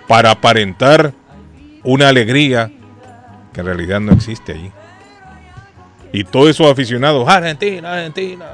para 0.08 0.32
aparentar 0.32 1.14
una 1.84 2.08
alegría 2.10 2.72
que 3.52 3.60
en 3.60 3.66
realidad 3.66 4.00
no 4.00 4.14
existe 4.14 4.54
allí. 4.54 4.72
Y 6.14 6.24
todos 6.24 6.50
esos 6.50 6.70
aficionados, 6.72 7.28
Argentina, 7.28 7.94
Argentina, 7.94 8.46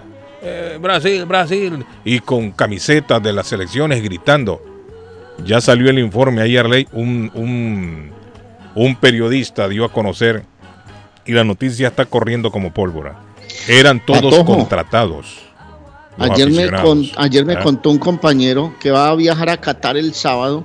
eh, 0.41 0.77
Brasil, 0.81 1.25
Brasil, 1.25 1.85
y 2.05 2.19
con 2.19 2.51
camisetas 2.51 3.21
de 3.21 3.33
las 3.33 3.47
selecciones 3.47 4.01
gritando. 4.01 4.61
Ya 5.43 5.59
salió 5.61 5.89
el 5.89 5.99
informe 5.99 6.41
ayer, 6.41 6.67
Ley, 6.67 6.87
un, 6.93 7.29
un, 7.33 8.11
un 8.75 8.95
periodista 8.95 9.67
dio 9.67 9.85
a 9.85 9.91
conocer 9.91 10.45
y 11.25 11.33
la 11.33 11.43
noticia 11.43 11.89
está 11.89 12.05
corriendo 12.05 12.49
como 12.51 12.71
pólvora. 12.71 13.15
Eran 13.67 14.05
todos 14.05 14.21
Patojo. 14.23 14.45
contratados. 14.57 15.25
Ayer 16.17 16.49
me, 16.51 16.69
con- 16.81 17.05
ayer 17.17 17.45
me 17.45 17.53
¿Ah? 17.53 17.59
contó 17.61 17.91
un 17.91 17.99
compañero 17.99 18.73
que 18.79 18.89
va 18.89 19.09
a 19.09 19.15
viajar 19.15 19.49
a 19.49 19.57
Qatar 19.61 19.97
el 19.97 20.13
sábado, 20.15 20.63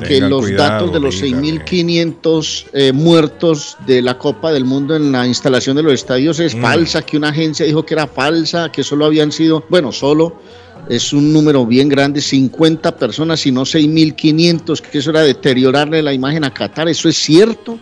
que 0.00 0.06
Tengan 0.06 0.30
los 0.30 0.42
cuidado, 0.46 0.70
datos 0.86 0.92
de 0.94 1.00
los 1.00 1.20
dígale. 1.20 1.42
6.500 1.64 2.66
eh, 2.72 2.92
muertos 2.92 3.76
de 3.86 4.00
la 4.02 4.16
Copa 4.18 4.52
del 4.52 4.64
Mundo 4.64 4.96
en 4.96 5.12
la 5.12 5.26
instalación 5.26 5.76
de 5.76 5.82
los 5.82 5.92
estadios 5.92 6.40
es 6.40 6.54
Mm. 6.56 6.62
falsa, 6.62 7.02
que 7.02 7.16
una 7.16 7.28
agencia 7.28 7.66
dijo 7.66 7.84
que 7.84 7.94
era 7.94 8.06
falsa, 8.06 8.72
que 8.72 8.82
solo 8.82 9.04
habían 9.04 9.30
sido, 9.30 9.64
bueno, 9.68 9.92
solo 9.92 10.40
es 10.88 11.12
un 11.12 11.32
número 11.32 11.66
bien 11.66 11.88
grande, 11.88 12.20
50 12.20 12.96
personas 12.96 13.44
y 13.46 13.52
no 13.52 13.64
6.500, 13.66 14.80
que 14.80 14.98
eso 14.98 15.10
era 15.10 15.20
deteriorarle 15.20 16.02
la 16.02 16.12
imagen 16.12 16.42
a 16.44 16.52
Qatar, 16.54 16.88
¿eso 16.88 17.08
es 17.08 17.16
cierto? 17.16 17.78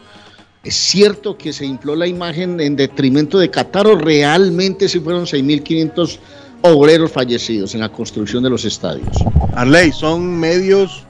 ¿Es 0.64 0.74
cierto 0.74 1.36
que 1.36 1.52
se 1.52 1.66
infló 1.66 1.94
la 1.94 2.06
imagen 2.06 2.58
en 2.60 2.74
detrimento 2.74 3.38
de 3.38 3.50
Qatar 3.50 3.86
o 3.86 3.96
realmente 3.96 4.88
si 4.88 4.98
fueron 4.98 5.26
6.500 5.26 6.18
obreros 6.62 7.12
fallecidos 7.12 7.74
en 7.74 7.80
la 7.80 7.90
construcción 7.90 8.42
de 8.42 8.50
los 8.50 8.64
estadios? 8.64 9.08
Arley, 9.54 9.92
son 9.92 10.38
medios 10.38 11.04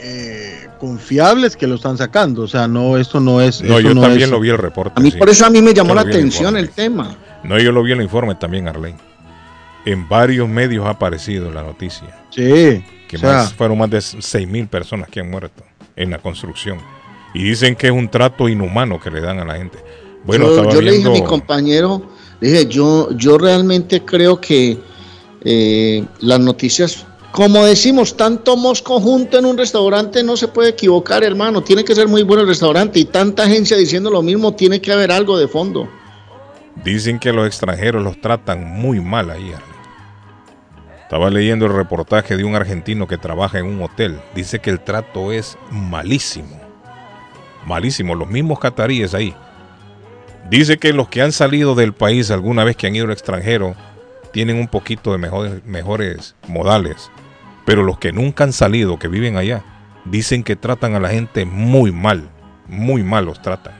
eh, 0.00 0.66
confiables 0.80 1.56
que 1.56 1.68
lo 1.68 1.76
están 1.76 1.96
sacando. 1.98 2.42
O 2.42 2.48
sea, 2.48 2.66
no, 2.66 2.96
esto 2.96 3.20
no 3.20 3.40
es. 3.40 3.62
No, 3.62 3.78
yo 3.78 3.94
no 3.94 4.00
también 4.00 4.24
es- 4.24 4.30
lo 4.30 4.40
vi 4.40 4.50
el 4.50 4.58
reporte. 4.58 4.94
A 4.96 5.00
mí 5.00 5.12
sí. 5.12 5.18
por 5.18 5.28
eso 5.28 5.46
a 5.46 5.50
mí 5.50 5.62
me 5.62 5.72
llamó 5.72 5.90
Yo 5.90 5.94
la 5.96 6.02
el 6.02 6.08
atención 6.08 6.56
el 6.56 6.70
tema. 6.70 7.16
No, 7.44 7.58
yo 7.58 7.70
lo 7.70 7.82
vi 7.82 7.92
en 7.92 7.98
el 7.98 8.04
informe 8.04 8.34
también, 8.34 8.66
Arlene. 8.66 8.98
En 9.84 10.08
varios 10.08 10.48
medios 10.48 10.84
ha 10.86 10.90
aparecido 10.90 11.50
la 11.50 11.62
noticia. 11.62 12.08
Sí. 12.30 12.84
Que 13.08 13.16
o 13.16 13.18
sea, 13.18 13.32
más, 13.32 13.54
fueron 13.54 13.78
más 13.78 13.90
de 13.90 14.00
6 14.00 14.48
mil 14.48 14.66
personas 14.66 15.08
que 15.08 15.20
han 15.20 15.30
muerto 15.30 15.62
en 15.96 16.10
la 16.10 16.18
construcción. 16.18 16.78
Y 17.34 17.44
dicen 17.44 17.76
que 17.76 17.86
es 17.88 17.92
un 17.92 18.08
trato 18.08 18.48
inhumano 18.48 19.00
que 19.00 19.10
le 19.10 19.20
dan 19.20 19.38
a 19.38 19.44
la 19.44 19.56
gente. 19.56 19.78
Bueno, 20.24 20.46
yo, 20.46 20.50
estaba 20.50 20.72
yo 20.72 20.80
le 20.80 20.92
dije 20.92 21.08
a 21.08 21.12
mi 21.12 21.24
compañero, 21.24 22.02
le 22.40 22.50
dije, 22.50 22.66
yo, 22.66 23.08
yo 23.16 23.38
realmente 23.38 24.04
creo 24.04 24.40
que 24.40 24.78
eh, 25.44 26.04
las 26.20 26.40
noticias, 26.40 27.06
como 27.32 27.64
decimos, 27.64 28.16
tanto 28.16 28.56
mosco 28.56 29.00
junto 29.00 29.38
en 29.38 29.46
un 29.46 29.56
restaurante 29.56 30.22
no 30.22 30.36
se 30.36 30.48
puede 30.48 30.70
equivocar, 30.70 31.24
hermano. 31.24 31.62
Tiene 31.62 31.84
que 31.84 31.94
ser 31.94 32.08
muy 32.08 32.22
bueno 32.22 32.42
el 32.42 32.48
restaurante 32.48 32.98
y 32.98 33.04
tanta 33.04 33.44
agencia 33.44 33.76
diciendo 33.76 34.10
lo 34.10 34.22
mismo, 34.22 34.54
tiene 34.54 34.80
que 34.80 34.92
haber 34.92 35.12
algo 35.12 35.38
de 35.38 35.48
fondo. 35.48 35.88
Dicen 36.84 37.18
que 37.18 37.32
los 37.32 37.46
extranjeros 37.46 38.02
los 38.02 38.20
tratan 38.20 38.64
muy 38.64 39.00
mal 39.00 39.30
ahí. 39.30 39.52
Estaba 41.02 41.28
leyendo 41.30 41.66
el 41.66 41.72
reportaje 41.72 42.36
de 42.36 42.44
un 42.44 42.54
argentino 42.54 43.08
que 43.08 43.18
trabaja 43.18 43.58
en 43.58 43.66
un 43.66 43.82
hotel. 43.82 44.20
Dice 44.34 44.60
que 44.60 44.70
el 44.70 44.80
trato 44.80 45.32
es 45.32 45.58
malísimo. 45.70 46.69
Malísimo. 47.66 48.14
Los 48.14 48.28
mismos 48.28 48.58
cataríes 48.58 49.14
ahí. 49.14 49.34
Dice 50.48 50.78
que 50.78 50.92
los 50.92 51.08
que 51.08 51.22
han 51.22 51.32
salido 51.32 51.74
del 51.74 51.92
país 51.92 52.30
alguna 52.30 52.64
vez 52.64 52.76
que 52.76 52.86
han 52.86 52.96
ido 52.96 53.04
al 53.06 53.12
extranjero 53.12 53.74
tienen 54.32 54.56
un 54.56 54.68
poquito 54.68 55.12
de 55.12 55.18
mejores, 55.18 55.64
mejores 55.64 56.34
modales. 56.48 57.10
Pero 57.66 57.82
los 57.82 57.98
que 57.98 58.12
nunca 58.12 58.44
han 58.44 58.52
salido, 58.52 58.98
que 58.98 59.08
viven 59.08 59.36
allá, 59.36 59.62
dicen 60.04 60.42
que 60.42 60.56
tratan 60.56 60.94
a 60.94 61.00
la 61.00 61.10
gente 61.10 61.44
muy 61.44 61.92
mal. 61.92 62.28
Muy 62.66 63.02
mal 63.02 63.26
los 63.26 63.40
tratan. 63.42 63.74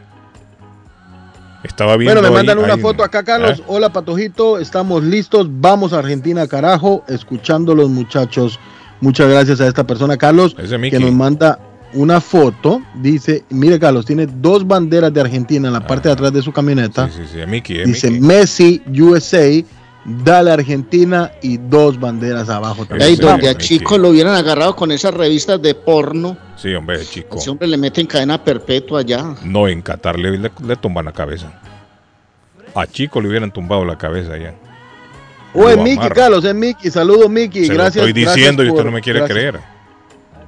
Estaba 1.62 1.96
viendo 1.96 2.14
Bueno, 2.20 2.22
me 2.22 2.28
ahí- 2.28 2.34
mandan 2.46 2.58
una 2.64 2.74
ahí- 2.74 2.80
foto 2.80 3.02
acá, 3.04 3.22
Carlos. 3.22 3.60
¿Ah? 3.60 3.64
Hola, 3.68 3.92
Patojito. 3.92 4.58
Estamos 4.58 5.02
listos. 5.04 5.46
Vamos 5.50 5.92
a 5.92 5.98
Argentina, 5.98 6.46
carajo. 6.46 7.04
Escuchando 7.08 7.74
los 7.74 7.88
muchachos. 7.90 8.58
Muchas 9.00 9.28
gracias 9.28 9.60
a 9.60 9.66
esta 9.66 9.84
persona, 9.86 10.16
Carlos, 10.16 10.54
que 10.54 10.98
nos 11.00 11.12
manda 11.12 11.58
una 11.94 12.20
foto. 12.20 12.82
Dice, 12.94 13.44
mire, 13.50 13.78
Carlos, 13.78 14.06
tiene 14.06 14.26
dos 14.26 14.66
banderas 14.66 15.12
de 15.12 15.20
Argentina 15.20 15.68
en 15.68 15.74
la 15.74 15.86
parte 15.86 16.08
de 16.08 16.12
atrás 16.14 16.32
de 16.32 16.42
su 16.42 16.52
camioneta. 16.52 17.08
Sí, 17.10 17.22
sí, 17.32 17.40
es 17.40 17.48
Mickey, 17.48 17.80
es 17.80 17.86
Dice 17.86 18.10
Mickey. 18.10 18.26
Messi, 18.26 18.82
USA, 19.00 19.64
dale 20.04 20.50
Argentina 20.50 21.30
y 21.42 21.56
dos 21.58 21.98
banderas 22.00 22.48
abajo 22.48 22.82
Ahí 22.82 22.88
también. 22.88 23.16
donde 23.18 23.48
a 23.48 23.52
Vamos. 23.52 23.66
Chico 23.66 23.98
lo 23.98 24.08
hubieran 24.10 24.34
agarrado 24.34 24.74
con 24.76 24.92
esas 24.92 25.12
revistas 25.14 25.60
de 25.60 25.74
porno, 25.74 26.36
Sí, 26.56 26.72
hombre, 26.74 27.04
chico. 27.04 27.38
ese 27.38 27.50
hombre 27.50 27.68
le 27.68 27.76
meten 27.76 28.06
cadena 28.06 28.42
perpetua 28.42 29.00
allá. 29.00 29.34
No, 29.44 29.66
en 29.68 29.82
Qatar 29.82 30.18
le, 30.18 30.38
le, 30.38 30.50
le 30.66 30.76
tumban 30.76 31.04
la 31.04 31.12
cabeza. 31.12 31.52
A 32.74 32.86
Chico 32.86 33.20
le 33.20 33.28
hubieran 33.28 33.50
tumbado 33.50 33.84
la 33.84 33.98
cabeza 33.98 34.38
ya. 34.38 34.54
O 35.52 35.68
es 35.68 35.76
Lo 35.76 35.82
Miki. 35.82 36.08
Carlos, 36.10 36.44
es 36.44 36.54
Miki. 36.54 36.90
Saludos, 36.90 37.28
Miki. 37.28 37.66
Gracias. 37.66 37.96
lo 38.04 38.06
estoy 38.08 38.12
gracias 38.22 38.36
diciendo 38.36 38.62
y 38.64 38.70
usted 38.70 38.84
no 38.84 38.92
me 38.92 39.00
quiere 39.00 39.18
gracias. 39.18 39.36
creer. 39.36 39.60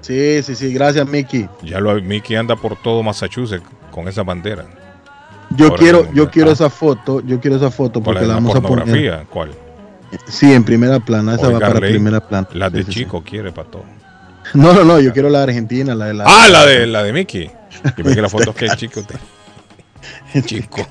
Sí, 0.03 0.43
sí, 0.43 0.55
sí. 0.55 0.73
Gracias, 0.74 1.09
Miki. 1.09 1.49
Ya 1.62 1.81
lo 1.81 1.95
Mickey 2.01 2.37
anda 2.37 2.55
por 2.57 2.77
todo 2.83 3.03
Massachusetts 3.03 3.65
con 3.91 4.07
esa 4.09 4.23
bandera. 4.23 4.66
Yo 5.57 5.66
Ahora 5.66 5.77
quiero, 5.77 6.12
yo 6.12 6.31
quiero 6.31 6.51
esa 6.51 6.69
foto. 6.69 7.20
Yo 7.20 7.41
quiero 7.41 7.57
esa 7.57 7.70
foto 7.70 8.01
¿Cuál 8.03 8.05
porque 8.16 8.23
es 8.23 8.29
la 8.29 8.35
vamos 8.35 8.57
a 8.57 8.61
poner. 8.61 9.27
¿Cuál? 9.31 9.51
Sí, 10.27 10.53
en 10.53 10.65
primera 10.65 11.01
plana. 11.01 11.37
Esa 11.37 11.49
va 11.49 11.59
para 11.59 11.81
primera 11.81 12.20
plana. 12.20 12.49
La 12.53 12.69
de 12.69 12.81
sí, 12.85 12.93
sí. 12.93 12.99
Chico 13.01 13.23
quiere 13.23 13.53
para 13.53 13.70
todo. 13.70 13.85
No, 14.55 14.73
no, 14.74 14.85
no. 14.85 15.01
Yo 15.01 15.12
quiero 15.12 15.31
la 15.31 15.39
de 15.39 15.45
Argentina, 15.45 15.95
la 15.95 16.07
de 16.07 16.15
la. 16.15 16.24
Ah, 16.27 16.49
la 16.49 16.66
de 16.66 16.87
la 16.87 17.03
de 17.03 17.12
Mickey. 17.12 17.51
Yo 17.97 18.05
que 18.05 18.20
la 18.23 18.29
foto 18.29 18.55
que 18.55 18.66
el 18.66 18.77
chico 18.77 19.03
te- 19.03 20.43
Chico. 20.43 20.87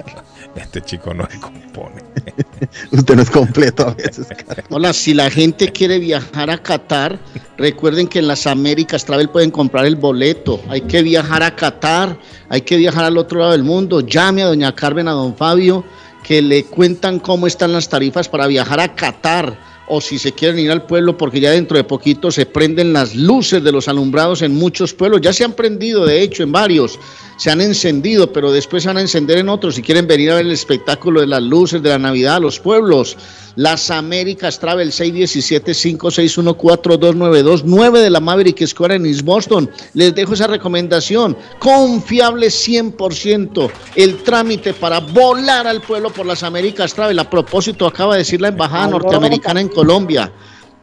Este 0.56 0.82
chico 0.82 1.14
no 1.14 1.28
se 1.30 1.40
compone. 1.40 2.02
Usted 2.92 3.16
no 3.16 3.22
es 3.22 3.30
completo 3.30 3.88
a 3.88 3.94
veces. 3.94 4.28
Carlos. 4.48 4.66
Hola, 4.70 4.94
si 4.94 5.14
la 5.14 5.30
gente 5.30 5.72
quiere 5.72 6.00
viajar 6.00 6.50
a 6.50 6.58
Qatar, 6.58 7.20
recuerden 7.58 8.08
que 8.08 8.20
en 8.20 8.28
las 8.28 8.46
Américas 8.48 9.06
Travel 9.06 9.30
pueden 9.30 9.52
comprar 9.52 9.86
el 9.86 9.96
boleto. 9.96 10.62
Hay 10.70 10.82
que 10.82 11.02
viajar 11.02 11.44
a 11.44 11.56
Qatar, 11.56 12.18
hay 12.50 12.62
que 12.62 12.78
viajar 12.78 13.06
al 13.06 13.18
otro 13.18 13.40
lado 13.40 13.54
del 13.54 13.64
mundo. 13.64 14.02
Llame 14.02 14.44
a 14.44 14.48
doña 14.48 14.76
Carmen, 14.76 15.08
a 15.08 15.12
don 15.12 15.36
Fabio, 15.36 15.86
que 16.24 16.42
le 16.42 16.66
cuentan 16.66 17.20
cómo 17.20 17.48
están 17.48 17.72
las 17.72 17.88
tarifas 17.88 18.28
para 18.28 18.48
viajar 18.48 18.80
a 18.80 18.94
Qatar. 18.94 19.72
o 19.94 20.00
si 20.00 20.18
se 20.18 20.32
quieren 20.32 20.60
ir 20.60 20.72
al 20.72 20.86
pueblo, 20.86 21.18
porque 21.18 21.42
ya 21.42 21.52
dentro 21.52 21.76
de 21.76 21.84
poquito 21.84 22.32
se 22.32 22.46
prenden 22.46 22.94
las 22.94 23.14
luces 23.14 23.62
de 23.62 23.74
los 23.74 23.90
alumbrados 23.90 24.42
en 24.42 24.54
muchos 24.54 24.94
pueblos. 24.94 25.20
Ya 25.20 25.34
se 25.34 25.44
han 25.44 25.52
prendido, 25.52 26.06
de 26.06 26.22
hecho, 26.22 26.44
en 26.44 26.52
varios. 26.54 26.98
Se 27.42 27.50
han 27.50 27.60
encendido, 27.60 28.32
pero 28.32 28.52
después 28.52 28.84
se 28.84 28.90
van 28.90 28.98
a 28.98 29.02
encender 29.02 29.40
en 29.40 29.50
otros. 29.50 29.74
Si 29.74 29.82
quieren 29.82 30.06
venir 30.06 30.30
a 30.30 30.36
ver 30.36 30.46
el 30.46 30.52
espectáculo 30.52 31.22
de 31.22 31.26
las 31.26 31.42
luces 31.42 31.82
de 31.82 31.90
la 31.90 31.98
Navidad 31.98 32.36
a 32.36 32.40
los 32.40 32.60
pueblos. 32.60 33.18
Las 33.56 33.90
Américas 33.90 34.60
Travel 34.60 34.92
617-561-4292, 34.92 37.64
9 37.66 38.00
de 38.00 38.12
la 38.12 38.20
Maverick 38.20 38.64
Square 38.68 38.94
en 38.94 39.08
East 39.08 39.24
Boston. 39.24 39.72
Les 39.96 40.14
dejo 40.14 40.36
esa 40.36 40.46
recomendación. 40.46 41.36
Confiable 41.58 42.50
100%. 42.50 43.72
El 43.96 44.22
trámite 44.22 44.76
para 44.76 45.00
volar 45.00 45.66
al 45.66 45.82
pueblo 45.82 46.12
por 46.12 46.28
las 46.28 46.44
Américas 46.44 46.94
Travel. 46.94 47.18
A 47.18 47.28
propósito, 47.28 47.88
acaba 47.88 48.14
de 48.14 48.20
decir 48.20 48.40
la 48.40 48.50
Embajada 48.50 48.86
Norteamericana 48.86 49.62
en 49.62 49.70
Colombia. 49.70 50.32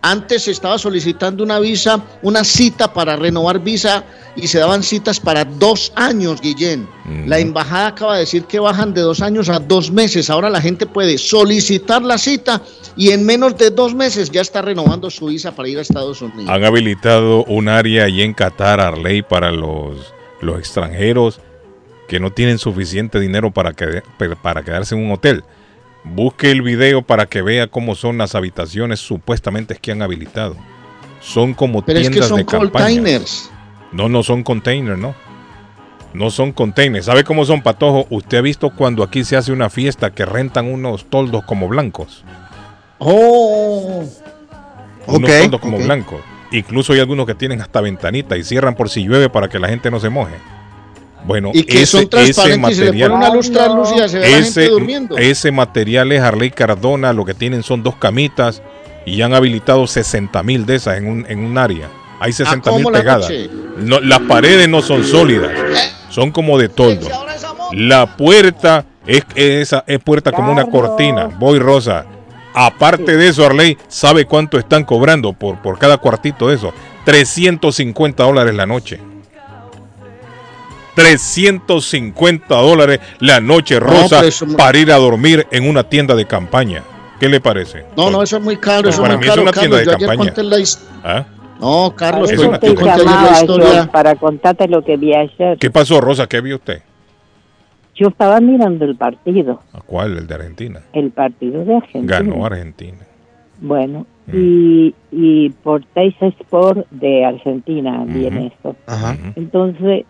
Antes 0.01 0.45
se 0.45 0.53
estaba 0.53 0.79
solicitando 0.79 1.43
una 1.43 1.59
visa, 1.59 2.01
una 2.23 2.45
cita 2.45 2.93
para 2.93 3.17
renovar 3.17 3.59
visa 3.59 4.05
y 4.37 4.47
se 4.47 4.59
daban 4.61 4.85
citas 4.85 5.19
para 5.19 5.45
dos 5.45 5.93
años, 5.97 6.41
Guillén. 6.41 6.89
La 7.27 7.39
embajada 7.41 7.89
acaba 7.89 8.15
de 8.15 8.21
decir 8.21 8.45
que 8.45 8.61
bajan 8.61 8.95
de 8.95 9.01
dos 9.01 9.21
años 9.23 9.49
a 9.49 9.59
dos 9.59 9.91
meses. 9.91 10.31
Ahora 10.31 10.51
la 10.51 10.61
gente 10.61 10.87
puede 10.87 11.19
solicitar 11.19 12.03
la 12.03 12.17
cita 12.17 12.63
y 12.97 13.11
en 13.11 13.27
menos 13.27 13.57
de 13.59 13.71
dos 13.71 13.95
meses 13.95 14.31
ya 14.31 14.41
está 14.41 14.63
renovando 14.63 15.11
su 15.11 15.27
visa 15.27 15.51
para 15.57 15.69
ir 15.69 15.79
a 15.79 15.83
Estados 15.83 16.23
Unidos. 16.23 16.49
Han 16.49 16.65
habilitado 16.65 17.43
un 17.45 17.69
área 17.69 18.05
allí 18.05 18.23
en 18.23 18.35
Qatar, 18.35 18.81
Arley, 18.81 19.23
para 19.23 19.51
los, 19.51 19.97
los 20.41 20.59
extranjeros 20.61 21.41
que 22.07 22.21
no 22.21 22.31
tienen 22.33 22.59
suficiente 22.59 23.19
dinero 23.19 23.51
para, 23.51 23.73
que- 23.73 24.03
para 24.43 24.63
quedarse 24.63 24.95
en 24.95 25.05
un 25.05 25.11
hotel. 25.13 25.43
Busque 26.05 26.51
el 26.51 26.63
video 26.63 27.03
para 27.03 27.27
que 27.27 27.43
vea 27.43 27.67
cómo 27.67 27.95
son 27.95 28.19
las 28.19 28.35
habitaciones 28.35 29.01
supuestamente 29.01 29.77
que 29.77 29.93
han 29.93 30.03
habilitado. 30.03 30.57
Son 31.21 31.55
como 31.55 31.85
Pero 31.85 31.99
es 31.99 32.11
tiendas 32.11 32.25
que 32.25 32.29
son 32.29 32.39
de 32.39 32.45
containers. 32.47 33.51
No, 33.93 34.09
no 34.09 34.23
son 34.23 34.43
containers, 34.43 34.99
no. 34.99 35.15
No 36.15 36.31
son 36.31 36.53
containers. 36.53 37.07
¿Sabe 37.07 37.25
cómo 37.25 37.45
son, 37.45 37.63
Patojo? 37.63 38.07
Usted 38.11 38.39
ha 38.39 38.43
visto 38.43 38.71
cuando 38.71 39.03
aquí 39.03 39.25
se 39.25 39.37
hace 39.37 39.53
una 39.53 39.69
fiesta 39.69 40.11
que 40.11 40.25
rentan 40.25 40.67
unos 40.67 41.07
toldos 41.11 41.45
como 41.45 41.69
blancos. 41.69 42.25
Oh. 42.99 44.05
Unos 45.07 45.31
toldos 45.31 45.61
como 45.61 45.79
blancos. 45.79 46.21
Incluso 46.51 46.95
hay 46.95 47.01
algunos 47.01 47.27
que 47.27 47.35
tienen 47.35 47.61
hasta 47.61 47.81
ventanita 47.81 48.37
y 48.37 48.45
cierran 48.45 48.75
por 48.75 48.89
si 48.89 49.05
llueve 49.05 49.29
para 49.29 49.49
que 49.49 49.59
la 49.59 49.69
gente 49.69 49.91
no 49.91 50.01
se 50.01 50.09
moje. 50.09 50.35
Bueno, 51.25 51.51
Y 51.53 51.65
que 51.65 51.85
son 51.85 52.09
transparentes 52.09 52.71
y 52.71 52.75
se 52.75 52.85
le 52.85 52.87
material, 52.87 53.11
pone 53.11 53.27
una 53.27 53.35
luz 53.35 53.53
translúcida 53.53 54.07
y 54.07 54.09
se 54.09 54.19
ve 54.19 54.31
la 54.31 54.37
gente 54.37 54.49
ese, 54.49 54.69
durmiendo. 54.69 55.19
ese 55.19 55.51
material 55.51 56.13
es 56.13 56.23
Harley 56.23 56.51
Cardona, 56.51 57.13
lo 57.13 57.25
que 57.25 57.35
tienen 57.35 57.63
son 57.63 57.83
dos 57.83 57.97
camitas 57.97 58.63
y 59.05 59.21
han 59.23 59.35
habilitado 59.35 59.87
60 59.87 60.43
mil 60.43 60.67
de 60.67 60.77
esas 60.77 60.99
en 60.99 61.07
un, 61.07 61.27
en 61.29 61.41
un 61.41 61.59
área. 61.59 61.89
Hay 62.21 62.33
60 62.33 62.71
mil 62.73 62.85
cómo 62.85 62.91
la 62.91 62.99
pegadas. 62.99 63.31
No, 63.79 64.01
las 64.01 64.21
paredes 64.21 64.69
no 64.69 64.83
son 64.83 65.05
sólidas, 65.05 65.53
son 66.11 66.31
como 66.31 66.59
de 66.59 66.69
toldo. 66.69 67.09
La 67.73 68.17
puerta 68.17 68.85
es, 69.07 69.25
esa, 69.35 69.85
es 69.87 69.99
puerta 70.01 70.33
como 70.33 70.53
una 70.53 70.67
cortina. 70.67 71.27
Voy 71.27 71.59
Rosa. 71.59 72.07
Aparte 72.55 73.17
de 73.17 73.29
eso, 73.29 73.47
Arley, 73.47 73.77
¿sabe 73.89 74.25
cuánto 74.25 74.59
están 74.59 74.85
cobrando 74.85 75.33
por, 75.33 75.61
por 75.63 75.79
cada 75.79 75.99
cuartito 75.99 76.49
de 76.49 76.57
eso? 76.57 76.73
350 77.05 78.25
dólares 78.25 78.55
la 78.55 78.67
noche. 78.67 79.01
350 80.99 82.55
dólares 82.57 83.01
la 83.21 83.41
noche, 83.41 83.75
No, 83.81 83.87
Rosa, 83.87 84.25
eso- 84.25 84.47
para 84.57 84.79
ir 84.79 84.91
a 84.93 84.97
dormir 84.97 85.47
en 85.51 85.69
una 85.69 85.85
tienda 85.85 86.15
de 86.15 86.27
campaña. 86.27 86.83
¿Qué 87.21 87.29
le 87.29 87.41
parece? 87.41 87.85
No, 87.97 88.11
no, 88.11 88.23
eso 88.23 88.37
es 88.37 88.43
muy 88.43 88.57
caro. 88.57 88.89
Eso 88.89 89.03
Para 89.03 89.15
es 89.15 89.19
muy 89.19 89.25
mí 89.25 89.29
es 89.29 89.31
caro, 89.35 89.43
una 89.43 89.53
tienda 89.53 89.77
Carlos. 89.79 89.99
de 89.99 90.05
Yo 90.07 90.11
ayer 90.13 90.27
campaña. 90.27 90.49
la 90.51 90.59
his- 90.61 90.89
¿Ah? 91.03 91.25
No, 91.61 91.93
Carlos, 91.97 92.31
Es 92.31 92.39
una 92.39 92.47
yo 92.47 92.51
conté 92.53 92.67
ayer 92.69 92.85
la 92.85 92.97
llamaba, 92.97 93.41
historia. 93.41 93.89
para 93.91 94.15
contarte 94.15 94.69
lo 94.69 94.83
que 94.85 94.97
vi 94.97 95.15
ayer. 95.15 95.59
¿Qué 95.59 95.71
pasó, 95.71 96.01
Rosa? 96.01 96.29
¿Qué 96.29 96.41
vio 96.41 96.57
usted? 96.57 96.81
Yo 97.97 98.09
estaba 98.09 98.41
mirando 98.41 98.85
el 98.85 98.95
partido, 98.95 99.61
¿A 99.73 99.81
cuál? 99.81 100.17
El 100.19 100.27
de 100.29 100.35
Argentina. 100.37 100.81
el 100.93 101.11
partido 101.11 101.65
de 101.65 101.77
Argentina. 101.77 102.19
Ganó 102.19 102.47
Argentina. 102.47 102.99
Bueno, 103.61 104.07
Mm. 104.29 104.33
y, 104.37 104.95
y 105.11 105.51
por 105.51 105.85
Teis 105.87 106.15
Sport 106.21 106.87
de 106.93 107.25
Argentina 107.25 108.05
viene 108.07 108.49
esto. 108.55 108.77
Entonces 109.35 110.05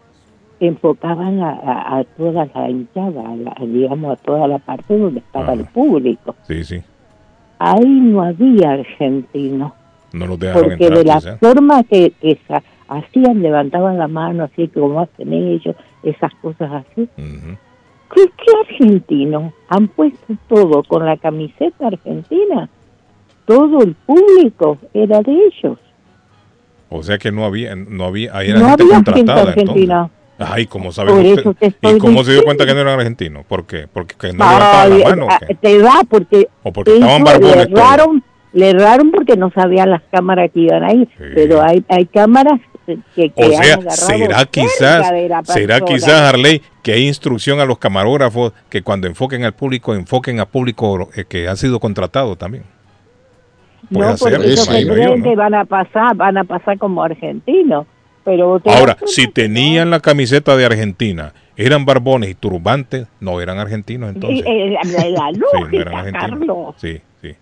enfocaban 0.61 1.41
a, 1.41 1.51
a- 1.51 1.99
a 1.99 2.05
toda 2.05 2.49
la 2.55 2.69
hinchada, 2.71 3.21
a 3.31 3.37
la- 3.37 3.57
digamos 3.61 4.13
a 4.13 4.17
toda 4.23 4.49
la 4.49 4.59
parte 4.59 4.97
donde 4.97 5.21
estaba 5.21 5.53
el 5.53 5.65
público. 5.67 6.35
Sí, 6.47 6.65
sí. 6.65 6.83
Ahí 7.59 7.85
no 7.87 8.23
había 8.23 8.73
argentinos, 8.73 9.73
No 10.13 10.27
los 10.27 10.39
porque 10.39 10.85
entrar. 10.87 10.99
de 10.99 11.05
la 11.05 11.15
quizá. 11.17 11.37
forma 11.39 11.83
que, 11.85 12.13
hacían, 12.89 13.43
levantaban 13.43 13.99
la 13.99 14.09
mano 14.09 14.45
así 14.45 14.69
como 14.69 15.01
hacen 15.01 15.33
ellos, 15.33 15.75
esas 16.03 16.33
cosas 16.37 16.71
así. 16.73 17.09
¿Qué, 17.17 18.25
qué 18.25 18.53
argentinos? 18.69 19.53
Han 19.69 19.89
puesto 19.89 20.35
todo 20.49 20.83
con 20.85 21.05
la 21.05 21.17
camiseta 21.19 21.89
argentina. 21.89 22.69
Todo 23.45 23.83
el 23.83 23.95
público 23.95 24.79
era 24.95 25.21
de 25.21 25.33
ellos. 25.33 25.79
O 26.91 27.03
sea 27.03 27.19
que 27.19 27.31
no 27.31 27.45
había, 27.45 27.75
no 27.77 28.05
había, 28.05 28.35
ahí 28.37 28.49
era 28.51 28.59
No 28.61 28.69
gente 28.69 28.83
había 28.85 28.95
gente 28.97 29.13
contratada. 29.13 29.51
entonces. 29.51 29.75
Ay, 30.39 30.67
¿cómo 30.67 30.93
sabe 30.93 31.13
usted? 31.13 31.73
¿Y 31.83 31.99
cómo 31.99 32.23
se 32.23 32.33
dio 32.33 32.45
cuenta 32.45 32.65
que 32.65 32.73
no 32.73 32.81
eran 32.81 33.01
argentinos? 33.01 33.45
¿Por 33.45 33.67
qué? 33.67 33.89
¿Porque 33.93 34.15
que 34.15 34.33
no 34.33 34.45
levantaban 34.45 34.93
Ay, 34.93 34.99
la 35.01 35.09
mano? 35.09 35.27
o 35.27 35.31
ah, 35.31 35.41
qué? 35.47 35.55
te 35.57 35.79
da 35.79 36.01
porque, 36.09 36.49
¿O 36.63 36.73
porque 36.73 36.95
estaban 36.95 37.25
barbones 37.25 37.57
le 37.57 37.63
erraron, 37.73 38.25
le 38.53 38.71
erraron 38.71 39.11
porque 39.11 39.37
no 39.37 39.51
sabían 39.51 39.91
las 39.91 40.03
cámaras 40.13 40.51
que 40.53 40.61
iban 40.61 40.85
ahí. 40.85 41.09
Pero 41.35 41.61
hay, 41.61 41.85
hay 41.89 42.07
cámaras 42.07 42.61
que, 42.87 43.31
que 43.31 43.33
O 43.35 43.51
sea, 43.51 43.91
será 43.91 44.45
quizás, 44.47 45.13
la 45.29 45.45
será 45.45 45.81
quizás, 45.81 46.33
Harley, 46.33 46.63
que 46.83 46.93
hay 46.93 47.09
instrucción 47.09 47.59
a 47.59 47.65
los 47.65 47.79
camarógrafos 47.79 48.53
que 48.71 48.83
cuando 48.83 49.09
enfoquen 49.09 49.45
al 49.45 49.55
público, 49.55 49.95
enfoquen 49.95 50.39
a 50.39 50.47
público 50.47 51.11
eh, 51.17 51.25
que 51.29 51.49
ha 51.49 51.57
sido 51.57 51.81
contratado 51.81 52.37
también. 52.37 52.65
Puede 53.93 54.11
No, 54.11 54.17
porque 54.17 54.37
imagino 54.37 54.81
yo, 54.81 54.95
creen 54.95 55.19
¿no? 55.19 55.25
que 55.25 55.37
van 55.37 55.55
a 55.55 55.65
pasar, 55.65 56.15
van 56.15 56.39
a 56.39 56.45
pasar 56.45 56.79
como 56.79 57.03
argentinos. 57.03 57.87
Pero 58.29 58.61
Ahora, 58.67 58.97
si 59.07 59.27
tenían 59.27 59.89
la 59.91 60.01
camiseta 60.01 60.55
de 60.57 60.67
Argentina, 60.67 61.33
eran 61.57 61.87
barbones 61.87 62.29
y 62.31 62.35
turbantes, 62.35 63.07
no 63.21 63.41
eran 63.41 63.59
argentinos 63.59 64.11
entonces. 64.15 64.45
Y, 64.47 64.49
eh, 64.51 64.71
la, 64.71 64.83
Sí, 65.33 65.39
no 65.41 65.69
eran 65.81 65.95
argentinos. 65.95 66.31
Carlos. 66.39 66.75
Sí, 66.77 67.01
sí. 67.23 67.33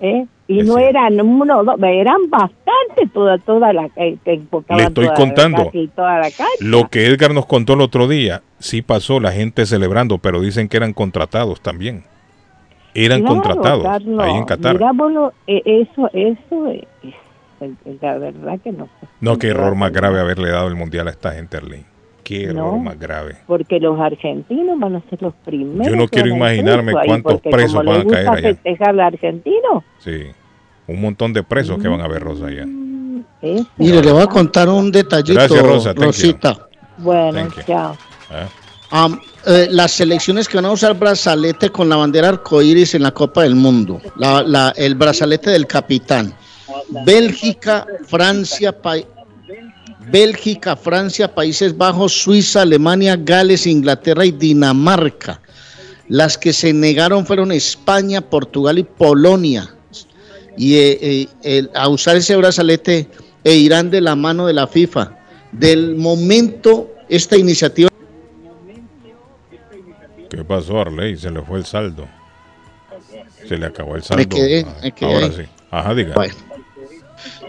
¿eh? 0.00 0.26
Y 0.46 0.62
no 0.62 0.76
eran 0.76 1.18
uno, 1.22 1.64
dos, 1.64 1.76
eran 1.82 2.28
bastante 2.28 3.08
toda, 3.14 3.38
toda 3.38 3.72
la 3.72 3.88
que, 3.88 4.18
enfocaban 4.26 4.82
Le 4.82 4.88
estoy 4.88 5.06
toda- 5.06 5.16
contando. 5.16 5.64
casi 5.64 5.88
toda 5.88 6.16
la 6.18 6.30
calle. 6.30 6.50
Lo 6.60 6.88
que 6.88 7.06
Edgar 7.06 7.32
nos 7.32 7.46
contó 7.46 7.72
el 7.72 7.80
otro 7.80 8.06
día, 8.06 8.42
sí 8.58 8.82
pasó 8.82 9.18
la 9.20 9.32
gente 9.32 9.64
celebrando, 9.64 10.18
pero 10.18 10.42
dicen 10.42 10.68
que 10.68 10.76
eran 10.76 10.92
contratados 10.92 11.62
también. 11.62 12.04
Eran 12.96 13.20
Claro, 13.22 13.34
contratados 13.34 13.82
Carlos, 13.82 14.22
ahí 14.22 14.34
en 14.36 14.44
Qatar. 14.44 14.74
mirámoslo, 14.74 15.32
eh, 15.46 15.62
eso, 15.64 16.08
eso 16.12 16.66
es, 16.68 16.82
es- 17.02 17.14
la 18.00 18.18
verdad 18.18 18.58
que 18.62 18.72
no. 18.72 18.88
No, 19.20 19.38
qué 19.38 19.48
error 19.48 19.74
más 19.74 19.92
grave 19.92 20.20
haberle 20.20 20.50
dado 20.50 20.68
el 20.68 20.74
mundial 20.76 21.08
a 21.08 21.10
esta 21.10 21.32
gente, 21.32 21.56
Arlene. 21.56 21.86
Qué 22.22 22.44
error 22.44 22.72
No. 22.74 22.78
más 22.78 22.98
grave. 22.98 23.36
Porque 23.46 23.78
los 23.80 24.00
argentinos 24.00 24.78
van 24.78 24.96
a 24.96 25.00
ser 25.10 25.20
los 25.20 25.34
primeros. 25.44 25.86
Yo 25.88 25.96
no 25.96 26.08
quiero 26.08 26.30
van 26.32 26.42
a 26.42 26.54
ir 26.54 26.60
imaginarme 26.60 26.92
cuántos 27.04 27.40
presos 27.42 27.74
van 27.84 27.88
a 27.88 27.92
caer 27.92 28.04
gusta 28.04 28.32
allá. 28.32 28.40
festejar 28.54 28.88
al 28.90 29.00
argentino. 29.00 29.84
Sí. 29.98 30.22
Un 30.86 31.00
montón 31.00 31.32
de 31.32 31.42
presos 31.42 31.80
que 31.82 31.88
van 31.88 32.00
a 32.00 32.08
ver 32.08 32.22
Rosa 32.22 32.46
allá. 32.46 32.64
Mire, 32.66 34.02
le 34.02 34.12
voy 34.12 34.22
a 34.22 34.26
contar 34.26 34.68
un 34.68 34.90
detallito, 34.90 35.34
Gracias, 35.34 35.62
Rosa. 35.62 35.92
Rosita. 35.92 36.56
Bueno, 36.98 37.48
chao. 37.66 37.96
Ah. 38.30 38.46
Am, 38.90 39.20
eh, 39.46 39.66
las 39.70 39.90
selecciones 39.92 40.48
que 40.48 40.56
van 40.56 40.64
a 40.66 40.70
usar 40.70 40.94
brazalete 40.98 41.68
con 41.70 41.88
la 41.88 41.96
bandera 41.96 42.28
arcoíris 42.28 42.94
en 42.94 43.02
la 43.02 43.10
Copa 43.10 43.42
del 43.42 43.54
Mundo, 43.54 44.00
la- 44.16 44.42
la- 44.42 44.72
el 44.76 44.94
brazalete 44.94 45.50
del 45.50 45.66
capitán. 45.66 46.32
Bélgica, 47.04 47.86
Francia, 48.06 48.72
Pa- 48.80 48.96
Bélgica, 50.10 50.76
Francia, 50.76 51.34
Países 51.34 51.76
Bajos, 51.76 52.12
Suiza, 52.12 52.62
Alemania, 52.62 53.16
Gales, 53.16 53.66
Inglaterra 53.66 54.24
y 54.26 54.32
Dinamarca. 54.32 55.40
Las 56.08 56.36
que 56.36 56.52
se 56.52 56.72
negaron 56.72 57.24
fueron 57.26 57.50
España, 57.52 58.20
Portugal 58.20 58.78
y 58.78 58.84
Polonia. 58.84 59.74
Y 60.56 60.74
eh, 60.76 61.28
eh, 61.42 61.68
a 61.74 61.88
usar 61.88 62.16
ese 62.16 62.36
brazalete 62.36 63.08
e 63.42 63.54
irán 63.54 63.90
de 63.90 64.00
la 64.00 64.14
mano 64.14 64.46
de 64.46 64.52
la 64.52 64.66
FIFA. 64.66 65.18
Del 65.52 65.96
momento, 65.96 66.92
esta 67.08 67.36
iniciativa 67.36 67.88
¿Qué 70.28 70.44
pasó, 70.44 70.80
Arley? 70.80 71.16
Se 71.16 71.30
le 71.30 71.40
fue 71.42 71.58
el 71.58 71.64
saldo. 71.64 72.08
Se 73.48 73.56
le 73.56 73.66
acabó 73.66 73.94
el 73.96 74.02
saldo. 74.02 74.18
Me 74.18 74.28
quedé, 74.28 74.64
Ah, 74.66 74.76
me 74.82 74.92
quedé 74.92 75.14
Ahora 75.14 75.32
sí. 75.32 75.42
Ajá, 75.70 75.94
diga. 75.94 76.14
Bueno. 76.14 76.34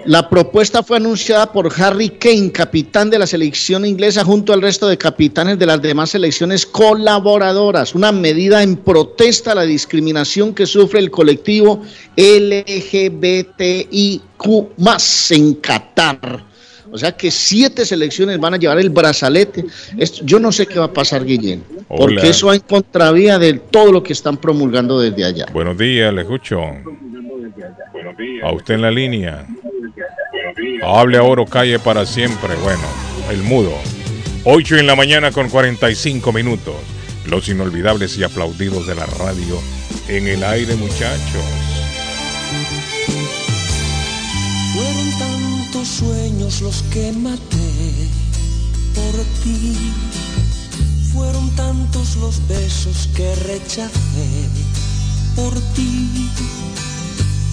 La 0.05 0.29
propuesta 0.29 0.83
fue 0.83 0.97
anunciada 0.97 1.51
por 1.51 1.71
Harry 1.81 2.09
Kane, 2.09 2.51
capitán 2.51 3.09
de 3.09 3.17
la 3.17 3.25
selección 3.25 3.85
inglesa, 3.85 4.23
junto 4.23 4.53
al 4.53 4.61
resto 4.61 4.87
de 4.87 4.97
capitanes 4.99 5.57
de 5.57 5.65
las 5.65 5.81
demás 5.81 6.11
selecciones 6.11 6.63
colaboradoras. 6.65 7.95
Una 7.95 8.11
medida 8.11 8.61
en 8.61 8.77
protesta 8.77 9.53
a 9.53 9.55
la 9.55 9.63
discriminación 9.63 10.53
que 10.53 10.67
sufre 10.67 10.99
el 10.99 11.09
colectivo 11.09 11.81
LGBTIQ 12.15 13.95
en 15.31 15.53
Qatar. 15.55 16.43
O 16.91 16.97
sea 16.99 17.11
que 17.11 17.31
siete 17.31 17.83
selecciones 17.83 18.39
van 18.39 18.53
a 18.53 18.57
llevar 18.57 18.77
el 18.79 18.91
brazalete. 18.91 19.65
Esto- 19.97 20.23
yo 20.23 20.39
no 20.39 20.51
sé 20.51 20.67
qué 20.67 20.77
va 20.79 20.85
a 20.85 20.93
pasar, 20.93 21.25
Guillén, 21.25 21.63
Hola. 21.87 21.97
porque 22.15 22.29
eso 22.29 22.47
va 22.47 22.55
en 22.55 22.61
contravía 22.61 23.39
de 23.39 23.53
todo 23.55 23.91
lo 23.91 24.03
que 24.03 24.13
están 24.13 24.37
promulgando 24.37 24.99
desde 24.99 25.25
allá. 25.25 25.47
Buenos 25.51 25.77
días, 25.77 26.13
le 26.13 26.21
escucho. 26.21 26.61
A 28.43 28.51
usted 28.53 28.75
en 28.75 28.81
la 28.81 28.91
línea. 28.91 29.45
Hable 30.83 31.17
ahora 31.17 31.41
o 31.41 31.45
calle 31.45 31.79
para 31.79 32.05
siempre. 32.05 32.55
Bueno, 32.55 32.83
el 33.29 33.43
mudo. 33.43 33.73
8 34.43 34.77
en 34.77 34.87
la 34.87 34.95
mañana 34.95 35.31
con 35.31 35.49
45 35.49 36.31
minutos. 36.31 36.75
Los 37.25 37.49
inolvidables 37.49 38.17
y 38.17 38.23
aplaudidos 38.23 38.85
de 38.87 38.95
la 38.95 39.05
radio 39.05 39.59
en 40.07 40.27
el 40.27 40.43
aire, 40.43 40.75
muchachos. 40.75 41.43
Fueron 44.73 45.09
tantos 45.17 45.87
sueños 45.87 46.61
los 46.61 46.83
que 46.83 47.11
maté 47.13 48.09
por 48.93 49.15
ti. 49.43 49.75
Fueron 51.11 51.49
tantos 51.55 52.17
los 52.17 52.47
besos 52.47 53.09
que 53.15 53.33
rechacé 53.35 54.49
por 55.35 55.53
ti. 55.73 56.29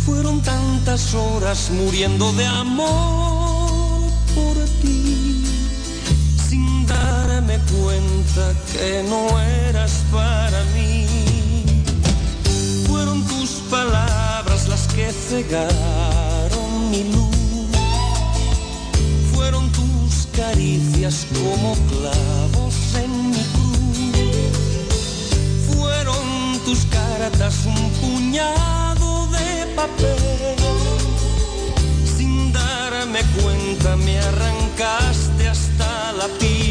Fueron 0.04 0.40
tantas 0.42 1.14
horas 1.14 1.70
muriendo 1.70 2.32
de 2.32 2.44
amor 2.44 4.10
por 4.34 4.56
ti. 4.80 5.44
Sin 6.48 6.86
darme 6.86 7.58
cuenta 7.58 8.52
que 8.72 9.04
no 9.08 9.40
eras 9.40 10.02
para 10.10 10.64
mí. 10.74 11.06
Fueron 12.88 13.24
tus 13.26 13.50
palabras 13.70 14.66
las 14.68 14.88
que 14.88 15.12
cegaron 15.12 16.90
mi 16.90 17.04
luz. 17.04 17.36
Fueron 19.32 19.70
tus 19.70 20.26
caricias 20.36 21.26
como 21.32 21.76
clavos 21.90 22.74
en 22.96 23.30
mi 23.30 23.44
cruz. 23.54 23.72
Fueron 25.76 26.58
tus 26.64 26.86
cartas 26.86 27.54
un 27.66 27.90
puñado 28.00 29.21
Sin 32.16 32.52
darme 32.52 33.20
cuenta 33.42 33.96
me 33.96 34.18
arrancaste 34.18 35.48
hasta 35.48 36.12
la 36.12 36.28
piel. 36.38 36.61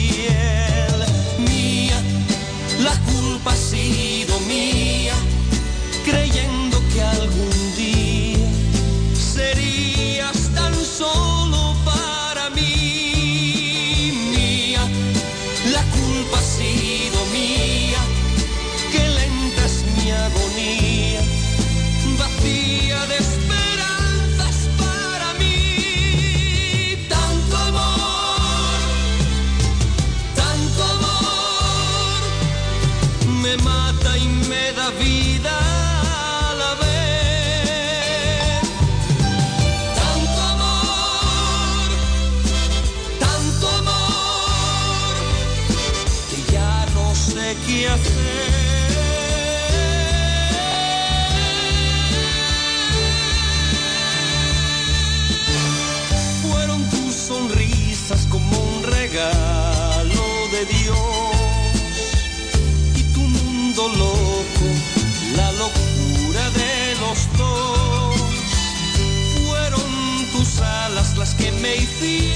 Macy's. 71.61 72.30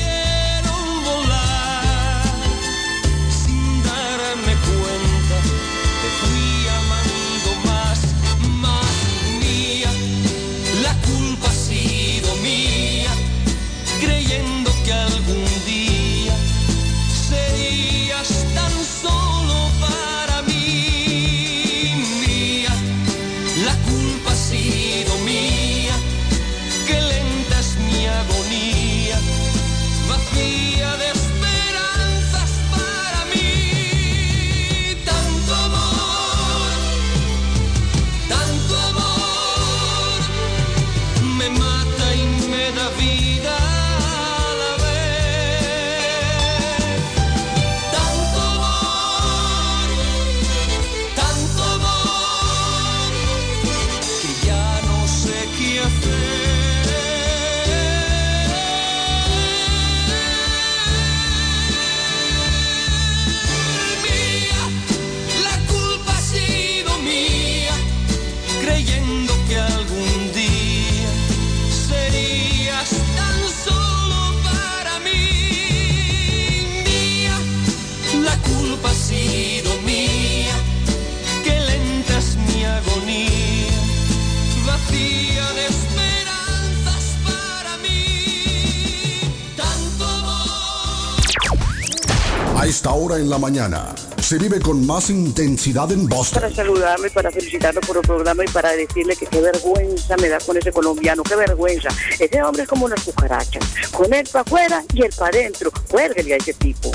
Mañana 93.45 93.93
se 94.19 94.39
vive 94.39 94.59
con 94.59 94.87
más 94.87 95.11
intensidad 95.11 95.91
en 95.91 96.07
Boston. 96.07 96.41
Para 96.41 96.55
saludarlo 96.55 97.05
y 97.05 97.11
para 97.11 97.29
felicitarlo 97.29 97.79
por 97.81 97.97
el 97.97 98.01
programa 98.01 98.43
y 98.43 98.47
para 98.47 98.71
decirle 98.71 99.15
que 99.15 99.27
qué 99.27 99.39
vergüenza 99.39 100.17
me 100.17 100.29
da 100.29 100.39
con 100.39 100.57
ese 100.57 100.71
colombiano, 100.71 101.21
qué 101.21 101.35
vergüenza. 101.35 101.89
Ese 102.19 102.41
hombre 102.41 102.63
es 102.63 102.67
como 102.67 102.85
una 102.85 102.95
cucaracha, 102.95 103.59
con 103.91 104.11
él 104.11 104.27
para 104.31 104.41
afuera 104.41 104.83
y 104.95 105.03
él 105.03 105.13
para 105.15 105.37
adentro. 105.37 105.71
Cuélguele 105.91 106.33
a 106.33 106.37
ese 106.37 106.55
tipo. 106.55 106.91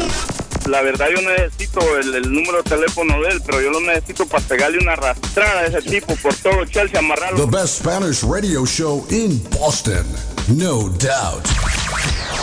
La 0.69 0.83
verdad 0.83 1.07
yo 1.15 1.23
necesito 1.23 1.81
el, 1.99 2.17
el 2.17 2.33
número 2.33 2.65
de 2.65 2.71
teléfono 2.71 3.23
de 3.23 3.29
él, 3.29 3.43
pero 3.47 3.61
yo 3.61 3.71
lo 3.71 3.81
necesito 3.83 4.27
para 4.27 4.45
pegarle 4.45 4.79
una 4.79 4.95
arrastrada 4.95 5.61
a 5.61 5.67
ese 5.67 5.83
tipo 5.83 6.17
por 6.17 6.35
todo 6.35 6.65
Chelsea, 6.65 6.99
amarrarlo. 6.99 7.47
The 7.47 7.57
best 7.57 7.79
Spanish 7.79 8.25
radio 8.25 8.67
show 8.67 9.07
in 9.11 9.41
Boston. 9.51 10.05
No 10.49 10.89
doubt. 10.89 11.70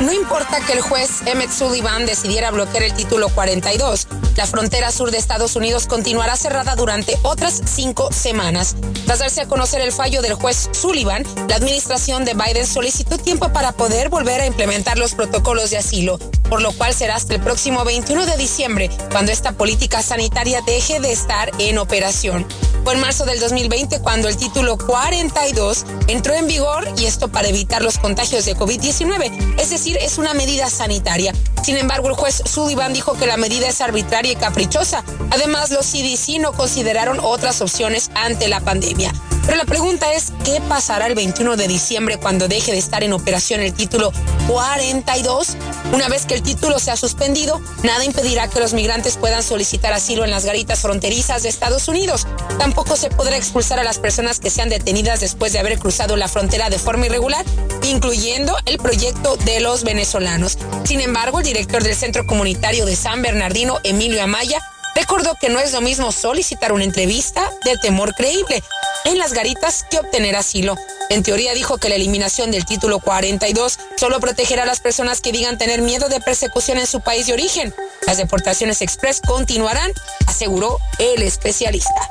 No 0.00 0.14
importa 0.14 0.64
que 0.66 0.72
el 0.72 0.80
juez 0.80 1.20
Emmett 1.26 1.50
Sullivan 1.50 2.06
decidiera 2.06 2.50
bloquear 2.50 2.84
el 2.84 2.94
título 2.94 3.28
42, 3.28 4.06
la 4.34 4.46
frontera 4.46 4.90
sur 4.90 5.10
de 5.10 5.18
Estados 5.18 5.56
Unidos 5.56 5.86
continuará 5.86 6.36
cerrada 6.36 6.74
durante 6.74 7.18
otras 7.22 7.60
cinco 7.66 8.10
semanas. 8.10 8.76
Tras 9.04 9.18
darse 9.18 9.42
a 9.42 9.46
conocer 9.46 9.82
el 9.82 9.92
fallo 9.92 10.22
del 10.22 10.32
juez 10.32 10.70
Sullivan, 10.72 11.22
la 11.48 11.56
administración 11.56 12.24
de 12.24 12.32
Biden 12.32 12.66
solicitó 12.66 13.18
tiempo 13.18 13.52
para 13.52 13.72
poder 13.72 14.08
volver 14.08 14.40
a 14.40 14.46
implementar 14.46 14.96
los 14.96 15.14
protocolos 15.14 15.68
de 15.68 15.76
asilo, 15.76 16.18
por 16.48 16.62
lo 16.62 16.72
cual 16.72 16.94
será 16.94 17.16
hasta 17.16 17.34
el 17.34 17.42
próximo 17.42 17.84
21 17.84 18.24
de 18.24 18.38
diciembre 18.38 18.90
cuando 19.12 19.32
esta 19.32 19.52
política 19.52 20.00
sanitaria 20.00 20.62
deje 20.62 20.98
de 20.98 21.12
estar 21.12 21.50
en 21.58 21.76
operación. 21.76 22.46
Fue 22.84 22.94
en 22.94 23.00
marzo 23.00 23.24
del 23.24 23.40
2020 23.40 24.00
cuando 24.00 24.28
el 24.28 24.36
título 24.36 24.76
42 24.76 25.84
entró 26.06 26.34
en 26.34 26.46
vigor 26.46 26.86
y 26.98 27.06
esto 27.06 27.28
para 27.28 27.48
evitar 27.48 27.82
los 27.82 27.98
contagios 27.98 28.44
de 28.44 28.56
COVID-19, 28.56 29.58
es 29.58 29.72
decir, 29.74 29.96
es 30.00 30.18
una 30.18 30.34
medida 30.34 30.70
sanitaria. 30.70 31.32
Sin 31.62 31.76
embargo, 31.76 32.08
el 32.08 32.14
juez 32.14 32.42
Sullivan 32.44 32.92
dijo 32.92 33.14
que 33.14 33.26
la 33.26 33.36
medida 33.36 33.68
es 33.68 33.80
arbitraria 33.80 34.32
y 34.32 34.36
caprichosa. 34.36 35.04
Además, 35.30 35.70
los 35.70 35.86
CDC 35.86 36.40
no 36.40 36.52
consideraron 36.52 37.18
otras 37.20 37.60
opciones 37.60 38.10
ante 38.14 38.48
la 38.48 38.60
pandemia. 38.60 39.12
Pero 39.46 39.58
la 39.58 39.64
pregunta 39.64 40.12
es, 40.12 40.32
¿qué 40.44 40.60
pasará 40.68 41.06
el 41.06 41.14
21 41.14 41.56
de 41.56 41.68
diciembre 41.68 42.16
cuando 42.18 42.48
deje 42.48 42.72
de 42.72 42.78
estar 42.78 43.04
en 43.04 43.12
operación 43.12 43.60
el 43.60 43.74
título 43.74 44.10
42? 44.48 45.56
Una 45.92 46.08
vez 46.08 46.24
que 46.24 46.34
el 46.34 46.42
título 46.42 46.78
sea 46.78 46.96
suspendido, 46.96 47.60
nada 47.82 48.04
impedirá 48.04 48.48
que 48.48 48.60
los 48.60 48.72
migrantes 48.72 49.18
puedan 49.18 49.42
solicitar 49.42 49.92
asilo 49.92 50.24
en 50.24 50.30
las 50.30 50.46
garitas 50.46 50.80
fronterizas 50.80 51.42
de 51.42 51.50
Estados 51.50 51.88
Unidos. 51.88 52.26
Tampoco 52.58 52.96
se 52.96 53.10
podrá 53.10 53.36
expulsar 53.36 53.78
a 53.78 53.84
las 53.84 53.98
personas 53.98 54.40
que 54.40 54.48
sean 54.48 54.70
detenidas 54.70 55.20
después 55.20 55.52
de 55.52 55.58
haber 55.58 55.78
cruzado 55.78 56.16
la 56.16 56.28
frontera 56.28 56.70
de 56.70 56.78
forma 56.78 57.06
irregular, 57.06 57.44
incluyendo 57.82 58.56
el 58.64 58.78
proyecto 58.78 59.36
de 59.36 59.60
los 59.64 59.82
venezolanos. 59.82 60.58
Sin 60.84 61.00
embargo, 61.00 61.38
el 61.38 61.46
director 61.46 61.82
del 61.82 61.96
Centro 61.96 62.26
Comunitario 62.26 62.84
de 62.84 62.94
San 62.94 63.22
Bernardino, 63.22 63.80
Emilio 63.82 64.22
Amaya, 64.22 64.60
recordó 64.94 65.36
que 65.40 65.48
no 65.48 65.58
es 65.58 65.72
lo 65.72 65.80
mismo 65.80 66.12
solicitar 66.12 66.70
una 66.70 66.84
entrevista 66.84 67.50
de 67.64 67.78
temor 67.78 68.14
creíble 68.14 68.62
en 69.06 69.16
las 69.16 69.32
garitas 69.32 69.86
que 69.90 69.98
obtener 69.98 70.36
asilo. 70.36 70.76
En 71.08 71.22
teoría 71.22 71.54
dijo 71.54 71.78
que 71.78 71.88
la 71.88 71.94
eliminación 71.94 72.50
del 72.50 72.66
título 72.66 73.00
42 73.00 73.78
solo 73.96 74.20
protegerá 74.20 74.64
a 74.64 74.66
las 74.66 74.80
personas 74.80 75.22
que 75.22 75.32
digan 75.32 75.56
tener 75.56 75.80
miedo 75.80 76.10
de 76.10 76.20
persecución 76.20 76.76
en 76.76 76.86
su 76.86 77.00
país 77.00 77.26
de 77.26 77.32
origen. 77.32 77.74
Las 78.06 78.18
deportaciones 78.18 78.82
express 78.82 79.22
continuarán, 79.26 79.92
aseguró 80.26 80.78
el 80.98 81.22
especialista. 81.22 82.10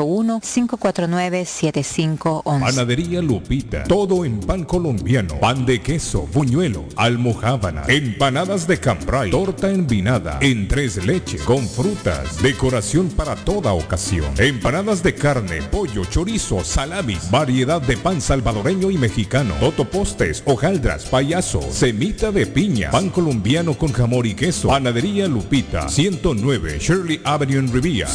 781-549-7511. 0.01 2.59
Panadería 2.59 3.21
Lupita. 3.21 3.83
Todo 3.83 4.25
en 4.25 4.39
pan 4.39 4.63
colombiano. 4.63 5.39
Pan 5.39 5.63
de 5.65 5.79
queso, 5.81 6.27
buñuelo, 6.33 6.85
almohábana, 6.95 7.83
empanadas 7.87 8.67
de 8.67 8.79
cambray, 8.79 9.29
torta 9.31 9.71
envinada, 9.71 10.37
en 10.41 10.67
tres 10.67 11.05
leches, 11.05 11.41
con 11.43 11.65
frutas, 11.67 12.41
decoración 12.41 13.09
para 13.09 13.35
toda 13.35 13.73
ocasión. 13.73 14.25
Empanadas 14.37 15.03
de 15.03 15.13
carne, 15.15 15.61
pollo, 15.63 16.05
chorizo, 16.05 16.63
salamis, 16.63 17.29
variedad 17.29 17.81
de 17.81 17.97
pan 17.97 18.21
salvadoreño 18.21 18.89
y 18.91 18.97
mexicano, 18.97 19.55
totopostes, 19.59 20.41
hojaldras, 20.45 21.03
payaso, 21.05 21.61
semita 21.71 22.31
de 22.31 22.45
piña, 22.45 22.91
pan 22.91 23.09
colombiano 23.09 23.77
con 23.77 23.91
jamón 23.91 24.25
y 24.25 24.33
queso. 24.33 24.69
Panadería 24.69 25.27
Lupita. 25.27 25.89
109 25.89 26.77
Shirley 26.79 27.19
Avenue 27.23 27.59
en 27.59 27.71
Rivia. 27.71 28.07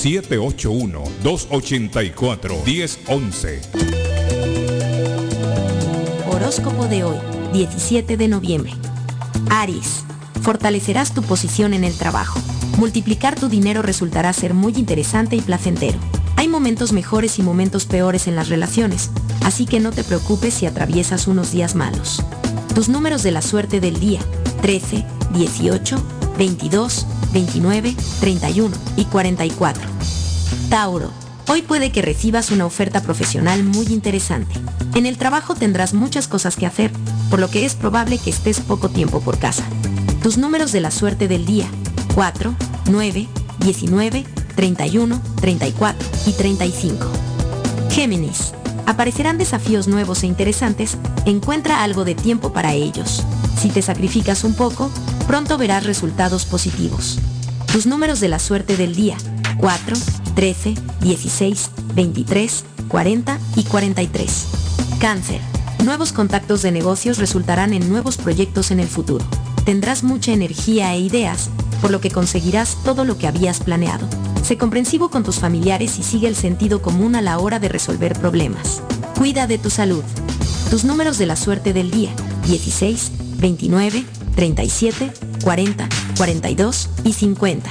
781-284-1011. 1.77 3.61
Horóscopo 6.31 6.87
de 6.87 7.05
hoy, 7.05 7.19
17 7.53 8.17
de 8.17 8.29
noviembre. 8.29 8.73
Aries, 9.51 10.05
fortalecerás 10.43 11.13
tu 11.15 11.23
posición 11.23 11.75
en 11.75 11.85
el 11.85 11.97
trabajo. 11.97 12.41
Multiplicar 12.79 13.35
tu 13.39 13.49
dinero 13.49 13.83
resultará 13.83 14.33
ser 14.33 14.55
muy 14.55 14.73
interesante 14.75 15.37
y 15.37 15.41
placentero. 15.41 15.99
Hay 16.37 16.49
momentos 16.49 16.93
mejores 16.93 17.39
y 17.39 17.43
momentos 17.43 17.87
peores 17.87 18.27
en 18.27 18.37
las 18.37 18.49
relaciones, 18.49 19.11
así 19.45 19.67
que 19.67 19.81
no 19.81 19.93
te 19.93 20.05
preocupes 20.05 20.55
si 20.55 20.67
atraviesas 20.67 21.27
unos 21.27 21.53
días 21.53 21.75
malos. 21.75 22.23
Tus 22.75 22.89
números 22.89 23.23
de 23.23 23.31
la 23.31 23.41
suerte 23.41 23.81
del 23.81 23.99
día, 23.99 24.21
13, 24.61 25.05
18, 25.35 26.03
22, 26.37 27.07
29, 27.33 27.97
31 28.21 28.77
y 28.97 29.05
44. 29.07 29.83
Tauro, 30.69 31.11
hoy 31.49 31.63
puede 31.63 31.91
que 31.93 32.03
recibas 32.03 32.51
una 32.51 32.67
oferta 32.67 33.03
profesional 33.03 33.63
muy 33.65 33.87
interesante. 33.87 34.55
En 34.95 35.07
el 35.07 35.19
trabajo 35.19 35.55
tendrás 35.55 35.95
muchas 35.95 36.29
cosas 36.29 36.57
que 36.57 36.67
hacer, 36.67 36.91
por 37.31 37.41
lo 37.41 37.51
que 37.51 37.65
es 37.65 37.75
probable 37.75 38.19
que 38.19 38.31
estés 38.31 38.61
poco 38.61 38.89
tiempo 38.89 39.21
por 39.21 39.39
casa. 39.39 39.65
Tus 40.23 40.39
números 40.39 40.73
de 40.73 40.81
la 40.81 40.91
suerte 40.91 41.29
del 41.29 41.47
día, 41.47 41.67
4, 42.15 42.55
9, 42.91 43.29
19, 43.61 44.25
31, 44.55 45.21
34 45.41 46.09
y 46.27 46.33
35. 46.33 47.07
Géminis, 47.91 48.53
aparecerán 48.87 49.39
desafíos 49.39 49.89
nuevos 49.89 50.23
e 50.23 50.27
interesantes, 50.27 50.97
encuentra 51.27 51.83
algo 51.83 52.05
de 52.05 52.15
tiempo 52.15 52.53
para 52.53 52.75
ellos. 52.75 53.25
Si 53.61 53.69
te 53.69 53.83
sacrificas 53.83 54.45
un 54.45 54.55
poco, 54.55 54.91
pronto 55.27 55.59
verás 55.59 55.85
resultados 55.85 56.45
positivos. 56.45 57.19
Tus 57.73 57.87
números 57.87 58.21
de 58.21 58.29
la 58.29 58.39
suerte 58.39 58.77
del 58.77 58.95
día, 58.95 59.17
4, 59.59 59.97
13, 60.37 60.75
16, 61.01 61.71
23, 61.95 62.65
40 62.89 63.41
y 63.57 63.65
43. 63.65 64.47
Cáncer. 65.01 65.41
Nuevos 65.83 66.13
contactos 66.13 66.61
de 66.61 66.73
negocios 66.73 67.17
resultarán 67.17 67.73
en 67.73 67.89
nuevos 67.89 68.19
proyectos 68.19 68.71
en 68.71 68.79
el 68.79 68.87
futuro. 68.87 69.25
Tendrás 69.65 70.05
mucha 70.05 70.33
energía 70.33 70.93
e 70.93 71.01
ideas, 71.01 71.49
por 71.81 71.91
lo 71.91 72.03
que 72.03 72.11
conseguirás 72.11 72.77
todo 72.85 73.07
lo 73.07 73.17
que 73.17 73.27
habías 73.27 73.61
planeado. 73.61 74.07
Sé 74.43 74.59
comprensivo 74.59 75.11
con 75.11 75.25
tus 75.25 75.37
familiares 75.37 75.99
y 75.99 76.03
sigue 76.03 76.29
el 76.29 76.37
sentido 76.37 76.83
común 76.83 77.17
a 77.17 77.23
la 77.23 77.39
hora 77.39 77.59
de 77.59 77.71
resolver 77.71 78.13
problemas. 78.13 78.83
Cuida 79.17 79.47
de 79.47 79.57
tu 79.57 79.71
salud. 79.71 80.05
Tus 80.69 80.85
números 80.85 81.17
de 81.17 81.27
la 81.27 81.37
suerte 81.37 81.73
del 81.73 81.91
día, 81.91 82.11
16, 82.47 83.39
29, 83.39 84.05
37, 84.35 85.13
40, 85.43 85.89
42 86.19 86.91
y 87.05 87.15
50. 87.15 87.71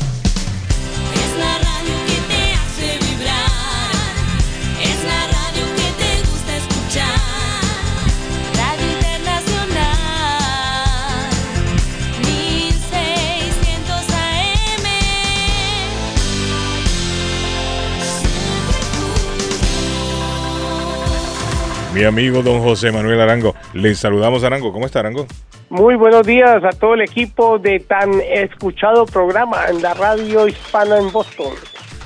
Mi 21.93 22.05
amigo 22.05 22.41
don 22.41 22.61
José 22.61 22.91
Manuel 22.91 23.19
Arango. 23.19 23.53
Le 23.73 23.93
saludamos 23.95 24.43
Arango. 24.43 24.71
¿Cómo 24.71 24.85
está 24.85 24.99
Arango? 24.99 25.27
Muy 25.69 25.95
buenos 25.95 26.25
días 26.25 26.63
a 26.63 26.69
todo 26.69 26.93
el 26.93 27.01
equipo 27.01 27.59
de 27.59 27.79
tan 27.79 28.21
escuchado 28.21 29.05
programa 29.05 29.67
en 29.67 29.81
la 29.81 29.93
radio 29.93 30.47
hispana 30.47 30.97
en 30.97 31.11
Boston. 31.11 31.53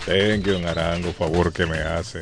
Thank 0.06 0.46
you, 0.46 0.68
Arango, 0.68 1.12
favor 1.12 1.54
que 1.54 1.66
me 1.66 1.78
hace. 1.78 2.20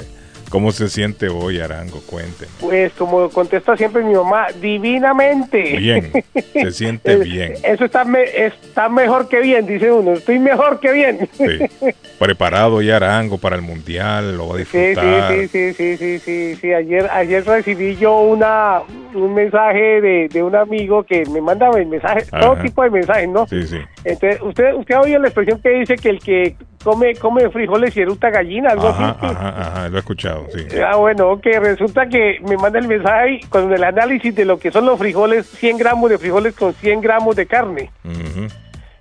¿Cómo 0.53 0.71
se 0.71 0.87
siente 0.87 1.29
hoy, 1.29 1.59
Arango? 1.59 1.99
Cuente. 2.05 2.45
Pues 2.61 2.93
como 2.93 3.27
contesta 3.31 3.75
siempre 3.75 4.03
mi 4.03 4.13
mamá, 4.13 4.49
divinamente. 4.61 5.77
Bien, 5.77 6.11
se 6.53 6.69
siente 6.71 7.15
bien. 7.23 7.53
Eso 7.63 7.85
está, 7.85 8.05
me- 8.05 8.21
está 8.45 8.87
mejor 8.87 9.27
que 9.29 9.39
bien, 9.39 9.65
dice 9.65 9.91
uno. 9.91 10.13
Estoy 10.13 10.37
mejor 10.37 10.79
que 10.79 10.91
bien. 10.91 11.27
Sí. 11.33 11.57
Preparado 12.19 12.83
ya 12.83 12.97
Arango 12.97 13.39
para 13.39 13.55
el 13.55 13.63
mundial, 13.63 14.37
lo 14.37 14.49
va 14.49 14.53
a 14.53 14.57
Sí, 14.59 14.77
disfrutar. 14.79 15.33
sí, 15.33 15.47
sí, 15.47 15.73
sí, 15.73 15.97
sí, 15.97 16.19
sí, 16.19 16.55
sí. 16.61 16.71
Ayer, 16.71 17.09
ayer 17.11 17.43
recibí 17.43 17.95
yo 17.95 18.19
una, 18.21 18.81
un 19.15 19.33
mensaje 19.33 20.01
de, 20.01 20.27
de 20.29 20.43
un 20.43 20.55
amigo 20.55 21.01
que 21.03 21.25
me 21.31 21.41
manda 21.41 21.71
mensajes, 21.71 22.29
todo 22.29 22.57
tipo 22.57 22.83
de 22.83 22.91
mensajes, 22.91 23.27
¿no? 23.27 23.47
Sí, 23.47 23.65
sí. 23.65 23.79
Entonces, 24.05 24.39
usted, 24.43 24.73
usted 24.75 24.93
ha 24.93 25.01
oído 25.01 25.17
la 25.17 25.29
expresión 25.29 25.59
que 25.63 25.69
dice 25.69 25.95
que 25.97 26.09
el 26.09 26.19
que 26.19 26.55
come, 26.83 27.15
come 27.15 27.49
frijoles 27.49 27.95
y 27.97 28.01
eruta 28.01 28.29
gallina, 28.29 28.71
algo 28.71 28.89
Ajá, 28.89 29.09
así. 29.11 29.25
ajá, 29.25 29.49
ajá, 29.61 29.89
lo 29.89 29.95
he 29.95 29.99
escuchado, 29.99 30.47
sí. 30.53 30.65
Ah, 30.85 30.95
bueno, 30.97 31.39
que 31.41 31.59
resulta 31.59 32.07
que 32.07 32.39
me 32.47 32.57
manda 32.57 32.79
el 32.79 32.87
mensaje 32.87 33.39
con 33.49 33.71
el 33.73 33.83
análisis 33.83 34.33
de 34.35 34.45
lo 34.45 34.59
que 34.59 34.71
son 34.71 34.85
los 34.85 34.99
frijoles, 34.99 35.47
100 35.47 35.77
gramos 35.77 36.09
de 36.09 36.17
frijoles 36.17 36.53
con 36.55 36.73
100 36.73 37.01
gramos 37.01 37.35
de 37.35 37.45
carne. 37.45 37.89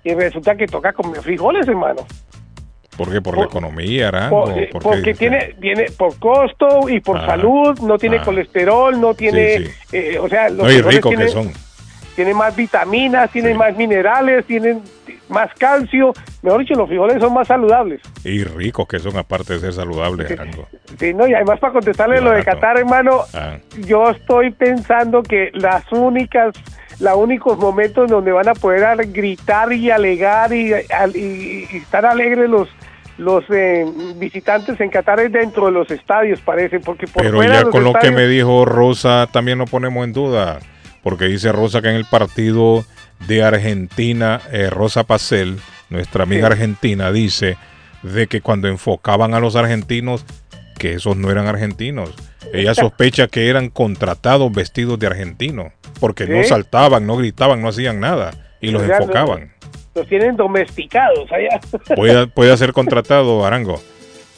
Y 0.03 0.13
resulta 0.15 0.55
que 0.55 0.65
toca 0.67 0.91
comer 0.93 1.21
frijoles, 1.21 1.67
hermano. 1.67 2.05
¿Por 2.97 3.11
qué? 3.11 3.21
¿Por 3.21 3.37
la 3.37 3.45
economía, 3.45 4.09
Arango? 4.09 4.43
Por- 4.45 4.57
eh, 4.59 4.69
¿Por 4.71 4.81
qué 4.83 4.87
porque 4.89 5.13
tiene, 5.15 5.55
viene 5.57 5.85
por 5.97 6.19
costo 6.19 6.87
y 6.89 6.99
por 6.99 7.17
Ah, 7.17 7.25
salud, 7.25 7.79
no 7.79 7.97
tiene 7.97 8.17
ah. 8.17 8.21
colesterol, 8.23 8.99
no 9.01 9.13
tiene, 9.15 9.57
Sí, 9.57 9.65
sí. 9.65 9.97
eh, 9.97 10.19
o 10.19 10.29
sea, 10.29 10.49
los 10.49 10.59
No, 10.67 10.71
y 10.71 10.79
rico 10.81 11.09
que 11.09 11.15
tienen- 11.15 11.29
son. 11.33 11.51
tienen 12.15 12.37
más 12.37 12.55
vitaminas, 12.55 13.31
tienen 13.31 13.57
más 13.57 13.75
minerales, 13.75 14.45
tienen 14.45 14.83
más 15.33 15.49
calcio. 15.57 16.13
Mejor 16.41 16.61
dicho, 16.61 16.75
los 16.75 16.87
frijoles 16.87 17.21
son 17.21 17.33
más 17.33 17.47
saludables. 17.47 18.01
Y 18.23 18.43
ricos 18.43 18.87
que 18.87 18.99
son, 18.99 19.17
aparte 19.17 19.53
de 19.53 19.59
ser 19.59 19.73
saludables, 19.73 20.31
Arango. 20.31 20.67
Sí, 20.99 21.13
no, 21.13 21.27
y 21.27 21.33
además 21.33 21.59
para 21.59 21.73
contestarle 21.73 22.21
lo 22.21 22.31
de 22.31 22.43
Qatar, 22.43 22.77
hermano, 22.77 23.21
Ah. 23.33 23.57
yo 23.85 24.09
estoy 24.11 24.51
pensando 24.51 25.23
que 25.23 25.49
las 25.53 25.83
únicas, 25.91 26.53
los 26.99 27.15
únicos 27.17 27.57
momentos 27.57 28.09
donde 28.09 28.31
van 28.31 28.47
a 28.47 28.53
poder 28.53 28.95
gritar 29.11 29.73
y 29.73 29.89
alegar 29.91 30.53
y, 30.53 30.71
y- 31.15 31.67
y 31.71 31.77
estar 31.77 32.05
alegres 32.05 32.49
los 32.49 32.69
los 33.19 33.43
eh, 33.51 33.85
visitantes 34.15 34.81
en 34.81 34.89
Qatar 34.89 35.19
es 35.19 35.31
dentro 35.31 35.67
de 35.67 35.71
los 35.71 35.89
estadios, 35.91 36.41
parece, 36.41 36.79
porque 36.79 37.05
por 37.05 37.21
Pero 37.21 37.37
fuera 37.37 37.53
ya 37.53 37.61
los 37.61 37.69
con 37.69 37.83
lo 37.83 37.93
que 37.93 38.09
me 38.09 38.25
dijo 38.25 38.65
Rosa, 38.65 39.27
también 39.31 39.59
lo 39.59 39.65
ponemos 39.65 40.03
en 40.03 40.13
duda. 40.13 40.57
Porque 41.03 41.25
dice 41.25 41.51
Rosa 41.51 41.83
que 41.83 41.89
en 41.89 41.95
el 41.95 42.05
partido 42.05 42.83
de 43.27 43.43
Argentina, 43.43 44.41
eh, 44.51 44.69
Rosa 44.69 45.03
Pacel, 45.03 45.57
nuestra 45.89 46.23
amiga 46.23 46.47
Sí. 46.47 46.53
argentina, 46.53 47.11
dice 47.11 47.57
de 48.03 48.27
que 48.27 48.41
cuando 48.41 48.67
enfocaban 48.67 49.33
a 49.33 49.39
los 49.39 49.55
argentinos, 49.55 50.25
que 50.77 50.93
esos 50.93 51.15
no 51.15 51.31
eran 51.31 51.47
argentinos. 51.47 52.13
Ella 52.53 52.73
sospecha 52.75 53.27
que 53.27 53.47
eran 53.49 53.69
contratados 53.69 54.51
vestidos 54.51 54.99
de 54.99 55.07
argentinos, 55.07 55.71
porque 55.99 56.27
no 56.27 56.43
saltaban, 56.43 57.07
no 57.07 57.15
gritaban, 57.15 57.61
no 57.61 57.69
hacían 57.69 57.99
nada 57.99 58.31
y 58.59 58.71
los 58.71 58.83
enfocaban. 58.83 59.53
los 59.95 60.07
tienen 60.07 60.35
domesticados 60.35 61.31
allá. 61.31 61.59
Puede, 61.95 62.27
puede 62.35 62.57
ser 62.57 62.73
contratado, 62.73 63.45
Arango. 63.45 63.81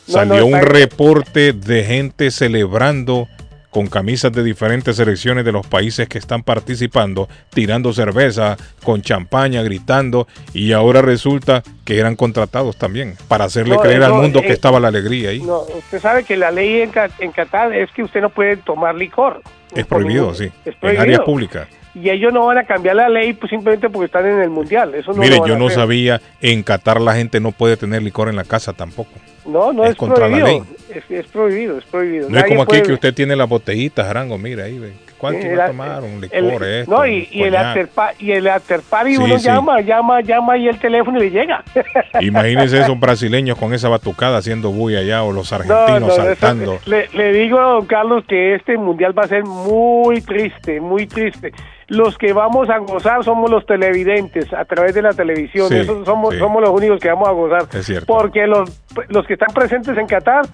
No, 0.07 0.13
Salió 0.13 0.41
no, 0.41 0.45
un 0.47 0.61
reporte 0.61 1.53
de 1.53 1.83
gente 1.83 2.29
celebrando 2.29 3.27
con 3.75 3.87
camisas 3.87 4.31
de 4.31 4.41
diferentes 4.41 4.95
selecciones 4.95 5.43
de 5.43 5.51
los 5.51 5.67
países 5.67 6.07
que 6.07 6.17
están 6.17 6.43
participando, 6.43 7.27
tirando 7.49 7.91
cerveza, 7.91 8.55
con 8.85 9.01
champaña, 9.01 9.63
gritando, 9.63 10.29
y 10.53 10.71
ahora 10.71 11.01
resulta 11.01 11.61
que 11.83 11.99
eran 11.99 12.15
contratados 12.15 12.77
también 12.77 13.17
para 13.27 13.43
hacerle 13.43 13.75
No, 13.75 13.81
creer 13.81 14.03
al 14.03 14.13
mundo 14.13 14.39
eh, 14.39 14.43
que 14.43 14.53
estaba 14.53 14.79
la 14.79 14.87
alegría 14.87 15.31
ahí. 15.31 15.41
No, 15.41 15.63
usted 15.63 15.99
sabe 15.99 16.23
que 16.23 16.37
la 16.37 16.51
ley 16.51 16.83
en, 16.83 16.91
en 17.19 17.33
Qatar 17.33 17.75
es 17.75 17.91
que 17.91 18.03
usted 18.03 18.21
no 18.21 18.29
puede 18.29 18.55
tomar 18.55 18.95
licor. 18.95 19.41
es 19.75 19.85
prohibido, 19.85 20.33
sí, 20.33 20.49
Es 20.63 20.73
en 20.81 20.97
áreas 20.97 21.19
públicas. 21.19 21.67
Y 21.95 22.09
ellos 22.09 22.33
no 22.33 22.45
van 22.45 22.57
a 22.57 22.65
cambiar 22.65 22.97
la 22.97 23.07
ley 23.07 23.31
pues 23.33 23.49
simplemente 23.49 23.89
porque 23.89 24.07
están 24.07 24.25
en 24.25 24.41
el 24.41 24.49
mundial. 24.49 24.93
Eso 24.95 25.13
no 25.13 25.17
Mire, 25.21 25.37
yo 25.47 25.57
no 25.57 25.67
hacer. 25.67 25.79
sabía, 25.79 26.21
en 26.41 26.61
Qatar 26.61 26.99
la 26.99 27.15
gente 27.15 27.39
no 27.39 27.51
puede 27.53 27.77
tener 27.77 28.03
licor 28.03 28.27
en 28.27 28.35
la 28.35 28.43
casa 28.43 28.73
tampoco. 28.73 29.11
No, 29.45 29.71
no 29.71 29.83
es 29.85 29.91
es, 29.91 29.95
contra 29.95 30.27
la 30.27 30.37
prohibido. 30.39 30.65
Es, 30.93 31.03
es 31.09 31.25
prohibido, 31.27 31.77
es 31.77 31.85
prohibido. 31.85 32.29
No 32.29 32.37
es 32.37 32.43
como 32.45 32.63
aquí 32.63 32.69
puede- 32.71 32.83
que 32.83 32.93
usted 32.93 33.13
tiene 33.13 33.35
las 33.35 33.47
botellitas, 33.47 34.05
Arango, 34.07 34.37
mira 34.37 34.65
ahí, 34.65 34.77
ve. 34.77 34.93
¿cuánto 35.17 35.47
va 35.57 35.63
a 35.63 35.67
tomar? 35.67 36.03
Un 36.03 36.21
el- 36.29 36.45
licor, 36.47 36.63
esto, 36.65 36.91
no, 36.91 37.07
y, 37.07 37.29
y 37.31 37.43
el 37.43 37.55
after 37.55 37.89
y 38.19 38.31
el 38.31 38.47
after 38.47 38.81
party 38.81 39.15
Sí, 39.15 39.21
uno 39.23 39.39
sí. 39.39 39.45
llama, 39.45 39.79
llama, 39.81 40.21
llama 40.21 40.57
y 40.57 40.67
el 40.67 40.77
teléfono 40.77 41.17
le 41.17 41.29
llega. 41.31 41.63
Imagínense 42.21 42.79
esos 42.81 42.99
brasileños 42.99 43.57
con 43.57 43.73
esa 43.73 43.87
batucada 43.89 44.37
haciendo 44.37 44.71
bulla 44.71 44.99
allá 44.99 45.23
o 45.23 45.31
los 45.31 45.49
No, 45.51 45.57
argentinos 45.57 46.01
no, 46.01 46.11
saltando. 46.11 46.79
le, 46.85 47.07
le 47.13 47.31
digo 47.33 47.59
a 47.59 47.63
don 47.73 47.85
Carlos 47.85 48.23
que 48.27 48.55
este 48.55 48.77
mundial 48.77 49.17
va 49.17 49.23
a 49.23 49.27
ser 49.27 49.43
muy 49.45 50.21
triste, 50.21 50.79
muy 50.81 51.07
triste. 51.07 51.53
Los 51.87 52.17
que 52.17 52.33
vamos 52.33 52.69
a 52.69 52.79
gozar 52.79 53.23
somos 53.23 53.49
los 53.51 53.65
televidentes 53.65 54.51
a 54.53 54.65
través 54.65 54.95
de 54.95 55.01
la 55.03 55.11
televisión. 55.13 55.69
Sí, 55.69 55.77
Esos 55.77 56.03
somos, 56.05 56.33
sí. 56.33 56.39
somos 56.39 56.61
los 56.61 56.71
únicos 56.71 56.99
que 56.99 57.09
vamos 57.09 57.27
a 57.27 57.31
gozar. 57.31 57.65
Es 57.73 57.85
cierto. 57.85 58.07
Porque 58.07 58.47
los, 58.47 58.69
los 59.09 59.25
que 59.27 59.33
están 59.33 59.53
presentes 59.53 59.95
en 59.97 60.07
Qatar, 60.07 60.45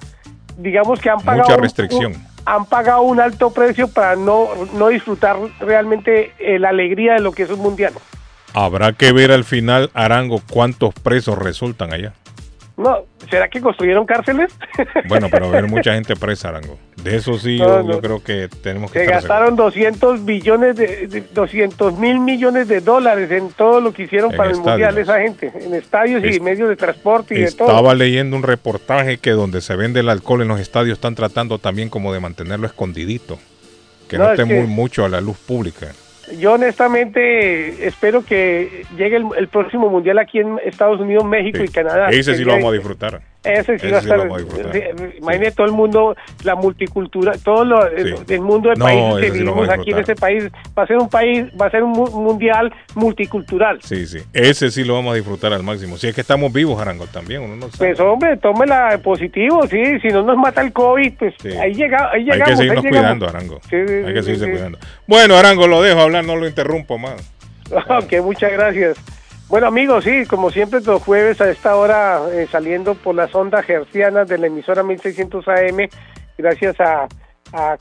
digamos 0.58 1.00
que 1.00 1.10
han 1.10 1.20
pagado 1.22 1.50
Mucha 1.50 1.62
restricción. 1.62 2.12
un- 2.14 2.32
han 2.46 2.66
pagado 2.66 3.04
un 3.04 3.20
alto 3.22 3.54
precio 3.54 3.88
para 3.88 4.16
no, 4.16 4.48
no 4.74 4.88
disfrutar 4.90 5.38
realmente 5.60 6.32
eh, 6.40 6.58
la 6.60 6.70
alegría 6.70 7.14
de 7.14 7.20
lo 7.22 7.32
que 7.32 7.44
es 7.44 7.50
un 7.52 7.60
mundial. 7.60 7.94
Habrá 8.54 8.92
que 8.94 9.14
ver 9.14 9.32
al 9.32 9.44
final, 9.46 9.90
Arango, 9.94 10.42
cuántos 10.50 10.94
presos 10.96 11.38
resultan 11.38 11.94
allá. 11.94 12.14
No, 12.82 13.06
¿será 13.30 13.48
que 13.48 13.62
construyeron 13.62 14.06
cárceles? 14.06 14.54
Bueno, 15.08 15.28
pero 15.30 15.48
haber 15.48 15.68
mucha 15.68 15.94
gente 15.94 16.16
presa, 16.16 16.50
Arango. 16.50 16.78
De 17.04 17.16
eso 17.16 17.38
sí, 17.38 17.58
No, 17.58 17.66
yo, 17.68 17.84
no. 17.84 17.92
yo 17.94 18.02
creo 18.02 18.24
que 18.24 18.48
tenemos 18.62 18.92
que 18.92 19.00
Se 19.00 19.06
estar 19.06 19.22
gastaron 19.22 19.56
200 19.56 20.26
billones 20.26 20.76
de, 20.76 21.08
de- 21.08 21.22
200 21.34 21.98
mil 21.98 22.20
millones 22.20 22.68
de 22.68 22.80
dólares 22.82 23.30
en 23.32 23.50
todo 23.52 23.80
lo 23.82 23.94
que 23.94 24.04
hicieron 24.04 24.32
En 24.32 24.38
para 24.38 24.52
el 24.52 24.58
mundial 24.58 24.98
esa 24.98 25.20
gente, 25.20 25.52
en 25.56 25.74
estadios 25.74 26.24
y 26.24 26.40
medios 26.40 26.70
de 26.70 26.76
transporte 26.76 27.36
y 27.36 27.42
de 27.42 27.52
todo. 27.52 27.68
Estaba 27.70 27.94
leyendo 27.94 28.36
un 28.38 28.44
reportaje 28.44 29.18
que 29.18 29.32
donde 29.32 29.62
se 29.62 29.76
vende 29.76 30.00
el 30.00 30.10
alcohol 30.10 30.42
en 30.42 30.48
los 30.48 30.60
estadios 30.60 30.98
están 30.98 31.16
tratando 31.16 31.58
también 31.60 31.90
como 31.90 32.14
de 32.14 32.20
mantenerlo 32.20 32.68
escondidito, 32.68 33.38
que 34.08 34.18
no, 34.18 34.26
No, 34.26 34.34
es 34.34 34.40
esté 34.40 34.50
que- 34.54 34.60
muy 34.60 34.68
mucho 34.68 35.04
a 35.06 35.10
la 35.10 35.22
luz 35.22 35.38
pública. 35.38 35.88
Yo 36.40 36.54
honestamente 36.54 37.86
espero 37.88 38.24
que 38.26 38.86
llegue 38.98 39.18
el, 39.18 39.26
el 39.38 39.48
próximo 39.48 39.90
mundial 39.90 40.20
aquí 40.20 40.40
en 40.40 40.60
Estados 40.66 41.00
Unidos, 41.00 41.26
México 41.26 41.58
Sí. 41.60 41.66
y 41.66 41.68
Canadá. 41.70 42.10
Ese 42.10 42.36
sí 42.36 42.44
lo 42.44 42.54
vamos 42.54 42.72
a 42.72 42.74
disfrutar. 42.74 43.22
Ese 43.44 43.80
sí 43.80 43.88
Ese 43.88 43.92
va 43.92 43.98
a 43.98 44.02
sí 44.02 44.08
lo 44.08 44.38
estar. 44.38 44.74
sí, 44.74 45.18
Imagine 45.18 45.52
todo 45.52 45.66
el 45.66 45.72
mundo, 45.74 46.16
la 46.44 46.54
multicultura, 46.56 47.32
todo 47.44 47.66
lo, 47.66 47.88
el, 47.88 48.16
el 48.30 48.42
mundo 48.42 48.70
de 48.70 48.76
No, 48.76 48.86
países 48.86 49.16
que 49.20 49.32
sí 49.32 49.40
vivimos 49.40 49.68
aquí 49.70 49.92
en 49.92 49.98
este 50.00 50.16
país. 50.16 50.44
Va 50.78 50.84
a 50.84 50.88
ser 50.88 50.98
un 50.98 51.10
país, 51.10 51.46
va 51.60 51.66
a 51.66 51.72
ser 51.72 51.82
un 51.84 51.92
mu- 51.92 52.10
mundial 52.22 52.72
multicultural. 52.94 53.80
Sí, 53.82 54.06
sí. 54.06 54.20
Ese 54.34 54.70
sí 54.70 54.84
lo 54.84 54.94
vamos 54.94 55.14
a 55.14 55.16
disfrutar 55.16 55.54
al 55.54 55.64
máximo. 55.64 55.98
Si 55.98 56.08
es 56.08 56.14
que 56.16 56.22
estamos 56.22 56.54
vivos, 56.54 56.80
Arango, 56.80 57.08
también. 57.08 57.42
Uno 57.42 57.56
no 57.56 57.70
sabe. 57.70 57.78
Pues 57.96 58.00
hombre, 58.00 58.38
tómela 58.38 59.00
positivo, 59.04 59.66
sí, 59.68 60.00
si 60.02 60.10
no 60.10 60.22
nos 60.24 60.38
mata 60.38 60.62
el 60.62 60.72
COVID, 60.72 61.14
pues 61.18 61.34
ahí, 61.60 61.74
llega, 61.74 62.12
ahí 62.12 62.20
Hay 62.20 62.24
llegamos. 62.26 62.46
que 62.46 62.52
ahí 62.52 62.58
seguirnos 62.58 62.86
cuidando, 62.86 63.28
Arango. 63.28 63.60
Sí, 63.70 63.78
sí, 63.88 63.94
Hay 64.06 64.14
que 64.14 64.20
sí, 64.20 64.26
seguirse 64.26 64.46
sí. 64.46 64.52
cuidando. 64.52 64.78
Bueno, 65.08 65.36
Arango, 65.36 65.68
lo 65.68 65.82
dejo 65.82 66.00
hablar, 66.00 66.24
no 66.24 66.36
lo 66.36 66.48
interrumpo 66.48 66.98
más. 67.00 67.16
Ok, 67.72 68.22
muchas 68.24 68.52
gracias. 68.52 68.98
Bueno 69.52 69.68
amigos, 69.68 70.06
sí, 70.06 70.26
como 70.28 70.50
siempre 70.50 70.80
los 70.80 71.04
jueves 71.04 71.42
a 71.42 71.52
esta 71.52 71.76
hora 71.76 72.22
eh, 72.32 72.48
saliendo 72.50 72.96
por 72.96 73.14
las 73.16 73.36
ondas 73.36 73.70
hercianas 73.70 74.30
de 74.30 74.38
la 74.38 74.48
emisora 74.48 74.82
1600 74.82 75.46
AM, 75.46 75.90
gracias 76.38 76.78
a, 76.80 77.10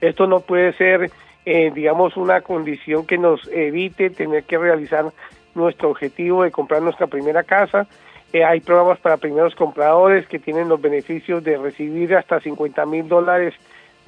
esto 0.00 0.26
no 0.26 0.40
puede 0.40 0.72
ser, 0.74 1.10
eh, 1.44 1.72
digamos, 1.74 2.16
una 2.16 2.40
condición 2.40 3.04
que 3.04 3.18
nos 3.18 3.48
evite 3.48 4.10
tener 4.10 4.44
que 4.44 4.58
realizar 4.58 5.06
nuestro 5.54 5.90
objetivo 5.90 6.44
de 6.44 6.52
comprar 6.52 6.82
nuestra 6.82 7.08
primera 7.08 7.42
casa. 7.42 7.86
Hay 8.34 8.60
programas 8.60 8.98
para 8.98 9.18
primeros 9.18 9.54
compradores 9.54 10.26
que 10.26 10.38
tienen 10.38 10.68
los 10.68 10.80
beneficios 10.80 11.44
de 11.44 11.58
recibir 11.58 12.16
hasta 12.16 12.40
50 12.40 12.86
mil 12.86 13.06
dólares 13.06 13.54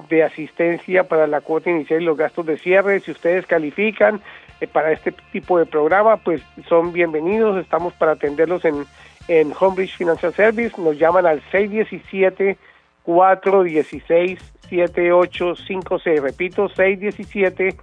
de 0.09 0.23
asistencia 0.23 1.03
para 1.03 1.27
la 1.27 1.41
cuota 1.41 1.69
inicial 1.69 2.01
y 2.01 2.05
los 2.05 2.17
gastos 2.17 2.45
de 2.45 2.57
cierre. 2.57 2.99
Si 2.99 3.11
ustedes 3.11 3.45
califican 3.45 4.21
eh, 4.61 4.67
para 4.67 4.91
este 4.91 5.13
tipo 5.31 5.59
de 5.59 5.65
programa, 5.65 6.17
pues 6.17 6.41
son 6.67 6.91
bienvenidos. 6.91 7.57
Estamos 7.57 7.93
para 7.93 8.13
atenderlos 8.13 8.65
en, 8.65 8.85
en 9.27 9.53
Homebridge 9.57 9.95
Financial 9.95 10.33
Service. 10.33 10.81
Nos 10.81 10.97
llaman 10.97 11.25
al 11.25 11.41
617 11.51 12.57
416 13.03 14.39
7856. 14.69 16.21
Repito, 16.21 16.67
617 16.69 17.75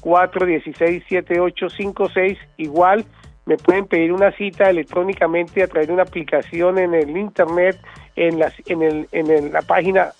416 0.00 1.04
7856. 1.08 2.38
Igual 2.56 3.04
me 3.50 3.58
pueden 3.58 3.86
pedir 3.88 4.12
una 4.12 4.30
cita 4.30 4.70
electrónicamente 4.70 5.64
a 5.64 5.66
través 5.66 5.88
de 5.88 5.94
una 5.94 6.04
aplicación 6.04 6.78
en 6.78 6.94
el 6.94 7.16
internet 7.16 7.80
en 8.14 8.38
la, 8.38 8.52
página 9.66 10.12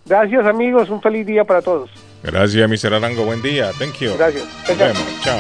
Gracias 0.06 0.46
amigos, 0.46 0.90
un 0.90 1.00
feliz 1.00 1.26
día 1.26 1.44
para 1.44 1.62
todos. 1.62 1.90
Gracias, 2.22 2.68
Mr. 2.68 2.94
Arango. 2.94 3.24
Buen 3.24 3.42
día. 3.42 3.70
Thank 3.78 3.98
you. 3.98 4.14
Gracias. 4.16 4.44
Nos 4.68 4.78
vemos. 4.78 5.02
Chao. 5.22 5.38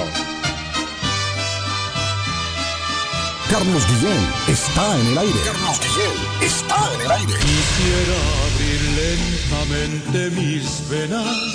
Carlos 3.50 3.86
Guillén 3.88 4.32
está 4.48 4.98
en 4.98 5.06
el 5.08 5.18
aire. 5.18 5.38
Carlos 5.44 5.80
Guillén 5.80 6.16
está 6.42 6.76
en 6.94 7.00
el 7.02 7.10
aire. 7.12 7.32
Quisiera 7.40 8.18
abrir 8.44 8.80
lentamente 9.00 10.40
mis 10.40 10.88
venas, 10.90 11.54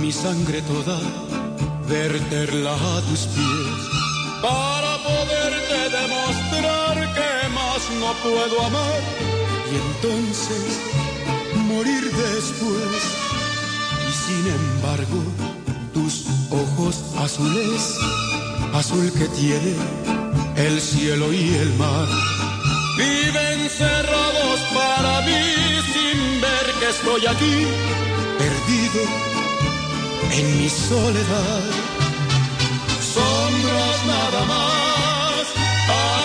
mi 0.00 0.10
sangre 0.10 0.60
toda, 0.62 0.98
verterla 1.88 2.74
a 2.74 3.00
tus 3.02 3.26
pies, 3.28 3.80
para 4.42 4.96
poderte 5.04 5.96
demostrar 5.96 7.14
que 7.14 7.48
más 7.50 7.90
no 8.00 8.12
puedo 8.22 8.66
amar 8.66 9.00
y 9.70 9.76
entonces 9.76 10.80
morir 11.68 12.04
después. 12.04 13.02
Y 14.08 14.12
sin 14.26 14.44
embargo, 14.60 15.20
tus 15.92 16.24
ojos 16.50 16.94
azules, 17.18 17.82
azul 18.72 19.12
que 19.12 19.26
tiene 19.40 19.74
el 20.56 20.80
cielo 20.80 21.32
y 21.32 21.54
el 21.54 21.70
mar, 21.74 22.08
viven 22.96 23.68
cerrados 23.70 24.60
para 24.74 25.20
mí 25.22 25.44
sin 25.92 26.40
ver 26.40 26.66
que 26.80 26.88
estoy 26.96 27.26
aquí, 27.26 27.56
perdido 28.38 29.02
en 30.32 30.58
mi 30.58 30.68
soledad. 30.68 31.64
Sombras 33.14 33.98
nada 34.06 34.44
más, 34.52 35.44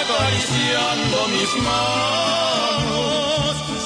acariciando 0.01 1.17
mis 1.35 1.63
manos. 1.63 2.72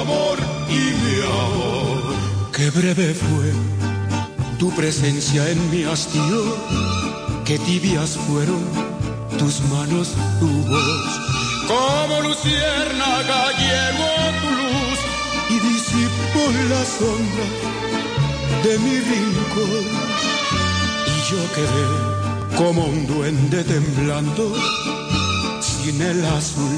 amor 0.00 0.38
y 0.68 0.80
mi 1.02 1.20
amor. 1.22 2.14
Qué 2.52 2.70
breve 2.70 3.14
fue 3.14 3.52
tu 4.58 4.70
presencia 4.74 5.48
en 5.50 5.70
mi 5.70 5.84
hastío, 5.84 6.56
qué 7.44 7.58
tibias 7.58 8.16
fueron 8.26 8.62
tus 9.38 9.60
manos, 9.72 10.14
tu 10.40 10.48
voz. 10.48 11.26
Como 11.68 12.28
luciérnaga 12.28 13.52
llegó 13.62 14.12
tu 14.40 14.48
luz 14.60 14.98
y 15.50 15.56
disipó 15.68 16.42
la 16.70 16.82
sombra 16.84 17.46
de 18.62 18.78
mi 18.78 19.00
rincón 19.00 19.84
y 21.06 21.30
yo 21.30 21.40
quedé 21.54 22.56
como 22.56 22.84
un 22.84 23.06
duende 23.06 23.64
temblando 23.64 24.54
sin 25.60 26.00
el 26.00 26.24
azul 26.24 26.76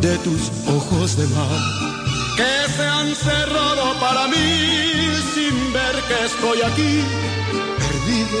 de 0.00 0.16
tus 0.18 0.50
ojos 0.68 1.16
de 1.16 1.26
mar 1.28 1.93
que 2.36 2.68
se 2.76 2.86
han 2.86 3.14
cerrado 3.14 3.94
para 4.00 4.26
mí 4.28 5.16
sin 5.34 5.72
ver 5.72 5.96
que 6.08 6.24
estoy 6.24 6.62
aquí 6.62 7.04
perdido 7.78 8.38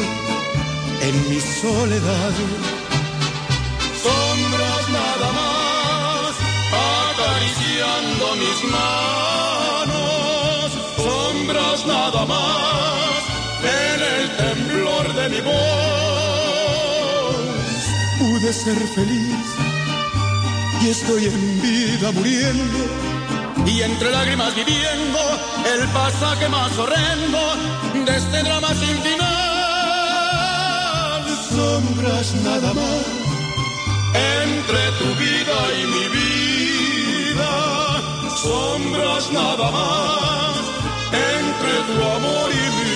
en 1.02 1.30
mi 1.30 1.40
soledad. 1.40 2.34
Sombras 4.02 4.88
nada 5.00 5.28
más 5.40 6.32
acariciando 7.10 8.24
mis 8.42 8.58
manos. 8.72 10.66
Sombras 10.96 11.86
nada 11.86 12.26
más 12.26 13.22
en 13.62 13.98
el 14.14 14.24
temblor 14.36 15.04
de 15.14 15.28
mi 15.28 15.40
voz. 15.40 15.54
Pude 18.18 18.52
ser 18.52 18.78
feliz 18.96 19.46
y 20.82 20.88
estoy 20.88 21.26
en 21.26 21.62
vida 21.62 22.12
muriendo 22.12 23.13
y 23.66 23.82
entre 23.82 24.10
lágrimas 24.10 24.54
viviendo 24.54 25.18
el 25.74 25.88
pasaje 25.88 26.48
más 26.48 26.78
horrendo 26.78 27.38
de 28.04 28.16
este 28.16 28.42
drama 28.42 28.68
sin 28.74 28.98
final. 29.02 29.24
Sombras 31.48 32.34
nada 32.42 32.74
más 32.74 33.06
entre 34.14 34.92
tu 34.98 35.14
vida 35.18 35.56
y 35.80 35.86
mi 35.94 36.08
vida. 36.18 37.52
Sombras 38.36 39.30
nada 39.32 39.70
más 39.70 40.56
entre 41.12 41.72
tu 41.86 41.94
amor 42.16 42.50
y 42.50 42.54
mi 42.54 42.94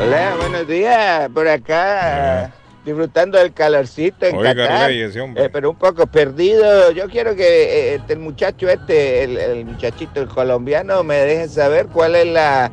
Hola, 0.00 0.34
buenos 0.38 0.66
días. 0.66 1.30
Por 1.30 1.48
acá, 1.48 2.52
disfrutando 2.84 3.38
del 3.38 3.52
calorcito 3.52 4.26
en 4.26 4.36
Oiga, 4.36 4.54
Qatar, 4.54 4.88
Reyes, 4.88 5.16
hombre. 5.16 5.44
eh, 5.44 5.50
pero 5.50 5.70
un 5.70 5.76
poco 5.76 6.06
perdido. 6.06 6.90
Yo 6.92 7.08
quiero 7.08 7.34
que 7.34 7.44
eh, 7.44 7.94
este, 7.96 8.12
el 8.12 8.18
muchacho 8.18 8.68
este, 8.68 9.24
el, 9.24 9.38
el 9.38 9.64
muchachito 9.64 10.20
el 10.20 10.28
colombiano, 10.28 11.02
me 11.02 11.16
deje 11.16 11.48
saber 11.48 11.86
cuál 11.86 12.14
es 12.16 12.26
la, 12.26 12.70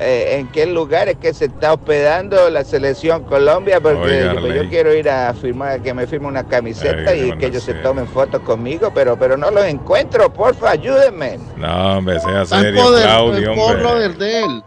eh, 0.00 0.38
en 0.38 0.48
qué 0.48 0.66
lugares 0.66 1.16
que 1.20 1.34
se 1.34 1.44
está 1.46 1.74
hospedando 1.74 2.48
la 2.50 2.64
selección 2.64 3.24
Colombia, 3.24 3.78
porque 3.80 4.24
Oiga, 4.24 4.54
yo, 4.54 4.68
quiero 4.68 4.94
ir 4.94 5.08
a 5.08 5.34
firmar, 5.34 5.82
que 5.82 5.92
me 5.92 6.06
firme 6.06 6.28
una 6.28 6.44
camiseta 6.48 7.10
Ay, 7.10 7.30
y 7.30 7.38
que 7.38 7.46
ellos 7.46 7.62
se 7.62 7.74
tomen 7.74 8.06
fotos 8.06 8.40
conmigo, 8.40 8.90
pero, 8.94 9.18
pero 9.18 9.36
no 9.36 9.50
los 9.50 9.64
encuentro. 9.66 10.32
Porfa, 10.32 10.70
ayúdenme. 10.70 11.38
No, 11.56 11.98
hombre, 11.98 12.18
sea 12.20 12.46
serio, 12.46 12.82
Claudio, 13.02 13.52
hombre. 13.52 14.62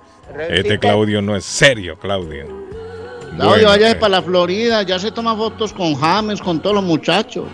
Este 0.50 0.78
Claudio 0.78 1.22
no 1.22 1.36
es 1.36 1.44
serio, 1.44 1.98
Claudio. 1.98 2.65
Claudio, 3.36 3.50
Bueno, 3.50 3.68
vaya 3.70 3.92
eh, 3.92 3.96
para 3.96 4.10
la 4.10 4.22
Florida, 4.22 4.84
ya 4.84 4.98
se 5.00 5.12
toma 5.12 5.36
fotos 5.36 5.74
con 5.74 5.96
James, 5.96 6.42
con 6.42 6.60
todos 6.62 6.76
los 6.76 6.84
muchachos. 6.84 7.48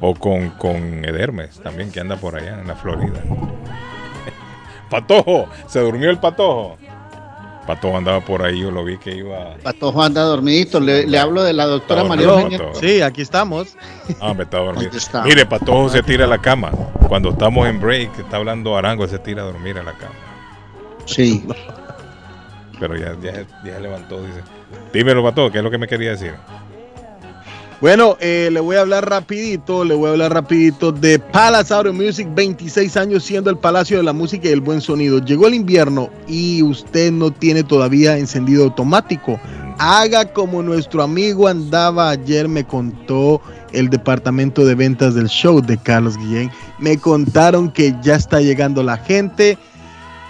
O 0.00 0.14
con, 0.14 0.50
con 0.50 1.04
Edermes 1.04 1.60
también, 1.60 1.90
que 1.92 2.00
anda 2.00 2.16
por 2.16 2.36
allá 2.36 2.60
en 2.60 2.66
la 2.66 2.74
Florida. 2.74 3.22
Patojo, 4.90 5.48
se 5.66 5.80
durmió 5.80 6.10
el 6.10 6.18
patojo. 6.18 6.76
Patojo 7.66 7.96
andaba 7.96 8.20
por 8.20 8.42
ahí, 8.42 8.60
yo 8.60 8.70
lo 8.72 8.84
vi 8.84 8.98
que 8.98 9.14
iba. 9.14 9.54
Patojo 9.62 10.02
anda 10.02 10.22
dormidito, 10.22 10.80
le, 10.80 11.06
le 11.06 11.18
hablo 11.18 11.44
de 11.44 11.52
la 11.52 11.66
doctora 11.66 12.02
María 12.02 12.26
Eugenia. 12.26 12.60
Sí, 12.74 13.00
aquí 13.00 13.22
estamos. 13.22 13.76
Ah, 14.20 14.34
me 14.34 14.42
está 14.42 14.58
dormido. 14.58 14.90
Mire, 15.24 15.46
Patojo 15.46 15.88
se 15.90 16.02
tira 16.02 16.24
a 16.24 16.28
la 16.28 16.38
cama. 16.38 16.72
Cuando 17.06 17.30
estamos 17.30 17.68
en 17.68 17.80
break, 17.80 18.18
está 18.18 18.38
hablando 18.38 18.76
Arango, 18.76 19.06
se 19.06 19.20
tira 19.20 19.42
a 19.42 19.46
dormir 19.46 19.78
a 19.78 19.84
la 19.84 19.92
cama. 19.92 20.14
Sí. 21.04 21.46
Pero 22.80 22.96
ya, 22.96 23.14
ya, 23.22 23.46
ya 23.64 23.74
se 23.74 23.80
levantó, 23.80 24.20
dice. 24.22 24.40
Dímelo, 24.92 25.22
Patojo, 25.22 25.50
¿qué 25.50 25.58
es 25.58 25.64
lo 25.64 25.70
que 25.70 25.78
me 25.78 25.86
quería 25.88 26.10
decir? 26.10 26.34
Bueno, 27.80 28.18
eh, 28.20 28.50
le 28.52 28.60
voy 28.60 28.76
a 28.76 28.82
hablar 28.82 29.08
rapidito, 29.08 29.84
le 29.84 29.94
voy 29.94 30.08
a 30.08 30.12
hablar 30.12 30.34
rapidito 30.34 30.92
de 30.92 31.18
Palace 31.18 31.72
Audio 31.72 31.94
Music, 31.94 32.28
26 32.34 32.94
años 32.98 33.24
siendo 33.24 33.48
el 33.48 33.56
Palacio 33.56 33.96
de 33.96 34.02
la 34.02 34.12
Música 34.12 34.48
y 34.48 34.52
el 34.52 34.60
Buen 34.60 34.82
Sonido. 34.82 35.18
Llegó 35.24 35.46
el 35.46 35.54
invierno 35.54 36.10
y 36.28 36.62
usted 36.62 37.10
no 37.10 37.30
tiene 37.30 37.62
todavía 37.62 38.18
encendido 38.18 38.64
automático. 38.64 39.40
Haga 39.78 40.30
como 40.30 40.62
nuestro 40.62 41.02
amigo 41.02 41.48
andaba 41.48 42.10
ayer, 42.10 42.48
me 42.48 42.64
contó 42.64 43.40
el 43.72 43.88
departamento 43.88 44.66
de 44.66 44.74
ventas 44.74 45.14
del 45.14 45.28
show 45.28 45.62
de 45.62 45.78
Carlos 45.78 46.18
Guillén. 46.18 46.50
Me 46.80 46.98
contaron 46.98 47.72
que 47.72 47.94
ya 48.02 48.16
está 48.16 48.42
llegando 48.42 48.82
la 48.82 48.98
gente 48.98 49.56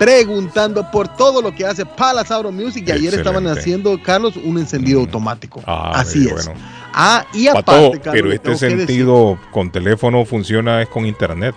preguntando 0.01 0.91
por 0.91 1.15
todo 1.15 1.43
lo 1.43 1.55
que 1.55 1.67
hace 1.67 1.85
Palace 1.85 2.33
Audio 2.33 2.51
Music 2.51 2.85
y 2.89 2.91
ayer 2.93 3.13
estaban 3.13 3.47
haciendo, 3.47 4.03
Carlos, 4.03 4.35
un 4.43 4.57
encendido 4.57 4.99
automático. 5.01 5.63
Ah, 5.67 5.93
Así 5.95 6.21
very 6.25 6.31
es. 6.39 6.47
bueno. 6.47 6.61
Ah, 6.95 7.27
y 7.35 7.49
aparte, 7.49 8.01
Carlos, 8.01 8.13
pero 8.13 8.33
este 8.33 8.57
sentido 8.57 9.39
con 9.51 9.71
teléfono 9.71 10.25
funciona 10.25 10.81
es 10.81 10.89
con 10.89 11.05
internet. 11.05 11.55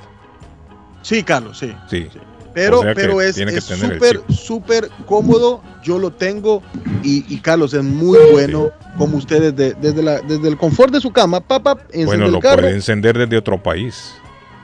Sí, 1.02 1.24
Carlos, 1.24 1.57
sí. 1.57 1.74
Sí. 1.90 2.10
Pero, 2.53 2.82
O 2.82 2.84
sea 2.84 2.94
que 2.94 3.02
pero 3.02 3.22
es 3.22 3.36
súper, 3.64 4.22
súper 4.30 4.90
cómodo. 5.06 5.64
Yo 5.82 5.98
lo 5.98 6.11
tengo 6.11 6.61
y, 7.02 7.26
y 7.34 7.40
Carlos 7.40 7.74
es 7.74 7.84
muy 7.84 8.20
bueno. 8.34 8.72
Como 8.98 9.18
ustedes 9.18 9.56
desde, 9.56 9.74
desde, 9.80 10.03
la- 10.03 10.20
desde 10.20 10.49
el 10.49 10.57
confort 10.57 10.94
de 10.94 10.99
su 11.02 11.11
cama, 11.11 11.40
papá, 11.40 11.78
enciende 11.86 12.06
Bueno, 12.06 12.28
lo 12.28 12.40
carro. 12.41 12.61
puede 12.61 12.76
encender 12.76 13.18
desde 13.18 13.38
otro 13.38 13.64
país. 13.64 14.14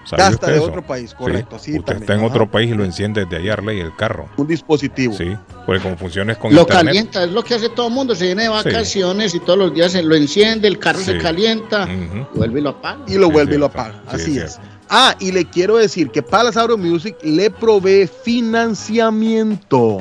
¿Sabía 0.05 0.26
Gasta 0.30 0.45
usted 0.45 0.47
de 0.53 0.57
eso? 0.57 0.63
otro 0.67 0.81
país, 0.81 1.13
correcto, 1.13 1.59
sí, 1.59 1.71
usted 1.71 1.84
también, 1.84 2.03
está 2.03 2.13
en 2.13 2.19
ajá. 2.21 2.27
otro 2.30 2.49
país 2.49 2.71
y 2.71 2.73
lo 2.73 2.84
enciende 2.84 3.26
desde 3.26 3.38
allá, 3.38 3.53
Arley, 3.53 3.80
el 3.80 3.95
carro. 3.95 4.27
Un 4.38 4.47
dispositivo. 4.47 5.13
Sí, 5.13 5.35
porque 5.67 5.84
como 5.84 5.97
funciona 5.97 6.31
es 6.31 6.38
con 6.39 6.53
Lo 6.53 6.61
internet. 6.61 6.85
calienta, 6.85 7.23
es 7.26 7.31
lo 7.31 7.43
que 7.43 7.53
hace 7.53 7.69
todo 7.69 7.89
el 7.89 7.93
mundo, 7.93 8.15
se 8.15 8.26
viene 8.26 8.43
de 8.43 8.47
Sí. 8.49 8.53
vacaciones 8.69 9.35
y 9.35 9.39
todos 9.39 9.59
los 9.59 9.73
días 9.73 9.91
se 9.91 10.01
lo 10.01 10.15
enciende, 10.15 10.67
el 10.67 10.80
carro 10.80 10.99
se 10.99 11.17
calienta, 11.19 11.88
vuelve 12.34 12.59
y 12.59 12.63
lo 12.63 12.69
apaga. 12.71 13.03
y 13.07 13.15
lo 13.19 13.30
vuelve 13.30 13.55
y 13.55 13.57
lo 13.59 13.65
apaga. 13.67 14.01
Sí, 14.15 14.15
Así 14.15 14.38
es. 14.39 14.59
Ah, 14.89 15.15
y 15.19 15.31
le 15.31 15.45
quiero 15.45 15.77
decir 15.77 16.09
que 16.09 16.23
Palace 16.23 16.57
Audio 16.59 16.76
Music 16.77 17.15
le 17.21 17.51
provee 17.51 18.07
financiamiento. 18.23 19.99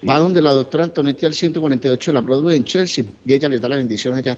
Va 0.07 0.19
donde 0.19 0.43
la 0.43 0.53
doctora 0.53 0.85
Antonetti 0.85 1.27
al 1.27 1.35
148 1.35 2.11
de 2.11 2.15
la 2.15 2.20
Broadway 2.20 2.57
en 2.57 2.65
Chelsea 2.65 3.05
y 3.24 3.33
ella 3.33 3.49
les 3.49 3.61
da 3.61 3.69
la 3.69 3.77
bendición 3.77 4.15
allá. 4.15 4.37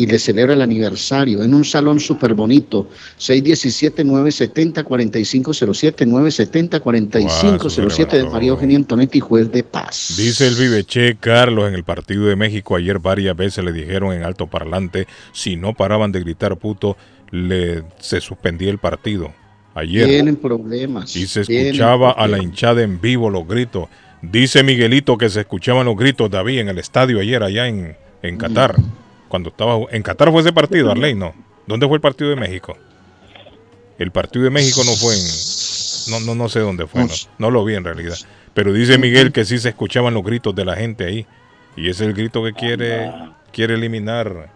Y 0.00 0.06
le 0.06 0.18
celebra 0.18 0.54
el 0.54 0.62
aniversario 0.62 1.42
en 1.42 1.52
un 1.52 1.62
salón 1.62 2.00
súper 2.00 2.32
bonito. 2.32 2.88
617-970-4507, 3.18 6.06
970-4507 6.06 8.10
de 8.12 8.24
María 8.30 8.48
Eugenia 8.50 8.78
Antonetti, 8.78 9.20
juez 9.20 9.52
de 9.52 9.62
paz. 9.62 10.14
Dice 10.16 10.46
el 10.46 10.54
Viveche 10.54 11.16
Carlos 11.20 11.68
en 11.68 11.74
el 11.74 11.84
partido 11.84 12.24
de 12.24 12.34
México 12.36 12.76
ayer 12.76 12.98
varias 12.98 13.36
veces 13.36 13.62
le 13.62 13.74
dijeron 13.74 14.14
en 14.14 14.22
alto 14.22 14.46
parlante 14.46 15.06
si 15.32 15.56
no 15.56 15.74
paraban 15.74 16.12
de 16.12 16.20
gritar 16.20 16.56
puto 16.56 16.96
le 17.30 17.82
se 17.98 18.22
suspendía 18.22 18.70
el 18.70 18.78
partido 18.78 19.34
ayer 19.74 20.08
Tienen 20.08 20.36
problemas. 20.36 21.14
y 21.14 21.26
se 21.26 21.42
escuchaba 21.42 22.12
a 22.12 22.26
la 22.26 22.42
hinchada 22.42 22.82
en 22.82 23.02
vivo 23.02 23.28
los 23.28 23.46
gritos. 23.46 23.88
Dice 24.22 24.62
Miguelito 24.62 25.18
que 25.18 25.28
se 25.28 25.40
escuchaban 25.40 25.84
los 25.84 25.96
gritos 25.96 26.30
David 26.30 26.60
en 26.60 26.70
el 26.70 26.78
estadio 26.78 27.20
ayer 27.20 27.42
allá 27.42 27.68
en, 27.68 27.98
en 28.22 28.38
Qatar. 28.38 28.76
Cuando 29.30 29.50
estaba 29.50 29.78
en 29.92 30.02
Qatar 30.02 30.32
fue 30.32 30.40
ese 30.40 30.52
partido, 30.52 30.90
Arley, 30.90 31.14
no. 31.14 31.32
¿Dónde 31.68 31.86
fue 31.86 31.94
el 31.96 32.00
partido 32.00 32.30
de 32.30 32.36
México? 32.36 32.76
El 33.96 34.10
partido 34.10 34.44
de 34.44 34.50
México 34.50 34.82
no 34.84 34.90
fue 34.92 35.14
en 35.14 35.20
no 36.10 36.18
no 36.26 36.34
no 36.34 36.48
sé 36.48 36.58
dónde 36.58 36.86
fue, 36.88 37.04
no, 37.04 37.10
no 37.38 37.50
lo 37.52 37.64
vi 37.64 37.76
en 37.76 37.84
realidad. 37.84 38.16
Pero 38.54 38.72
dice 38.72 38.98
Miguel 38.98 39.30
que 39.30 39.44
sí 39.44 39.58
se 39.60 39.68
escuchaban 39.68 40.14
los 40.14 40.24
gritos 40.24 40.52
de 40.54 40.64
la 40.64 40.74
gente 40.74 41.04
ahí 41.04 41.26
y 41.76 41.88
ese 41.88 42.02
es 42.02 42.08
el 42.08 42.14
grito 42.14 42.42
que 42.42 42.54
quiere 42.54 43.08
quiere 43.52 43.74
eliminar 43.74 44.50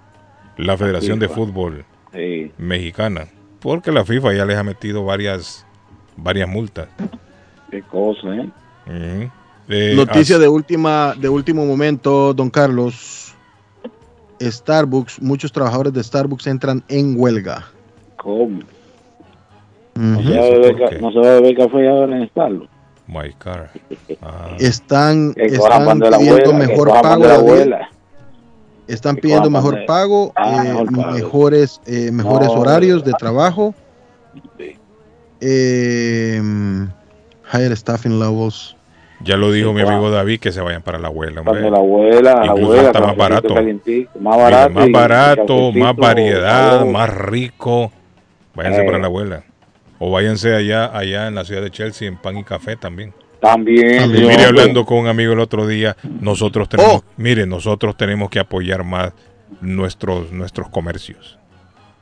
la 0.56 0.76
Federación 0.76 1.20
de 1.20 1.28
Fútbol 1.28 1.84
Sí. 2.12 2.50
Mexicana, 2.58 3.28
porque 3.60 3.92
la 3.92 4.04
FIFA 4.04 4.34
ya 4.34 4.44
les 4.44 4.56
ha 4.56 4.64
metido 4.64 5.04
varias 5.04 5.64
varias 6.16 6.48
multas. 6.48 6.88
Qué 7.70 7.80
cosa, 7.82 8.28
¿eh? 8.88 9.30
Eh, 9.68 9.92
Noticia 9.94 10.38
de 10.38 10.48
última 10.48 11.14
de 11.16 11.28
último 11.28 11.64
momento, 11.64 12.34
don 12.34 12.50
Carlos. 12.50 13.23
Starbucks, 14.40 15.20
muchos 15.22 15.52
trabajadores 15.52 15.92
de 15.92 16.02
Starbucks 16.02 16.46
entran 16.46 16.82
en 16.88 17.14
huelga. 17.18 17.64
¿Cómo? 18.16 18.60
No 19.94 20.22
se 20.22 20.30
va 20.38 20.44
a 20.46 20.50
beber 20.50 20.76
ca- 20.76 20.98
no 20.98 21.12
se 21.12 21.18
va 21.20 21.26
a 21.26 21.40
beber 21.40 21.56
café 21.56 21.88
ahora 21.88 22.16
en 22.18 22.28
Starbucks. 22.28 22.70
My 23.06 23.32
car. 23.38 23.70
Ah. 24.22 24.56
Están, 24.58 25.34
pidiendo 25.34 25.66
abuela, 25.66 26.52
mejor 26.54 26.88
pago. 27.02 27.24
abuela. 27.26 27.88
Están 28.86 29.16
pidiendo 29.16 29.44
cojan 29.44 29.52
pan 29.52 29.62
mejor 29.62 29.80
de- 29.80 29.86
pago, 29.86 30.32
Ah, 30.36 30.62
eh, 30.64 30.68
mejor 30.72 30.86
pago. 30.96 31.12
mejores, 31.12 31.80
eh, 31.86 32.10
mejores 32.10 32.48
No, 32.48 32.54
horarios 32.54 33.04
de 33.04 33.12
trabajo. 33.12 33.74
Eh, 35.40 36.40
higher 37.52 37.76
staffing 37.76 38.18
levels. 38.18 38.74
Ya 39.24 39.36
lo 39.36 39.50
dijo 39.50 39.70
Sí, 39.70 39.74
mi 39.76 39.80
amigo 39.82 40.10
David 40.10 40.38
que 40.40 40.52
se 40.52 40.60
vayan 40.60 40.82
para 40.82 40.98
la 40.98 41.08
abuela. 41.08 41.40
Hombre. 41.40 41.60
de 41.62 41.70
la 41.70 41.78
abuela, 41.78 42.34
la 42.34 42.46
Incluso 42.46 42.64
abuela. 42.72 42.86
hasta 42.88 43.00
más 43.00 43.16
barato. 43.16 43.54
Más 44.20 44.36
barato. 44.36 44.70
más 44.74 44.90
barato, 44.92 45.72
más 45.72 45.96
variedad, 45.96 46.84
más 46.84 47.10
rico. 47.14 47.90
Váyanse 48.54 48.82
Eh. 48.82 48.86
para 48.86 48.98
la 48.98 49.06
abuela. 49.06 49.44
O 49.98 50.10
váyanse 50.10 50.54
allá, 50.54 50.96
allá 50.96 51.28
en 51.28 51.34
la 51.36 51.44
ciudad 51.44 51.62
de 51.62 51.70
Chelsea 51.70 52.06
en 52.08 52.16
pan 52.18 52.36
y 52.36 52.44
café 52.44 52.76
también. 52.76 53.14
También. 53.40 54.10
Y 54.10 54.16
sí, 54.16 54.22
mire, 54.24 54.44
hablando 54.44 54.84
con 54.84 54.98
un 54.98 55.06
amigo 55.06 55.32
el 55.32 55.40
otro 55.40 55.66
día, 55.66 55.96
nosotros 56.20 56.68
tenemos, 56.68 56.96
Oh. 56.96 57.04
mire, 57.16 57.46
nosotros 57.46 57.96
tenemos 57.96 58.30
que 58.30 58.38
apoyar 58.40 58.84
más 58.84 59.12
nuestros, 59.60 60.32
nuestros 60.32 60.68
comercios. 60.68 61.38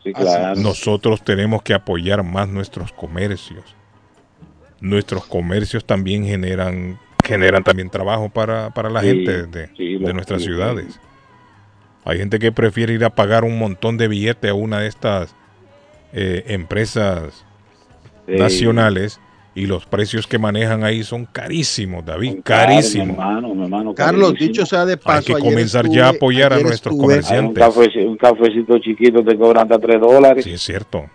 Sí, 0.05 0.13
claro. 0.13 0.57
Nosotros 0.61 1.23
tenemos 1.23 1.63
que 1.63 1.75
apoyar 1.75 2.23
más 2.25 2.49
nuestros 2.49 2.93
comercios. 2.93 3.65
Nuestros 4.81 5.25
comercios 5.27 5.85
también 5.85 6.25
generan, 6.25 6.99
generan 7.23 7.63
también 7.65 7.89
trabajo 7.91 8.29
para, 8.29 8.71
para 8.71 8.91
la 8.91 9.01
Sí, 9.01 9.07
gente 9.09 9.47
de, 9.47 9.69
sí, 9.77 9.97
de 9.99 10.13
nuestras 10.15 10.41
sí, 10.43 10.49
ciudades. 10.49 10.99
Hay 12.05 12.19
gente 12.19 12.39
que 12.39 12.51
prefiere 12.53 12.93
ir 12.95 13.05
a 13.05 13.11
pagar 13.11 13.45
un 13.45 13.59
montón 13.59 13.97
de 13.97 14.09
billetes 14.09 14.51
a 14.51 14.55
una 14.55 14.81
de 14.81 14.89
estas 14.89 15.35
eh, 16.13 16.45
empresas 16.49 17.45
Sí. 18.27 18.35
nacionales 18.35 19.21
y 19.55 19.67
los 19.67 19.85
precios 19.85 20.27
que 20.27 20.39
manejan 20.39 20.85
ahí 20.85 21.03
son 21.03 21.27
carísimos, 21.27 22.05
David, 22.07 22.39
carísimos. 22.45 23.17
Carlos, 23.97 24.35
dicho 24.39 24.65
sea 24.65 24.85
de 24.87 24.97
paso, 24.97 25.35
Hay 25.37 25.43
que 25.43 25.49
comenzar 25.49 25.85
estuve- 25.85 25.97
ya 25.97 26.07
a 26.07 26.11
apoyar 26.11 26.53
a 26.53 26.61
nuestros 26.61 26.95
estuve- 26.95 27.15
Hay 27.15 27.19
un, 27.41 27.53
comerciantes. 27.53 27.65
cafecito, 27.65 28.09
un 28.11 28.17
cafecito 28.17 28.79
chiquito 28.79 29.25
te 29.25 29.37
cobran 29.37 29.65
hasta 29.65 29.79
3 29.79 30.01
dólares. 30.01 30.45
Sí, 30.45 30.53
es 30.53 30.63
cierto. 30.63 31.07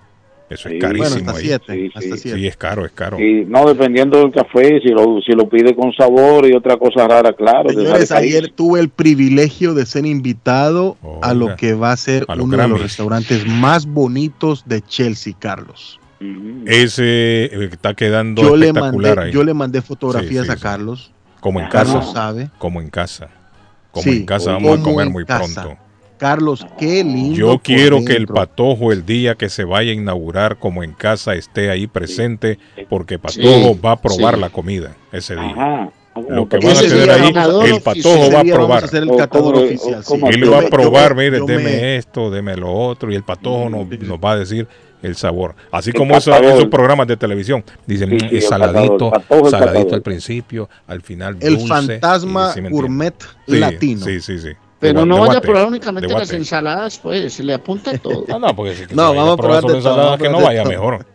Eso 0.49 0.69
es 0.69 0.79
carísimo. 0.79 1.09
Bueno, 1.09 1.27
hasta 1.31 1.39
ahí. 1.39 1.45
siete, 1.45 1.73
Sí, 1.73 1.87
hasta 1.93 2.01
sí. 2.15 2.17
siete. 2.21 2.37
Sí, 2.39 2.47
es 2.47 2.55
caro, 2.57 2.85
es 2.85 2.91
caro. 2.93 3.19
Y 3.19 3.43
no, 3.45 3.67
dependiendo 3.67 4.17
del 4.19 4.31
café, 4.31 4.79
si 4.81 4.89
lo, 4.89 5.19
si 5.21 5.33
lo 5.33 5.49
pide 5.49 5.75
con 5.75 5.91
sabor 5.93 6.47
y 6.47 6.53
otra 6.55 6.77
cosa 6.77 7.05
rara, 7.07 7.33
claro. 7.33 7.69
Señores, 7.69 8.11
ayer 8.11 8.49
tuve 8.55 8.79
el 8.79 8.87
privilegio 8.89 9.73
de 9.73 9.85
ser 9.85 10.05
invitado 10.05 10.95
a 11.21 11.33
lo 11.33 11.55
que 11.57 11.73
va 11.73 11.91
a 11.91 11.97
ser 11.97 12.25
a 12.29 12.33
uno 12.35 12.55
de 12.57 12.67
los 12.67 12.81
restaurantes 12.81 13.45
más 13.45 13.85
bonitos 13.85 14.63
de 14.65 14.81
Chelsea, 14.81 15.33
Carlos. 15.37 15.99
Ujú. 16.21 16.63
Ese 16.65 17.03
eh, 17.45 17.69
está 17.71 17.93
quedando 17.93 18.41
Yo 18.41 18.55
le, 18.55 18.67
espectacular 18.67 19.15
mandé, 19.17 19.27
ahí. 19.29 19.33
yo 19.33 19.43
le 19.43 19.53
mandé 19.53 19.81
fotografías 19.81 20.45
Sí, 20.45 20.51
sí, 20.51 20.57
a. 20.57 20.61
Carlos. 20.61 21.11
Como 21.41 21.59
en 21.59 21.67
Carlos 21.69 22.05
casa. 22.07 22.11
sabe. 22.13 22.49
Como 22.57 22.81
en 22.81 22.89
casa. 22.89 23.29
Como 23.91 24.03
Sí, 24.03 24.09
en 24.17 24.25
casa 24.25 24.53
vamos 24.53 24.79
a 24.79 24.81
comer 24.83 25.09
muy 25.09 25.25
casa. 25.25 25.61
pronto. 25.63 25.83
Carlos, 26.17 26.65
qué 26.77 27.03
lindo. 27.03 27.35
Yo 27.35 27.59
quiero 27.59 28.03
que 28.03 28.13
el 28.13 28.27
patojo 28.27 28.91
el 28.91 29.05
día 29.05 29.35
que 29.35 29.49
se 29.49 29.63
vaya 29.63 29.91
a 29.91 29.93
inaugurar 29.95 30.57
como 30.57 30.83
en 30.83 30.93
casa 30.93 31.35
esté 31.35 31.69
ahí 31.69 31.87
presente 31.87 32.57
porque 32.89 33.19
patojo 33.19 33.41
Sí, 33.73 33.79
va 33.85 33.91
a 33.93 34.01
probar 34.01 34.35
sí. 34.35 34.41
la 34.41 34.49
comida 34.49 34.95
ese 35.11 35.35
día. 35.35 35.51
Ajá. 35.51 35.89
Lo 36.29 36.49
que 36.49 36.57
van 36.57 36.75
a 36.75 36.79
tener 36.79 37.11
ahí, 37.11 37.31
el 37.71 37.81
patojo 37.81 38.31
va 38.31 38.39
a 38.39 38.43
probar. 38.43 38.83
hacer 38.83 39.03
el 39.03 39.15
catador 39.15 39.55
oficial, 39.57 40.03
sí. 40.03 40.19
Él 40.29 40.51
va 40.51 40.59
a 40.59 40.67
probar, 40.67 41.09
yo 41.11 41.15
mire, 41.15 41.37
yo 41.37 41.45
deme 41.45 41.63
me- 41.63 41.95
esto, 41.97 42.31
deme 42.31 42.57
lo 42.57 42.73
otro, 42.73 43.11
y 43.11 43.15
el 43.15 43.21
patojo 43.23 43.69
nos, 43.69 43.87
nos 43.99 44.17
va 44.17 44.31
a 44.31 44.37
decir 44.39 44.67
el 45.03 45.15
sabor. 45.15 45.53
Así 45.71 45.91
El 45.91 45.95
como 45.95 46.15
esos, 46.17 46.35
programas 46.71 47.05
de 47.05 47.17
televisión. 47.17 47.63
Dicen, 47.85 48.09
Sí, 48.09 48.15
"Mm, 48.15 48.19
sí, 48.19 48.25
es 48.37 48.43
el 48.45 48.49
saladito, 48.49 49.11
catador, 49.11 49.11
patojo, 49.11 49.45
el 49.45 49.51
saladito 49.51 49.73
catador. 49.77 49.93
al 49.93 50.01
principio, 50.01 50.69
al 50.87 51.01
final 51.03 51.37
El 51.39 51.59
fantasma 51.59 52.55
gourmet 52.71 53.13
Sí, 53.47 53.57
latino. 53.59 54.03
Sí, 54.03 54.19
sí, 54.19 54.39
sí. 54.39 54.49
Pero 54.79 54.99
De 55.01 55.05
no 55.07 55.19
vaya 55.19 55.39
a 55.39 55.41
probar 55.41 55.65
únicamente 55.67 56.07
las 56.13 56.31
ensaladas, 56.31 56.99
pues, 56.99 57.33
se 57.33 57.43
le 57.43 57.53
apunta 57.53 57.97
todo. 57.97 58.25
No, 58.27 58.39
no, 58.39 58.55
porque 58.55 58.75
si 58.75 58.85
que 58.85 58.93
No, 58.95 59.13
vamos 59.13 59.33
a 59.33 59.37
probar 59.37 59.61
solo 59.61 59.73
de 59.73 59.79
todo, 59.81 59.91
ensalada, 59.91 60.03
vamos 60.03 60.19
a 60.19 60.23
que 60.23 60.29
no 60.29 60.37
probar 60.37 60.53
de 60.53 60.59
vaya 60.59 60.63
todo. 60.63 60.71
mejor. 60.91 61.05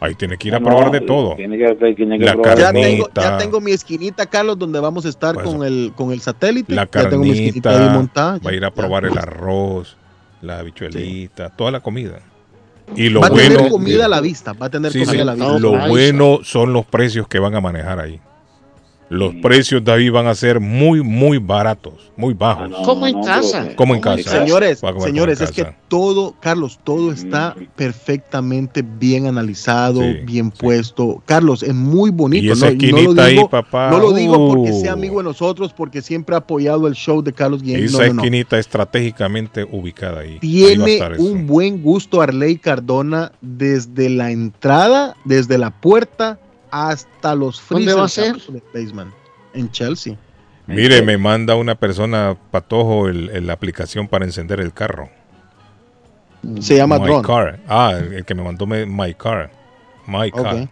Ahí 0.00 0.14
tiene 0.16 0.36
que 0.36 0.48
ir 0.48 0.54
a 0.56 0.58
No, 0.58 0.66
probar 0.66 0.90
de 0.90 1.00
todo. 1.00 1.36
Tiene 1.36 1.56
que, 1.56 1.94
tiene 1.94 2.18
que 2.18 2.24
La 2.24 2.32
probar. 2.32 2.58
Ya 2.58 2.64
carnita. 2.64 2.88
tengo, 2.88 3.08
ya 3.14 3.38
tengo 3.38 3.60
mi 3.60 3.70
esquinita, 3.70 4.26
Carlos, 4.26 4.58
donde 4.58 4.80
vamos 4.80 5.06
a 5.06 5.08
estar 5.08 5.34
Pues, 5.34 5.46
con 5.46 5.64
el 5.64 5.92
con 5.94 6.10
el 6.12 6.20
satélite. 6.20 6.74
La 6.74 6.88
ya 6.90 7.08
tengo 7.08 7.22
mi 7.22 7.30
esquinita 7.30 7.70
ahí 7.70 7.76
carnita, 7.76 7.94
montada. 7.94 8.38
va 8.44 8.50
a 8.50 8.54
ir 8.54 8.64
a 8.64 8.70
probar 8.72 9.04
el 9.04 9.16
arroz, 9.16 9.96
la 10.42 10.58
habichuelita, 10.58 11.50
toda 11.50 11.70
la 11.70 11.80
comida. 11.80 12.18
Y 12.96 13.08
lo 13.08 13.20
va 13.20 13.28
a 13.28 13.30
bueno, 13.30 13.54
tener 13.56 13.70
comida 13.70 14.04
a 14.06 14.08
la 14.08 14.20
vista. 14.20 14.52
Va 14.54 14.66
a 14.66 14.70
tener 14.70 14.92
Sí, 14.92 14.98
comida 14.98 15.12
sí, 15.12 15.20
a 15.20 15.24
la 15.24 15.34
vista. 15.34 15.58
lo 15.60 15.88
bueno 15.88 16.40
son 16.42 16.72
los 16.72 16.84
precios 16.84 17.28
que 17.28 17.38
van 17.38 17.54
a 17.54 17.60
manejar 17.60 18.00
ahí. 18.00 18.20
Los 19.12 19.34
precios, 19.42 19.84
David, 19.84 20.10
van 20.10 20.26
a 20.26 20.34
ser 20.34 20.58
muy, 20.58 21.02
muy 21.02 21.36
baratos, 21.36 22.10
muy 22.16 22.32
bajos. 22.32 22.70
Como 22.82 23.06
en 23.06 23.22
casa. 23.22 23.68
Como 23.76 23.94
en 23.94 24.00
casa. 24.00 24.38
Señores, 24.38 24.80
señores, 25.00 25.42
es 25.42 25.50
que 25.52 25.66
todo, 25.88 26.34
Carlos, 26.40 26.80
todo 26.82 27.12
está 27.12 27.54
perfectamente 27.76 28.82
bien 28.82 29.26
analizado, 29.26 30.00
Sí, 30.00 30.20
bien 30.24 30.50
puesto. 30.50 31.22
Carlos, 31.26 31.62
es 31.62 31.74
muy 31.74 32.08
bonito. 32.10 32.46
Y 32.46 32.50
esa 32.52 32.70
no, 32.70 32.72
no 32.72 32.78
lo 32.78 32.86
esquinita 32.86 33.24
ahí, 33.24 33.34
digo, 33.34 33.50
papá, 33.50 33.90
no 33.90 33.98
lo 33.98 34.12
digo 34.14 34.48
porque 34.48 34.72
uh. 34.72 34.80
sea 34.80 34.92
amigo 34.94 35.18
de 35.18 35.24
nosotros, 35.24 35.74
porque 35.74 36.00
siempre 36.00 36.34
ha 36.34 36.38
apoyado 36.38 36.86
el 36.86 36.94
show 36.94 37.20
de 37.22 37.34
Carlos 37.34 37.62
Guillén. 37.62 37.84
Esa 37.84 37.98
No, 37.98 38.06
no, 38.06 38.14
no. 38.14 38.22
esquinita 38.22 38.58
estratégicamente 38.58 39.64
ubicada 39.70 40.20
ahí. 40.20 40.38
Tiene 40.38 41.00
un 41.18 41.46
buen 41.46 41.82
gusto 41.82 42.22
Arley 42.22 42.56
Cardona 42.56 43.32
desde 43.42 44.08
la 44.08 44.30
entrada, 44.30 45.16
desde 45.26 45.58
la 45.58 45.70
puerta 45.70 46.38
hasta 46.72 47.34
los 47.36 47.62
¿Dónde 47.68 47.94
va 47.94 48.06
a 48.06 48.08
freezers 48.08 48.44
ser? 48.44 48.54
de 48.54 48.62
Baseman, 48.74 49.12
en 49.54 49.70
Chelsea. 49.70 50.16
Mire, 50.66 51.02
me 51.02 51.18
manda 51.18 51.54
una 51.54 51.74
persona, 51.74 52.36
Patojo, 52.50 53.08
el, 53.08 53.28
el- 53.30 53.46
la 53.46 53.52
aplicación 53.52 54.08
para 54.08 54.24
encender 54.24 54.58
el 54.60 54.72
carro. 54.72 55.10
Se 56.60 56.76
llama 56.76 56.98
My 56.98 57.04
Drone. 57.06 57.22
Car. 57.26 57.60
Ah, 57.68 57.94
el 57.98 58.24
que 58.24 58.34
me 58.34 58.42
mandó 58.42 58.66
me- 58.66 58.86
My 58.86 59.14
Car. 59.14 59.50
My 60.06 60.30
Car. 60.32 60.68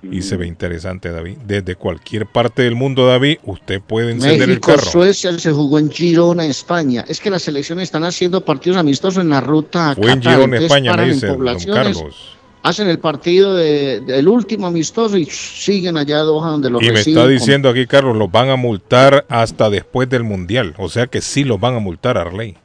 Y 0.00 0.22
se 0.22 0.36
ve 0.36 0.46
interesante, 0.46 1.10
David. 1.10 1.38
Desde 1.44 1.74
cualquier 1.74 2.24
parte 2.26 2.62
del 2.62 2.76
mundo, 2.76 3.06
David, 3.06 3.38
usted 3.42 3.80
puede 3.82 4.12
encender 4.12 4.42
el 4.42 4.48
México, 4.50 4.70
carro. 4.76 4.88
Suecia 4.88 5.36
se 5.38 5.50
jugó 5.50 5.78
en 5.80 5.90
Girona, 5.90 6.44
España. 6.46 7.04
Es 7.08 7.18
que 7.20 7.30
las 7.30 7.42
selecciones 7.42 7.82
están 7.84 8.04
haciendo 8.04 8.44
partidos 8.44 8.78
amistosos 8.78 9.22
en 9.24 9.30
la 9.30 9.40
ruta 9.40 9.96
Fue 9.96 10.12
en 10.12 10.22
Girona, 10.22 10.58
España, 10.58 10.94
me 10.96 11.06
dice 11.06 11.26
don 11.26 11.44
Carlos. 11.74 12.37
Hacen 12.62 12.88
el 12.88 12.98
partido 12.98 13.54
de- 13.54 14.00
del 14.00 14.26
último 14.28 14.66
amistoso 14.66 15.16
y 15.16 15.24
siguen 15.26 15.96
allá 15.96 16.18
a 16.20 16.22
Doha 16.22 16.50
donde 16.50 16.70
los 16.70 16.82
Y 16.82 16.90
me 16.90 17.00
está 17.00 17.22
con- 17.22 17.30
diciendo 17.30 17.68
aquí, 17.68 17.86
Carlos, 17.86 18.16
los 18.16 18.30
van 18.30 18.50
a 18.50 18.56
multar 18.56 19.24
hasta 19.28 19.70
después 19.70 20.08
del 20.10 20.24
Mundial. 20.24 20.74
O 20.78 20.88
sea 20.88 21.06
que 21.06 21.20
sí 21.20 21.44
los 21.44 21.60
van 21.60 21.76
a 21.76 21.78
multar, 21.78 22.18
Arley. 22.18 22.56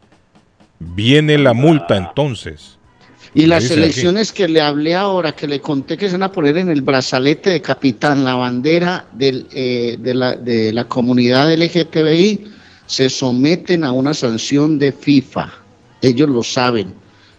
Viene 0.80 1.38
la 1.38 1.54
multa 1.54 1.96
entonces. 1.96 2.78
Y 3.36 3.46
las 3.46 3.66
aquí. 3.66 3.74
selecciones 3.76 4.32
que 4.32 4.48
le 4.48 4.62
hablé 4.62 4.96
ahora, 4.96 5.32
que 5.32 5.48
le 5.48 5.60
conté 5.60 5.98
que 5.98 6.08
se 6.08 6.14
van 6.14 6.24
a 6.24 6.32
poner 6.32 6.58
en 6.58 6.70
el 6.70 6.82
brazalete 6.82 7.50
de 7.50 7.62
capitán 7.62 8.24
la 8.24 8.36
bandera 8.36 9.06
del, 9.14 9.48
eh, 9.54 9.98
de, 10.00 10.14
la, 10.14 10.36
de 10.36 10.72
la 10.74 10.86
comunidad 10.86 11.52
LGTBI, 11.52 12.46
se 12.86 13.10
someten 13.10 13.84
a 13.86 13.92
una 13.92 14.14
sanción 14.14 14.78
de 14.78 14.92
FIFA. 14.92 15.52
Ellos 16.02 16.30
lo 16.30 16.44
saben. 16.44 16.94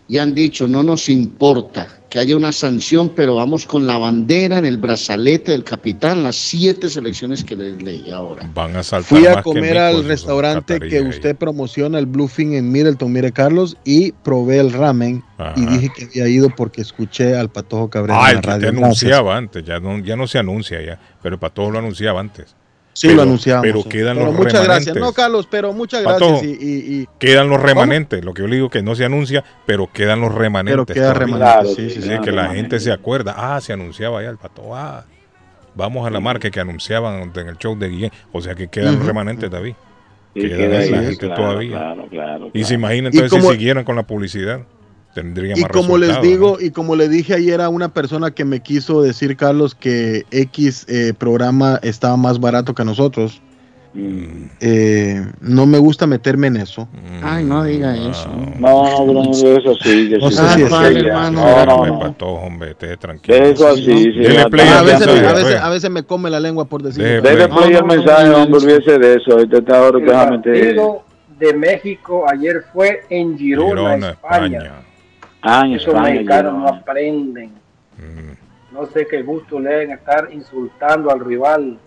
Y 0.09 0.19
han 0.19 0.35
dicho, 0.35 0.67
no 0.67 0.83
nos 0.83 1.09
importa 1.09 1.87
que 2.15 2.21
haya 2.21 2.37
una 2.37 2.53
sanción, 2.53 3.09
pero 3.09 3.35
vamos 3.35 3.67
con 3.67 3.89
la 3.89 3.99
bandera 3.99 4.59
en 4.59 4.65
el 4.67 4.77
brazalete 4.79 5.51
del 5.51 5.65
capitán, 5.65 6.23
las 6.23 6.37
siete 6.37 6.89
selecciones 6.89 7.43
que 7.43 7.57
les 7.57 7.83
leí 7.83 8.09
ahora. 8.13 8.49
Van 8.55 8.77
a 8.77 8.85
saltar 8.85 9.09
Fui 9.19 9.27
a 9.27 9.31
más 9.31 9.37
que 9.39 9.43
comer 9.43 9.77
al 9.77 10.05
restaurante 10.05 10.79
que 10.79 10.99
ahí. 10.99 11.09
usted 11.09 11.35
promociona, 11.35 11.99
el 11.99 12.07
Bluefin 12.07 12.55
en 12.55 12.71
Middleton, 12.71 13.11
mire 13.11 13.33
Carlos, 13.33 13.77
y 13.85 14.13
probé 14.13 14.61
el 14.61 14.73
ramen 14.73 15.25
Ajá. 15.39 15.55
y 15.57 15.67
dije 15.67 15.91
que 15.93 16.05
había 16.05 16.29
ido 16.29 16.51
porque 16.51 16.83
escuché 16.83 17.35
al 17.37 17.51
Patojo 17.51 17.91
Cabrera 17.91 18.17
Ah, 18.25 18.31
en 18.31 18.37
el 18.37 18.37
la 18.37 18.41
que 18.43 18.47
radio. 18.47 18.61
te 18.61 18.67
Gracias. 18.77 18.85
anunciaba 18.85 19.37
antes, 19.37 19.65
ya 19.65 19.81
no, 19.81 19.99
ya 19.99 20.15
no 20.15 20.29
se 20.29 20.39
anuncia 20.39 20.81
ya, 20.87 21.01
pero 21.21 21.41
para 21.41 21.53
todos 21.53 21.73
lo 21.73 21.81
anunciaba 21.81 22.21
antes. 22.21 22.55
Sí, 22.95 23.09
Pero- 23.09 23.17
lo 23.17 23.23
anunciamos. 23.25 23.63
Pero 23.63 23.83
sí. 23.83 23.89
quedan 23.89 24.15
Pero 24.17 24.27
los 24.31 24.35
muchas 24.37 24.53
remanentes. 24.63 24.87
gracias. 24.87 24.97
No, 25.05 25.13
Carlos, 25.13 25.49
pero 25.51 25.73
muchas 25.73 26.03
Patojo, 26.03 26.31
gracias. 26.41 26.53
Y, 26.61 26.65
y- 26.65 27.01
y- 27.03 27.09
Quedan 27.19 27.49
los 27.49 27.61
remanentes, 27.61 28.25
lo 28.25 28.33
que 28.33 28.43
yo 28.43 28.49
le 28.49 28.55
digo 28.57 28.71
que 28.71 28.83
no 28.83 28.95
se 28.95 29.05
anuncia, 29.05 29.45
pero 29.67 29.91
quedan 29.93 30.21
los 30.21 30.33
remanentes. 30.33 30.85
Pero 30.87 30.95
queda 30.95 31.13
remanentes, 31.13 31.75
sí, 31.75 31.91
sí, 31.91 32.01
sí. 32.03 32.09
que 32.23 32.31
la 32.33 32.49
gente 32.55 32.79
se 32.81 32.93
acuerda, 32.93 33.35
ah, 33.37 33.61
se 33.61 33.73
anunciaba 33.73 34.23
ya 34.23 34.31
el 34.31 34.39
pato, 34.39 34.75
ah, 34.77 35.05
vamos 35.75 36.07
a 36.07 36.11
la 36.11 36.21
marca 36.21 36.49
que 36.51 36.61
anunciaban 36.61 37.33
en 37.35 37.49
el 37.49 37.57
show 37.59 37.77
de 37.77 37.89
Guillén, 37.89 38.13
o 38.33 38.41
sea 38.41 38.55
que 38.55 38.69
quedan 38.69 38.93
los 38.93 38.97
Ujú. 38.99 39.07
remanentes, 39.09 39.51
David. 39.51 39.75
Sí, 40.35 40.41
Quedan 40.43 40.57
queda 40.59 40.79
ahí 40.79 40.91
la 40.91 40.99
gente 41.03 41.27
claro, 41.27 41.35
todavía. 41.43 41.71
claro, 41.77 42.07
claro, 42.11 42.51
Y 42.55 42.65
se 42.65 42.75
imagina 42.75 43.09
entonces 43.13 43.43
si 43.43 43.51
siguieran 43.53 43.85
con 43.85 43.97
la 43.97 44.03
publicidad, 44.05 44.61
tendría 45.15 45.55
y 45.57 45.63
más 45.63 45.71
como 45.71 45.97
les 45.97 46.21
digo, 46.21 46.59
y 46.61 46.71
como 46.71 46.97
le 46.97 47.09
dije 47.09 47.35
ayer 47.35 47.61
a 47.61 47.69
una 47.69 47.89
persona 47.89 48.33
que 48.33 48.45
me 48.45 48.61
quiso 48.61 49.01
decir, 49.01 49.37
Carlos, 49.37 49.75
que 49.75 50.25
X 50.31 50.85
eh, 50.89 51.15
programa 51.17 51.79
estaba 51.83 52.17
más 52.17 52.41
barato 52.41 52.75
que 52.75 52.85
nosotros. 52.85 53.41
Mm. 53.97 54.47
eh, 54.61 55.25
no 55.41 55.67
me 55.67 55.79
gusta 55.79 56.09
meterme 56.09 56.49
en 56.49 56.57
eso. 56.57 56.89
Ay, 57.23 57.45
no 57.45 57.63
diga 57.63 57.95
eso. 57.95 58.29
No, 58.59 59.07
Bruno, 59.07 59.31
eso 59.31 59.75
sí. 59.81 60.09
que 60.09 60.19
No 60.19 60.31
sí, 60.33 60.37
sé 60.37 60.49
si 60.49 60.63
es. 60.63 60.71
No, 60.71 61.31
no, 61.31 61.87
no. 61.87 61.99
Patojo, 62.01 62.45
hombre, 62.45 62.73
esté 62.73 62.97
tranquilo. 62.97 63.37
Eso 63.37 63.69
así, 63.69 63.85
sí. 63.85 64.27
A, 64.37 64.83
veces, 64.83 65.07
me- 65.07 65.29
a, 65.29 65.33
veces, 65.33 65.61
a 65.61 65.69
veces 65.69 65.91
me 65.91 66.03
come 66.03 66.29
la 66.29 66.41
lengua 66.41 66.65
por 66.65 66.83
decir. 66.83 67.05
Dele 67.05 67.47
play. 67.47 67.67
play 67.67 67.75
al 67.77 67.85
mensaje, 67.85 68.31
hombre, 68.31 68.57
olvídese 68.59 68.99
de 68.99 69.15
eso. 69.15 69.31
Ahorita 69.31 69.59
está 69.59 69.79
ahora, 69.79 69.99
El 69.99 70.07
déjame 70.07 70.41
de 71.39 71.53
México 71.55 72.25
ayer 72.29 72.65
fue 72.73 73.03
en 73.11 73.37
Girona, 73.39 73.69
Girona, 73.69 74.11
España. 74.11 74.73
Ah, 75.45 75.63
en 75.67 75.75
Esos 75.75 75.89
España. 75.89 76.15
mexicanos 76.15 76.55
no 76.55 76.69
aprenden. 76.69 77.51
Mm, 77.99 78.75
No 78.75 78.87
sé 78.87 79.07
qué 79.09 79.23
gusto 79.23 79.61
le 79.61 79.71
deben 79.71 79.91
estar 79.93 80.29
insultando 80.33 81.11
al 81.13 81.21
rival. 81.21 81.79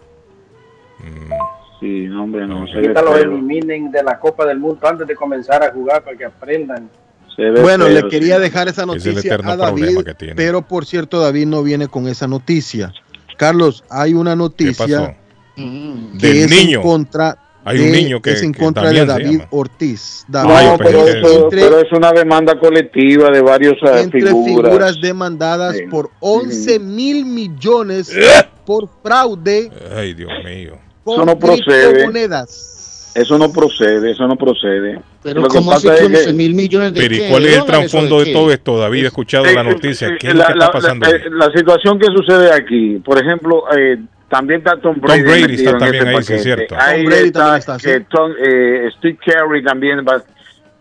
mm. 0.99 1.31
Sí, 1.79 2.07
no, 2.07 2.23
hombre, 2.23 2.47
no. 2.47 2.65
Se 2.67 2.73
Ahorita 2.75 3.01
los 3.03 3.19
eliminen 3.19 3.91
de 3.91 4.01
la 4.01 4.17
Copa 4.19 4.45
del 4.45 4.57
Mundo 4.59 4.87
antes 4.87 5.05
de 5.07 5.15
comenzar 5.15 5.61
a 5.63 5.71
jugar 5.71 6.03
para 6.03 6.17
que 6.17 6.25
aprendan. 6.25 6.89
Bueno, 7.37 7.85
feo, 7.85 7.89
le 8.01 8.09
quería 8.09 8.37
sí. 8.37 8.41
dejar 8.41 8.67
esa 8.67 8.83
noticia 8.87 9.35
a 9.35 9.55
David, 9.55 9.99
pero 10.35 10.63
por 10.63 10.85
cierto, 10.87 11.19
David 11.19 11.45
no 11.45 11.61
viene 11.61 11.87
con 11.87 12.07
esa 12.07 12.27
noticia. 12.27 12.91
Carlos, 13.37 13.83
hay 13.91 14.15
una 14.15 14.31
¿Qué 14.31 14.37
noticia 14.37 14.85
pasó? 14.87 15.13
Que 15.55 16.27
Del 16.27 16.37
es 16.37 16.49
niño. 16.49 16.79
en 16.79 16.83
contra 16.83 17.37
Hay 17.67 17.79
un 17.79 17.91
de, 17.91 17.97
niño 17.97 18.21
que- 18.21 18.31
es 18.31 18.41
en 18.43 18.53
contra 18.53 18.89
de 18.89 19.05
David. 19.05 19.41
Ortiz. 19.49 20.25
David 20.27 20.49
No, 20.49 20.77
pero, 20.77 21.05
pero- 21.05 21.43
entre, 21.45 21.61
pero 21.61 21.79
es 21.79 21.91
una 21.91 22.11
demanda 22.11 22.57
colectiva 22.59 23.29
de 23.29 23.41
varios 23.41 23.73
eh, 23.83 24.01
entre 24.01 24.21
figuras. 24.21 24.45
figuras. 24.71 25.01
demandadas 25.01 25.75
Sí. 25.77 25.83
por 25.89 26.09
11 26.19 26.79
mil 26.79 27.25
millones 27.25 28.09
¡Eh! 28.15 28.43
por 28.65 28.89
fraude 29.03 29.69
Ay, 29.95 30.13
Dios 30.13 30.31
mío. 30.45 30.73
Eso 31.05 31.25
no 31.25 31.37
procede. 31.39 31.89
criptomonedas. 31.91 33.11
Eso 33.15 33.37
no 33.39 33.51
procede, 33.51 34.11
eso 34.11 34.27
no 34.27 34.35
procede. 34.35 34.99
Pero 35.23 35.41
Lo 35.41 35.47
¿cómo 35.47 35.73
es 35.73 35.81
que- 35.81 35.89
11 35.89 36.33
mil 36.33 36.53
millones 36.53 36.93
de 36.93 37.01
Pero 37.01 37.15
¿y 37.15 37.17
qué? 37.19 37.29
cuál 37.29 37.43
¿De 37.43 37.49
es 37.49 37.57
el 37.57 37.65
trasfondo 37.65 38.19
de 38.19 38.25
qué? 38.25 38.33
todo 38.33 38.51
esto, 38.51 38.77
David? 38.77 39.03
He 39.05 39.07
escuchado 39.07 39.45
Eh, 39.45 39.53
la 39.55 39.61
eh, 39.61 39.63
noticia. 39.63 40.07
eh, 40.09 40.17
¿Qué 40.19 40.27
es 40.27 40.35
la, 40.35 40.43
lo 40.43 40.53
que 40.53 40.59
la- 40.59 40.65
está 40.65 40.71
pasando? 40.79 41.09
la- 41.09 41.15
eh, 41.15 41.21
la 41.31 41.51
situación 41.51 41.97
que 41.99 42.05
sucede 42.07 42.53
aquí, 42.53 43.01
por 43.03 43.17
ejemplo, 43.19 43.63
eh, 43.75 43.97
también 44.29 44.59
está 44.59 44.77
Tom 44.81 44.99
Brady. 44.99 45.21
Brady 45.23 45.41
metido 45.41 45.57
está 45.57 45.71
en 45.71 45.77
también 45.79 45.95
este 45.95 46.09
ahí, 46.09 46.23
sí, 46.23 46.33
es 46.33 46.39
paquete. 46.39 46.43
cierto. 46.43 46.75
Ahí 46.79 47.01
Tom 47.03 47.05
Brady 47.11 47.25
está, 47.27 47.39
también 47.39 47.59
está, 47.59 47.79
sí. 47.79 48.05
Tom- 48.09 48.33
eh, 48.39 48.89
Steve 48.97 49.17
Carey 49.25 49.63
también. 49.63 49.99
va- 49.99 50.23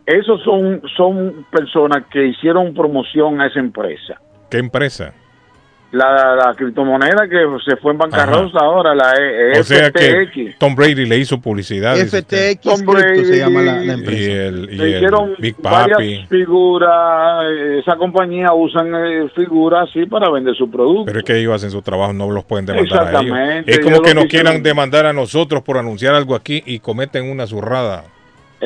Esos 0.07 0.43
son, 0.45 0.83
son 0.97 1.47
personas 1.51 2.05
que 2.13 2.27
hicieron 2.27 2.73
promoción 2.75 3.41
a 3.41 3.47
esa 3.49 3.59
empresa. 3.59 4.21
¿Qué 4.51 4.59
empresa? 4.59 5.13
La, 5.97 6.37
la 6.37 6.55
criptomoneda 6.55 7.29
que 7.29 7.37
se 7.65 7.77
fue 7.77 7.93
en 7.93 7.99
bancarrota 7.99 8.59
ahora, 8.61 8.95
la 8.95 9.13
e, 9.19 9.59
O 9.61 9.65
sea 9.65 9.89
FTX. 9.91 10.33
que 10.33 10.55
Tom 10.59 10.75
Brady 10.75 11.07
le 11.07 11.19
hizo 11.19 11.41
publicidad. 11.41 11.97
FTX 11.97 12.61
Tom 12.61 12.81
Crypto 12.81 13.25
se 13.25 13.25
Brady 13.25 13.39
llama 13.39 13.63
la, 13.63 13.73
la 13.77 13.85
Y 13.85 13.91
empresa. 13.91 14.23
el, 14.47 14.69
y 14.73 14.81
el 14.81 14.89
hicieron 14.97 15.35
Big 15.39 15.57
varias 15.61 15.97
Papi. 15.99 16.27
figuras, 16.29 17.45
eh, 17.51 17.79
esa 17.81 17.97
compañía 17.97 18.53
usan 18.53 18.95
eh, 18.95 19.29
figuras 19.35 19.89
así 19.89 20.07
para 20.07 20.31
vender 20.31 20.55
su 20.57 20.71
producto. 20.71 21.05
Pero 21.07 21.19
es 21.21 21.25
que 21.25 21.39
ellos 21.39 21.55
hacen 21.55 21.71
su 21.71 21.83
trabajo, 21.83 22.13
no 22.13 22.31
los 22.31 22.45
pueden 22.45 22.67
demandar 22.67 22.99
a 22.99 23.09
ellos. 23.11 23.23
Exactamente, 23.25 23.71
Es 23.71 23.79
como 23.81 23.97
ellos 23.97 24.07
que 24.07 24.15
nos 24.15 24.25
quieran 24.27 24.63
demandar 24.63 25.07
a 25.07 25.13
nosotros 25.13 25.63
por 25.63 25.79
anunciar 25.79 26.15
algo 26.15 26.35
aquí 26.35 26.63
y 26.67 26.79
cometen 26.81 27.31
una 27.31 27.47
zurrada. 27.47 28.05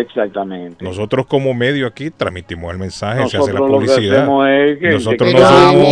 Exactamente. 0.00 0.84
Nosotros 0.84 1.26
como 1.26 1.52
medio 1.54 1.86
aquí 1.86 2.10
transmitimos 2.10 2.72
el 2.72 2.78
mensaje, 2.78 3.28
se 3.28 3.36
hace 3.38 3.52
la 3.52 3.60
Nosotros 3.60 3.80
que 3.84 3.86
publicidad. 3.86 4.24
es 4.70 4.78
que- 4.78 4.90
nosotros 4.90 5.32
no 5.32 5.38
es- 5.38 5.44
somos, 5.48 5.88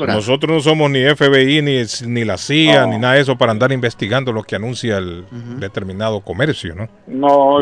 no 0.00 0.14
nosotros 0.14 0.54
no 0.54 0.60
somos 0.60 0.90
ni 0.90 1.00
FBI 1.04 1.62
ni, 1.62 1.82
ni 2.06 2.24
la 2.24 2.36
CIA 2.36 2.86
ni 2.86 2.98
nada 2.98 3.14
de 3.14 3.20
eso 3.20 3.36
para 3.36 3.52
andar 3.52 3.72
investigando 3.72 4.32
lo 4.32 4.42
que 4.42 4.56
anuncia 4.56 4.98
el 4.98 5.24
determinado 5.58 6.20
comercio, 6.20 6.74
¿no? 6.74 6.88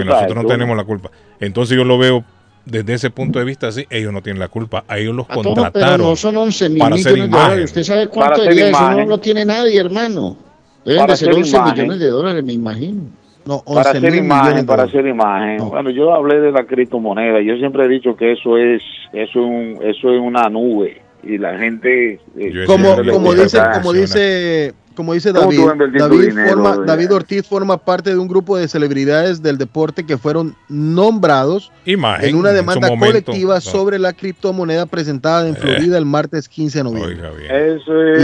Nosotros 0.04 0.34
no 0.36 0.48
tenemos 0.48 0.76
la 0.76 0.84
culpa. 0.84 1.10
Entonces 1.40 1.76
yo 1.76 1.84
lo 1.84 1.98
veo 1.98 2.24
desde 2.64 2.94
ese 2.94 3.10
punto 3.10 3.38
de 3.40 3.44
vista 3.44 3.68
así, 3.68 3.84
ellos 3.90 4.12
no 4.12 4.22
tienen 4.22 4.38
la 4.38 4.46
culpa, 4.48 4.84
a 4.86 4.98
ellos 4.98 5.14
los 5.16 5.26
A 5.28 5.34
todo, 5.34 5.42
pero 5.42 5.54
contrataron 5.56 6.06
no 6.10 6.14
son 6.16 6.36
11 6.36 6.68
mil 6.68 6.78
para 6.78 6.94
hacer 6.94 7.12
millones 7.14 7.30
de 7.32 7.38
dólares. 7.38 7.64
¿Usted 7.64 7.82
sabe 7.82 8.06
cuánto 8.08 8.42
de 8.42 8.70
eso? 8.70 8.90
No 8.92 9.06
lo 9.06 9.18
tiene 9.18 9.44
nadie, 9.44 9.80
hermano. 9.80 10.36
Deben 10.84 11.00
Para 11.00 11.12
de 11.12 11.16
ser 11.16 11.28
hacer 11.30 11.38
11 11.42 11.56
imagen. 11.56 11.74
millones 11.74 11.98
de 12.00 12.06
dólares, 12.08 12.44
me 12.44 12.52
imagino. 12.52 13.02
No, 13.44 13.62
para 13.64 13.90
hacer 13.90 14.14
imagen, 14.14 14.64
para 14.66 14.84
hacer 14.84 15.06
imagen. 15.06 15.68
Bueno, 15.68 15.90
yo 15.90 16.14
hablé 16.14 16.40
de 16.40 16.52
la 16.52 16.64
criptomoneda. 16.64 17.40
Yo 17.42 17.56
siempre 17.56 17.84
he 17.84 17.88
dicho 17.88 18.14
que 18.16 18.32
eso 18.32 18.56
es, 18.56 18.82
eso 19.12 19.30
es, 19.30 19.36
un- 19.36 19.78
eso 19.82 20.10
es 20.12 20.20
una 20.20 20.48
nube 20.48 21.02
y 21.24 21.38
la 21.38 21.56
gente. 21.58 22.20
eh, 22.38 22.64
Como, 22.66 22.96
como 23.10 23.34
dice, 23.34 23.58
como 23.74 23.92
dice, 23.92 24.74
como 24.94 25.14
dice 25.14 25.32
¿Cómo 25.32 25.50
tú 25.50 25.66
David, 25.66 25.98
David, 25.98 26.20
dinero, 26.28 26.48
forma- 26.50 26.74
eh? 26.74 26.86
David 26.86 27.14
Ortiz 27.14 27.46
forma 27.46 27.78
parte 27.78 28.10
de 28.10 28.18
un 28.18 28.28
grupo 28.28 28.58
de 28.58 28.68
celebridades 28.68 29.42
del 29.42 29.56
deporte 29.56 30.04
que 30.04 30.18
fueron 30.18 30.54
nombrados 30.68 31.72
Imagen, 31.86 32.28
en 32.28 32.34
una 32.36 32.50
demanda 32.50 32.88
colectiva 32.98 33.54
no. 33.54 33.60
sobre 33.62 33.98
la 33.98 34.12
criptomoneda 34.12 34.84
presentada 34.86 35.48
en 35.48 35.56
Florida 35.56 35.96
el 35.96 36.04
martes 36.04 36.48
15 36.48 36.78
de 36.78 36.84
noviembre. 36.84 37.28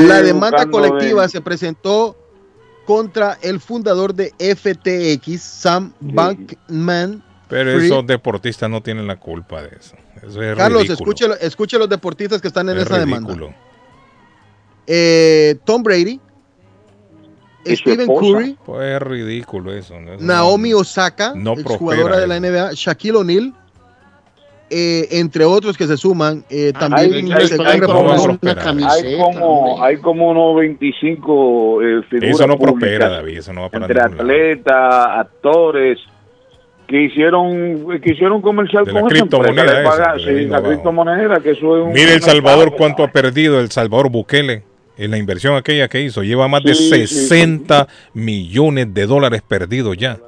La 0.07 0.23
demanda 0.23 0.67
colectiva 0.67 1.23
de- 1.23 1.29
se 1.29 1.41
presentó 1.41 2.17
contra 2.89 3.37
el 3.43 3.61
fundador 3.61 4.15
de 4.15 4.33
FTX, 4.39 5.43
Sam 5.43 5.93
Bankman. 6.01 7.23
Pero 7.47 7.73
esos 7.73 8.07
deportistas 8.07 8.71
no 8.71 8.83
tienen 8.83 9.07
la 9.07 9.17
culpa 9.17 9.61
de 9.61 9.77
eso. 9.79 9.95
Eso 10.27 10.43
es 10.43 10.57
Carlos, 10.57 10.89
escuche, 10.89 11.27
escuche 11.43 11.79
los 11.79 11.87
deportistas 11.87 12.41
que 12.41 12.49
están 12.49 12.71
en 12.71 12.79
Es 12.79 12.85
esa 12.85 12.99
demanda. 12.99 13.37
Eh, 14.87 15.59
Tom 15.67 15.83
Brady, 15.83 16.19
¿Y 17.67 17.77
su 17.77 17.83
Stephen? 17.83 18.07
Curry, 18.07 18.57
Pues 18.65 18.97
es 18.97 19.03
ridículo 19.03 19.71
eso. 19.75 19.95
Naomi 20.19 20.73
Osaka, 20.73 21.35
no 21.37 21.57
prospera 21.57 22.21
de 22.21 22.27
la. 22.27 22.41
NBA, 22.41 22.71
Shaquille 22.73 23.19
O'Neal, 23.19 23.55
eh, 24.71 25.09
entre 25.13 25.45
otros 25.45 25.77
que 25.77 25.87
se 25.87 25.97
suman, 25.97 26.45
eh, 26.51 26.73
también 26.79 27.15
Hay- 27.15 27.29
se 27.29 27.35
hay- 27.35 27.45
están 27.45 27.67
hay 27.67 27.81
como- 27.81 28.13
hay 28.13 29.17
como 29.19 29.83
hay 29.85 29.97
como 29.99 30.31
unos 30.31 30.57
25 30.61 31.83
eh, 31.83 32.03
figuras 32.09 32.31
Eso 32.35 32.47
no 32.47 32.57
públicas 32.59 32.81
prospera, 32.81 33.09
David. 33.09 33.39
Eso 33.39 33.53
no 33.53 33.63
va 33.63 33.69
para 33.71 33.87
entre 33.87 34.01
atletas, 34.01 35.07
actores 35.19 35.99
que 36.87 37.03
hicieron 37.03 38.01
que 38.01 38.13
hicieron 38.13 38.41
comercial 38.41 38.85
De 38.85 38.93
la 38.93 39.01
con 39.01 39.11
criptomoneda 39.11 39.83
esa, 39.83 40.19
sí, 40.19 40.47
la 40.47 40.63
criptomoneda 40.63 41.41
que 41.41 41.51
eso 41.51 41.77
es 41.79 41.85
un 41.87 41.93
Mire 41.93 42.15
El 42.15 42.23
Salvador 42.23 42.75
cuánto 42.77 43.03
ha 43.05 43.09
perdido 43.09 43.61
El 43.61 43.71
Salvador 43.71 44.11
Bukele 44.11 44.63
en 44.97 45.11
la 45.11 45.19
inversión 45.19 45.55
aquella 45.55 45.87
que 45.89 46.01
hizo. 46.01 46.23
Lleva 46.23 46.49
más 46.49 46.63
de 46.65 46.75
Sí, 46.75 47.07
sí, 47.07 47.07
60 47.07 47.87
millones 48.15 48.93
de 48.95 49.07
dólares 49.07 49.43
perdidos 49.47 49.97
ya 49.97 50.19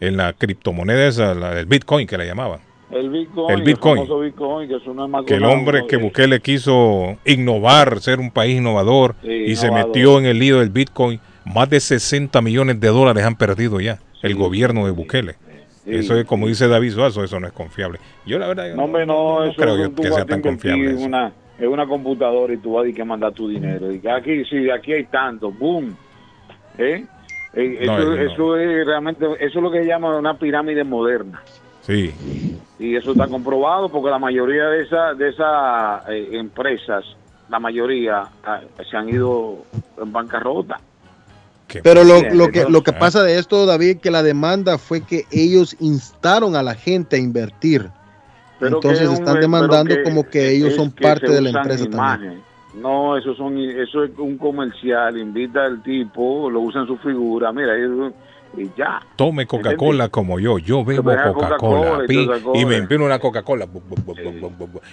en 0.00 0.16
la 0.16 0.32
criptomoneda 0.34 1.06
esa, 1.06 1.32
la, 1.34 1.58
el 1.58 1.66
Bitcoin 1.66 2.06
que 2.06 2.18
le 2.18 2.26
llamaban. 2.26 2.60
El 2.94 3.10
Bitcoin, 3.10 3.50
el 3.58 3.62
Bitcoin. 3.62 3.96
famoso 3.96 4.20
Bitcoin, 4.20 4.68
que 4.68 4.76
no 4.94 5.04
es 5.04 5.10
más 5.10 5.24
Que 5.24 5.34
el 5.34 5.42
una- 5.44 5.52
hombre 5.52 5.86
que 5.88 5.96
Bukele 5.96 6.40
quiso 6.40 7.16
innovar, 7.24 8.00
ser 8.00 8.20
un 8.20 8.30
país 8.30 8.58
innovador 8.58 9.14
Sí, 9.22 9.28
y 9.32 9.56
se 9.56 9.70
metió 9.70 10.18
en 10.18 10.26
el 10.26 10.38
lío 10.38 10.60
del 10.60 10.70
Bitcoin, 10.70 11.20
más 11.44 11.68
de 11.70 11.80
60 11.80 12.40
millones 12.40 12.80
de 12.80 12.88
dólares 12.88 13.24
han 13.24 13.36
perdido 13.36 13.80
ya 13.80 13.98
el 14.22 14.34
gobierno 14.34 14.86
de 14.86 14.92
Bukele. 14.92 15.34
Sí, 15.84 15.90
eso 15.96 16.16
es 16.16 16.24
como 16.24 16.46
dice 16.46 16.66
David 16.68 16.92
Suazo, 16.92 17.22
eso 17.24 17.38
no 17.40 17.46
es 17.46 17.52
confiable. 17.52 17.98
Yo 18.24 18.38
la 18.38 18.46
verdad 18.46 18.74
No, 18.74 18.84
hombre, 18.84 19.04
no, 19.04 19.40
no 19.40 19.44
eso 19.44 19.60
creo 19.60 19.74
es 19.76 19.80
yo 19.90 19.94
que 19.94 20.10
sea 20.10 20.24
tan 20.24 20.40
confiable 20.40 20.92
eso. 20.92 21.04
una, 21.04 21.30
en 21.58 21.68
una 21.68 21.86
computadora 21.86 22.54
y 22.54 22.56
tú 22.56 22.72
vas 22.72 22.86
a 22.86 22.88
ir 22.88 22.94
que 22.94 23.04
mandar 23.04 23.32
tu 23.32 23.48
dinero. 23.48 23.92
Y 23.92 23.98
que 24.00 24.10
aquí, 24.10 24.44
sí, 24.46 24.70
aquí 24.70 24.92
hay 24.94 25.04
tanto, 25.04 25.52
boom. 25.52 25.94
¿Eh? 26.78 27.04
Eh, 27.52 27.82
No, 27.86 27.98
eso, 27.98 28.08
no. 28.10 28.16
eso 28.16 28.56
es 28.58 28.86
realmente, 28.86 29.26
eso 29.40 29.58
es 29.58 29.62
lo 29.62 29.70
que 29.70 29.80
se 29.82 29.86
llama 29.86 30.16
una 30.16 30.38
pirámide 30.38 30.82
moderna. 30.84 31.42
Sí. 31.86 32.14
Y 32.78 32.96
eso 32.96 33.12
está 33.12 33.28
comprobado 33.28 33.88
porque 33.88 34.10
la 34.10 34.18
mayoría 34.18 34.66
de 34.66 34.82
esas 34.82 35.18
de 35.18 35.28
esas 35.28 36.08
eh, 36.08 36.28
empresas, 36.32 37.04
la 37.50 37.60
mayoría 37.60 38.24
ah, 38.44 38.60
se 38.90 38.96
han 38.96 39.08
ido 39.08 39.64
en 40.00 40.12
bancarrota. 40.12 40.80
Pero 41.82 42.04
lo, 42.04 42.22
lo 42.34 42.48
que, 42.48 42.64
lo 42.68 42.82
que 42.82 42.92
ah. 42.92 42.98
pasa 42.98 43.22
de 43.22 43.38
esto, 43.38 43.66
David, 43.66 43.98
que 43.98 44.10
la 44.10 44.22
demanda 44.22 44.78
fue 44.78 45.02
que 45.02 45.24
ellos 45.30 45.76
instaron 45.80 46.56
a 46.56 46.62
la 46.62 46.74
gente 46.74 47.16
a 47.16 47.18
invertir. 47.18 47.90
Pero 48.60 48.76
Entonces 48.76 49.02
es 49.02 49.08
un- 49.08 49.14
están 49.14 49.40
demandando 49.40 49.94
que 49.94 50.02
como 50.02 50.24
que 50.28 50.50
ellos 50.50 50.74
son 50.74 50.90
que 50.90 51.02
parte 51.02 51.30
de 51.30 51.40
la 51.42 51.50
usan 51.50 51.62
empresa 51.62 51.90
también. 51.90 52.42
No, 52.80 53.16
eso 53.16 53.34
son 53.34 53.58
eso 53.58 54.04
es 54.04 54.10
un 54.18 54.36
comercial, 54.36 55.16
invita 55.18 55.64
al 55.64 55.82
tipo, 55.82 56.50
lo 56.50 56.60
usa 56.60 56.80
en 56.80 56.86
su 56.88 56.96
figura, 56.96 57.52
mira, 57.52 57.78
y, 57.78 57.82
y 58.56 58.70
ya. 58.76 59.00
Tome 59.16 59.46
Coca-Cola 59.46 60.08
como 60.08 60.38
yo, 60.40 60.58
yo 60.58 60.84
bebo 60.84 61.02
Coca-Cola 61.04 61.56
Coca-Cola 61.58 62.04
y 62.54 62.60
y 62.60 62.64
me 62.64 62.76
empino 62.76 63.04
una 63.04 63.18
Coca-Cola 63.18 63.66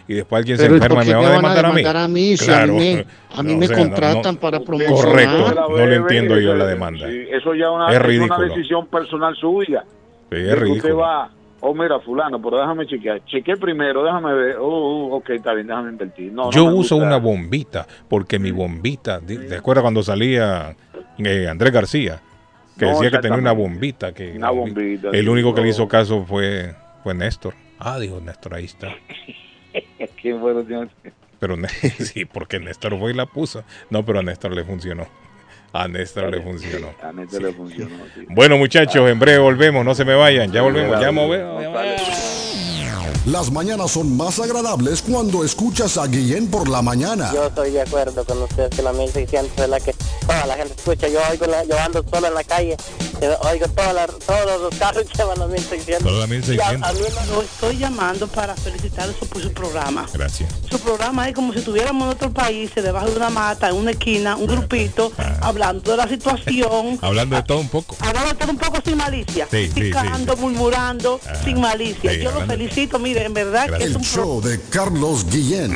y 0.08 0.14
después 0.16 0.40
alguien 0.40 0.58
Pero 0.58 0.70
se 0.72 0.78
¿y 0.78 0.80
por 0.80 0.92
enferma 0.92 1.04
y 1.04 1.08
me 1.08 1.14
me 1.14 1.20
va 1.22 1.28
a 1.28 1.36
van 1.42 1.46
a 1.46 1.50
demandar 1.56 1.66
a 1.66 1.74
mí. 1.74 2.04
a 2.04 2.08
mí 2.08 2.38
si 2.38 2.52
a 2.52 2.66
mí 2.68 2.74
me- 2.80 3.06
a 3.36 3.44
mí 3.44 3.56
me 3.56 3.70
contratan 3.70 4.38
para 4.38 4.60
promocionar? 4.60 5.04
Correcto, 5.06 5.68
no 5.70 5.86
le 5.86 5.96
entiendo 5.96 6.40
yo 6.40 6.56
la 6.56 6.66
demanda. 6.66 7.08
sí, 7.08 7.26
eso 7.32 7.54
ya 7.56 7.70
una, 7.72 7.86
Es 7.92 7.98
una 7.98 8.00
ridículo. 8.08 8.40
decisión 8.48 8.88
personal 8.88 9.36
suya. 9.36 9.84
Sí, 10.30 10.38
es 10.38 10.44
que 10.46 10.50
Usted 10.54 10.62
ridículo. 10.64 10.98
va, 10.98 11.30
oh 11.62 11.74
mira, 11.74 12.00
fulano, 12.00 12.42
pero 12.42 12.58
déjame 12.60 12.88
chequear. 12.88 13.24
Chequé 13.26 13.58
primero, 13.58 14.04
déjame 14.04 14.34
ver. 14.34 14.56
Oh, 14.60 14.66
oh, 15.12 15.16
ok, 15.18 15.30
está 15.32 15.54
bien, 15.54 15.68
déjame 15.68 15.90
invertir. 15.92 16.32
No, 16.32 16.52
Yo 16.52 16.66
uso 16.66 16.96
gusta. 16.96 16.96
una 16.96 17.18
bombita, 17.18 17.86
porque 18.10 18.40
mi 18.40 18.52
bombita, 18.52 19.20
¿te 19.20 19.56
acuerdas 19.56 19.82
cuando 19.82 20.04
salía 20.04 20.76
eh, 21.18 21.48
Andrés 21.50 21.72
García? 21.74 22.20
Que 22.82 22.88
No, 22.88 22.94
decía 22.94 23.12
que 23.12 23.20
tenía 23.20 23.38
una 23.38 23.52
bombita. 23.52 24.12
Que 24.12 24.32
Una 24.32 24.50
bombita, 24.50 25.10
El 25.14 25.30
único 25.30 25.54
que 25.54 25.62
le 25.62 25.70
hizo 25.70 25.88
caso 25.88 26.26
fue, 26.26 26.74
fue 27.04 27.14
Néstor. 27.14 27.54
Ah, 27.78 28.00
dijo 28.00 28.20
Néstor, 28.20 28.56
ahí 28.56 28.66
está. 28.66 28.88
Qué 30.20 30.34
bueno. 30.34 30.66
Pero 31.40 31.58
sí, 32.00 32.26
porque 32.26 32.60
Néstor 32.60 32.98
fue 32.98 33.12
y 33.12 33.14
la 33.14 33.28
puso. 33.28 33.64
No, 33.92 34.04
pero 34.04 34.18
a 34.18 34.24
Néstor 34.24 34.56
le 34.56 34.64
funcionó. 34.64 35.06
A 35.74 35.88
Néstor 35.88 36.32
le 36.32 36.42
funcionó. 36.42 36.88
A 37.04 37.12
Néstor 37.14 37.44
le 37.44 37.54
funcionó. 37.54 37.96
sí. 38.16 38.26
Bueno, 38.30 38.58
muchachos, 38.58 39.08
en 39.08 39.20
breve 39.20 39.38
volvemos. 39.38 39.86
No 39.86 39.94
se 39.94 40.04
me 40.04 40.16
vayan. 40.16 40.52
Ya 40.52 40.64
volvemos. 40.64 41.00
Ya 41.00 41.12
movemos. 41.12 42.48
Las 43.26 43.52
mañanas 43.52 43.92
son 43.92 44.18
más 44.18 44.40
agradables 44.40 45.04
cuando 45.04 45.44
escuchas 45.46 45.96
a 45.98 46.08
Guillén 46.08 46.48
por 46.48 46.68
la 46.68 46.82
mañana. 46.82 47.32
Yo 47.32 47.46
estoy 47.46 47.70
de 47.70 47.82
acuerdo 47.82 48.26
con 48.26 48.42
ustedes 48.42 48.72
que 48.72 48.82
la 48.82 48.94
1600 48.94 49.60
es 49.64 49.70
la 49.70 49.80
que 49.80 49.94
toda 50.26 50.48
la 50.48 50.56
gente 50.56 50.74
escucha. 50.76 51.08
Yo 51.08 51.20
oigo, 51.30 51.46
la- 51.46 51.64
yo 51.64 51.78
ando 51.80 52.04
solo 52.12 52.28
en 52.28 52.34
la 52.34 52.44
calle, 52.44 52.76
eh, 53.22 53.30
oigo 53.52 53.68
toda 53.68 53.94
la- 53.94 54.08
todos 54.08 54.62
los 54.62 54.74
carros 54.80 55.06
1600. 55.06 56.02
Solo 56.04 56.20
la 56.20 56.26
1600. 56.26 56.56
Y 56.80 56.84
a- 56.84 56.88
a 56.90 56.94
mí 56.94 57.00
me- 57.00 57.32
Lo 57.36 57.42
estoy 57.44 57.78
llamando 57.78 58.28
para 58.28 58.56
felicitarlos 58.56 59.16
por 59.18 59.40
su 59.42 59.54
programa. 59.54 60.08
Gracias. 60.12 60.50
Su 60.70 60.80
programa 60.80 61.30
es 61.30 61.36
como 61.36 61.54
si 61.54 61.60
estuviéramos 61.60 62.08
en 62.08 62.14
otro 62.14 62.32
país, 62.32 62.72
debajo 62.74 63.08
de 63.12 63.18
una 63.18 63.30
mata, 63.30 63.70
en 63.70 63.76
una 63.76 63.92
esquina, 63.92 64.36
un 64.36 64.48
grupito, 64.48 65.12
hablando 65.42 65.92
de 65.92 65.98
la 65.98 66.08
situación, 66.08 66.98
Hablando 67.04 67.36
de 67.36 67.44
todo 67.44 67.60
un 67.60 67.70
poco. 67.70 67.96
hablando 68.00 68.36
todo 68.36 68.50
un 68.52 68.58
poco 68.58 68.80
sin 68.84 68.98
malicia, 68.98 69.48
Sí, 69.52 69.68
sí, 69.72 69.80
picando, 69.80 70.36
murmurando, 70.38 71.20
sin 71.46 71.62
malicia. 71.62 72.12
sí, 72.12 72.20
Yo 72.24 72.32
lo 72.32 72.46
felicito, 72.48 72.98
mire, 73.14 73.26
en 73.26 73.34
verdad 73.34 73.70
que 73.70 73.84
es 73.84 73.90
El 73.90 73.98
un 73.98 74.04
show 74.04 74.42
de 74.42 74.60
Carlos 74.70 75.26
Guillén. 75.30 75.76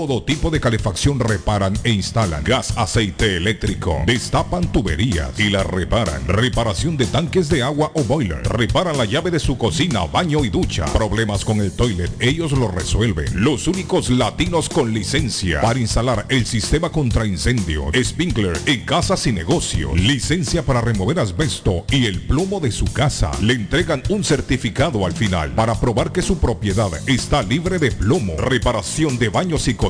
Todo 0.00 0.22
tipo 0.22 0.48
de 0.48 0.60
calefacción 0.60 1.20
reparan 1.20 1.74
e 1.84 1.90
instalan. 1.90 2.42
Gas, 2.42 2.72
aceite 2.78 3.36
eléctrico. 3.36 4.02
Destapan 4.06 4.72
tuberías 4.72 5.38
y 5.38 5.50
las 5.50 5.66
reparan. 5.66 6.26
Reparación 6.26 6.96
de 6.96 7.04
tanques 7.04 7.50
de 7.50 7.62
agua 7.62 7.92
o 7.94 8.02
boiler. 8.04 8.42
Reparan 8.44 8.96
la 8.96 9.04
llave 9.04 9.30
de 9.30 9.38
su 9.38 9.58
cocina, 9.58 10.06
baño 10.06 10.42
y 10.42 10.48
ducha. 10.48 10.86
Problemas 10.86 11.44
con 11.44 11.60
el 11.60 11.72
toilet, 11.72 12.10
ellos 12.18 12.52
lo 12.52 12.68
resuelven. 12.68 13.44
Los 13.44 13.68
únicos 13.68 14.08
latinos 14.08 14.70
con 14.70 14.94
licencia 14.94 15.60
para 15.60 15.78
instalar 15.78 16.24
el 16.30 16.46
sistema 16.46 16.90
contra 16.90 17.26
incendio, 17.26 17.90
sprinkler 18.02 18.58
en 18.64 18.86
casas 18.86 19.26
y 19.26 19.32
negocio, 19.32 19.94
licencia 19.94 20.62
para 20.62 20.80
remover 20.80 21.20
asbesto 21.20 21.84
y 21.90 22.06
el 22.06 22.22
plomo 22.22 22.58
de 22.58 22.72
su 22.72 22.86
casa. 22.86 23.32
Le 23.42 23.52
entregan 23.52 24.02
un 24.08 24.24
certificado 24.24 25.04
al 25.04 25.12
final 25.12 25.54
para 25.54 25.78
probar 25.78 26.10
que 26.10 26.22
su 26.22 26.38
propiedad 26.38 26.88
está 27.06 27.42
libre 27.42 27.78
de 27.78 27.90
plomo. 27.90 28.38
Reparación 28.38 29.18
de 29.18 29.28
baños 29.28 29.68
y 29.68 29.74
cocinas 29.74 29.89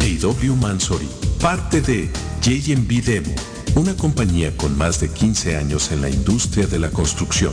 AW 0.00 0.56
Mansory, 0.56 1.08
parte 1.40 1.80
de 1.80 2.10
JMB 2.42 3.02
Demo, 3.04 3.32
una 3.74 3.96
compañía 3.96 4.56
con 4.56 4.78
más 4.78 5.00
de 5.00 5.08
15 5.08 5.56
años 5.56 5.90
en 5.92 6.00
la 6.00 6.08
industria 6.08 6.66
de 6.66 6.78
la 6.78 6.90
construcción. 6.90 7.52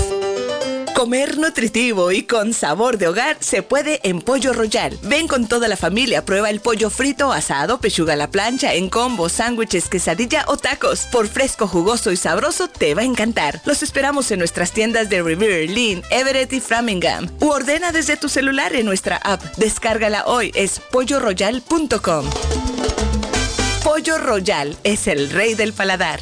Comer 0.95 1.38
nutritivo 1.38 2.11
y 2.11 2.24
con 2.24 2.53
sabor 2.53 2.98
de 2.98 3.08
hogar 3.08 3.38
se 3.40 3.64
puede 3.64 4.00
en 4.03 4.22
Pollo 4.22 4.53
Royal. 4.53 4.98
Ven 5.02 5.27
con 5.27 5.48
toda 5.48 5.68
la 5.68 5.76
familia, 5.76 6.24
prueba 6.24 6.50
el 6.50 6.61
pollo 6.61 6.90
frito, 6.90 7.34
asado, 7.34 7.80
pechuga 7.80 8.14
a 8.14 8.16
la 8.16 8.30
plancha, 8.30 8.74
en 8.74 8.90
combo, 8.90 9.27
sándwiches, 9.27 9.90
quesadilla 9.90 10.45
o 10.48 10.52
tacos. 10.57 11.07
Por 11.11 11.27
fresco, 11.27 11.67
jugoso 11.67 12.11
y 12.11 12.17
sabroso 12.17 12.67
te 12.67 12.95
va 12.95 13.01
a 13.01 13.06
encantar. 13.06 13.61
Los 13.65 13.83
esperamos 13.83 14.32
en 14.32 14.40
nuestras 14.40 14.72
tiendas 14.72 15.09
de 15.09 15.22
Revere, 15.22 15.67
Lynn, 15.67 16.03
Everett 16.09 16.53
y 16.53 16.59
Framingham. 16.59 17.30
U 17.40 17.49
ordena 17.49 17.91
desde 17.91 18.17
tu 18.17 18.30
celular 18.30 18.75
en 18.75 18.85
nuestra 18.85 19.17
app. 19.17 19.41
Descárgala 19.57 20.25
hoy, 20.25 20.51
es 20.56 20.80
polloroyal.com. 20.80 22.30
Pollo 23.83 24.17
Royal 24.17 24.77
es 24.85 25.07
el 25.07 25.30
rey 25.30 25.56
del 25.56 25.73
paladar. 25.73 26.22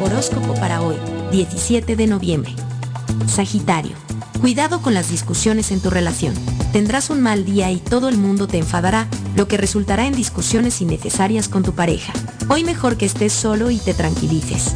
Horóscopo 0.00 0.54
para 0.54 0.80
hoy, 0.82 0.96
17 1.32 1.96
de 1.96 2.06
noviembre. 2.06 2.54
Sagitario. 3.26 3.96
Cuidado 4.44 4.82
con 4.82 4.92
las 4.92 5.08
discusiones 5.08 5.72
en 5.72 5.80
tu 5.80 5.88
relación. 5.88 6.34
Tendrás 6.70 7.08
un 7.08 7.22
mal 7.22 7.46
día 7.46 7.70
y 7.70 7.78
todo 7.78 8.10
el 8.10 8.18
mundo 8.18 8.46
te 8.46 8.58
enfadará, 8.58 9.08
lo 9.36 9.48
que 9.48 9.56
resultará 9.56 10.06
en 10.06 10.14
discusiones 10.14 10.82
innecesarias 10.82 11.48
con 11.48 11.62
tu 11.62 11.72
pareja. 11.72 12.12
Hoy 12.50 12.62
mejor 12.62 12.98
que 12.98 13.06
estés 13.06 13.32
solo 13.32 13.70
y 13.70 13.78
te 13.78 13.94
tranquilices. 13.94 14.74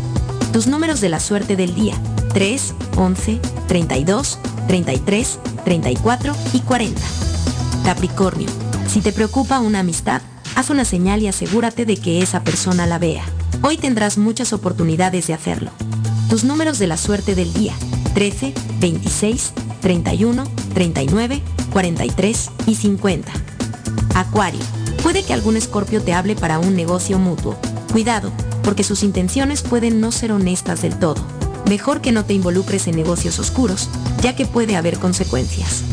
Tus 0.55 0.69
números 0.69 1.03
de 1.03 1.11
la 1.11 1.21
suerte 1.21 1.55
del 1.55 1.75
día. 1.75 1.97
3, 2.33 2.75
11, 2.97 3.41
32, 3.69 4.39
33, 4.69 5.39
34 5.67 6.35
y 6.55 6.61
40. 6.61 7.03
Capricornio. 7.85 8.49
Si 8.89 9.03
te 9.03 9.13
preocupa 9.13 9.61
una 9.61 9.81
amistad, 9.81 10.23
haz 10.55 10.71
una 10.71 10.87
señal 10.87 11.21
y 11.21 11.29
asegúrate 11.29 11.85
de 11.85 11.99
que 11.99 12.23
esa 12.23 12.43
persona 12.43 12.87
la 12.87 12.99
vea. 12.99 13.25
Hoy 13.61 13.77
tendrás 13.77 14.17
muchas 14.17 14.55
oportunidades 14.55 15.27
de 15.27 15.35
hacerlo. 15.35 15.73
Tus 16.31 16.43
números 16.45 16.79
de 16.79 16.87
la 16.87 16.97
suerte 16.97 17.35
del 17.35 17.53
día. 17.53 17.75
13, 18.19 18.53
26, 18.81 19.53
31, 19.81 20.45
39, 20.75 21.41
43 21.73 22.51
y 22.67 22.75
50. 22.75 23.31
Acuario. 24.17 24.59
Puede 25.05 25.23
que 25.23 25.35
algún 25.35 25.57
escorpio 25.57 26.03
te 26.03 26.15
hable 26.15 26.35
para 26.35 26.59
un 26.59 26.75
negocio 26.75 27.21
mutuo. 27.21 27.57
Cuidado, 27.93 28.33
porque 28.65 28.83
sus 28.83 29.05
intenciones 29.05 29.63
pueden 29.63 30.01
no 30.01 30.11
ser 30.11 30.33
honestas 30.33 30.83
del 30.83 30.99
todo. 30.99 31.25
Mejor 31.69 32.01
que 32.01 32.11
no 32.11 32.25
te 32.25 32.35
involucres 32.35 32.89
en 32.89 32.97
negocios 32.97 33.39
oscuros, 33.39 33.89
ya 34.21 34.35
que 34.35 34.47
puede 34.47 34.75
haber 34.75 34.99
consecuencias. 34.99 35.85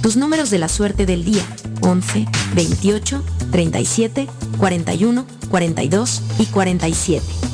Tus 0.00 0.16
números 0.16 0.48
de 0.48 0.60
la 0.60 0.70
suerte 0.70 1.04
del 1.04 1.22
día. 1.22 1.44
11, 1.82 2.26
28, 2.54 3.22
37, 3.52 4.26
41, 4.56 5.26
42 5.50 6.22
y 6.38 6.46
47. 6.46 7.53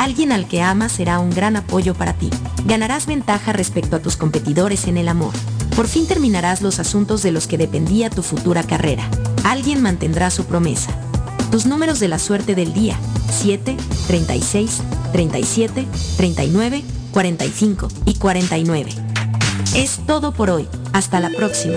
Alguien 0.00 0.32
al 0.32 0.48
que 0.48 0.62
amas 0.62 0.92
será 0.92 1.18
un 1.18 1.28
gran 1.28 1.56
apoyo 1.56 1.92
para 1.92 2.14
ti. 2.14 2.30
Ganarás 2.64 3.04
ventaja 3.04 3.52
respecto 3.52 3.96
a 3.96 3.98
tus 3.98 4.16
competidores 4.16 4.86
en 4.86 4.96
el 4.96 5.08
amor. 5.08 5.34
Por 5.76 5.88
fin 5.88 6.06
terminarás 6.06 6.62
los 6.62 6.78
asuntos 6.78 7.22
de 7.22 7.32
los 7.32 7.46
que 7.46 7.58
dependía 7.58 8.08
tu 8.08 8.22
futura 8.22 8.62
carrera. 8.62 9.06
Alguien 9.44 9.82
mantendrá 9.82 10.30
su 10.30 10.46
promesa. 10.46 10.90
Tus 11.50 11.66
números 11.66 12.00
de 12.00 12.08
la 12.08 12.18
suerte 12.18 12.54
del 12.54 12.72
día. 12.72 12.96
7, 13.30 13.76
36, 14.06 14.80
37, 15.12 15.86
39, 16.16 16.82
45 17.12 17.88
y 18.06 18.14
49. 18.14 18.92
Es 19.74 20.00
todo 20.06 20.32
por 20.32 20.48
hoy. 20.48 20.66
Hasta 20.94 21.20
la 21.20 21.28
próxima. 21.28 21.76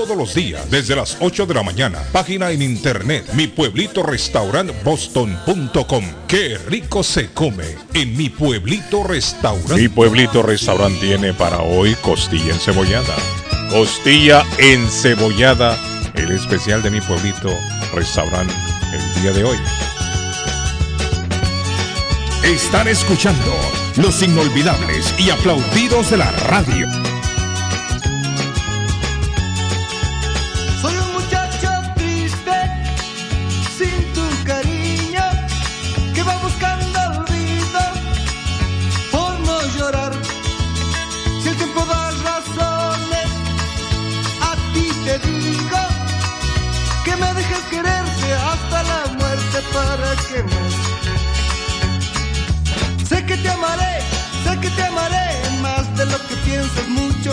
todos 0.01 0.17
los 0.17 0.33
días 0.33 0.67
desde 0.71 0.95
las 0.95 1.17
8 1.19 1.45
de 1.45 1.53
la 1.53 1.61
mañana. 1.61 1.99
Página 2.11 2.49
en 2.49 2.63
internet 2.63 3.23
mi 3.33 3.45
pueblito 3.45 4.03
boston.com. 4.83 6.03
Qué 6.27 6.57
rico 6.57 7.03
se 7.03 7.31
come 7.31 7.65
en 7.93 8.17
mi 8.17 8.29
pueblito 8.29 9.03
restaurante. 9.03 9.75
Mi 9.75 9.89
pueblito 9.89 10.41
restaurante 10.41 11.05
tiene 11.05 11.33
para 11.33 11.59
hoy 11.59 11.93
costilla 12.01 12.51
encebollada. 12.51 13.15
Costilla 13.69 14.43
encebollada, 14.57 15.77
el 16.15 16.31
especial 16.31 16.81
de 16.81 16.89
mi 16.89 17.01
pueblito 17.01 17.51
restaurante 17.93 18.55
el 18.93 19.21
día 19.21 19.33
de 19.33 19.43
hoy. 19.43 19.57
Están 22.43 22.87
escuchando 22.87 23.55
los 23.97 24.23
inolvidables 24.23 25.13
y 25.19 25.29
aplaudidos 25.29 26.09
de 26.09 26.17
la 26.17 26.31
radio. 26.31 26.87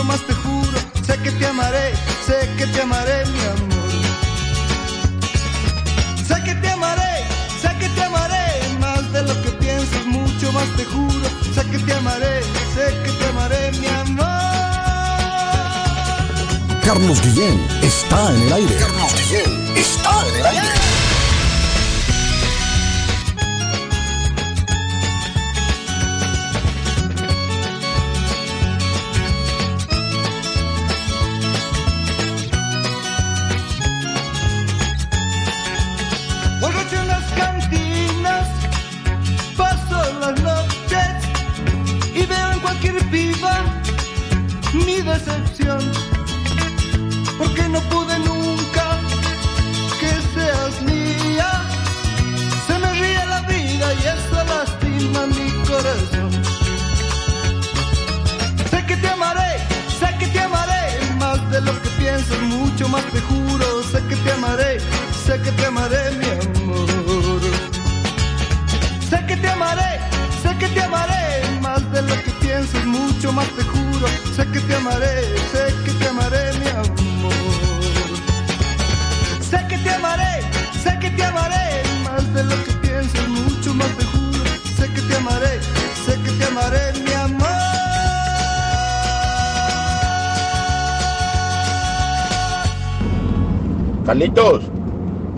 Más 0.09 0.25
te 0.25 0.33
juro. 0.33 0.77
Sé 1.05 1.15
que 1.23 1.31
te 1.31 1.45
amaré, 1.45 1.93
sé 2.25 2.37
que 2.57 2.65
te 2.65 2.81
amaré, 2.81 3.17
mi 3.33 3.43
amor. 3.53 3.91
Sé 6.27 6.35
que 6.45 6.55
te 6.55 6.69
amaré, 6.77 7.13
sé 7.61 7.69
que 7.79 7.89
te 7.89 8.03
amaré 8.03 8.45
más 8.79 9.03
de 9.13 9.21
lo 9.21 9.35
que 9.43 9.51
piensas, 9.63 10.05
mucho 10.07 10.51
más 10.51 10.67
te 10.77 10.83
juro. 10.93 11.27
Sé 11.55 11.61
que 11.71 11.77
te 11.77 11.93
amaré, 11.93 12.41
sé 12.75 12.85
que 13.03 13.11
te 13.19 13.25
amaré, 13.33 13.71
mi 13.81 13.87
amor. 14.03 14.25
Carlos 16.83 17.21
Guillén 17.21 17.57
está 17.83 18.19
en 18.33 18.41
el 18.41 18.53
aire. 18.53 18.75
Carlos 18.83 19.11
Guillén 19.19 19.77
está 19.77 20.11
en 20.27 20.35
el 20.39 20.45
aire. 20.47 20.98
Porque 47.37 47.69
no 47.69 47.79
pude 47.89 48.19
nunca 48.19 48.99
que 49.99 50.11
seas 50.33 50.81
mía. 50.81 51.49
Se 52.67 52.79
me 52.79 52.91
ríe 52.93 53.25
la 53.25 53.41
vida 53.41 53.93
y 53.93 54.03
eso 54.15 54.43
lastima 54.51 55.27
mi 55.27 55.51
corazón. 55.67 56.31
Sé 58.71 58.85
que 58.85 58.97
te 58.97 59.09
amaré, 59.09 59.57
sé 59.99 60.15
que 60.19 60.27
te 60.27 60.39
amaré 60.39 60.83
más 61.17 61.39
de 61.51 61.61
lo 61.61 61.73
que 61.81 61.89
piensas, 61.97 62.41
mucho 62.41 62.87
más 62.89 63.03
te 63.05 63.21
Carlitos, 94.19 94.63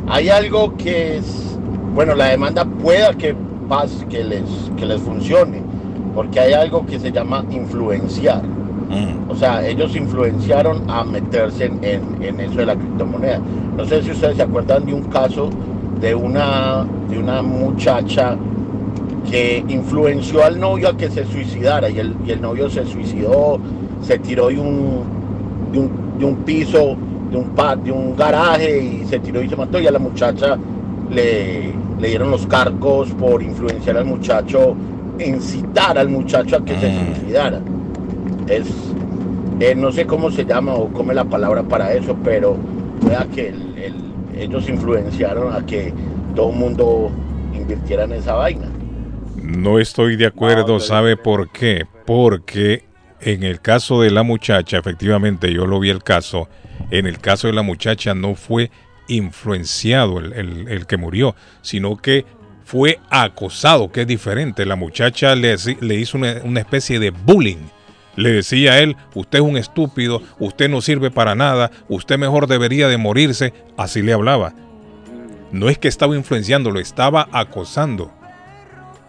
hay 0.08 0.30
algo 0.30 0.76
que 0.76 1.18
es, 1.18 1.56
bueno, 1.94 2.16
la 2.16 2.30
demanda 2.30 2.66
pueda 2.66 3.14
que 3.14 3.36
pase, 3.70 4.08
que 4.08 4.24
les, 4.24 4.42
que 4.76 4.88
les 4.88 5.00
funcione, 5.00 5.62
porque 6.16 6.40
hay 6.40 6.54
algo 6.54 6.84
que 6.88 6.98
se 7.00 7.12
llama 7.12 7.46
influenciar. 7.52 8.42
O 9.30 9.36
sea, 9.36 9.66
ellos 9.68 9.96
influenciaron 9.96 10.90
a 10.90 11.04
meterse 11.04 11.66
en, 11.66 11.82
en- 11.84 12.22
en 12.24 12.40
eso 12.40 12.56
de 12.56 12.66
la 12.66 12.76
criptomoneda. 12.76 13.40
No 13.78 13.86
sé 13.86 14.02
si 14.02 14.12
ustedes 14.12 14.36
se 14.38 14.42
acuerdan 14.42 14.84
de 14.86 14.94
un 14.96 15.04
caso 15.04 15.50
de 16.02 16.16
una, 16.16 16.84
de 17.08 17.20
una 17.20 17.42
muchacha 17.44 18.36
que 19.30 19.64
influenció 19.70 20.44
al 20.44 20.60
novio 20.60 20.90
a 20.90 20.98
que 20.98 21.10
se 21.12 21.24
suicidara 21.26 21.88
y 21.90 22.00
el, 22.00 22.16
y 22.26 22.32
el 22.32 22.42
novio 22.42 22.68
se 22.70 22.84
suicidó, 22.86 23.60
se 24.02 24.18
tiró 24.18 24.48
de 24.50 24.60
un, 24.60 25.04
de 25.72 25.80
un, 25.80 25.92
de 26.18 26.26
un 26.26 26.36
piso, 26.38 26.98
de 27.32 27.38
un, 27.38 27.50
pa- 27.56 27.76
de 27.76 27.92
un 27.92 28.16
garaje 28.16 28.82
y 28.84 29.06
se 29.08 29.20
tiró 29.20 29.42
y 29.42 29.50
se 29.50 29.56
mató 29.56 29.80
y 29.80 29.88
a 29.88 29.92
la 29.92 30.00
muchacha 30.00 30.58
le, 31.10 31.74
le 32.00 32.08
dieron 32.08 32.30
los 32.30 32.46
cargos 32.48 33.10
por 33.12 33.42
influenciar 33.42 33.98
al 33.98 34.06
muchacho, 34.06 34.76
incitar 35.20 35.98
al 35.98 36.10
muchacho 36.10 36.58
a 36.58 36.66
que 36.66 36.76
se 36.78 36.94
suicidara. 37.16 37.62
Es, 38.48 38.68
eh, 39.60 39.76
no 39.76 39.92
sé 39.92 40.06
cómo 40.06 40.30
se 40.32 40.46
llama 40.46 40.74
o 40.76 40.88
cómo 40.90 41.12
es 41.12 41.16
la 41.16 41.26
palabra 41.26 41.64
para 41.64 41.94
eso, 41.94 42.16
pero 42.24 42.58
vea 43.08 43.26
que 43.34 43.50
el- 43.50 43.78
el- 43.78 44.40
ellos 44.42 44.68
influenciaron 44.70 45.54
a 45.54 45.66
que 45.66 45.94
todo 46.36 46.52
el 46.52 46.58
mundo 46.58 47.12
invirtiera 47.54 48.04
en 48.06 48.14
esa 48.14 48.34
vaina. 48.34 48.68
No 49.42 49.80
estoy 49.80 50.16
de 50.18 50.26
acuerdo, 50.28 50.80
¿sabe 50.80 51.18
por 51.18 51.50
qué? 51.50 51.86
Porque 52.06 52.84
en 53.22 53.44
el 53.44 53.60
caso 53.62 54.02
de 54.02 54.12
la 54.12 54.24
muchacha, 54.24 54.78
efectivamente 54.78 55.54
yo 55.54 55.68
lo 55.68 55.80
vi 55.80 55.90
el 55.90 56.04
caso, 56.04 56.48
en 56.92 57.08
el 57.08 57.20
caso 57.20 57.48
de 57.48 57.54
la 57.54 57.62
muchacha 57.64 58.14
no 58.14 58.36
fue 58.36 58.70
influenciado 59.08 60.20
el, 60.20 60.68
el- 60.68 60.86
que 60.88 60.98
murió, 60.98 61.36
sino 61.62 61.98
que 61.98 62.26
fue 62.64 63.00
acosado, 63.10 63.92
que 63.92 64.02
es 64.02 64.08
diferente. 64.08 64.66
La 64.66 64.76
muchacha 64.76 65.36
le, 65.36 65.56
le 65.82 65.96
hizo 65.96 66.18
una, 66.18 66.36
una 66.44 66.60
especie 66.60 67.00
de 67.00 67.10
bullying. 67.10 67.68
Le 68.16 68.32
decía 68.32 68.74
a 68.74 68.80
él, 68.80 68.96
usted 69.16 69.40
es 69.40 69.44
un 69.46 69.58
estúpido, 69.58 70.22
usted 70.40 70.70
no 70.70 70.82
sirve 70.82 71.12
para 71.12 71.34
nada, 71.36 71.72
usted 71.90 72.18
mejor 72.18 72.48
debería 72.48 72.88
de 72.88 72.98
morirse. 72.98 73.54
Así 73.78 74.02
le 74.02 74.14
hablaba. 74.14 74.54
No 75.52 75.70
es 75.70 75.78
que 75.78 75.88
estaba 75.88 76.16
influenciándolo, 76.16 76.80
estaba 76.80 77.28
acosando 77.32 78.12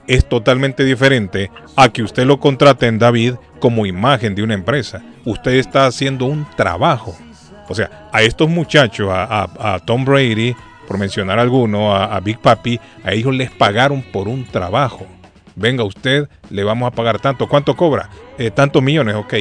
es 0.08 0.28
totalmente 0.28 0.84
diferente 0.84 1.50
a 1.76 1.88
que 1.90 2.02
usted 2.02 2.26
lo 2.26 2.40
contrate 2.40 2.88
en 2.88 2.98
David 2.98 3.34
como 3.60 3.86
imagen 3.86 4.34
de 4.34 4.42
una 4.42 4.54
empresa. 4.54 5.00
Usted 5.24 5.52
está 5.52 5.86
haciendo 5.86 6.24
un 6.26 6.44
trabajo. 6.56 7.16
O 7.68 7.74
sea, 7.74 8.08
a 8.12 8.22
estos 8.22 8.48
muchachos, 8.48 9.08
a, 9.10 9.24
a- 9.24 9.74
a 9.74 9.78
Tom 9.80 10.04
Brady, 10.04 10.54
por 10.86 10.98
mencionar 10.98 11.38
alguno, 11.38 11.94
a, 11.94 12.14
a 12.16 12.20
Big 12.20 12.38
Papi, 12.38 12.78
a 13.04 13.12
ellos 13.12 13.34
les 13.34 13.50
pagaron 13.50 14.02
por 14.02 14.28
un 14.28 14.44
trabajo. 14.44 15.06
Venga 15.54 15.84
usted, 15.84 16.28
le 16.50 16.64
vamos 16.64 16.86
a 16.88 16.90
pagar 16.94 17.20
tanto. 17.20 17.48
¿Cuánto 17.48 17.76
cobra? 17.76 18.08
Eh, 18.38 18.50
tantos 18.50 18.82
millones, 18.82 19.14
ok. 19.14 19.34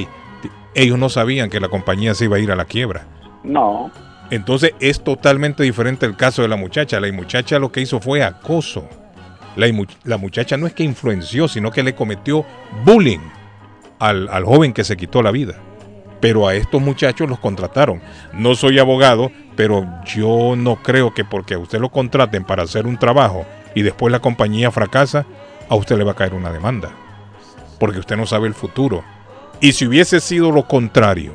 Ellos 0.76 0.98
no 1.00 1.10
sabían 1.10 1.50
que 1.50 1.60
la 1.60 1.68
compañía 1.70 2.14
se 2.14 2.26
iba 2.26 2.38
a 2.38 2.40
ir 2.40 2.52
a 2.52 2.56
la 2.56 2.66
quiebra. 2.66 3.06
No. 3.44 3.92
Entonces 4.30 4.74
es 4.80 5.04
totalmente 5.04 5.64
diferente 5.64 6.06
el 6.06 6.16
caso 6.16 6.42
de 6.42 6.48
la 6.48 6.56
muchacha. 6.56 7.00
La 7.00 7.12
muchacha 7.12 7.60
lo 7.60 7.72
que 7.72 7.82
hizo 7.82 8.00
fue 8.00 8.24
acoso. 8.24 8.88
La, 9.58 10.18
muchacha 10.18 10.56
no 10.56 10.68
es 10.68 10.74
que 10.74 10.84
influenció, 10.84 11.50
sino 11.50 11.72
que 11.72 11.84
le 11.84 11.94
cometió 11.96 12.46
bullying 12.86 13.20
al, 14.00 14.30
al 14.30 14.46
joven 14.46 14.72
que 14.72 14.86
se 14.86 14.96
quitó 14.96 15.22
la 15.22 15.32
vida. 15.32 15.56
Pero 16.22 16.48
a 16.48 16.56
estos 16.56 16.82
muchachos 16.82 17.28
los 17.28 17.40
contrataron. 17.40 18.02
No 18.32 18.56
soy 18.56 18.80
abogado, 18.80 19.32
pero 19.56 19.86
yo 20.06 20.56
no 20.56 20.78
creo 20.78 21.14
que 21.14 21.26
porque 21.26 21.56
a 21.56 21.60
usted 21.60 21.80
lo 21.80 21.90
contraten 21.90 22.46
para 22.46 22.64
hacer 22.64 22.86
un 22.86 22.98
trabajo 22.98 23.46
y 23.76 23.82
después 23.82 24.12
la 24.12 24.20
compañía 24.20 24.72
fracasa, 24.72 25.26
a 25.68 25.76
usted 25.76 25.98
le 25.98 26.04
va 26.04 26.12
a 26.12 26.16
caer 26.16 26.34
una 26.34 26.52
demanda. 26.52 26.92
Porque 27.80 28.00
usted 28.00 28.16
no 28.16 28.26
sabe 28.26 28.48
el 28.48 28.54
futuro. 28.54 29.04
Y 29.60 29.74
si 29.74 29.88
hubiese 29.88 30.20
sido 30.20 30.52
lo 30.52 30.68
contrario, 30.68 31.34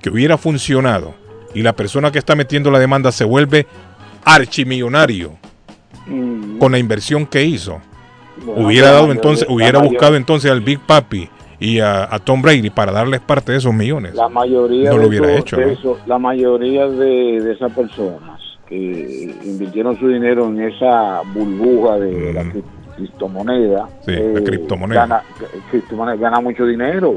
que 0.00 0.10
hubiera 0.10 0.36
funcionado 0.36 1.14
y 1.54 1.62
la 1.62 1.74
persona 1.74 2.10
que 2.10 2.18
está 2.18 2.34
metiendo 2.34 2.70
la 2.70 2.78
demanda 2.78 3.10
se 3.12 3.24
vuelve 3.24 3.66
archimillonario 4.24 5.38
con 6.58 6.72
la 6.72 6.78
inversión 6.78 7.24
que 7.26 7.44
hizo, 7.44 7.80
Bueno, 8.44 8.66
hubiera 8.66 8.90
dado 8.90 9.10
entonces, 9.12 9.46
hubiera 9.48 9.78
buscado 9.78 10.16
entonces 10.16 10.50
al 10.50 10.60
Big 10.60 10.78
Papi 10.80 11.30
y 11.64 11.80
a, 11.80 12.04
a 12.14 12.18
Tom 12.18 12.42
Brady 12.42 12.70
para 12.70 12.92
darles 12.92 13.20
parte 13.20 13.52
de 13.52 13.58
esos 13.58 13.72
millones. 13.72 14.14
La 14.14 14.28
mayoría 14.28 14.90
no 14.90 14.96
de 14.96 15.02
lo 15.02 15.08
hubiera 15.08 15.28
esos- 15.32 15.40
hecho. 15.40 15.56
de 15.56 15.66
¿no? 15.66 15.72
eso- 15.72 15.98
la 16.06 16.18
mayoría 16.18 16.86
de, 16.86 17.40
de 17.40 17.52
esas 17.52 17.72
personas 17.72 18.40
que 18.68 19.34
invirtieron 19.44 19.98
su 19.98 20.08
dinero 20.08 20.46
en 20.46 20.60
esa 20.62 21.20
burbuja 21.34 21.98
de 21.98 22.32
la 22.32 22.42
cri- 22.44 22.62
criptomoneda, 22.96 23.84
Mm. 23.84 24.10
eh, 24.10 24.16
Sí, 24.34 24.34
la 24.34 24.40
criptomoneda. 24.44 25.00
Gana, 25.00 25.22
criptomoneda 25.70 26.16
gana 26.16 26.40
mucho 26.40 26.64
dinero. 26.66 27.14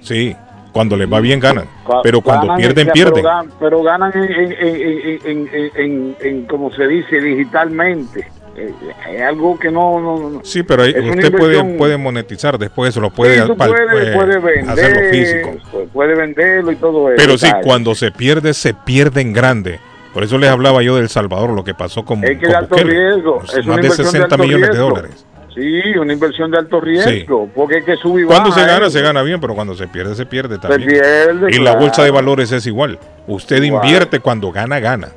Sí, 0.00 0.34
cuando 0.72 0.96
les 0.96 1.12
va 1.12 1.20
bien 1.20 1.40
ganan, 1.40 1.64
pero 2.02 2.20
cuando 2.20 2.46
ganan, 2.46 2.58
pierden, 2.60 2.86
ya, 2.86 2.92
pierden. 2.92 3.14
Pero, 3.24 3.28
gan- 3.28 3.50
pero 3.58 3.82
ganan 3.82 4.12
en, 4.14 4.22
en, 4.24 4.52
en, 4.52 5.18
en, 5.24 5.48
en- 5.54 5.70
en- 5.76 6.16
en, 6.20 6.46
como 6.46 6.70
se 6.72 6.86
dice, 6.86 7.20
digitalmente. 7.20 8.26
Eh, 8.62 8.74
es 9.16 9.22
algo 9.22 9.58
que 9.58 9.70
no... 9.70 9.98
no, 10.00 10.30
no- 10.30 10.40
Sí, 10.44 10.62
pero 10.62 10.82
ahí 10.82 10.92
es 10.94 11.02
usted 11.16 11.32
puede, 11.36 11.64
puede 11.78 11.96
monetizar 11.96 12.58
después, 12.58 12.94
lo 12.96 13.10
puede, 13.10 13.36
Sí, 13.42 13.48
pal- 13.56 13.68
puedes- 13.70 14.08
eh, 14.08 14.12
puedes 14.14 14.42
vender, 14.42 14.70
hacerlo 14.70 15.10
físico. 15.10 15.50
pu- 15.72 15.88
puede 15.88 16.14
venderlo 16.14 16.72
y 16.72 16.76
todo 16.76 17.08
eso. 17.10 17.16
Pero 17.16 17.38
sí, 17.38 17.48
cuando 17.62 17.94
se 17.94 18.10
pierde, 18.10 18.52
se 18.54 18.74
pierde 18.74 19.20
en 19.22 19.32
grande. 19.32 19.80
Por 20.12 20.24
eso 20.24 20.36
les 20.38 20.50
hablaba 20.50 20.82
yo 20.82 20.96
del 20.96 21.08
Salvador, 21.08 21.50
lo 21.50 21.62
que 21.64 21.72
pasó 21.72 22.04
con, 22.04 22.22
Es 22.24 22.30
que 22.32 22.40
con 22.40 22.48
de 22.50 22.56
alto 22.56 22.74
Bukele. 22.76 22.90
riesgo. 23.12 23.38
Pues, 23.38 23.54
es 23.56 23.66
más 23.66 23.76
de 23.76 23.82
inversión 23.82 24.06
60 24.08 24.24
alto 24.34 24.38
millones 24.44 24.70
de 24.70 24.76
dólares. 24.76 25.26
Sí, 25.54 25.80
una 25.98 26.12
inversión 26.12 26.50
de 26.50 26.58
alto 26.58 26.80
riesgo. 26.80 27.48
Porque 27.54 27.78
es 27.78 27.84
que 27.84 27.96
sube 27.96 28.22
y 28.22 28.24
Cuando 28.24 28.52
se 28.52 28.60
gana, 28.64 28.86
¿eh? 28.86 28.90
se 28.90 29.00
gana 29.02 29.22
bien, 29.22 29.40
pero 29.40 29.54
cuando 29.54 29.74
se 29.74 29.88
pierde, 29.88 30.14
se 30.14 30.26
pierde 30.26 30.58
también. 30.58 30.88
pierde, 30.88 31.48
y 31.50 31.58
la 31.58 31.70
claro. 31.72 31.80
bolsa 31.80 32.04
de 32.04 32.10
valores 32.10 32.52
es 32.52 32.66
igual. 32.66 32.98
Usted 33.26 33.62
invierte 33.62 34.20
cuando 34.20 34.52
gana, 34.52 34.78
gana. 34.80 35.08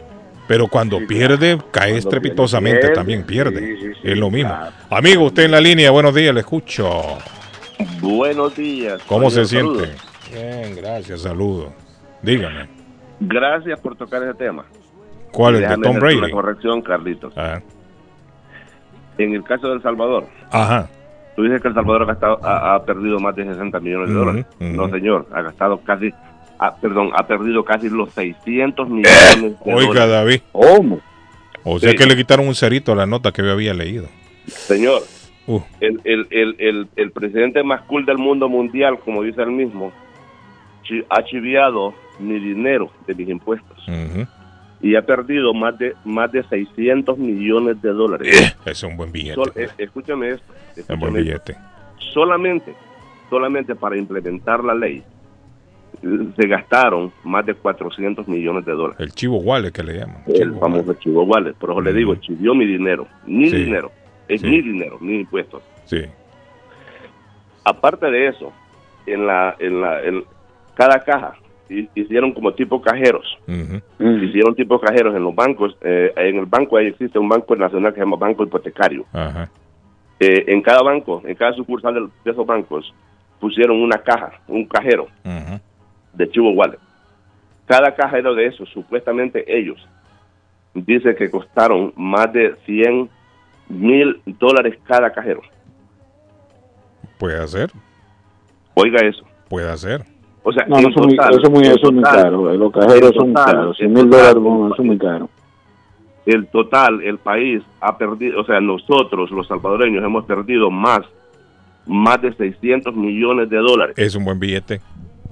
Pero 0.48 0.68
cuando 0.68 1.00
pierde, 1.08 1.58
cae 1.72 1.98
estrepitosamente, 1.98 2.80
pierde. 2.82 2.96
también 2.96 3.24
pierde. 3.24 3.94
es 4.04 4.18
lo 4.18 4.30
mismo. 4.30 4.54
Amigo, 4.90 5.24
usted 5.26 5.44
en 5.46 5.52
la 5.52 5.62
línea, 5.62 5.90
buenos 5.92 6.14
días, 6.14 6.34
le 6.34 6.42
escucho. 6.42 6.90
Buenos 8.02 8.56
días. 8.56 9.02
¿Cómo 9.08 9.30
se 9.30 9.46
Saludos. 9.46 9.88
siente? 9.88 10.02
Bien, 10.34 10.76
gracias, 10.76 11.22
saludos. 11.22 11.70
Dígame. 12.22 12.68
Gracias 13.20 13.80
por 13.80 13.96
tocar 13.96 14.22
ese 14.24 14.34
tema. 14.34 14.66
¿Cuál 15.32 15.56
es 15.56 15.70
de 15.70 15.78
Tom 15.78 15.98
Brady? 15.98 16.18
Una 16.18 16.30
corrección, 16.30 16.82
Carlitos. 16.82 17.34
En 19.18 19.34
el 19.34 19.44
caso 19.44 19.68
de 19.68 19.76
El 19.76 19.82
Salvador, 19.82 20.26
Ajá. 20.52 20.88
tú 21.36 21.44
dices 21.44 21.62
que 21.62 21.68
El 21.68 21.74
Salvador 21.74 22.04
ha, 22.04 22.06
gastado- 22.06 22.40
ha, 22.44 22.76
ha 22.76 22.84
perdido 22.84 23.20
más 23.20 23.36
de 23.36 23.46
60 23.46 23.80
millones 23.80 24.10
de 24.10 24.16
dólares. 24.16 24.46
No, 24.60 24.90
señor, 24.90 25.28
ha 25.34 25.42
gastado 25.42 25.78
casi, 25.82 26.12
perdón, 26.82 27.12
ha 27.16 27.26
perdido 27.28 27.64
casi 27.64 27.90
los 27.90 28.12
600 28.14 28.90
millones 28.90 29.42
de 29.42 29.74
Oiga, 29.74 30.06
dólares. 30.06 30.10
David. 30.10 30.42
¿Cómo? 30.52 31.00
O 31.64 31.80
sea 31.80 31.92
Sí. 31.92 31.96
que 31.98 32.06
le 32.06 32.16
quitaron 32.16 32.48
un 32.48 32.56
cerito 32.56 32.92
a 32.92 32.96
la 32.96 33.06
nota 33.06 33.32
que 33.32 33.42
yo 33.42 33.52
había 33.52 33.74
leído. 33.74 34.08
Señor, 34.48 35.02
Uh. 35.46 35.60
el, 35.82 36.00
el, 36.06 36.28
el, 36.58 36.88
el, 36.96 37.12
presidente 37.12 37.64
más 37.64 37.82
cool 37.82 38.06
del 38.06 38.18
mundo 38.18 38.48
mundial, 38.48 38.98
como 39.04 39.24
dice 39.24 39.42
él 39.42 39.52
mismo, 39.52 39.92
ha 41.10 41.24
chiviado 41.26 41.94
mi 42.20 42.40
dinero 42.40 42.90
de 43.08 43.14
mis 43.16 43.28
impuestos 43.28 43.78
y 44.82 44.96
ha 44.96 45.02
perdido 45.06 45.54
más 45.54 45.78
de 45.78 45.96
más 46.06 46.32
de 46.32 46.44
600 46.44 47.18
millones 47.18 47.82
de 47.82 47.90
dólares. 47.90 48.56
Ese 48.62 48.72
es 48.72 48.84
un 48.84 48.96
buen 48.98 49.12
billete. 49.12 49.36
Sol- 49.36 49.52
eh, 49.56 49.68
escúchame 49.78 50.30
esto. 50.30 50.54
Es 50.78 50.90
un 50.90 51.00
buen 51.00 51.18
escúchame 51.18 51.36
esto. 51.36 51.54
billete. 51.54 51.58
Solamente, 52.14 52.74
solamente 53.30 53.76
para 53.76 53.98
implementar 53.98 54.64
la 54.64 54.74
ley 54.76 54.98
eh, 55.00 55.04
se 56.36 56.48
gastaron 56.48 57.12
más 57.24 57.46
de 57.46 57.54
400 57.54 58.28
millones 58.28 58.66
de 58.66 58.74
dólares. 58.74 59.00
El 59.00 59.12
chivo 59.14 59.38
wallet 59.38 59.72
que 59.72 59.84
le 59.84 60.00
llaman. 60.00 60.24
El 60.28 60.54
famoso 60.60 60.94
chivo 60.96 61.24
wallet. 61.24 61.54
Por 61.54 61.72
eso 61.72 61.82
le 61.82 61.94
digo, 61.94 62.16
chivió 62.16 62.54
mi 62.54 62.66
dinero. 62.66 63.08
Mi 63.26 63.50
Sí. 63.50 63.64
dinero. 63.64 63.92
Es 64.28 64.42
Sí. 64.42 64.48
mi 64.48 64.62
dinero, 64.62 64.98
mis 65.00 65.22
impuestos. 65.22 65.62
Sí. 65.86 66.02
Aparte 67.66 68.08
de 68.12 68.28
eso, 68.28 68.52
en 69.06 69.26
la, 69.26 69.56
en 69.60 69.82
la, 69.82 70.04
en 70.04 70.24
cada 70.76 71.00
caja 71.00 71.36
hi- 71.70 71.90
hicieron 71.96 72.34
como 72.34 72.54
tipo 72.54 72.82
cajeros. 72.82 73.38
Ujú. 73.48 73.82
Hicieron 74.26 74.56
tipo 74.56 74.80
cajeros 74.80 75.16
en 75.16 75.24
los 75.24 75.34
bancos. 75.34 75.78
eh, 75.82 76.12
en 76.18 76.38
el 76.38 76.46
banco 76.46 76.78
ahí 76.78 76.88
existe 76.88 77.18
un 77.20 77.30
banco 77.30 77.56
nacional 77.56 77.94
que 77.94 78.00
se 78.00 78.06
llama 78.06 78.18
Banco 78.18 78.44
Hipotecario. 78.44 79.06
Ajá. 79.14 79.50
Eh, 80.20 80.46
en 80.48 80.62
cada 80.62 80.82
banco, 80.84 81.22
en 81.26 81.36
cada 81.36 81.54
sucursal 81.54 81.94
de, 81.96 82.02
de 82.24 82.32
esos 82.32 82.46
bancos, 82.46 82.94
pusieron 83.40 83.82
una 83.82 83.98
caja, 83.98 84.32
un 84.48 84.66
cajero 84.66 85.04
Ujú. 85.26 85.60
De 86.14 86.30
Chivo 86.30 86.52
Wallet. 86.52 86.80
Cada 87.66 87.96
cajero 87.96 88.36
de 88.36 88.48
esos, 88.48 88.70
supuestamente 88.70 89.44
ellos, 89.48 89.78
dice 90.74 91.16
que 91.16 91.30
costaron 91.32 91.94
más 91.96 92.32
de 92.34 92.56
100 92.66 93.10
mil 93.70 94.22
dólares 94.26 94.78
cada 94.86 95.12
cajero. 95.12 95.42
Puede 97.18 97.42
hacer. 97.42 97.72
Oiga 98.74 99.00
eso. 99.06 99.24
Puede 99.50 99.70
hacer. 99.70 100.04
O 100.44 100.52
sea, 100.52 100.66
No, 100.68 100.78
eso, 100.78 100.90
es 100.90 100.98
muy- 100.98 101.16
total, 101.16 101.32
eso 101.34 101.42
es 101.44 101.50
muy, 101.52 101.62
eso 101.64 101.78
total, 101.90 102.02
caro. 102.24 102.54
Los 102.56 102.72
cajeros 102.74 103.12
son 103.16 103.34
total, 103.34 103.46
caros. 103.56 103.78
100 103.78 103.88
en 103.88 103.94
mil 103.94 104.04
total, 104.10 104.20
dólares, 104.20 104.44
bueno, 104.44 104.74
eso 104.74 104.82
es 104.82 104.88
muy 104.88 104.98
caro. 104.98 105.30
el 106.26 106.48
total, 106.48 107.02
el 107.04 107.18
país 107.18 107.62
ha 107.82 107.98
perdido, 107.98 108.40
o 108.42 108.46
sea, 108.46 108.60
nosotros, 108.62 109.30
los 109.32 109.46
salvadoreños, 109.48 110.04
hemos 110.04 110.24
perdido 110.26 110.70
más, 110.72 111.02
más 111.86 112.22
de 112.22 112.34
600 112.34 112.96
millones 112.96 113.50
de 113.50 113.58
dólares. 113.58 113.96
Es 113.98 114.16
un 114.16 114.24
buen 114.26 114.40
billete. 114.40 114.80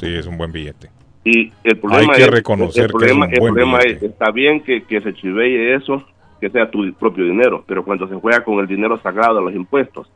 Sí, 0.01 0.15
es 0.15 0.25
un 0.25 0.35
buen 0.35 0.51
billete. 0.51 0.89
Y 1.23 1.53
el 1.63 1.77
problema 1.77 2.13
Hay 2.13 2.17
que 2.17 2.23
es, 2.23 2.30
reconocer 2.31 2.85
el 2.85 2.91
que 2.97 3.05
es 3.05 3.11
un 3.13 3.19
problema, 3.19 3.25
el 3.31 3.39
buen 3.39 3.53
problema 3.53 3.77
billete. 3.80 4.05
es, 4.07 4.11
está 4.13 4.31
bien 4.31 4.63
que, 4.63 4.83
que 4.83 4.99
se 4.99 5.13
chiveye 5.13 5.75
eso, 5.75 6.03
que 6.39 6.49
sea 6.49 6.71
tu 6.71 6.91
propio 6.95 7.23
dinero, 7.25 7.63
pero 7.67 7.85
cuando 7.85 8.07
se 8.07 8.15
juega 8.15 8.43
con 8.43 8.59
el 8.59 8.65
dinero 8.65 8.97
sagrado 8.97 9.35
de 9.35 9.41
los 9.43 9.53
impuestos, 9.53 10.11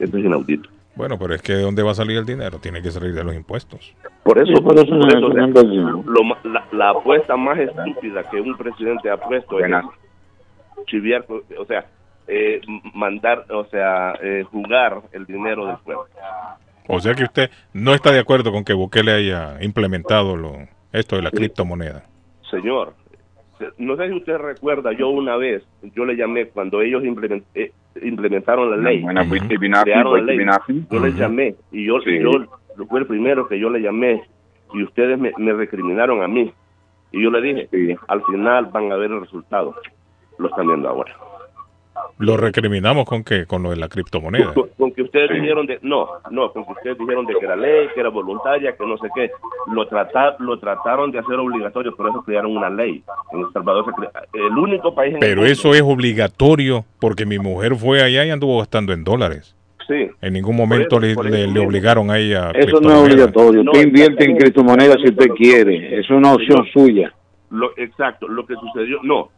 eso 0.00 0.18
es 0.18 0.24
inaudito. 0.24 0.68
Bueno, 0.96 1.16
pero 1.16 1.32
es 1.32 1.42
que 1.42 1.52
¿de 1.52 1.62
dónde 1.62 1.84
va 1.84 1.92
a 1.92 1.94
salir 1.94 2.16
el 2.16 2.26
dinero? 2.26 2.58
Tiene 2.58 2.82
que 2.82 2.90
salir 2.90 3.14
de 3.14 3.22
los 3.22 3.32
impuestos. 3.36 3.94
Por 4.24 4.36
eso, 4.38 4.52
Sí, 4.56 4.60
por 4.60 4.76
eso 4.76 4.88
por 4.88 6.04
lo 6.04 6.52
la, 6.52 6.66
la 6.72 6.90
apuesta 6.90 7.36
más 7.36 7.56
estúpida 7.60 8.28
que 8.28 8.40
un 8.40 8.56
presidente 8.56 9.08
ha 9.08 9.16
puesto 9.16 9.60
es 9.60 9.70
chiviar, 10.86 11.24
o 11.28 11.64
sea, 11.66 11.86
eh, 12.26 12.60
mandar, 12.94 13.44
o 13.50 13.64
sea, 13.66 14.14
eh, 14.20 14.44
jugar 14.50 15.02
el 15.12 15.24
dinero 15.24 15.66
del 15.66 15.76
pueblo. 15.78 16.06
O 16.88 17.00
sea 17.00 17.14
que 17.14 17.24
usted 17.24 17.50
no 17.74 17.94
está 17.94 18.10
de 18.12 18.18
acuerdo 18.18 18.50
con 18.50 18.64
que 18.64 18.72
Bukele 18.72 19.12
haya 19.12 19.62
implementado 19.62 20.36
lo, 20.36 20.56
esto 20.92 21.16
de 21.16 21.22
la 21.22 21.30
criptomoneda. 21.30 22.04
Señor, 22.50 22.94
no 23.76 23.96
sé 23.96 24.08
si 24.08 24.14
usted 24.14 24.38
recuerda, 24.38 24.92
yo 24.92 25.08
una 25.10 25.36
vez, 25.36 25.62
yo 25.94 26.04
le 26.04 26.16
llamé 26.16 26.46
cuando 26.46 26.80
ellos 26.80 27.02
implement- 27.02 27.44
eh, 27.54 27.72
implementaron 28.02 28.70
la 28.70 28.76
ley, 28.76 29.04
Wiki 29.30 29.56
Binafi, 29.58 29.84
crearon 29.90 30.14
la 30.26 30.32
ley, 30.32 30.38
yo 30.90 31.00
les 31.00 31.10
Ujú. 31.12 31.20
llamé 31.20 31.54
y 31.72 31.86
yo, 31.86 32.00
Sí. 32.00 32.18
yo 32.20 32.86
fue 32.88 33.00
el 33.00 33.06
primero 33.06 33.46
que 33.48 33.58
yo 33.58 33.68
le 33.68 33.80
llamé 33.80 34.22
y 34.72 34.82
ustedes 34.82 35.18
me, 35.18 35.32
me 35.38 35.52
recriminaron 35.52 36.22
a 36.22 36.28
mí 36.28 36.52
y 37.12 37.22
yo 37.22 37.30
le 37.30 37.40
dije, 37.42 37.68
al 38.06 38.22
final 38.24 38.66
van 38.66 38.92
a 38.92 38.96
ver 38.96 39.10
el 39.10 39.20
resultado, 39.20 39.74
lo 40.38 40.48
están 40.48 40.66
viendo 40.68 40.88
ahora. 40.88 41.12
Lo 42.18 42.36
recriminamos 42.36 43.04
con 43.04 43.22
que 43.22 43.46
con 43.46 43.62
lo 43.62 43.70
de 43.70 43.76
la 43.76 43.88
criptomoneda. 43.88 44.52
Con, 44.54 44.68
con 44.76 44.92
que 44.92 45.02
ustedes 45.02 45.30
dijeron 45.30 45.66
de, 45.66 45.78
no, 45.82 46.08
no, 46.30 46.52
con 46.52 46.64
que 46.64 46.72
ustedes 46.72 46.98
dijeron 46.98 47.24
de 47.26 47.34
que 47.38 47.44
era 47.44 47.54
ley, 47.56 47.88
que 47.94 48.00
era 48.00 48.08
voluntaria, 48.08 48.76
que 48.76 48.84
no 48.86 48.98
sé 48.98 49.08
qué, 49.14 49.30
lo, 49.72 49.86
trata, 49.86 50.36
lo 50.40 50.58
trataron 50.58 51.12
de 51.12 51.20
hacer 51.20 51.36
obligatorio, 51.36 51.94
por 51.94 52.08
eso 52.08 52.22
crearon 52.22 52.56
una 52.56 52.68
ley. 52.70 53.02
En 53.32 53.40
El 53.40 53.52
Salvador 53.52 53.84
se 53.86 53.92
crea- 53.92 54.10
el 54.32 54.58
único 54.58 54.94
país 54.94 55.14
en 55.14 55.20
Pero 55.20 55.46
eso 55.46 55.74
es 55.74 55.82
obligatorio 55.82 56.84
porque 57.00 57.24
mi 57.24 57.38
mujer 57.38 57.76
fue 57.76 58.02
allá 58.02 58.24
y 58.24 58.30
anduvo 58.30 58.58
gastando 58.58 58.92
en 58.92 59.04
dólares. 59.04 59.54
Sí. 59.86 60.08
En 60.20 60.32
ningún 60.34 60.56
momento 60.56 61.00
eso- 61.00 61.22
le, 61.22 61.58
obligaron 61.60 62.10
a 62.10 62.18
ella. 62.18 62.50
Eso 62.54 62.80
no 62.80 62.90
es 62.90 62.96
obligatorio. 62.96 63.62
No, 63.64 63.70
Usted 63.72 63.86
invierte 63.86 64.24
en 64.24 64.36
criptomonedas 64.36 64.96
si 65.02 65.08
usted 65.08 65.28
quiere. 65.36 65.98
Es 65.98 66.10
una 66.10 66.34
opción 66.34 66.66
suya. 66.72 67.12
Lo, 67.50 67.70
exacto, 67.78 68.28
lo 68.28 68.44
que 68.44 68.54
sucedió, 68.56 68.98
no, 69.02 69.30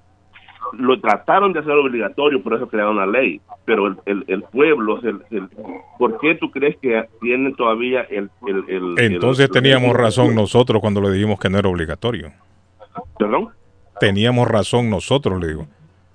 lo 0.72 1.00
trataron 1.00 1.52
de 1.52 1.60
hacer 1.60 1.72
obligatorio, 1.72 2.42
por 2.42 2.55
eso 2.55 2.68
crearon 2.68 2.97
la 2.97 3.06
ley, 3.06 3.40
pero 3.64 3.86
el, 3.89 3.97
el, 4.06 4.24
el 4.28 4.42
pueblo, 4.44 5.00
el, 5.02 5.20
el- 5.30 5.48
¿por 5.98 6.18
qué 6.20 6.34
tú 6.36 6.50
crees 6.50 6.76
que 6.78 7.05
tienen 7.20 7.55
todavía 7.56 8.02
el... 8.02 8.30
el, 8.47 8.64
el- 8.68 8.94
Entonces 8.98 9.50
teníamos 9.50 9.94
razón 9.97 10.34
nosotros 10.34 10.80
cuando 10.80 11.00
le 11.00 11.10
dijimos 11.10 11.39
que 11.40 11.48
no 11.50 11.58
era 11.58 11.68
obligatorio. 11.68 12.32
¿Perdón? 13.18 13.48
Teníamos 13.98 14.48
razón 14.48 14.89
nosotros, 14.90 15.40
le 15.40 15.48
digo. 15.48 15.66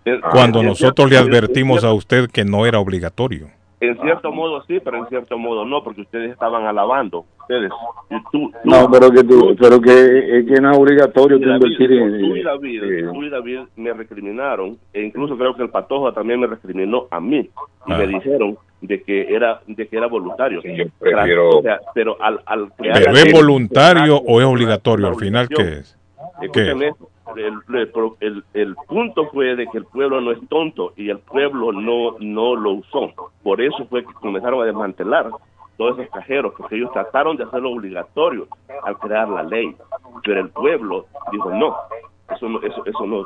En- 0.06 0.22
Cuando 0.22 0.62
nosotros 0.64 1.10
le 1.10 1.18
cierto- 1.18 1.30
advertimos 1.36 1.84
a 1.84 1.92
usted 1.94 2.30
que 2.30 2.46
no 2.46 2.66
era 2.66 2.80
obligatorio. 2.80 3.48
En 3.82 4.00
cierto 4.02 4.32
modo 4.32 4.64
sí, 4.64 4.80
pero 4.84 4.98
en 4.98 5.08
cierto 5.08 5.38
modo 5.38 5.66
no, 5.66 5.84
porque 5.84 6.02
ustedes 6.02 6.32
estaban 6.32 6.66
alabando. 6.66 7.26
Ustedes. 7.48 7.72
Y 8.10 8.16
tú, 8.32 8.52
tú- 8.52 8.52
No, 8.64 8.90
pero 8.92 9.12
que, 9.12 9.24
tú, 9.24 9.56
pero 9.60 9.80
que, 9.82 10.40
es 10.40 10.46
que 10.46 10.62
no 10.62 10.72
es 10.72 10.78
obligatorio 10.78 11.40
tú 11.40 11.48
invertir 11.50 11.92
en... 11.94 12.20
tú 12.20 12.36
y 12.36 12.44
David, 12.44 12.82
tú 13.14 13.24
y 13.24 13.30
David 13.30 13.60
me 13.76 13.94
recriminaron, 13.94 14.78
e 14.94 15.02
incluso 15.04 15.38
creo 15.38 15.56
que 15.56 15.64
el 15.64 15.70
Patojo 15.70 16.12
también 16.14 16.40
me 16.40 16.48
recriminó 16.48 17.08
a 17.12 17.20
mí, 17.20 17.38
y 17.38 17.92
Ah. 17.92 17.98
me 17.98 18.08
dijeron 18.08 18.58
de 18.82 19.02
que 19.04 19.34
era 19.34 19.62
de 19.68 19.88
que 19.88 19.98
era 19.98 20.08
voluntario. 20.08 20.62
prefiero- 21.00 21.50
O 21.60 21.62
sea, 21.62 21.80
pero 21.94 22.18
al, 22.22 22.40
al 22.46 22.72
crear 22.74 22.98
¿Pero 23.00 23.12
es 23.18 23.34
voluntario 23.34 24.18
o 24.18 24.40
es 24.42 24.46
obligatorio? 24.46 25.08
Al 25.08 25.16
final, 25.16 25.48
¿qué 25.50 25.62
es? 25.62 25.98
¿Qué 26.52 26.62
es? 26.62 26.68
Escúcheme, 26.68 26.92
el, 27.38 27.92
el- 28.22 28.44
el 28.54 28.76
punto 28.88 29.28
fue 29.32 29.56
de 29.56 29.68
que 29.68 29.78
el 29.80 29.86
pueblo 29.86 30.22
no 30.22 30.32
es 30.32 30.40
tonto 30.50 30.94
y 30.96 31.10
el 31.10 31.20
pueblo 31.20 31.72
no 31.72 32.18
no 32.20 32.56
lo 32.56 32.72
usó. 32.74 33.12
Por 33.44 33.62
eso 33.62 33.86
fue 33.90 34.04
que 34.06 34.14
comenzaron 34.14 34.62
a 34.62 34.66
desmantelar 34.66 35.30
todos 35.78 36.00
esos 36.00 36.12
cajeros, 36.14 36.54
porque 36.58 36.76
ellos 36.76 36.92
trataron 36.94 37.36
de 37.38 37.44
hacerlo 37.44 37.72
obligatorio 37.72 38.48
al 38.84 38.98
crear 38.98 39.28
la 39.30 39.44
ley. 39.44 39.76
Pero 40.24 40.42
el 40.42 40.50
pueblo 40.50 41.06
dijo, 41.32 41.50
no, 41.52 41.76
eso 42.34 42.48
no, 42.50 42.62
eso, 42.62 42.84
eso 42.86 43.06
no. 43.06 43.26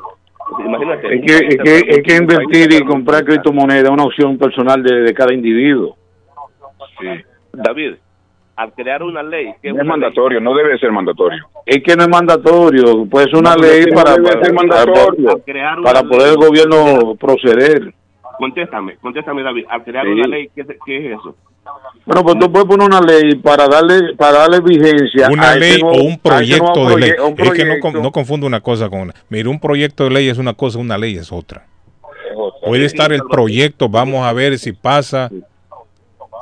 Imagínate. 0.64 1.14
Es 1.14 1.20
que, 1.24 1.46
es 1.46 1.56
que, 1.62 1.90
es 1.90 2.02
que 2.02 2.16
invertir 2.16 2.72
y 2.72 2.84
comprar 2.84 3.24
criptomonedas 3.24 3.84
es 3.84 3.90
una 3.90 4.04
opción 4.04 4.36
personal 4.38 4.82
de, 4.82 5.02
de 5.02 5.14
cada 5.14 5.32
individuo. 5.32 5.96
David, 7.52 7.94
al 8.56 8.72
crear 8.74 9.02
una 9.02 9.22
ley, 9.22 9.54
que 9.62 9.72
No 9.72 9.80
es 9.80 9.86
mandatorio, 9.86 10.40
no 10.40 10.54
debe 10.54 10.78
ser 10.78 10.92
mandatorio. 10.92 11.46
Es 11.64 11.82
que 11.82 11.96
no 11.96 12.02
es 12.02 12.08
mandatorio, 12.08 13.06
puede 13.06 13.26
ser 13.26 13.36
una 13.36 13.54
No, 13.54 13.62
ley 13.62 13.80
es 13.80 13.86
no 13.88 13.94
para, 14.02 14.14
debe 14.16 14.28
ser 14.32 14.40
para, 14.40 14.52
mandatorio. 14.54 15.30
Al 15.30 15.42
crear 15.42 15.78
una 15.78 15.92
para 15.92 16.02
poder 16.08 16.28
el 16.30 16.36
gobierno 16.36 17.14
proceder. 17.16 17.94
Contéstame, 18.38 18.96
contéstame, 18.96 19.42
David. 19.42 19.66
Al 19.68 19.84
crear 19.84 20.04
Sí. 20.06 20.12
una 20.12 20.26
ley, 20.26 20.48
¿qué, 20.54 20.62
es- 20.62 20.76
qué 20.84 20.96
es 21.12 21.18
eso? 21.18 21.36
Bueno, 22.06 22.24
pues 22.24 22.38
tú 22.38 22.50
puedes 22.50 22.66
poner 22.66 22.86
una 22.88 23.00
ley 23.00 23.36
para 23.36 23.68
darle 23.68 24.14
para 24.16 24.38
darle 24.38 24.60
vigencia 24.60 25.28
Una 25.30 25.52
a 25.52 25.56
ley 25.56 25.80
nuevo- 25.80 25.98
o 25.98 26.02
un 26.02 26.18
proyecto 26.18 26.88
de 26.88 26.96
ley. 26.98 27.12
Es 27.36 27.50
que 27.52 27.64
no, 27.64 28.02
no 28.02 28.10
confunda 28.12 28.46
una 28.46 28.60
cosa 28.60 28.88
con 28.88 29.00
una. 29.00 29.14
Mire, 29.28 29.48
un 29.48 29.60
proyecto 29.60 30.04
de 30.04 30.10
ley 30.10 30.28
es 30.28 30.38
una 30.38 30.54
cosa, 30.54 30.78
una 30.78 30.98
ley 30.98 31.16
es 31.16 31.30
otra. 31.30 31.66
Puede 32.64 32.84
estar 32.84 33.12
el 33.12 33.22
proyecto, 33.22 33.88
vamos 33.88 34.26
a 34.26 34.32
ver 34.32 34.58
si 34.58 34.72
pasa. 34.72 35.30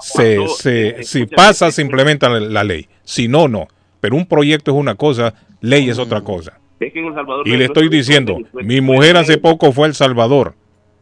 Se, 0.00 0.38
se, 0.48 1.02
si 1.02 1.26
pasa, 1.26 1.72
se 1.72 1.82
implementa 1.82 2.28
la, 2.28 2.62
ley. 2.62 2.88
Si 3.02 3.26
no, 3.26 3.48
no. 3.48 3.66
Pero 4.00 4.14
un 4.14 4.26
proyecto 4.26 4.70
es 4.70 4.76
una 4.76 4.94
cosa, 4.94 5.34
ley 5.60 5.90
es 5.90 5.98
otra 5.98 6.20
cosa. 6.20 6.58
El 6.78 6.92
Salvador 7.14 7.48
Y 7.48 7.56
le 7.56 7.64
estoy 7.64 7.88
diciendo, 7.88 8.38
mi 8.52 8.80
mujer 8.80 9.16
hace 9.16 9.38
poco 9.38 9.72
fue 9.72 9.86
a 9.86 9.88
El 9.88 9.94
Salvador 9.94 10.54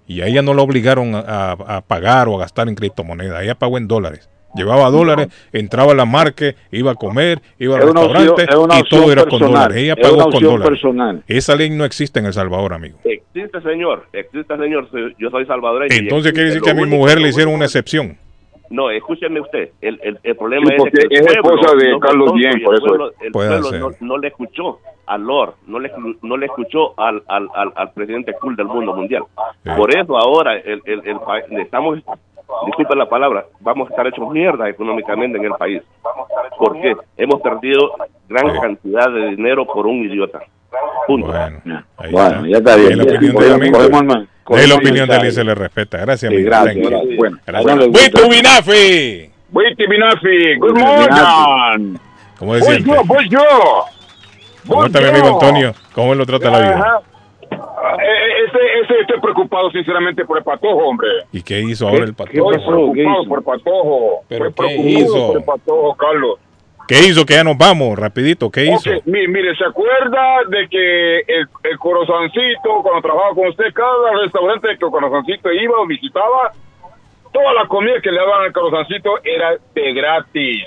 y 0.06 0.20
a 0.22 0.26
ella 0.26 0.42
no 0.42 0.54
la 0.54 0.62
obligaron 0.62 1.14
a, 1.14 1.20
a- 1.20 1.76
a 1.76 1.80
pagar 1.82 2.28
o 2.28 2.36
a 2.36 2.40
gastar 2.40 2.68
en 2.68 2.74
criptomonedas. 2.74 3.42
Ella 3.42 3.54
pagó 3.54 3.78
en 3.78 3.88
dólares. 3.88 4.28
Llevaba 4.54 4.88
dólares, 4.88 5.28
entraba 5.52 5.92
a 5.92 5.94
la 5.94 6.06
marca, 6.06 6.54
iba 6.70 6.92
a 6.92 6.94
comer, 6.94 7.42
iba 7.58 7.76
al 7.76 7.82
Es 7.82 7.90
una 7.90 8.00
opción- 8.00 8.36
restaurante 8.38 8.78
y 8.86 8.88
todo 8.88 9.12
era 9.12 9.26
con 9.26 9.38
dólares. 9.40 9.76
Ella 9.76 9.96
pagó 9.96 10.30
con 10.30 10.42
dólares. 10.42 10.68
personal. 10.68 11.22
Esa 11.26 11.54
ley 11.56 11.68
no 11.68 11.84
existe 11.84 12.20
en 12.20 12.26
El 12.26 12.32
Salvador, 12.32 12.72
amigo. 12.72 12.98
Existe, 13.04 13.60
señor. 13.60 14.06
Existe, 14.14 14.56
señor. 14.56 14.88
Yo 15.18 15.28
soy 15.30 15.44
salvadoreño. 15.44 15.94
Entonces 15.94 16.32
quiere 16.32 16.48
decir 16.48 16.62
que 16.62 16.70
a 16.70 16.74
mi 16.74 16.86
mujer 16.86 17.20
le 17.20 17.28
hicieron 17.28 17.52
una 17.52 17.66
excepción. 17.66 18.16
No, 18.70 18.90
escúcheme 18.90 19.40
usted. 19.40 19.70
El, 19.80 20.00
el, 20.02 20.18
el 20.22 20.36
problema 20.36 20.66
Sí, 20.68 20.74
es 20.76 20.92
que 20.92 21.06
el 21.06 21.12
es 21.12 21.38
pueblo 21.42 21.60
esposa 21.60 21.76
de 21.76 21.90
no 21.92 22.00
Carlos 22.00 22.32
y 22.34 22.60
por 22.64 22.74
el 22.74 22.78
eso 22.78 22.86
pueblo, 22.86 23.10
el 23.20 23.32
pueblo 23.32 23.70
no, 23.78 23.90
no 24.00 24.18
le 24.18 24.28
escuchó 24.28 24.78
al 25.06 25.22
Lord, 25.22 25.54
no 25.66 25.78
le, 25.78 25.92
no 26.22 26.36
le 26.36 26.46
escuchó 26.46 26.98
al, 26.98 27.22
al, 27.28 27.48
al, 27.54 27.72
al 27.76 27.92
presidente 27.92 28.32
cool 28.40 28.56
del 28.56 28.66
mundo 28.66 28.94
mundial. 28.94 29.22
Por 29.76 29.96
eso 29.96 30.16
ahora 30.18 30.56
el, 30.56 30.82
el, 30.84 31.06
el 31.06 31.20
país, 31.20 31.44
estamos, 31.50 32.00
disculpen 32.66 32.98
la 32.98 33.08
palabra, 33.08 33.46
vamos 33.60 33.88
a 33.88 33.90
estar 33.90 34.06
hechos 34.06 34.28
mierda 34.30 34.68
económicamente 34.68 35.38
en 35.38 35.44
el 35.44 35.52
país. 35.52 35.82
Porque 36.58 36.96
hemos 37.16 37.40
perdido 37.42 37.92
gran 38.28 38.58
cantidad 38.58 39.10
de 39.10 39.30
dinero 39.30 39.66
por 39.66 39.86
un 39.86 40.04
idiota. 40.04 40.40
Punto. 41.06 41.32
Ahí 41.32 42.10
Bueno, 42.12 42.46
ya 42.46 42.58
está 42.58 42.76
bien. 42.76 42.90
Es 42.92 42.96
la 42.98 43.04
opinión 43.04 43.52
amigo. 43.52 43.78
Es 43.82 44.68
la 44.68 44.76
de 44.76 44.88
él 44.88 44.96
y 44.96 45.00
mensaje. 45.08 45.30
se 45.32 45.44
le 45.44 45.54
respeta. 45.54 45.98
Gracias, 45.98 46.30
Sí, 46.30 46.36
amigo. 46.36 46.50
gracias. 46.50 46.76
Bueno, 47.16 47.38
Gracias. 47.46 47.74
no 47.76 47.80
le 47.82 47.86
gusta. 47.88 48.00
¡Wito 48.08 48.28
Binafi! 49.88 50.56
Good 50.58 50.78
morning. 50.78 51.96
¿Cómo 52.38 52.52
Voy 52.52 52.60
yo, 52.84 53.02
voy 53.04 53.28
yo. 53.28 53.38
¿Cómo 54.66 54.76
Voy 54.80 54.86
está 54.86 55.00
mi 55.00 55.06
amigo 55.08 55.28
Antonio? 55.28 55.72
¿Cómo 55.94 56.12
él 56.12 56.18
lo 56.18 56.26
trata 56.26 56.50
la 56.50 56.58
vida? 56.58 56.74
Ajá. 56.78 57.00
Eh, 58.02 58.44
Ese, 58.46 58.58
ese 58.84 59.00
estoy 59.00 59.20
preocupado 59.20 59.70
sinceramente 59.70 60.24
por 60.24 60.38
el 60.38 60.44
patojo, 60.44 60.88
hombre. 60.88 61.08
¿Y 61.32 61.42
qué 61.42 61.60
hizo 61.60 61.88
ahora 61.88 62.04
el 62.04 62.14
patrón? 62.14 62.54
Estoy 62.54 62.66
preocupado 62.66 63.24
por 63.28 63.38
el 63.38 63.44
patojo. 63.44 64.24
¿Pero 64.28 64.48
Estoy 64.48 64.68
qué 64.68 64.74
preocupado 64.74 65.16
hizo? 65.16 65.26
por 65.28 65.36
el 65.38 65.44
patojo, 65.44 65.94
Carlos. 65.96 66.38
¿Qué 66.86 67.00
hizo? 67.08 67.26
Que 67.26 67.34
ya 67.34 67.44
nos 67.44 67.58
vamos, 67.58 67.98
rapidito. 67.98 68.50
¿Qué 68.50 68.64
hizo? 68.66 68.90
Mire, 69.04 69.56
¿se 69.56 69.64
acuerda 69.64 70.44
de 70.48 70.68
que 70.68 71.18
el, 71.18 71.48
el 71.64 71.78
Corozancito, 71.78 72.82
cuando 72.82 73.02
trabajaba 73.02 73.34
con 73.34 73.48
usted, 73.48 73.72
cada 73.74 74.12
restaurante 74.22 74.68
que 74.78 74.86
Corozancito 74.86 75.52
iba 75.52 75.80
o 75.80 75.86
visitaba, 75.86 76.52
toda 77.36 77.52
la 77.52 77.68
comida 77.68 78.00
que 78.02 78.10
le 78.10 78.18
daban 78.18 78.44
al 78.46 78.52
Corozancito 78.52 79.10
era 79.22 79.50
de 79.74 79.92
gratis. 79.92 80.64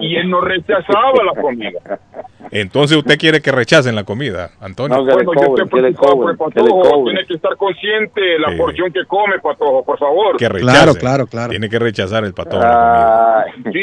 Y 0.00 0.16
él 0.16 0.28
no 0.28 0.40
rechazaba 0.42 1.12
la 1.24 1.40
comida. 1.40 1.80
Entonces 2.50 2.98
usted 2.98 3.16
quiere 3.18 3.40
que 3.40 3.50
rechacen 3.50 3.94
la 3.94 4.04
comida, 4.04 4.50
Antonio. 4.60 5.02
bueno, 5.02 5.32
yo 5.34 5.54
estoy 5.54 5.68
preocupado 5.68 6.16
por 6.16 6.30
el 6.30 6.36
patojo. 6.36 7.04
Tiene 7.04 7.26
que 7.26 7.34
estar 7.34 7.56
consciente 7.56 8.20
de 8.20 8.38
la 8.38 8.54
porción 8.58 8.92
que 8.92 9.04
come, 9.06 9.38
patojo, 9.38 9.82
por 9.84 9.98
favor. 9.98 10.36
Que 10.36 10.48
rechace. 10.48 10.98
Tiene 11.48 11.68
que 11.70 11.78
rechazar 11.78 12.24
el. 12.24 12.34
Sí, 12.34 12.42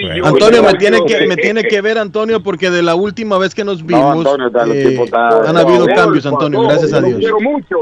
Bueno. 0.02 0.16
yo- 0.16 0.26
Antonio, 0.26 0.62
me 0.64 0.72
yo- 0.74 0.78
tiene, 0.78 0.98
yo- 0.98 1.06
que, 1.06 1.28
me 1.28 1.36
tiene 1.38 1.64
que 1.64 1.82
ver, 1.82 1.98
Antonio, 1.98 2.44
porque 2.44 2.70
de 2.70 2.84
la 2.84 2.94
última 2.96 3.38
vez 3.40 3.56
que 3.56 3.64
nos 3.64 3.84
vimos 3.84 4.18
Antonio, 4.26 4.48
está- 4.48 4.64
el 4.64 4.72
eh, 4.74 5.06
han 5.48 5.58
habido 5.58 5.88
cambios, 5.88 6.26
Antonio, 6.28 6.60
patojo, 6.60 6.68
gracias 6.68 6.94
a 6.94 7.00
yo 7.02 7.08
Dios. 7.08 7.20
quiero 7.20 7.40
mucho. 7.40 7.78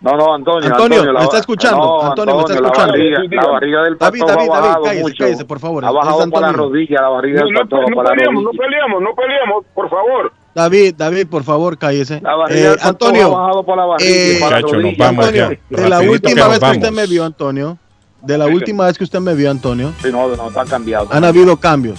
No, 0.00 0.12
no, 0.16 0.32
Antonio. 0.34 0.68
Antonio, 0.70 1.04
¿me 1.04 1.12
la- 1.12 1.22
está 1.24 1.38
escuchando? 1.38 1.78
no, 1.78 2.02
Antonio, 2.10 2.34
¿me 2.36 2.40
está 2.42 2.52
la 2.54 2.60
escuchando? 2.68 2.92
barriga- 2.92 3.18
La 3.42 3.48
barriga, 3.50 3.82
del 3.82 3.98
David, 3.98 4.22
David, 4.26 4.48
ha 4.52 4.60
David, 4.60 4.70
cállese, 4.84 5.02
mucho. 5.02 5.24
cállese, 5.24 5.44
por 5.44 5.58
favor. 5.58 5.84
Ha 5.84 5.90
bajado 5.90 6.18
por 6.30 6.40
la 6.40 6.48
Antonio. 6.48 6.68
rodilla, 6.68 7.02
la 7.02 7.08
barriga 7.08 7.40
No, 7.40 7.46
del 7.46 7.54
no, 7.54 7.60
patojo 7.62 7.82
no 7.90 7.94
por 7.96 8.04
la 8.04 8.10
peleamos, 8.12 8.44
no 8.44 8.50
peleamos, 8.52 9.02
no 9.02 9.14
peleamos, 9.16 9.64
por 9.74 9.90
favor. 9.90 10.32
David, 10.54 10.94
David, 10.96 11.26
por 11.28 11.42
favor, 11.42 11.78
cállese. 11.78 12.20
La 12.20 12.36
barriga 12.36 12.60
Eh, 12.60 12.62
del 12.62 12.76
patojo 12.78 12.86
ha 12.86 12.88
Antonio, 12.90 13.30
bajado 13.32 13.62
por 13.64 13.76
la 13.76 13.84
barriga 13.86 14.10
eh, 14.10 14.38
la 14.40 14.60
nos 14.60 14.72
rodilla. 14.72 15.04
vamos 15.06 15.24
Antonio, 15.26 15.50
ya. 15.70 15.76
de 15.82 15.88
la 15.88 16.00
última 16.00 16.48
vez 16.48 16.58
que 16.60 16.70
usted 16.70 16.90
me 16.92 17.06
vio, 17.06 17.24
Antonio, 17.24 17.78
de 18.22 18.38
la 18.38 18.46
Sí, 18.46 18.52
última 18.54 18.86
vez 18.86 18.98
que 18.98 19.04
usted 19.04 19.20
me 19.20 19.34
vio, 19.34 19.50
Antonio, 19.50 19.92
Sí, 20.00 20.08
no, 20.12 20.28
no, 20.28 20.46
está 20.48 20.64
cambiado. 20.64 21.08
han 21.10 21.24
habido 21.24 21.56
cambios. 21.56 21.98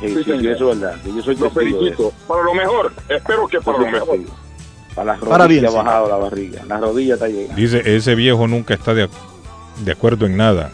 Sí, 0.00 0.08
sí, 0.08 0.24
sí, 0.24 0.48
eso 0.48 0.70
es 0.72 0.80
verdad. 0.80 0.96
Yo 1.04 1.22
soy 1.22 1.36
Lo 1.36 1.50
felicito. 1.50 2.10
Para 2.26 2.42
lo 2.42 2.54
mejor, 2.54 2.92
espero 3.08 3.46
que 3.48 3.60
para 3.60 3.78
lo 3.78 3.86
mejor. 3.86 4.18
Para 4.94 5.12
las 5.12 5.20
Para 5.20 5.46
bien, 5.46 5.64
rodillas 5.64 5.74
ha 5.74 5.80
sí. 5.80 5.86
bajado 5.86 6.08
la 6.08 6.16
barriga. 6.16 6.62
La 6.68 6.78
rodilla 6.78 7.14
está 7.14 7.28
llegando. 7.28 7.54
Dice, 7.54 7.96
ese 7.96 8.14
viejo 8.14 8.46
nunca 8.46 8.74
está 8.74 8.94
de, 8.94 9.08
de 9.84 9.92
acuerdo 9.92 10.26
en 10.26 10.36
nada. 10.36 10.70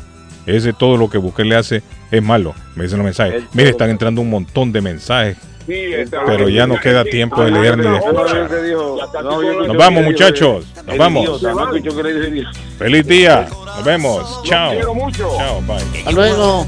Ese 0.47 0.73
todo 0.73 0.97
lo 0.97 1.09
que 1.09 1.19
Bukele 1.19 1.57
hace 1.57 1.83
es 2.11 2.23
malo. 2.23 2.55
Me 2.75 2.85
dicen 2.85 2.99
los 2.99 3.05
mensajes. 3.05 3.45
Mire, 3.53 3.71
están 3.71 3.91
entrando 3.91 4.21
un 4.21 4.31
montón 4.31 4.73
de 4.73 4.81
mensajes. 4.81 5.37
Sí, 5.67 5.75
está 5.93 6.25
Pero 6.25 6.49
ya 6.49 6.67
no 6.67 6.81
queda 6.81 7.05
tiempo 7.05 7.45
de 7.45 7.51
leer 7.51 7.79
ni 7.79 7.85
de 7.85 7.97
escuchar. 7.97 8.51
Nos 9.67 9.77
vamos, 9.77 10.05
muchachos. 10.05 10.67
Nos 10.87 10.97
vamos. 10.99 11.43
Le. 11.43 12.47
Feliz 12.79 13.07
día. 13.07 13.49
Nos 13.51 13.85
vemos. 13.85 14.43
Chao. 14.45 14.73
quiero 14.73 14.95
mucho. 14.95 15.29
Chao. 15.37 15.61
Bye. 15.63 15.99
Hasta 15.99 16.13
luego. 16.13 16.67